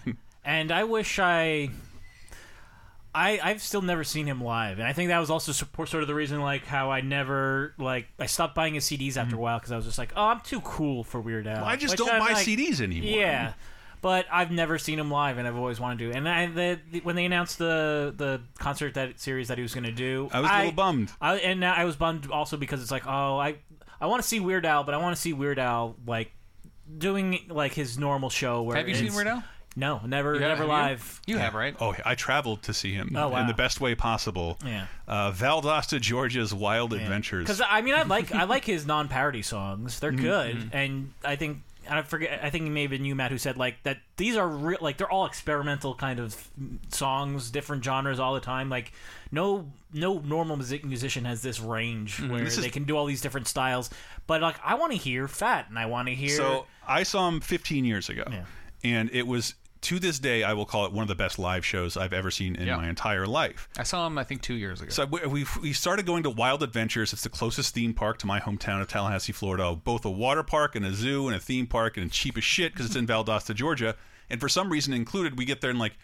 and 0.44 0.70
I 0.70 0.84
wish 0.84 1.18
I. 1.18 1.70
I 3.14 3.40
I've 3.42 3.62
still 3.62 3.80
never 3.82 4.04
seen 4.04 4.26
him 4.26 4.44
live, 4.44 4.78
and 4.78 4.86
I 4.86 4.92
think 4.92 5.08
that 5.08 5.18
was 5.18 5.30
also 5.30 5.50
support, 5.50 5.88
sort 5.88 6.02
of 6.02 6.08
the 6.08 6.14
reason, 6.14 6.40
like 6.42 6.66
how 6.66 6.90
I 6.90 7.00
never 7.00 7.74
like 7.78 8.06
I 8.18 8.26
stopped 8.26 8.54
buying 8.54 8.74
his 8.74 8.84
CDs 8.84 9.16
after 9.16 9.34
a 9.34 9.38
while 9.38 9.58
because 9.58 9.72
I 9.72 9.76
was 9.76 9.86
just 9.86 9.98
like, 9.98 10.12
oh, 10.14 10.26
I'm 10.26 10.40
too 10.40 10.60
cool 10.60 11.04
for 11.04 11.18
Weird 11.20 11.46
Al. 11.46 11.54
Mm-hmm. 11.54 11.62
Well, 11.62 11.70
I 11.70 11.76
just 11.76 11.92
Which 11.92 11.98
don't 12.06 12.10
I'm 12.10 12.20
buy 12.20 12.34
like- 12.34 12.46
CDs 12.46 12.80
anymore. 12.82 13.18
Yeah, 13.18 13.54
but 14.02 14.26
I've 14.30 14.50
never 14.50 14.78
seen 14.78 14.98
him 14.98 15.10
live, 15.10 15.38
and 15.38 15.48
I've 15.48 15.56
always 15.56 15.80
wanted 15.80 15.98
to. 16.00 16.16
And 16.16 16.28
I, 16.28 16.46
the, 16.46 16.80
the, 16.92 17.00
when 17.00 17.16
they 17.16 17.24
announced 17.24 17.58
the 17.58 18.12
the 18.16 18.42
concert 18.58 18.94
that 18.94 19.18
series 19.18 19.48
that 19.48 19.56
he 19.56 19.62
was 19.62 19.72
going 19.74 19.84
to 19.84 19.92
do, 19.92 20.28
I 20.30 20.40
was 20.40 20.50
a 20.50 20.56
little 20.58 20.72
bummed. 20.72 21.10
I, 21.20 21.36
and 21.38 21.64
I 21.64 21.84
was 21.86 21.96
bummed 21.96 22.30
also 22.30 22.56
because 22.58 22.82
it's 22.82 22.90
like, 22.90 23.06
oh, 23.06 23.38
I 23.38 23.56
I 24.00 24.06
want 24.06 24.22
to 24.22 24.28
see 24.28 24.38
Weird 24.38 24.66
Al, 24.66 24.84
but 24.84 24.94
I 24.94 24.98
want 24.98 25.16
to 25.16 25.20
see 25.20 25.32
Weird 25.32 25.58
Al 25.58 25.96
like 26.06 26.30
doing 26.96 27.40
like 27.48 27.74
his 27.74 27.98
normal 27.98 28.30
show. 28.30 28.62
Where 28.62 28.76
Have 28.76 28.88
you 28.88 28.94
seen 28.94 29.04
it's- 29.06 29.16
Weird 29.16 29.28
Al? 29.28 29.44
No, 29.76 30.00
never, 30.04 30.34
You 30.34 30.40
have- 30.40 30.58
never 30.58 30.72
have 30.72 30.80
you? 30.88 30.88
live. 30.90 31.20
You 31.26 31.38
have, 31.38 31.54
right? 31.54 31.76
Oh, 31.80 31.94
I 32.04 32.16
traveled 32.16 32.64
to 32.64 32.74
see 32.74 32.94
him 32.94 33.14
Oh, 33.14 33.28
wow. 33.28 33.40
in 33.42 33.46
the 33.46 33.54
best 33.54 33.80
way 33.80 33.94
possible. 33.94 34.58
Yeah. 34.64 34.86
Uh, 35.06 35.30
Valdosta, 35.30 36.00
Georgia's 36.00 36.52
Wild 36.52 36.92
Adventures. 36.92 37.44
Because 37.44 37.60
I 37.68 37.80
mean, 37.82 37.94
I 37.94 38.02
like 38.02 38.32
I 38.34 38.44
like 38.44 38.64
his 38.64 38.86
non-parody 38.86 39.42
songs. 39.42 40.00
They're 40.00 40.10
Mhm. 40.12 40.20
good, 40.20 40.56
Mhm. 40.56 40.68
and 40.72 41.12
I 41.24 41.36
think 41.36 41.58
I 41.88 42.02
forget. 42.02 42.40
I 42.42 42.50
think 42.50 42.66
it 42.66 42.70
may 42.70 42.82
have 42.82 42.90
been 42.90 43.04
you, 43.04 43.14
Matt, 43.14 43.30
who 43.30 43.38
said 43.38 43.56
like 43.56 43.82
that. 43.84 43.98
These 44.16 44.36
are 44.36 44.48
real, 44.48 44.78
like 44.80 44.96
they're 44.96 45.10
all 45.10 45.26
experimental 45.26 45.94
kind 45.94 46.18
of 46.18 46.34
songs, 46.90 47.50
different 47.50 47.84
genres 47.84 48.18
all 48.18 48.34
the 48.34 48.40
time. 48.40 48.68
Like 48.68 48.92
no 49.30 49.70
no 49.92 50.18
normal 50.18 50.56
music 50.56 50.84
musician 50.84 51.24
has 51.24 51.40
this 51.42 51.60
range 51.60 52.18
Mhm. 52.18 52.30
where 52.30 52.44
This 52.44 52.58
is- 52.58 52.64
they 52.64 52.70
can 52.70 52.84
do 52.84 52.96
all 52.96 53.06
these 53.06 53.20
different 53.20 53.46
styles. 53.46 53.90
But 54.26 54.42
like 54.42 54.56
I 54.64 54.74
want 54.74 54.92
to 54.92 54.98
hear 54.98 55.28
Fat, 55.28 55.66
and 55.68 55.78
I 55.78 55.86
want 55.86 56.08
to 56.08 56.14
hear. 56.14 56.36
So 56.36 56.66
I 56.88 57.02
saw 57.02 57.28
him 57.28 57.40
15 57.40 57.84
years 57.84 58.08
ago, 58.08 58.24
and 58.82 59.10
it 59.12 59.26
was 59.26 59.54
to 59.82 60.00
this 60.00 60.18
day 60.18 60.42
I 60.42 60.54
will 60.54 60.64
call 60.64 60.86
it 60.86 60.92
one 60.92 61.02
of 61.02 61.08
the 61.08 61.14
best 61.14 61.38
live 61.38 61.64
shows 61.64 61.96
I've 61.96 62.12
ever 62.12 62.30
seen 62.32 62.56
in 62.56 62.66
Yeah. 62.66 62.76
my 62.78 62.88
entire 62.88 63.26
life. 63.26 63.68
I 63.78 63.84
saw 63.84 64.06
him, 64.08 64.18
I 64.18 64.24
think, 64.24 64.42
two 64.42 64.54
years 64.54 64.80
ago. 64.80 64.90
So 64.90 65.04
we, 65.06 65.20
we 65.26 65.46
we 65.62 65.72
started 65.72 66.04
going 66.06 66.24
to 66.24 66.30
Wild 66.30 66.62
Adventures. 66.64 67.12
It's 67.12 67.22
the 67.22 67.28
closest 67.28 67.74
theme 67.74 67.94
park 67.94 68.18
to 68.18 68.26
my 68.26 68.40
hometown 68.40 68.80
of 68.80 68.88
Tallahassee, 68.88 69.32
Florida. 69.32 69.76
Both 69.76 70.04
a 70.04 70.10
water 70.10 70.42
park 70.42 70.74
and 70.74 70.84
a 70.84 70.92
zoo 70.92 71.28
and 71.28 71.36
a 71.36 71.40
theme 71.40 71.66
park, 71.68 71.96
and 71.96 72.10
cheap 72.10 72.36
as 72.36 72.42
shit 72.44 72.72
because 72.72 72.86
it's 72.86 72.96
in 72.96 73.06
Valdosta, 73.12 73.54
Georgia. 73.54 73.94
And 74.30 74.40
for 74.40 74.48
some 74.48 74.70
reason 74.70 74.92
included, 74.92 75.38
we 75.38 75.44
get 75.44 75.60
there 75.60 75.70
and 75.70 75.78
like 75.78 75.96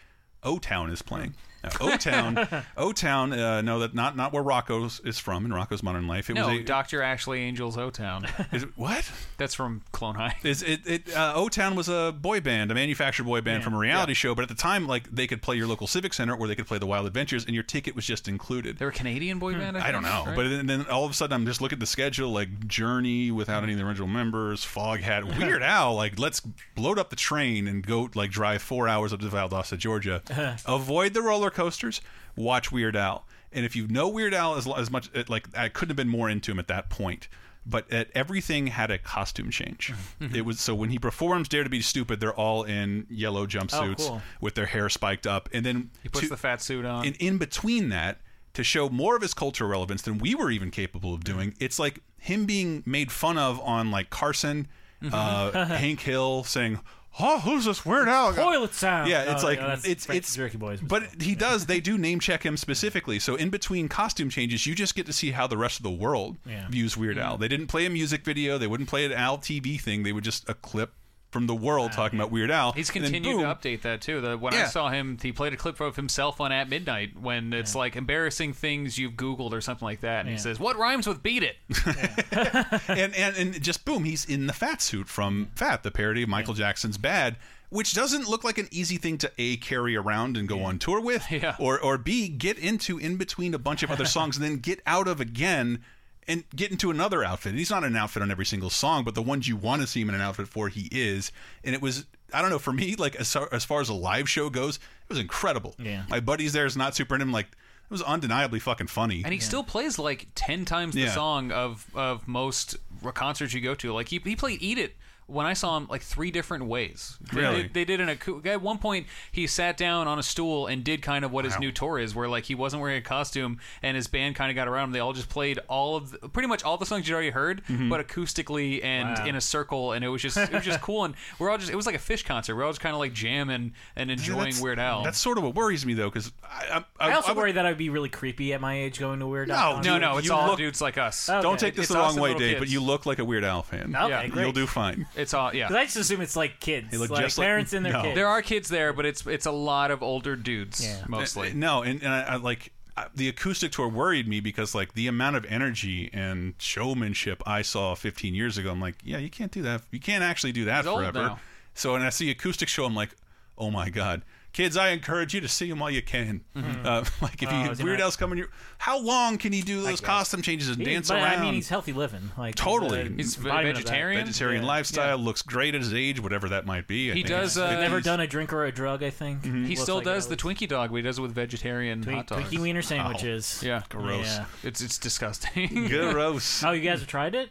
O 0.43 0.57
Town 0.57 0.89
is 0.89 1.01
playing. 1.01 1.31
Hmm. 1.31 1.35
O 1.81 1.95
Town, 1.97 2.47
O 2.77 2.91
Town. 2.91 3.33
Uh, 3.33 3.61
no, 3.61 3.79
that 3.79 3.93
not 3.93 4.15
not 4.15 4.33
where 4.33 4.43
Rocko's 4.43 4.99
is 5.01 5.19
from 5.19 5.45
in 5.45 5.51
Rocko's 5.51 5.83
Modern 5.83 6.07
Life. 6.07 6.29
It 6.29 6.33
no, 6.33 6.47
was 6.47 6.59
a, 6.59 6.63
Dr. 6.63 7.01
Ashley 7.01 7.41
Angels 7.41 7.77
O 7.77 7.89
Town. 7.89 8.25
Is 8.51 8.63
it, 8.63 8.69
what? 8.75 9.09
That's 9.37 9.53
from 9.53 9.81
Clone 9.91 10.15
High. 10.15 10.35
Is 10.43 10.61
it? 10.63 10.81
it 10.85 11.15
uh, 11.15 11.33
O 11.35 11.49
Town 11.49 11.75
was 11.75 11.89
a 11.89 12.13
boy 12.19 12.39
band, 12.41 12.71
a 12.71 12.75
manufactured 12.75 13.23
boy 13.25 13.41
band 13.41 13.59
Yeah. 13.61 13.63
from 13.65 13.73
a 13.75 13.77
reality 13.77 14.13
show. 14.13 14.35
But 14.35 14.43
at 14.43 14.49
the 14.49 14.55
time, 14.55 14.87
like 14.87 15.09
they 15.13 15.27
could 15.27 15.41
play 15.41 15.55
your 15.55 15.67
local 15.67 15.87
civic 15.87 16.13
center, 16.13 16.35
or 16.35 16.47
they 16.47 16.55
could 16.55 16.67
play 16.67 16.77
the 16.77 16.85
Wild 16.85 17.05
Adventures, 17.07 17.45
and 17.45 17.53
your 17.53 17.63
ticket 17.63 17.95
was 17.95 18.05
just 18.05 18.27
included. 18.27 18.77
They 18.77 18.85
were 18.85 18.91
a 18.91 18.93
Canadian 18.93 19.39
boy 19.39 19.53
band. 19.53 19.77
I, 19.77 19.89
I 19.89 19.91
don't 19.91 20.03
know, 20.03 20.23
right? 20.27 20.35
but 20.35 20.49
then, 20.49 20.65
then 20.67 20.85
all 20.87 21.05
of 21.05 21.11
a 21.11 21.13
sudden 21.13 21.33
I'm 21.33 21.45
just 21.45 21.61
looking 21.61 21.77
at 21.77 21.79
the 21.79 21.85
schedule, 21.85 22.31
like 22.31 22.67
Journey 22.67 23.31
without 23.31 23.63
any 23.63 23.73
of 23.73 23.79
the 23.79 23.85
original 23.85 24.07
members, 24.07 24.65
Foghat, 24.65 25.37
Weird 25.39 25.63
Al. 25.63 25.95
Like 25.95 26.19
let's 26.19 26.41
load 26.77 26.99
up 26.99 27.09
the 27.09 27.15
train 27.15 27.67
and 27.67 27.85
go 27.85 28.09
like 28.15 28.31
drive 28.31 28.61
four 28.61 28.87
hours 28.87 29.13
up 29.13 29.19
to 29.19 29.25
Valdosta, 29.27 29.77
Georgia. 29.77 30.21
Avoid 30.65 31.13
the 31.13 31.21
roller 31.21 31.49
coasters. 31.55 32.01
Watch 32.35 32.71
Weird 32.71 32.95
Al. 32.95 33.25
And 33.51 33.65
if 33.65 33.75
you 33.75 33.87
know 33.87 34.07
Weird 34.07 34.33
Al 34.33 34.55
as, 34.55 34.67
as 34.67 34.91
much, 34.91 35.09
it, 35.13 35.29
like 35.29 35.47
I 35.57 35.69
couldn't 35.69 35.89
have 35.89 35.97
been 35.97 36.09
more 36.09 36.29
into 36.29 36.51
him 36.51 36.59
at 36.59 36.67
that 36.67 36.89
point. 36.89 37.27
But 37.67 37.91
at, 37.91 38.09
everything 38.13 38.67
had 38.67 38.91
a 38.91 38.99
costume 38.99 39.49
change. 39.49 39.91
Mm-hmm. 40.21 40.35
it 40.35 40.45
was 40.45 40.59
so 40.59 40.75
when 40.75 40.91
he 40.91 40.99
performs 40.99 41.49
"Dare 41.49 41.63
to 41.63 41.69
Be 41.69 41.81
Stupid," 41.81 42.19
they're 42.19 42.31
all 42.35 42.61
in 42.63 43.07
yellow 43.09 43.47
jumpsuits 43.47 44.05
cool. 44.07 44.21
with 44.39 44.53
their 44.53 44.67
hair 44.67 44.87
spiked 44.87 45.25
up, 45.25 45.49
and 45.51 45.65
then 45.65 45.89
He 46.03 46.09
puts 46.09 46.25
to- 46.25 46.29
the 46.29 46.37
fat 46.37 46.61
suit 46.61 46.85
on. 46.85 47.07
and 47.07 47.15
in 47.15 47.39
between 47.39 47.89
that, 47.89 48.19
to 48.53 48.63
show 48.63 48.87
more 48.89 49.15
of 49.15 49.23
his 49.23 49.33
cultural 49.33 49.67
relevance 49.69 50.03
than 50.03 50.19
we 50.19 50.35
were 50.35 50.51
even 50.51 50.69
capable 50.69 51.15
of 51.15 51.23
doing, 51.23 51.55
it's 51.59 51.79
like 51.79 52.01
him 52.19 52.45
being 52.45 52.83
made 52.85 53.11
fun 53.11 53.37
of 53.37 53.59
on 53.61 53.89
like 53.89 54.11
Carson, 54.11 54.67
uh, 55.11 55.65
Hank 55.65 56.01
Hill 56.01 56.43
saying, 56.43 56.79
"Oh, 57.19 57.39
who's 57.39 57.65
this 57.65 57.85
Weird 57.85 58.07
Al?" 58.07 58.33
guy?" 58.33 58.43
Toilet 58.43 58.73
sound. 58.73 59.09
Yeah, 59.09 59.31
it's 59.33 59.43
Oh, 59.43 59.47
like 59.47 59.59
that's 59.59 59.85
it's 59.85 60.05
Frank 60.05 60.17
it's 60.19 60.35
Jerky 60.35 60.57
Boys. 60.57 60.79
but 60.81 61.21
he 61.21 61.35
does. 61.35 61.65
They 61.65 61.79
do 61.79 61.97
name 61.97 62.19
check 62.19 62.43
him 62.43 62.57
specifically. 62.57 63.19
So 63.19 63.35
in 63.35 63.49
between 63.49 63.87
costume 63.87 64.29
changes, 64.29 64.65
you 64.65 64.75
just 64.75 64.95
get 64.95 65.05
to 65.05 65.13
see 65.13 65.31
how 65.31 65.47
the 65.47 65.57
rest 65.57 65.77
of 65.79 65.83
the 65.83 65.91
world 65.91 66.37
Yeah. 66.45 66.67
views 66.69 66.97
Weird 66.97 67.17
Al. 67.17 67.37
Mm. 67.37 67.39
They 67.41 67.47
didn't 67.47 67.67
play 67.67 67.85
a 67.85 67.89
music 67.89 68.23
video. 68.25 68.57
They 68.57 68.67
wouldn't 68.67 68.89
play 68.89 69.05
an 69.05 69.11
Al 69.13 69.37
TV 69.37 69.79
thing. 69.79 70.03
They 70.03 70.11
would 70.13 70.23
just 70.23 70.47
a 70.49 70.53
clip 70.53 70.93
from 71.35 71.47
the 71.47 71.53
world 71.53 71.91
uh, 71.91 71.95
talking 71.95 72.17
about 72.17 72.31
Weird 72.31 72.49
Al. 72.49 72.71
He's 72.71 72.89
continued 72.89 73.39
to 73.39 73.43
update 73.43 73.81
that 73.81 73.99
too. 73.99 74.21
The, 74.21 74.37
when 74.37 74.53
I 74.53 74.67
saw 74.67 74.89
him, 74.89 75.17
he 75.21 75.33
played 75.33 75.51
a 75.51 75.57
clip 75.57 75.81
of 75.81 75.97
himself 75.97 76.39
on 76.39 76.53
At 76.53 76.69
Midnight 76.69 77.19
when 77.19 77.51
it's 77.51 77.75
like 77.75 77.97
embarrassing 77.97 78.53
things 78.53 78.97
you've 78.97 79.15
Googled 79.15 79.51
or 79.51 79.59
something 79.59 79.85
like 79.85 79.99
that, 79.99 80.21
and 80.21 80.29
he 80.29 80.37
says, 80.37 80.61
"What 80.61 80.77
rhymes 80.77 81.07
with 81.07 81.21
beat 81.21 81.43
it?" 81.43 81.57
and, 82.87 83.13
and 83.13 83.35
and 83.35 83.61
just 83.61 83.83
boom, 83.83 84.05
he's 84.05 84.23
in 84.23 84.47
the 84.47 84.53
fat 84.53 84.81
suit 84.81 85.09
from 85.09 85.49
Fat, 85.55 85.83
the 85.83 85.91
parody 85.91 86.23
of 86.23 86.29
Michael 86.29 86.53
Jackson's 86.53 86.97
Bad, 86.97 87.35
which 87.67 87.93
doesn't 87.93 88.29
look 88.29 88.45
like 88.45 88.57
an 88.57 88.69
easy 88.71 88.95
thing 88.95 89.17
to 89.17 89.29
a 89.37 89.57
carry 89.57 89.97
around 89.97 90.37
and 90.37 90.47
go 90.47 90.63
on 90.63 90.79
tour 90.79 91.01
with, 91.01 91.27
or 91.59 91.77
or 91.77 91.97
b 91.97 92.29
get 92.29 92.57
into 92.57 92.97
in 92.97 93.17
between 93.17 93.53
a 93.53 93.59
bunch 93.59 93.83
of 93.83 93.91
other 93.91 94.05
songs 94.15 94.37
and 94.37 94.45
then 94.45 94.55
get 94.59 94.79
out 94.87 95.09
of 95.09 95.19
again 95.19 95.81
and 96.27 96.43
get 96.55 96.71
into 96.71 96.89
another 96.91 97.23
outfit. 97.23 97.53
He's 97.55 97.69
not 97.69 97.83
an 97.83 97.95
outfit 97.95 98.21
on 98.21 98.31
every 98.31 98.45
single 98.45 98.69
song, 98.69 99.03
but 99.03 99.15
the 99.15 99.21
ones 99.21 99.47
you 99.47 99.55
want 99.55 99.81
to 99.81 99.87
see 99.87 100.01
him 100.01 100.09
in 100.09 100.15
an 100.15 100.21
outfit 100.21 100.47
for, 100.47 100.69
he 100.69 100.87
is. 100.91 101.31
And 101.63 101.75
it 101.75 101.81
was 101.81 102.05
I 102.33 102.41
don't 102.41 102.49
know 102.49 102.59
for 102.59 102.73
me 102.73 102.95
like 102.95 103.15
as 103.15 103.31
far, 103.31 103.47
as 103.51 103.63
far 103.63 103.81
as 103.81 103.89
a 103.89 103.93
live 103.93 104.27
show 104.29 104.49
goes, 104.49 104.77
it 104.77 105.09
was 105.09 105.19
incredible. 105.19 105.75
Yeah. 105.77 106.03
my 106.09 106.19
buddies 106.19 106.53
there 106.53 106.65
is 106.65 106.75
not 106.75 106.95
super 106.95 107.15
into 107.15 107.25
him 107.25 107.31
like. 107.31 107.47
It 107.85 107.91
was 107.91 108.01
undeniably 108.01 108.59
fucking 108.59 108.87
funny, 108.87 109.21
And 109.23 109.31
he 109.31 109.39
still 109.39 109.63
plays 109.63 109.99
like 109.99 110.25
ten 110.33 110.65
times 110.65 110.95
the 110.95 111.01
Yeah. 111.01 111.13
song 111.13 111.51
of 111.51 111.85
of 111.93 112.27
most 112.27 112.77
concerts 113.13 113.53
you 113.53 113.61
go 113.61 113.75
to. 113.75 113.93
Like 113.93 114.07
he 114.09 114.19
he 114.23 114.35
played 114.35 114.59
"Eat 114.63 114.79
It" 114.79 114.95
when 115.27 115.45
I 115.45 115.53
saw 115.53 115.75
him 115.77 115.87
like 115.89 116.01
three 116.01 116.29
different 116.31 116.65
ways. 116.65 117.17
They 117.33 117.41
Really? 117.41 117.61
did, 117.63 117.73
they 117.73 117.85
did 117.85 117.99
an 117.99 118.09
acou- 118.09 118.45
at 118.45 118.61
one 118.61 118.77
point 118.77 119.07
he 119.31 119.47
sat 119.47 119.75
down 119.77 120.07
on 120.07 120.19
a 120.19 120.23
stool 120.23 120.67
and 120.67 120.83
did 120.83 121.01
kind 121.01 121.25
of 121.25 121.31
what 121.31 121.45
his 121.45 121.57
new 121.59 121.71
tour 121.71 121.97
is, 121.97 122.13
where 122.13 122.27
like 122.29 122.43
he 122.45 122.53
wasn't 122.55 122.81
wearing 122.81 122.97
a 122.97 123.01
costume 123.01 123.59
and 123.81 123.95
his 123.95 124.07
band 124.07 124.35
kind 124.35 124.51
of 124.51 124.55
got 124.55 124.67
around 124.67 124.85
him. 124.89 124.91
They 124.91 124.99
all 124.99 125.13
just 125.13 125.29
played 125.29 125.59
all 125.67 125.95
of 125.95 126.11
the, 126.11 126.29
pretty 126.29 126.47
much 126.47 126.63
all 126.63 126.77
the 126.77 126.85
songs 126.85 127.07
you'd 127.07 127.13
already 127.15 127.31
heard, 127.31 127.63
Mhm. 127.67 127.89
but 127.89 128.05
acoustically 128.07 128.83
and 128.83 129.17
Wow. 129.17 129.25
in 129.25 129.35
a 129.35 129.41
circle, 129.41 129.93
and 129.93 130.05
it 130.05 130.09
was 130.09 130.21
just 130.21 130.37
it 130.37 130.51
was 130.51 130.63
just 130.63 130.81
cool. 130.81 131.05
And 131.05 131.15
we're 131.39 131.49
all 131.49 131.57
just 131.57 131.71
it 131.71 131.75
was 131.75 131.85
like 131.85 131.95
a 131.95 131.99
Phish 131.99 132.23
concert. 132.23 132.55
We're 132.55 132.63
all 132.63 132.71
just 132.71 132.81
kind 132.81 132.93
of 132.93 132.99
like 132.99 133.13
jamming 133.13 133.73
and 133.95 134.11
enjoying 134.11 134.45
that's, 134.45 134.61
Weird 134.61 134.79
Al. 134.79 135.03
That's 135.03 135.17
sort 135.17 135.37
of 135.37 135.43
what 135.43 135.55
worries 135.55 135.85
me 135.85 135.93
though, 135.95 136.09
because 136.09 136.31
I, 136.43 136.83
I, 136.99 137.09
I 137.09 137.13
also 137.13 137.29
would- 137.29 137.37
worry 137.37 137.51
that 137.53 137.65
I'd 137.65 137.77
be 137.77 137.89
really 137.89 138.09
creepy 138.09 138.53
at 138.53 138.61
my 138.61 138.79
age 138.79 138.99
going 138.99 139.19
to 139.19 139.27
Weird 139.27 139.47
No, 139.47 139.55
Al. 139.55 139.81
no, 139.83 139.97
no, 139.97 140.17
it's 140.17 140.29
all 140.29 140.47
look- 140.49 140.57
dudes 140.57 140.81
like 140.81 140.97
us. 140.97 141.29
Okay. 141.29 141.41
Don't 141.41 141.59
take 141.59 141.75
this 141.75 141.85
It's 141.85 141.93
the 141.93 141.97
wrong 141.99 142.15
way, 142.19 142.33
Dave, 142.33 142.39
kids. 142.51 142.59
but 142.59 142.69
you 142.69 142.81
look 142.81 143.05
like 143.05 143.19
a 143.19 143.25
Weird 143.25 143.43
Al 143.43 143.63
fan. 143.63 143.95
Okay, 143.95 144.09
Yeah. 144.09 144.27
great. 144.27 144.43
You'll 144.43 144.51
do 144.51 144.67
fine. 144.67 145.07
It's 145.15 145.33
all 145.33 145.53
yeah. 145.53 145.67
Because 145.67 145.75
I 145.81 145.83
just 145.85 145.95
assume 145.97 146.21
it's 146.21 146.35
like 146.35 146.59
kids, 146.59 146.87
They 146.91 146.97
look 146.97 147.09
like 147.09 147.23
just 147.23 147.37
like- 147.37 147.45
parents 147.45 147.73
and 147.73 147.85
their 147.85 147.93
no. 147.93 148.01
kids. 148.01 148.15
There 148.15 148.27
are 148.27 148.41
kids 148.41 148.69
there, 148.69 148.93
but 148.93 149.05
it's 149.05 149.25
it's 149.27 149.45
a 149.45 149.51
lot 149.51 149.91
of 149.91 150.03
older 150.03 150.35
dudes 150.35 150.83
Yeah. 150.85 151.03
mostly. 151.07 151.53
No, 151.53 151.81
and, 151.83 152.01
and 152.03 152.11
I, 152.11 152.21
I 152.21 152.35
like 152.35 152.71
I- 152.97 153.07
the 153.15 153.27
acoustic 153.29 153.71
tour 153.71 153.87
worried 153.87 154.27
me 154.27 154.39
because 154.39 154.73
like 154.75 154.93
the 154.93 155.07
amount 155.07 155.35
of 155.35 155.45
energy 155.45 156.09
and 156.13 156.53
showmanship 156.57 157.41
I 157.45 157.61
saw 157.61 157.95
15 157.95 158.33
years 158.35 158.57
ago. 158.57 158.71
I'm 158.71 158.81
like, 158.81 158.95
yeah, 159.03 159.17
you 159.17 159.29
can't 159.29 159.51
do 159.51 159.61
that. 159.63 159.81
You 159.91 159.99
can't 159.99 160.23
actually 160.23 160.51
do 160.51 160.65
that 160.65 160.79
He's 160.79 160.87
old 160.87 160.99
forever. 160.99 161.21
now. 161.21 161.39
So 161.73 161.93
when 161.93 162.01
I 162.01 162.09
see 162.09 162.29
acoustic 162.31 162.69
show, 162.69 162.85
I'm 162.85 162.95
like, 162.95 163.09
oh 163.57 163.71
my 163.71 163.89
god. 163.89 164.21
Kids, 164.55 164.77
I 164.77 164.91
encourage 164.91 165.33
you 165.33 165.41
to 165.41 165.49
see 165.49 165.69
him 165.69 165.79
while 165.79 165.91
you 165.91 166.01
can. 166.01 166.39
Mhm. 166.55 166.85
Uh, 166.85 167.03
like 167.21 167.43
if 167.43 167.49
Oh, 167.51 167.63
you 167.65 167.71
is 167.71 167.77
he 167.79 167.83
Weird 167.83 167.99
not- 167.99 168.05
Al's 168.05 168.15
coming, 168.15 168.37
you 168.37 168.47
how 168.77 168.97
long 168.97 169.37
can 169.37 169.51
he 169.51 169.61
do 169.61 169.81
those 169.81 169.99
costume 169.99 170.41
changes 170.41 170.69
and 170.69 170.77
He- 170.77 170.85
dance 170.85 171.09
but, 171.09 171.17
around? 171.17 171.39
I 171.39 171.41
mean, 171.41 171.55
he's 171.55 171.67
healthy 171.67 171.91
living. 171.91 172.31
Like 172.37 172.55
Totally. 172.55 173.13
He's 173.17 173.35
embodiment 173.35 173.79
of 173.79 173.83
vegetarian 173.83 174.61
Yeah. 174.61 174.67
lifestyle 174.67 175.17
looks 175.17 175.41
great 175.41 175.75
at 175.75 175.81
his 175.81 175.93
age, 175.93 176.21
whatever 176.21 176.47
that 176.47 176.65
might 176.65 176.87
be. 176.87 177.11
I 177.11 177.15
He 177.15 177.23
think 177.23 177.27
does, 177.27 177.57
it's- 177.57 177.69
uh, 177.73 177.81
Never 177.81 177.99
done 177.99 178.21
a 178.21 178.27
drink 178.27 178.53
or 178.53 178.63
a 178.63 178.71
drug. 178.71 179.03
I 179.03 179.09
think 179.09 179.43
He 179.43 179.51
Looks 179.51 179.81
still 179.81 179.95
like 179.97 180.05
does 180.05 180.27
the 180.27 180.37
Twinkie 180.37 180.69
dog, 180.69 180.91
but 180.91 180.95
he 180.95 181.01
does 181.01 181.19
it 181.19 181.21
with 181.21 181.33
vegetarian 181.33 182.01
Twink- 182.01 182.15
hot 182.15 182.27
dogs. 182.27 182.49
Twinkie 182.49 182.59
wiener 182.59 182.81
sandwiches. 182.81 183.61
Yeah, 183.61 183.81
Gross. 183.89 184.25
Yeah. 184.25 184.45
It's 184.63 184.79
it's 184.79 184.97
disgusting. 184.97 185.89
Gross. 185.89 186.63
Oh, 186.63 186.71
you 186.71 186.81
guys 186.81 186.99
have 186.99 187.09
tried 187.09 187.35
it? 187.35 187.49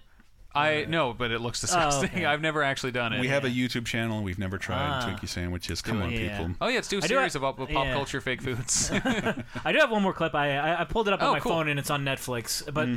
I 0.54 0.84
no, 0.88 1.12
but 1.12 1.30
it 1.32 1.40
looks 1.40 1.60
disgusting. 1.60 2.10
okay. 2.10 2.24
I've 2.32 2.40
never 2.40 2.62
actually 2.62 2.92
done 2.92 3.12
it. 3.12 3.20
We 3.20 3.28
have 3.28 3.44
a 3.44 3.48
YouTube 3.50 3.86
channel 3.86 4.16
and 4.16 4.24
we've 4.24 4.38
never 4.38 4.56
tried 4.58 4.88
Ah. 4.88 5.06
Twinkie 5.08 5.28
sandwiches. 5.28 5.82
Come 5.82 6.00
on, 6.02 6.10
Yeah. 6.12 6.38
people. 6.38 6.54
Oh 6.60 6.68
yeah, 6.68 6.78
it's 6.78 6.88
two 6.88 6.98
I 6.98 7.00
do 7.00 7.08
series 7.08 7.32
have- 7.34 7.42
of, 7.42 7.56
pop- 7.56 7.68
pop 7.68 7.84
yeah. 7.86 7.92
culture 7.94 8.20
fake 8.20 8.40
foods. 8.42 8.90
I 9.64 9.72
do 9.72 9.78
have 9.78 9.90
one 9.90 10.02
more 10.02 10.12
clip. 10.12 10.34
I 10.34 10.56
I, 10.56 10.80
I 10.82 10.84
pulled 10.84 11.08
it 11.08 11.14
up 11.14 11.22
on 11.22 11.28
Oh, 11.28 11.32
my 11.32 11.40
cool. 11.40 11.52
phone 11.52 11.68
and 11.68 11.78
it's 11.78 11.90
on 11.90 12.04
Netflix, 12.04 12.62
but. 12.72 12.88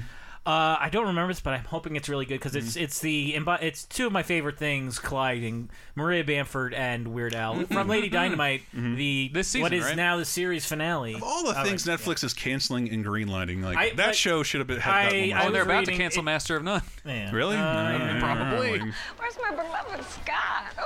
Uh, 0.47 0.77
I 0.79 0.87
don't 0.89 1.07
remember 1.07 1.33
this, 1.33 1.41
but 1.41 1.53
I'm 1.55 1.65
hoping 1.65 1.97
it's 1.97 2.07
really 2.07 2.25
good 2.25 2.35
because 2.35 2.55
it's 2.55 2.77
Mm. 2.77 2.81
it's 2.81 2.99
the 3.01 3.35
it's 3.61 3.83
two 3.83 4.07
of 4.07 4.13
my 4.13 4.23
favorite 4.23 4.57
things 4.57 4.97
colliding: 4.97 5.69
Maria 5.93 6.23
Bamford 6.23 6.73
and 6.73 7.09
Weird 7.09 7.35
Al 7.35 7.65
from 7.65 7.89
Lady 7.89 8.07
Dynamite. 8.07 8.61
The 8.73 9.29
This 9.33 9.49
season, 9.49 9.63
what 9.63 9.73
is 9.73 9.83
right? 9.83 9.97
now 9.97 10.15
the 10.15 10.23
series 10.23 10.65
finale. 10.65 11.15
Mm-hmm. 11.15 11.23
All 11.23 11.43
the 11.43 11.59
Oh, 11.59 11.63
things 11.65 11.85
right, 11.85 11.99
Netflix 11.99 12.23
is 12.23 12.33
canceling 12.33 12.89
and 12.89 13.03
greenlighting, 13.05 13.61
like 13.61 13.77
I- 13.77 13.89
that 13.89 13.97
but 13.97 14.15
show 14.15 14.41
should 14.41 14.61
have 14.61 14.67
been. 14.67 14.79
Had 14.79 14.93
I- 14.95 15.03
gotten 15.09 15.33
I 15.33 15.47
oh, 15.47 15.51
they're 15.51 15.63
about 15.63 15.79
reading 15.79 15.95
to 15.97 16.01
cancel 16.01 16.21
it- 16.21 16.23
Master 16.23 16.55
of 16.55 16.63
None. 16.63 16.81
Yeah. 17.05 17.29
Really? 17.33 17.57
Uh, 17.57 18.17
Probably. 18.19 18.79
Where's 19.17 19.37
my 19.41 19.51
beloved 19.51 20.05
Scott? 20.09 20.63
Oh. 20.79 20.83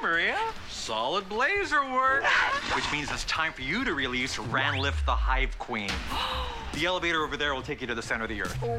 Premiere, 0.00 0.20
yeah? 0.20 0.52
Solid 0.68 1.28
blazer 1.28 1.82
work. 1.92 2.24
Which 2.74 2.90
means 2.92 3.10
it's 3.10 3.24
time 3.24 3.52
for 3.52 3.62
you 3.62 3.84
to 3.84 3.94
release 3.94 4.36
Ranlift 4.36 5.04
the 5.04 5.14
Hive 5.14 5.58
Queen. 5.58 5.90
The 6.74 6.84
elevator 6.86 7.24
over 7.24 7.36
there 7.36 7.54
will 7.54 7.62
take 7.62 7.80
you 7.80 7.88
to 7.88 7.94
the 7.94 8.02
center 8.02 8.24
of 8.24 8.28
the 8.28 8.40
earth. 8.40 8.62
Wow! 8.62 8.76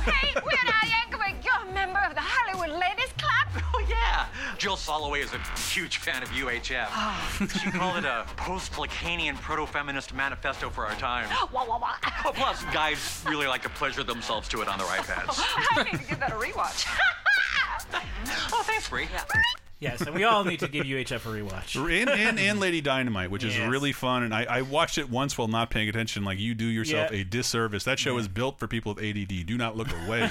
Hey, 0.00 0.32
Weird 0.34 0.64
Al 0.64 0.88
Yankovic, 0.88 1.44
you're 1.44 1.68
a 1.68 1.74
member 1.74 1.98
of 1.98 2.14
the 2.14 2.22
Hollywood 2.22 2.70
Ladies 2.80 3.12
Club? 3.18 3.62
Oh, 3.74 3.86
yeah. 3.90 4.26
Jill 4.56 4.76
Soloway 4.76 5.22
is 5.22 5.32
a 5.34 5.38
huge 5.58 5.98
fan 5.98 6.22
of 6.22 6.30
UHF. 6.30 6.86
Ah. 6.90 7.36
she 7.38 7.70
called 7.72 7.98
it 7.98 8.04
a 8.04 8.24
post-Lacanian 8.36 9.34
proto-feminist 9.40 10.14
manifesto 10.14 10.70
for 10.70 10.86
our 10.86 10.94
time. 10.94 11.28
Wah, 11.52 11.66
wah, 11.66 11.78
wah. 11.78 11.96
Oh, 12.24 12.30
plus, 12.32 12.64
guys 12.72 13.22
really 13.28 13.46
like 13.48 13.62
to 13.62 13.68
pleasure 13.68 14.04
themselves 14.04 14.48
to 14.50 14.62
it 14.62 14.68
on 14.68 14.78
their 14.78 14.86
iPads. 14.86 15.38
I 15.72 15.82
need 15.82 16.00
to 16.00 16.06
give 16.06 16.20
that 16.20 16.30
a 16.32 16.36
rewatch. 16.36 16.86
oh, 18.54 18.62
thanks, 18.64 18.88
Bree. 18.88 19.08
Yes, 19.80 20.00
and 20.00 20.14
we 20.14 20.24
all 20.24 20.44
need 20.44 20.60
to 20.60 20.68
give 20.68 20.86
UHF 20.86 21.26
a 21.26 21.42
rewatch. 21.42 21.76
and, 22.00 22.08
and, 22.08 22.38
and 22.40 22.60
Lady 22.60 22.80
Dynamite, 22.80 23.30
which 23.30 23.44
is 23.44 23.56
Yes. 23.56 23.68
really 23.68 23.92
fun. 23.92 24.22
And 24.22 24.34
I, 24.34 24.44
I 24.44 24.62
watched 24.62 24.96
it 24.98 25.10
once 25.10 25.36
while 25.36 25.48
not 25.48 25.68
paying 25.70 25.88
attention. 25.88 26.24
Like 26.24 26.38
you 26.38 26.54
do 26.54 26.64
yourself 26.64 27.10
Yeah. 27.12 27.18
a 27.20 27.24
disservice. 27.24 27.84
That 27.84 27.98
show 27.98 28.16
is 28.16 28.26
built 28.28 28.58
for 28.58 28.66
people 28.66 28.94
with 28.94 29.04
ADD. 29.04 29.44
Do 29.46 29.58
not 29.58 29.76
look 29.76 29.88
away. 30.06 30.30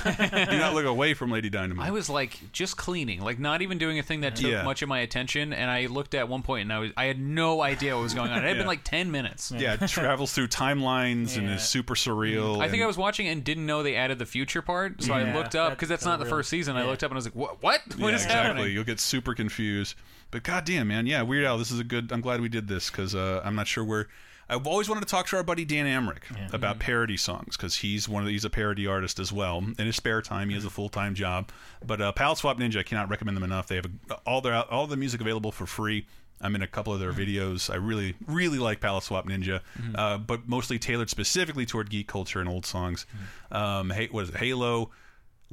do 0.49 0.57
not 0.57 0.73
look 0.73 0.85
away 0.85 1.13
from 1.13 1.29
Lady 1.29 1.49
Dynamite. 1.49 1.85
I 1.87 1.91
was 1.91 2.09
like 2.09 2.39
just 2.51 2.77
cleaning, 2.77 3.21
like 3.21 3.37
not 3.37 3.61
even 3.61 3.77
doing 3.77 3.99
a 3.99 4.03
thing 4.03 4.21
that 4.21 4.35
took 4.37 4.49
Yeah. 4.49 4.63
much 4.63 4.81
of 4.81 4.89
my 4.89 4.99
attention, 4.99 5.53
and 5.53 5.69
I 5.69 5.85
looked 5.85 6.15
at 6.15 6.27
one 6.29 6.41
point 6.41 6.63
and 6.63 6.73
I 6.73 6.79
was 6.79 6.91
I 6.97 7.05
had 7.05 7.19
no 7.19 7.61
idea 7.61 7.95
what 7.95 8.03
was 8.03 8.13
going 8.15 8.31
on. 8.31 8.39
It 8.39 8.41
had 8.43 8.51
Yeah. 8.51 8.57
been 8.61 8.67
like 8.67 8.83
ten 8.83 9.11
minutes. 9.11 9.51
yeah, 9.55 9.77
it 9.79 9.87
travels 9.87 10.33
through 10.33 10.47
timelines 10.47 11.37
and 11.37 11.47
Yeah. 11.47 11.55
is 11.55 11.63
super 11.63 11.93
surreal. 11.95 12.55
I 12.57 12.63
think 12.63 12.75
and- 12.75 12.83
I 12.83 12.87
was 12.87 12.97
watching 12.97 13.27
and 13.27 13.43
didn't 13.43 13.65
know 13.65 13.83
they 13.83 13.95
added 13.95 14.17
the 14.19 14.25
future 14.25 14.61
part, 14.61 15.03
so 15.03 15.13
I 15.13 15.33
looked 15.33 15.55
up 15.55 15.69
that's 15.69 15.75
because 15.75 15.89
that's 15.89 16.03
kinda 16.03 16.13
not 16.13 16.19
the 16.19 16.25
real. 16.25 16.37
first 16.37 16.49
season. 16.49 16.75
I 16.75 16.81
Yeah. 16.81 16.87
looked 16.87 17.03
up 17.03 17.11
and 17.11 17.17
I 17.17 17.19
was 17.19 17.25
like, 17.25 17.35
"What? 17.35 17.61
What? 17.61 17.81
What 17.97 18.09
yeah, 18.09 18.15
is 18.15 18.23
exactly. 18.23 18.47
happening?" 18.47 18.73
You'll 18.73 18.83
get 18.83 18.99
super 18.99 19.32
confused. 19.33 19.95
But 20.31 20.43
goddamn, 20.43 20.87
man, 20.87 21.05
yeah, 21.05 21.21
Weird 21.21 21.45
Al. 21.45 21.57
This 21.57 21.71
is 21.71 21.79
a 21.79 21.83
good. 21.83 22.11
I'm 22.11 22.21
glad 22.21 22.41
we 22.41 22.49
did 22.49 22.67
this 22.67 22.89
because 22.89 23.13
uh, 23.15 23.41
I'm 23.43 23.55
not 23.55 23.67
sure 23.67 23.83
where. 23.83 24.07
I've 24.49 24.67
always 24.67 24.89
wanted 24.89 25.01
to 25.01 25.07
talk 25.07 25.27
to 25.27 25.37
our 25.37 25.43
buddy 25.43 25.63
Dan 25.63 25.85
Amrich 25.85 26.23
about 26.53 26.77
parody 26.77 27.15
songs 27.15 27.55
because 27.55 27.77
he's 27.77 28.09
one 28.09 28.23
of 28.23 28.29
he's 28.29 28.43
a 28.43 28.49
parody 28.49 28.85
artist 28.85 29.17
as 29.17 29.31
well. 29.31 29.59
In 29.79 29.85
his 29.85 29.95
spare 29.95 30.21
time, 30.21 30.49
he 30.49 30.55
has 30.55 30.65
a 30.65 30.69
full 30.69 30.89
time 30.89 31.15
job. 31.15 31.49
But 31.85 32.01
uh, 32.01 32.11
Palette 32.11 32.39
Swap 32.39 32.57
Ninja, 32.59 32.79
I 32.79 32.83
cannot 32.83 33.09
recommend 33.09 33.37
them 33.37 33.43
enough. 33.43 33.67
They 33.67 33.77
have 33.77 33.85
a, 34.09 34.15
all 34.25 34.41
their 34.41 34.53
all 34.55 34.85
the 34.85 34.97
music 34.97 35.21
available 35.21 35.51
for 35.51 35.65
free. 35.65 36.05
I'm 36.41 36.55
in 36.55 36.61
a 36.61 36.67
couple 36.67 36.93
of 36.93 36.99
their 36.99 37.13
videos. 37.13 37.69
I 37.71 37.75
really, 37.77 38.15
really 38.27 38.59
like 38.59 38.81
Palette 38.81 39.03
Swap 39.05 39.25
Ninja, 39.27 39.61
uh, 39.95 40.17
but 40.17 40.47
mostly 40.47 40.77
tailored 40.77 41.09
specifically 41.09 41.65
toward 41.65 41.89
geek 41.89 42.07
culture 42.07 42.41
and 42.41 42.49
old 42.49 42.65
songs. 42.65 43.05
Um, 43.49 43.91
hey, 43.91 44.09
what 44.11 44.23
is 44.23 44.29
it? 44.29 44.35
Halo? 44.35 44.91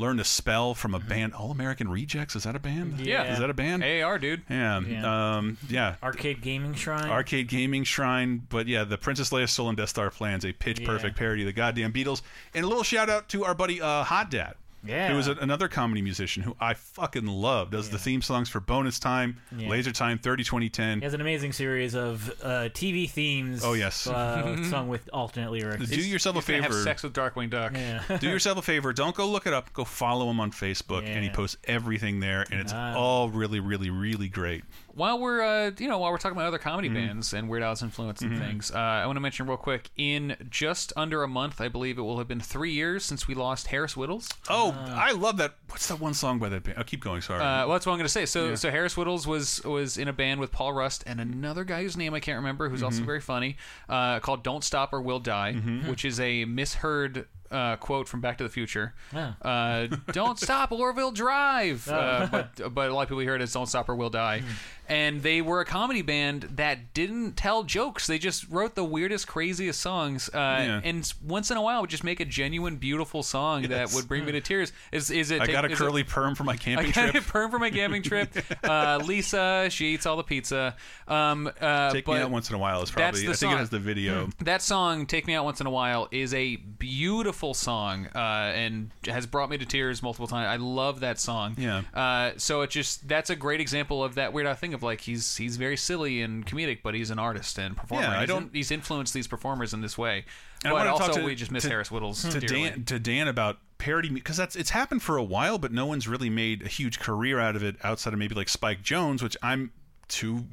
Learn 0.01 0.17
to 0.17 0.25
spell 0.25 0.73
from 0.75 0.95
a 0.95 0.99
band, 0.99 1.35
All 1.35 1.51
American 1.51 1.87
Rejects. 1.91 2.35
Is 2.35 2.45
that 2.45 2.57
a 2.57 2.59
band? 2.59 3.01
Yeah. 3.01 3.35
Is 3.35 3.39
that 3.39 3.51
a 3.51 3.55
band? 3.55 3.85
AR, 3.85 4.19
dude. 4.19 4.41
Yeah. 4.49 4.81
Yeah. 4.81 5.37
Um, 5.37 5.59
yeah. 5.69 5.97
Arcade 6.03 6.41
Gaming 6.41 6.73
Shrine. 6.73 7.11
Arcade 7.11 7.49
Gaming 7.49 7.85
Shrine, 7.85 8.47
but 8.49 8.67
yeah, 8.67 8.85
the 8.85 8.97
Princess 8.97 9.29
Leia 9.29 9.47
Stolen 9.47 9.75
Death 9.75 9.91
Star 9.91 10.11
plans 10.11 10.47
a 10.47 10.55
pitch 10.55 10.83
perfect 10.87 11.19
parody 11.19 11.43
of 11.43 11.47
the 11.47 11.53
goddamn 11.53 11.93
Beatles. 11.93 12.23
And 12.55 12.65
a 12.65 12.67
little 12.69 12.83
shout 12.83 13.11
out 13.11 13.29
to 13.29 13.45
our 13.45 13.55
buddy 13.55 13.83
uh, 13.83 14.03
Hot 14.05 14.31
Dad. 14.31 14.55
Yeah. 14.85 15.13
Who 15.13 15.19
is 15.19 15.29
a, 15.29 15.33
another 15.33 15.69
comedy 15.69 16.01
musician 16.03 16.43
who 16.43 16.57
I 16.61 16.75
fucking 16.75 17.27
love. 17.27 17.71
Does 17.71 17.91
the 17.91 17.99
theme 17.99 18.23
songs 18.23 18.49
for 18.49 18.61
Bonus 18.61 18.99
Time, 18.99 19.37
Yeah. 19.57 19.69
Laser 19.69 19.93
Time, 19.93 20.19
30 20.19 20.45
2010. 20.45 20.99
He 21.01 21.05
has 21.05 21.15
an 21.15 21.21
amazing 21.21 21.53
series 21.53 21.95
of 21.95 22.29
uh, 22.43 22.69
TV 22.73 23.09
themes. 23.11 23.63
Oh, 23.65 23.75
yes. 23.75 24.07
uh, 24.07 24.63
sung 24.71 24.89
with 24.89 25.09
alternate 25.13 25.51
lyrics. 25.51 25.89
Do 25.91 25.97
yourself 26.01 26.37
a 26.37 26.39
He's 26.41 26.47
gonna 26.47 26.63
favor. 26.63 26.75
Have 26.75 26.85
sex 26.85 27.03
with 27.03 27.13
Darkwing 27.13 27.51
Duck. 27.51 27.73
Yeah. 27.75 28.03
Do 28.21 28.29
yourself 28.29 28.59
a 28.59 28.63
favor. 28.63 28.93
Don't 28.93 29.15
go 29.15 29.29
look 29.29 29.47
it 29.47 29.53
up. 29.53 29.73
Go 29.73 29.85
follow 29.85 30.31
him 30.31 30.41
on 30.41 30.51
Facebook, 30.51 31.05
and 31.07 31.23
he 31.23 31.31
posts 31.31 31.57
everything 31.65 32.21
there, 32.21 32.47
and 32.51 32.61
it's 32.61 32.73
Ah. 32.73 32.95
all 32.95 33.29
really, 33.29 33.61
really, 33.61 33.91
really 33.91 34.29
great. 34.29 34.65
While 34.95 35.19
we're 35.21 35.41
uh, 35.41 35.71
you 35.79 35.89
know 35.89 35.99
while 35.99 36.11
we're 36.11 36.19
talking 36.19 36.37
about 36.37 36.47
other 36.49 36.59
comedy 36.59 36.89
Mm-hmm. 36.89 36.95
bands 37.07 37.33
and 37.33 37.49
Weird 37.49 37.63
Al's 37.63 37.83
influence 37.83 38.21
and 38.23 38.39
things, 38.39 38.71
uh, 38.73 38.79
I 38.79 39.07
want 39.07 39.17
to 39.17 39.21
mention 39.21 39.47
real 39.47 39.57
quick. 39.57 39.91
In 39.97 40.37
just 40.51 40.93
under 40.97 41.23
a 41.23 41.29
month, 41.29 41.61
I 41.61 41.69
believe 41.69 41.99
it 41.99 42.03
will 42.03 42.19
have 42.19 42.29
been 42.29 42.41
three 42.41 42.73
years 42.73 43.05
since 43.05 43.29
we 43.29 43.35
lost 43.35 43.69
Harris 43.69 43.95
Wittels. 43.95 44.33
Oh, 44.49 44.73
I 44.89 45.13
love 45.13 45.37
that. 45.39 45.55
What's 45.69 45.89
that 45.89 46.01
one 46.01 46.15
song 46.15 46.39
by 46.39 46.49
that 46.49 46.63
band? 46.65 46.79
I'll 46.79 46.85
keep 46.85 47.03
going. 47.03 47.21
Sorry. 47.21 47.41
Uh, 47.41 47.67
well, 47.67 47.71
that's 47.71 47.87
what 47.87 47.93
I'm 47.93 47.99
going 47.99 48.05
to 48.07 48.09
say. 48.13 48.27
So, 48.27 48.49
Yeah. 48.51 48.55
so 48.57 48.71
Harris 48.71 48.95
Wittels 48.95 49.27
was 49.27 49.63
was 49.65 49.97
in 49.99 50.09
a 50.09 50.13
band 50.13 50.41
with 50.41 50.51
Paul 50.53 50.73
Rust 50.73 51.05
and 51.07 51.21
another 51.21 51.65
guy 51.65 51.83
whose 51.83 51.97
name 51.97 52.15
I 52.15 52.21
can't 52.21 52.37
remember, 52.37 52.69
who's 52.69 52.81
Mm-hmm. 52.81 52.85
also 52.87 53.03
very 53.05 53.21
funny, 53.21 53.57
uh, 53.89 54.21
called 54.21 54.43
"Don't 54.43 54.65
Stop 54.65 54.93
or 54.93 55.01
We'll 55.01 55.21
Die," 55.21 55.53
which 55.87 56.05
is 56.05 56.19
a 56.21 56.45
misheard. 56.45 57.27
Uh, 57.51 57.75
quote 57.77 58.07
from 58.07 58.21
Back 58.21 58.39
to 58.39 58.45
the 58.45 58.51
Future. 58.51 58.95
Oh. 59.13 59.19
Uh, 59.43 59.87
don't 60.13 60.39
stop 60.41 60.71
or 60.71 60.93
we'll 60.93 61.11
drive. 61.11 61.89
Oh. 61.91 61.95
Uh, 61.95 62.27
but 62.29 62.73
but 62.75 62.91
a 62.91 62.95
lot 62.95 63.03
of 63.03 63.09
people 63.09 63.25
heard 63.25 63.41
it 63.41 63.45
as 63.45 63.53
"Don't 63.53 63.67
stop 63.67 63.89
or 63.89 63.97
we'll 63.97 64.09
die." 64.11 64.43
And 64.89 65.23
they 65.23 65.41
were 65.41 65.61
a 65.61 65.65
comedy 65.65 66.03
band 66.03 66.43
that 66.57 66.95
didn't 66.95 67.37
tell 67.37 67.63
jokes. 67.63 68.09
They 68.09 68.19
just 68.19 68.49
wrote 68.51 68.75
the 68.75 68.83
weirdest, 68.83 69.29
craziest 69.29 69.81
songs. 69.81 70.29
Uh, 70.29 70.39
Yeah. 70.39 70.81
And 70.83 71.13
once 71.25 71.51
in 71.53 71.57
a 71.57 71.63
while, 71.63 71.81
would 71.83 71.91
just 71.91 72.03
make 72.03 72.19
a 72.21 72.25
genuine, 72.25 72.77
beautiful 72.77 73.23
song 73.23 73.63
that 73.69 73.93
would 73.95 74.09
bring 74.09 74.25
me 74.25 74.33
to 74.33 74.41
tears. 74.41 74.73
Is 74.93 75.11
is 75.11 75.31
it? 75.31 75.41
I 75.41 75.47
got 75.47 75.65
a 75.65 75.69
is 75.69 75.73
it- 75.73 75.83
curly 75.83 76.03
perm 76.05 76.35
for 76.37 76.45
my 76.45 76.57
camping 76.67 76.93
trip. 76.93 76.97
I 76.97 77.07
got 77.07 77.11
trip. 77.13 77.25
a 77.25 77.29
perm 77.29 77.51
for 77.51 77.59
my 77.59 77.71
camping 77.71 78.03
trip. 78.03 78.31
Uh, 78.63 79.01
Lisa, 79.05 79.69
she 79.71 79.95
eats 79.95 80.07
all 80.07 80.17
the 80.17 80.23
pizza. 80.23 80.77
Um, 81.09 81.51
uh, 81.61 81.91
Take 81.93 82.07
me 82.07 82.17
out 82.19 82.31
once 82.31 82.49
in 82.51 82.55
a 82.55 82.59
while 82.59 82.83
is 82.83 82.91
probably. 82.91 83.27
I 83.29 83.33
think 83.33 83.53
it 83.53 83.57
has 83.59 83.71
the 83.71 83.79
video. 83.81 84.29
That 84.41 84.63
song, 84.63 85.07
"Take 85.07 85.27
Me 85.27 85.35
Out 85.35 85.45
Once 85.45 85.61
in 85.61 85.67
a 85.67 85.71
While," 85.71 86.09
is 86.13 86.35
a 86.35 86.57
beautiful 86.57 87.40
song 87.55 88.07
uh, 88.15 88.19
and 88.19 88.91
has 89.07 89.27
brought 89.27 89.51
me 89.51 89.59
to 89.59 89.65
tears 89.67 90.03
multiple 90.03 90.27
times. 90.27 90.49
I 90.49 90.57
love 90.57 91.01
that 91.01 91.19
song. 91.19 91.55
Yeah. 91.59 91.83
Uh, 91.95 92.33
so 92.37 92.61
it 92.63 92.71
just 92.71 93.09
that's 93.09 93.31
a 93.31 93.37
great 93.37 93.61
example 93.61 94.05
of 94.05 94.15
that 94.17 94.33
weird 94.33 94.47
Al 94.47 94.55
thing 94.55 94.75
of 94.75 94.83
like 94.83 95.01
he's 95.01 95.37
he's 95.37 95.57
very 95.57 95.77
silly 95.77 96.23
and 96.23 96.47
comedic, 96.47 96.79
but 96.83 96.95
he's 96.95 97.11
an 97.11 97.19
artist 97.19 97.59
and 97.59 97.77
performer. 97.77 98.05
Yeah, 98.05 98.17
I 98.17 98.21
He's 98.21 98.29
don't- 98.29 98.55
he's 98.55 98.71
influenced 98.71 99.15
these 99.15 99.27
performers 99.27 99.73
in 99.75 99.81
this 99.81 99.97
way. 99.99 100.25
And 100.65 100.73
I 100.75 100.79
but 100.79 100.87
also 100.89 101.13
to- 101.15 101.25
we 101.25 101.35
just 101.35 101.51
miss 101.51 101.63
to- 101.65 101.71
Harris 101.71 101.89
Wittels 101.89 102.31
to 102.31 102.41
dearly. 102.41 102.71
Dan, 102.71 102.85
to 102.85 102.99
Dan 102.99 103.29
about 103.29 103.59
parody 103.79 104.11
because 104.11 104.37
that's 104.37 104.55
it's 104.57 104.71
happened 104.71 105.03
for 105.03 105.17
a 105.17 105.25
while, 105.25 105.59
but 105.59 105.73
no 105.73 105.87
one's 105.87 106.07
really 106.07 106.29
made 106.31 106.63
a 106.63 106.69
huge 106.69 107.01
career 107.01 107.41
out 107.41 107.57
of 107.57 107.63
it 107.63 107.77
outside 107.83 108.13
of 108.13 108.19
maybe 108.19 108.35
like 108.35 108.49
Spike 108.51 108.83
Jones, 108.83 109.23
which 109.23 109.37
I'm 109.43 109.73
too 110.09 110.45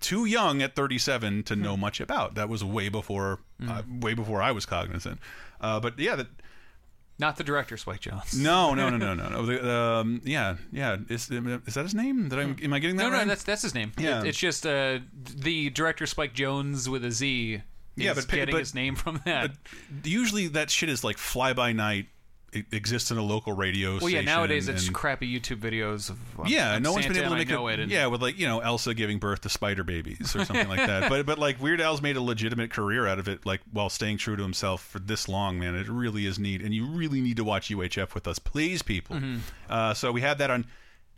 too 0.00 0.26
young 0.26 0.60
at 0.60 0.76
37 0.76 1.42
to 1.44 1.54
Hmm. 1.54 1.62
know 1.62 1.76
much 1.76 2.00
about. 2.00 2.34
That 2.34 2.48
was 2.50 2.62
way 2.62 2.88
before 2.90 3.40
uh, 3.66 3.82
way 4.00 4.12
before 4.14 4.42
I 4.42 4.52
was 4.52 4.66
cognizant. 4.66 5.18
Uh, 5.60 5.80
but 5.80 5.98
yeah, 5.98 6.16
that. 6.16 6.26
Not 7.18 7.38
the 7.38 7.44
director, 7.44 7.78
Spike 7.78 8.00
Jones. 8.00 8.38
No, 8.38 8.74
no, 8.74 8.90
no, 8.90 8.98
no, 8.98 9.14
no, 9.14 9.28
no. 9.30 9.46
The, 9.46 9.72
um, 9.74 10.20
yeah, 10.24 10.56
yeah. 10.70 10.98
Is, 11.08 11.30
is 11.30 11.74
that 11.74 11.82
his 11.84 11.94
name? 11.94 12.28
Did 12.28 12.38
I, 12.38 12.42
am 12.62 12.72
I 12.74 12.78
getting 12.78 12.96
that 12.96 13.04
no, 13.04 13.10
right? 13.10 13.20
no, 13.26 13.28
that's 13.28 13.42
that's 13.42 13.62
his 13.62 13.74
name. 13.74 13.92
Yeah. 13.96 14.20
It- 14.20 14.28
it's 14.28 14.38
just 14.38 14.66
uh, 14.66 14.98
the 15.34 15.70
director 15.70 16.04
Spike 16.06 16.34
Jonze 16.34 16.88
with 16.88 17.04
a 17.06 17.10
Z. 17.10 17.62
Yeah, 17.96 18.12
but- 18.12 18.28
getting 18.28 18.52
but- 18.52 18.58
his 18.58 18.74
name 18.74 18.96
from 18.96 19.22
that. 19.24 19.52
But 19.90 20.06
usually 20.06 20.48
that 20.48 20.68
shit 20.70 20.90
is 20.90 21.02
like 21.04 21.16
fly 21.16 21.54
by 21.54 21.72
night. 21.72 22.08
It 22.52 22.66
exists 22.72 23.10
in 23.10 23.18
a 23.18 23.22
local 23.22 23.52
radio. 23.52 23.98
well, 23.98 24.08
yeah, 24.08 24.18
station 24.20 24.24
nowadays 24.24 24.68
it's 24.68 24.86
and- 24.86 24.94
crappy 24.94 25.28
YouTube 25.28 25.58
videos 25.60 26.08
of 26.08 26.18
um, 26.40 26.46
yeah, 26.46 26.78
no 26.78 26.92
one's 26.92 27.04
been 27.06 27.14
Santa 27.16 27.26
able 27.26 27.36
to 27.36 27.40
and 27.42 27.48
make 27.48 27.50
I 27.50 27.60
know 27.60 27.68
it. 27.68 27.72
it. 27.74 27.80
And, 27.82 27.92
yeah, 27.92 28.06
with 28.06 28.22
like 28.22 28.38
you 28.38 28.46
know 28.46 28.60
Elsa 28.60 28.94
giving 28.94 29.18
birth 29.18 29.42
to 29.42 29.48
spider 29.48 29.84
babies 29.84 30.34
or 30.34 30.44
something 30.44 30.68
like 30.68 30.86
that. 30.86 31.08
But 31.10 31.26
but 31.26 31.38
like 31.38 31.60
Weird 31.60 31.80
Al's 31.80 32.00
made 32.00 32.16
a 32.16 32.22
legitimate 32.22 32.70
career 32.70 33.06
out 33.06 33.18
of 33.18 33.28
it, 33.28 33.44
like 33.44 33.60
while 33.72 33.90
staying 33.90 34.18
true 34.18 34.36
to 34.36 34.42
himself 34.42 34.82
for 34.86 34.98
this 35.00 35.28
long, 35.28 35.58
man. 35.58 35.74
It 35.74 35.88
really 35.88 36.24
is 36.24 36.38
neat, 36.38 36.62
and 36.62 36.72
you 36.72 36.86
really 36.86 37.20
need 37.20 37.36
to 37.36 37.44
watch 37.44 37.68
UHF 37.68 38.14
with 38.14 38.26
us, 38.26 38.38
please, 38.38 38.80
people. 38.80 39.16
Mhm. 39.16 39.40
Uh, 39.68 39.92
so 39.92 40.12
we 40.12 40.20
have 40.22 40.38
that 40.38 40.50
on 40.50 40.66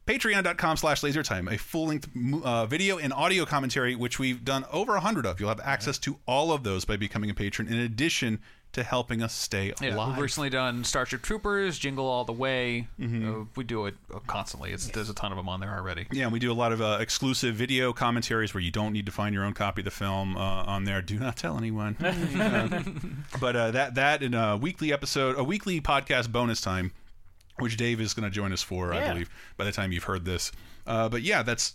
patreon.com 0.07 0.76
slash 0.79 1.03
lasertime 1.03 1.53
a 1.53 1.59
full-length 1.59 2.09
uh, 2.43 2.64
video 2.64 2.97
and 2.97 3.12
audio 3.12 3.45
commentary 3.45 3.95
which 3.95 4.18
we've 4.18 4.43
done 4.43 4.64
over 4.72 4.97
a 4.97 5.01
hundred 5.01 5.26
of 5.26 5.39
you'll 5.39 5.51
have 5.51 5.61
access 5.61 5.99
to 5.99 6.18
all 6.26 6.51
of 6.51 6.64
those 6.64 6.87
by 6.87 6.97
becoming 6.97 7.29
a 7.29 7.35
patron 7.35 7.68
in 7.68 7.74
addition 7.79 8.41
to 8.73 8.83
helping 8.83 9.23
us 9.23 9.33
stay 9.33 9.73
Yeah, 9.81 9.95
alive 9.95 10.09
we've 10.14 10.23
recently 10.23 10.51
done 10.51 10.85
Starship 10.85 11.23
Troopers, 11.23 11.79
Jingle 11.79 12.07
All 12.07 12.25
the 12.25 12.33
Way. 12.33 12.87
Mhm. 13.01 13.43
Uh, 13.43 13.45
we 13.57 13.64
do 13.64 13.87
it 13.87 13.95
uh, 14.14 14.19
constantly. 14.27 14.73
It's, 14.73 14.87
There's 14.89 15.09
a 15.09 15.14
ton 15.14 15.33
of 15.33 15.37
them 15.39 15.49
on 15.49 15.61
there 15.61 15.75
already. 15.75 16.07
Yeah, 16.12 16.25
and 16.25 16.33
we 16.33 16.39
do 16.39 16.53
a 16.53 16.55
lot 16.55 16.73
of 16.73 16.81
uh, 16.83 16.99
exclusive 17.01 17.55
video 17.55 17.93
commentaries 17.93 18.53
where 18.53 18.62
you 18.62 18.71
don't 18.71 18.93
need 18.93 19.07
to 19.07 19.12
find 19.12 19.35
your 19.35 19.45
own 19.45 19.55
copy 19.55 19.81
of 19.81 19.87
the 19.87 19.91
film 19.91 20.37
uh, 20.37 20.41
on 20.41 20.85
there. 20.85 21.01
Do 21.01 21.19
not 21.19 21.37
tell 21.37 21.57
anyone. 21.57 21.97
Uh, 22.39 22.83
but 23.41 23.57
uh, 23.57 23.71
that 23.71 23.95
that 23.97 24.23
in 24.23 24.35
a 24.35 24.57
weekly 24.57 24.93
episode, 24.93 25.39
a 25.39 25.45
weekly 25.45 25.81
podcast 25.81 26.31
bonus 26.31 26.61
time, 26.61 26.93
which 27.59 27.77
Dave 27.77 28.01
is 28.01 28.14
going 28.14 28.25
to 28.29 28.31
join 28.35 28.53
us 28.53 28.62
for, 28.62 28.93
I 28.95 29.09
believe, 29.09 29.31
by 29.57 29.64
the 29.64 29.73
time 29.73 29.93
you've 29.93 30.05
heard 30.05 30.25
this. 30.25 30.53
Uh, 30.87 31.09
but 31.09 31.23
yeah, 31.23 31.43
that's 31.43 31.75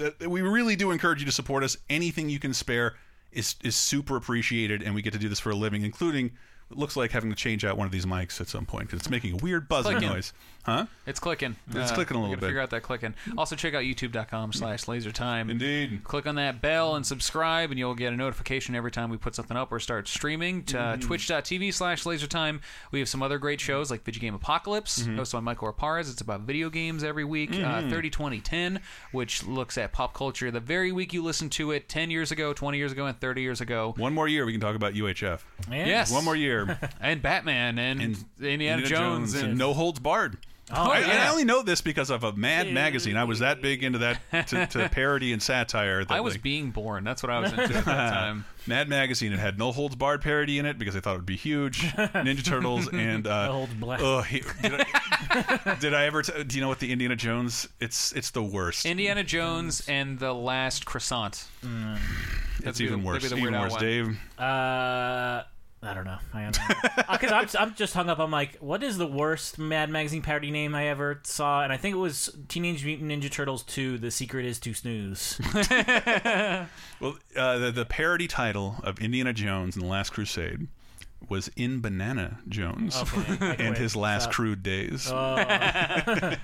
uh, 0.00 0.10
we 0.28 0.42
really 0.42 0.76
do 0.76 0.90
encourage 0.90 1.20
you 1.20 1.26
to 1.26 1.32
support 1.32 1.62
us. 1.64 1.76
Anything 1.88 2.28
you 2.28 2.38
can 2.38 2.52
spare 2.54 2.94
is 3.32 3.56
is 3.62 3.76
super 3.76 4.16
appreciated, 4.16 4.82
and 4.82 4.94
we 4.94 5.02
get 5.02 5.12
to 5.12 5.18
do 5.18 5.28
this 5.28 5.40
for 5.40 5.50
a 5.50 5.54
living, 5.56 5.82
including. 5.82 6.32
It 6.70 6.76
looks 6.78 6.96
like 6.96 7.10
having 7.10 7.30
to 7.30 7.36
change 7.36 7.64
out 7.64 7.76
one 7.76 7.86
of 7.86 7.90
these 7.90 8.06
mics 8.06 8.40
at 8.40 8.46
some 8.46 8.64
point 8.64 8.86
because 8.86 9.00
it's 9.00 9.10
making 9.10 9.32
a 9.32 9.36
weird 9.42 9.68
buzzing 9.68 9.94
noise, 10.08 10.32
huh? 10.64 10.86
It's 11.06 11.18
clicking. 11.20 11.56
It's 11.70 11.90
Uh, 11.90 11.94
clicking 11.94 12.16
a 12.16 12.20
little 12.20 12.36
bit. 12.36 12.46
Figure 12.46 12.60
out 12.60 12.70
that 12.70 12.82
clicking. 12.82 13.14
Also, 13.36 13.56
check 13.56 13.74
out 13.74 13.82
youtube.com 13.82 14.52
slash 14.52 14.84
lasertime. 14.84 15.50
Indeed. 15.50 16.04
Click 16.04 16.26
on 16.26 16.34
that 16.36 16.60
bell 16.60 16.94
and 16.96 17.04
subscribe, 17.04 17.70
and 17.70 17.78
you'll 17.78 17.94
get 17.94 18.12
a 18.12 18.16
notification 18.16 18.74
every 18.74 18.90
time 18.90 19.10
we 19.10 19.16
put 19.16 19.34
something 19.34 19.56
up 19.56 19.72
or 19.72 19.80
start 19.80 20.06
streaming. 20.08 20.62
To 20.64 20.80
uh, 20.80 20.96
Mhm. 20.96 21.00
twitch.tv 21.02 21.72
slash 21.72 22.04
lasertime. 22.04 22.60
We 22.92 22.98
have 23.00 23.08
some 23.08 23.22
other 23.22 23.38
great 23.38 23.60
shows 23.60 23.90
like 23.90 24.04
Video 24.04 24.20
Game 24.20 24.34
Apocalypse, 24.34 25.02
Mhm. 25.02 25.16
hosted 25.16 25.32
by 25.32 25.40
Michael 25.40 25.72
Reparaz. 25.72 26.10
It's 26.10 26.20
about 26.20 26.42
video 26.42 26.70
games 26.70 27.02
every 27.02 27.24
week. 27.24 27.50
Uh, 27.52 27.82
Mhm. 27.82 27.90
30 27.90 28.10
20 28.10 28.40
10, 28.40 28.80
which 29.12 29.44
looks 29.44 29.76
at 29.78 29.92
pop 29.92 30.14
culture 30.14 30.50
the 30.50 30.60
very 30.60 30.92
week 30.92 31.12
you 31.12 31.22
listen 31.22 31.48
to 31.50 31.70
it 31.72 31.88
10 31.88 32.10
years 32.10 32.30
ago, 32.30 32.52
20 32.52 32.78
years 32.78 32.92
ago, 32.92 33.06
and 33.06 33.18
30 33.20 33.42
years 33.42 33.60
ago. 33.60 33.94
One 33.96 34.14
more 34.14 34.28
year, 34.28 34.44
we 34.46 34.52
can 34.52 34.60
talk 34.60 34.76
about 34.76 34.94
UHF. 34.94 35.44
Yes. 35.70 36.10
One 36.12 36.24
more 36.24 36.36
year. 36.36 36.78
and 37.00 37.20
Batman 37.22 37.78
and, 37.78 38.16
Indiana, 38.40 38.86
Jones, 38.86 39.34
and 39.34 39.56
No 39.58 39.74
Holds 39.74 39.98
Barred. 39.98 40.36
Oh, 40.72 40.90
I, 40.90 41.00
yeah. 41.00 41.26
I 41.26 41.30
only 41.30 41.44
know 41.44 41.62
this 41.62 41.80
because 41.80 42.10
of 42.10 42.22
a 42.24 42.32
Mad 42.32 42.72
magazine. 42.72 43.16
I 43.16 43.24
was 43.24 43.40
that 43.40 43.60
big 43.60 43.82
into 43.82 43.98
that 43.98 44.20
to, 44.48 44.66
to 44.66 44.88
parody 44.88 45.32
and 45.32 45.42
satire. 45.42 46.04
That 46.04 46.14
I 46.14 46.20
was 46.20 46.34
like, 46.34 46.42
being 46.42 46.70
born. 46.70 47.04
That's 47.04 47.22
what 47.22 47.30
I 47.30 47.40
was 47.40 47.50
into 47.52 47.62
at 47.64 47.84
that 47.84 47.84
time. 48.12 48.44
Mad 48.66 48.88
magazine. 48.88 49.32
It 49.32 49.38
had 49.38 49.58
No 49.58 49.72
Holds 49.72 49.96
Barred 49.96 50.20
parody 50.22 50.58
in 50.58 50.66
it 50.66 50.78
because 50.78 50.94
I 50.94 51.00
thought 51.00 51.14
it 51.14 51.18
would 51.18 51.26
be 51.26 51.36
huge. 51.36 51.80
Ninja 51.82 52.44
Turtles 52.44 52.88
and 52.92 53.26
uh, 53.26 53.46
No 53.46 53.52
Holds 53.52 53.74
Black. 53.74 54.00
Oh, 54.02 54.20
he, 54.22 54.42
did, 54.62 54.72
I, 54.80 55.76
did 55.80 55.94
I 55.94 56.04
ever? 56.06 56.22
T- 56.22 56.44
do 56.44 56.56
you 56.56 56.62
know 56.62 56.68
what 56.68 56.78
the 56.78 56.92
Indiana 56.92 57.16
Jones? 57.16 57.68
It's 57.80 58.12
it's 58.12 58.30
the 58.30 58.42
worst. 58.42 58.86
Indiana 58.86 59.24
Jones 59.24 59.82
and 59.88 60.18
the 60.18 60.32
Last 60.32 60.84
Croissant. 60.86 61.46
it's 62.62 62.78
be 62.78 62.86
the- 62.86 62.92
even 62.92 63.02
worse. 63.02 63.28
the 63.28 63.36
Even 63.36 63.58
worse, 63.58 63.72
one. 63.72 63.80
Dave. 63.80 64.18
Uh, 64.38 65.42
I 65.82 65.94
don't 65.94 66.04
know. 66.04 66.18
I 66.34 66.42
don't 66.42 66.58
know. 66.58 66.74
Because 67.10 67.54
I'm, 67.56 67.62
I'm 67.68 67.74
just 67.74 67.94
hung 67.94 68.10
up. 68.10 68.18
I'm 68.18 68.30
like, 68.30 68.58
what 68.58 68.82
is 68.82 68.98
the 68.98 69.06
worst 69.06 69.58
Mad 69.58 69.88
Magazine 69.88 70.20
parody 70.20 70.50
name 70.50 70.74
I 70.74 70.88
ever 70.88 71.20
saw? 71.22 71.62
And 71.62 71.72
I 71.72 71.78
think 71.78 71.94
it 71.94 71.98
was 71.98 72.36
Teenage 72.48 72.84
Mutant 72.84 73.10
Ninja 73.10 73.30
Turtles 73.30 73.62
2 73.62 73.96
The 73.96 74.10
Secret 74.10 74.44
is 74.44 74.58
to 74.60 74.74
Snooze. 74.74 75.40
Well, 77.00 77.16
uh, 77.34 77.56
the, 77.58 77.70
the 77.72 77.86
parody 77.86 78.28
title 78.28 78.76
of 78.82 78.98
Indiana 79.00 79.32
Jones 79.32 79.74
and 79.74 79.82
the 79.82 79.88
Last 79.88 80.10
Crusade 80.10 80.68
was 81.30 81.48
In 81.56 81.80
Banana 81.80 82.40
Jones 82.48 82.94
Okay, 82.96 83.56
and 83.58 83.74
his 83.76 83.96
last 83.96 84.24
Stop. 84.24 84.34
crude 84.34 84.62
days. 84.62 85.08
Oh. 85.10 85.36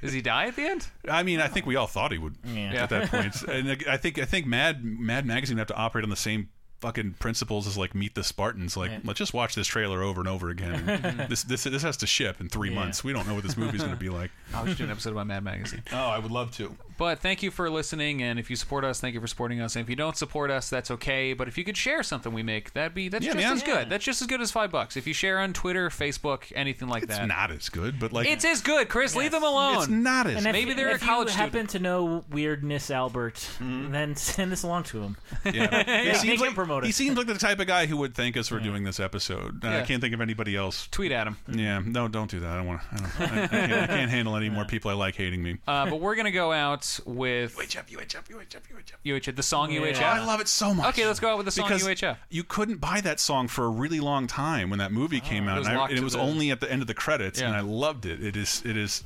Does 0.00 0.12
he 0.14 0.22
die 0.22 0.46
at 0.46 0.56
the 0.56 0.62
end? 0.62 0.86
I 1.10 1.22
mean, 1.22 1.40
I 1.40 1.48
think 1.48 1.66
we 1.66 1.76
all 1.76 1.86
thought 1.86 2.10
he 2.12 2.16
would 2.18 2.36
Yeah. 2.44 2.72
at 2.84 2.88
that 2.90 3.10
point. 3.10 3.42
And 3.42 3.84
I 3.88 3.98
think 3.98 4.18
I 4.18 4.24
think 4.24 4.46
Mad 4.46 4.82
Mad 4.82 5.26
Magazine 5.26 5.56
would 5.56 5.60
have 5.60 5.68
to 5.68 5.76
operate 5.76 6.04
on 6.04 6.10
the 6.10 6.16
same 6.16 6.48
fucking 6.80 7.14
principles 7.18 7.66
is 7.66 7.76
like 7.76 7.94
Meet 7.94 8.14
the 8.14 8.22
Spartans. 8.24 8.76
Like, 8.76 8.90
Yeah. 8.90 8.98
let's 9.04 9.18
just 9.18 9.34
watch 9.34 9.54
this 9.54 9.66
trailer 9.66 10.02
over 10.02 10.20
and 10.20 10.28
over 10.28 10.48
again. 10.50 11.26
this 11.28 11.42
this 11.42 11.64
this 11.64 11.82
has 11.82 11.96
to 11.98 12.06
ship 12.06 12.40
in 12.40 12.48
three 12.48 12.68
Yeah. 12.70 12.76
months. 12.76 13.02
We 13.04 13.12
don't 13.12 13.26
know 13.26 13.34
what 13.34 13.42
this 13.44 13.56
movie's 13.56 13.80
going 13.82 13.92
to 13.94 13.98
be 13.98 14.08
like. 14.08 14.30
I 14.54 14.66
should 14.66 14.78
do 14.78 14.84
an 14.84 14.90
episode 14.90 15.10
about 15.12 15.26
Mad 15.26 15.42
Magazine. 15.44 15.82
Oh, 15.92 15.96
I 15.96 16.18
would 16.18 16.30
love 16.30 16.50
to. 16.56 16.76
But 16.98 17.20
thank 17.20 17.42
you 17.42 17.50
for 17.50 17.70
listening, 17.70 18.22
and 18.22 18.38
if 18.38 18.50
you 18.50 18.56
support 18.56 18.84
us, 18.84 19.00
thank 19.00 19.14
you 19.14 19.20
for 19.20 19.26
supporting 19.28 19.60
us. 19.60 19.76
And 19.76 19.84
if 19.84 19.88
you 19.88 19.96
don't 19.96 20.16
support 20.16 20.50
us, 20.50 20.68
that's 20.68 20.90
okay. 20.90 21.32
But 21.32 21.48
if 21.48 21.56
you 21.56 21.64
could 21.64 21.76
share 21.76 22.02
something 22.02 22.32
we 22.32 22.42
make, 22.42 22.72
that'd 22.74 22.92
be 22.92 23.08
that's 23.08 23.24
Yeah, 23.24 23.34
just 23.34 23.44
man. 23.44 23.52
as 23.54 23.62
good. 23.62 23.88
That's 23.88 24.04
just 24.04 24.20
as 24.20 24.26
good 24.26 24.40
as 24.40 24.50
five 24.50 24.70
bucks. 24.72 24.96
If 24.96 25.06
you 25.06 25.14
share 25.14 25.38
on 25.38 25.52
Twitter, 25.52 25.88
Facebook, 25.90 26.52
anything 26.54 26.88
like 26.88 27.02
that. 27.06 27.10
It's 27.10 27.18
that. 27.20 27.26
not 27.28 27.50
as 27.52 27.68
good, 27.68 27.98
but 28.00 28.12
like 28.12 28.26
it's 28.28 28.44
as 28.44 28.60
good, 28.60 28.88
Chris. 28.88 29.14
Leave 29.16 29.30
them 29.30 29.44
alone. 29.44 29.76
It's 29.78 29.88
not 29.88 30.26
as 30.26 30.36
And 30.38 30.46
if, 30.48 30.52
Maybe 30.52 30.72
they're 30.74 30.90
if 30.90 31.02
a 31.02 31.06
college 31.06 31.28
you 31.28 31.32
student. 31.34 31.52
happen 31.54 31.66
to 31.68 31.78
know 31.78 32.24
Weirdness 32.32 32.90
Albert, 32.90 33.48
then 33.60 34.16
send 34.16 34.50
this 34.50 34.64
along 34.64 34.82
to 34.84 35.00
him. 35.02 35.16
Yeah. 35.44 35.84
He, 36.08 36.14
seems 36.14 36.40
him 36.40 36.46
like, 36.48 36.54
promote 36.56 36.82
he 36.84 36.90
it. 36.90 36.94
seems 36.94 37.16
like 37.16 37.26
the 37.28 37.34
type 37.34 37.60
of 37.60 37.66
guy 37.68 37.86
who 37.86 37.96
would 37.98 38.14
thank 38.14 38.36
us 38.36 38.48
for 38.48 38.58
doing 38.58 38.82
this 38.82 38.98
episode. 38.98 39.64
Uh, 39.64 39.68
I 39.68 39.72
Yeah. 39.78 39.84
can't 39.84 40.00
think 40.00 40.14
of 40.14 40.20
anybody 40.20 40.56
else. 40.56 40.88
Tweet 40.90 41.12
at 41.12 41.26
him. 41.28 41.36
Yeah, 41.48 41.80
no, 41.84 42.08
don't 42.08 42.30
do 42.30 42.40
that. 42.40 42.50
I 42.50 42.56
don't 42.56 42.66
want. 42.66 42.80
I, 42.90 42.96
don't, 42.96 43.20
I, 43.20 43.44
I, 43.44 43.46
can't, 43.46 43.72
I 43.72 43.86
can't 43.86 44.10
handle 44.10 44.36
any 44.36 44.48
more 44.48 44.64
people 44.66 44.90
I 44.90 44.94
like 44.94 45.14
hating 45.14 45.42
me. 45.42 45.58
Uh, 45.68 45.88
but 45.88 46.00
we're 46.00 46.16
gonna 46.16 46.30
go 46.32 46.52
out 46.52 46.87
with 47.04 47.56
UHF, 47.56 47.86
UHF, 47.86 48.24
UHF, 48.28 48.60
UHF. 48.60 48.96
UHF, 49.04 49.36
the 49.36 49.42
song 49.42 49.70
Yeah. 49.72 49.80
UHF. 49.80 50.00
Oh, 50.02 50.04
I 50.04 50.24
love 50.24 50.40
it 50.40 50.48
so 50.48 50.72
much. 50.74 50.88
Okay, 50.94 51.06
let's 51.06 51.20
go 51.20 51.30
out 51.30 51.36
with 51.38 51.44
the 51.46 51.52
song 51.52 51.68
because 51.68 51.82
UHF. 51.84 52.16
You 52.30 52.44
couldn't 52.44 52.76
buy 52.80 53.00
that 53.02 53.20
song 53.20 53.48
for 53.48 53.64
a 53.64 53.68
really 53.68 54.00
long 54.00 54.26
time 54.26 54.70
when 54.70 54.78
that 54.78 54.92
movie 54.92 55.20
came 55.20 55.48
Oh, 55.48 55.52
it 55.52 55.52
out, 55.52 55.58
was 55.58 55.68
and, 55.68 55.78
I- 55.78 55.88
and 55.88 55.98
it 55.98 56.02
was 56.04 56.12
the- 56.14 56.20
only 56.20 56.50
at 56.50 56.60
the 56.60 56.70
end 56.70 56.82
of 56.82 56.88
the 56.88 56.94
credits, 56.94 57.40
and 57.40 57.54
I 57.54 57.60
loved 57.60 58.06
it. 58.06 58.22
It 58.22 58.36
is 58.36 58.62
it 58.64 58.76
is 58.76 59.04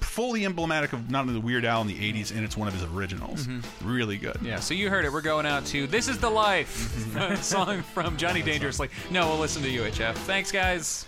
fully 0.00 0.44
emblematic 0.44 0.92
of 0.92 1.10
not 1.10 1.20
only 1.20 1.34
the 1.34 1.40
Weird 1.40 1.64
Al 1.64 1.82
in 1.82 1.86
the 1.86 1.94
'80s, 1.98 2.30
and 2.34 2.44
it's 2.44 2.56
one 2.56 2.66
of 2.68 2.74
his 2.74 2.82
originals. 2.84 3.46
Mm-hmm. 3.46 3.88
Really 3.88 4.16
good. 4.16 4.38
Yeah, 4.42 4.58
so 4.58 4.74
you 4.74 4.90
heard 4.90 5.04
it. 5.04 5.12
We're 5.12 5.20
going 5.20 5.46
out 5.46 5.66
to 5.66 5.86
"This 5.86 6.08
Is 6.08 6.18
the 6.18 6.30
Life," 6.30 6.96
song 7.42 7.82
from 7.82 8.16
Johnny 8.16 8.42
Dangerously. 8.42 8.88
No, 9.10 9.28
we'll 9.28 9.38
listen 9.38 9.62
to 9.62 9.68
UHF. 9.70 10.14
Thanks, 10.14 10.50
guys. 10.50 11.06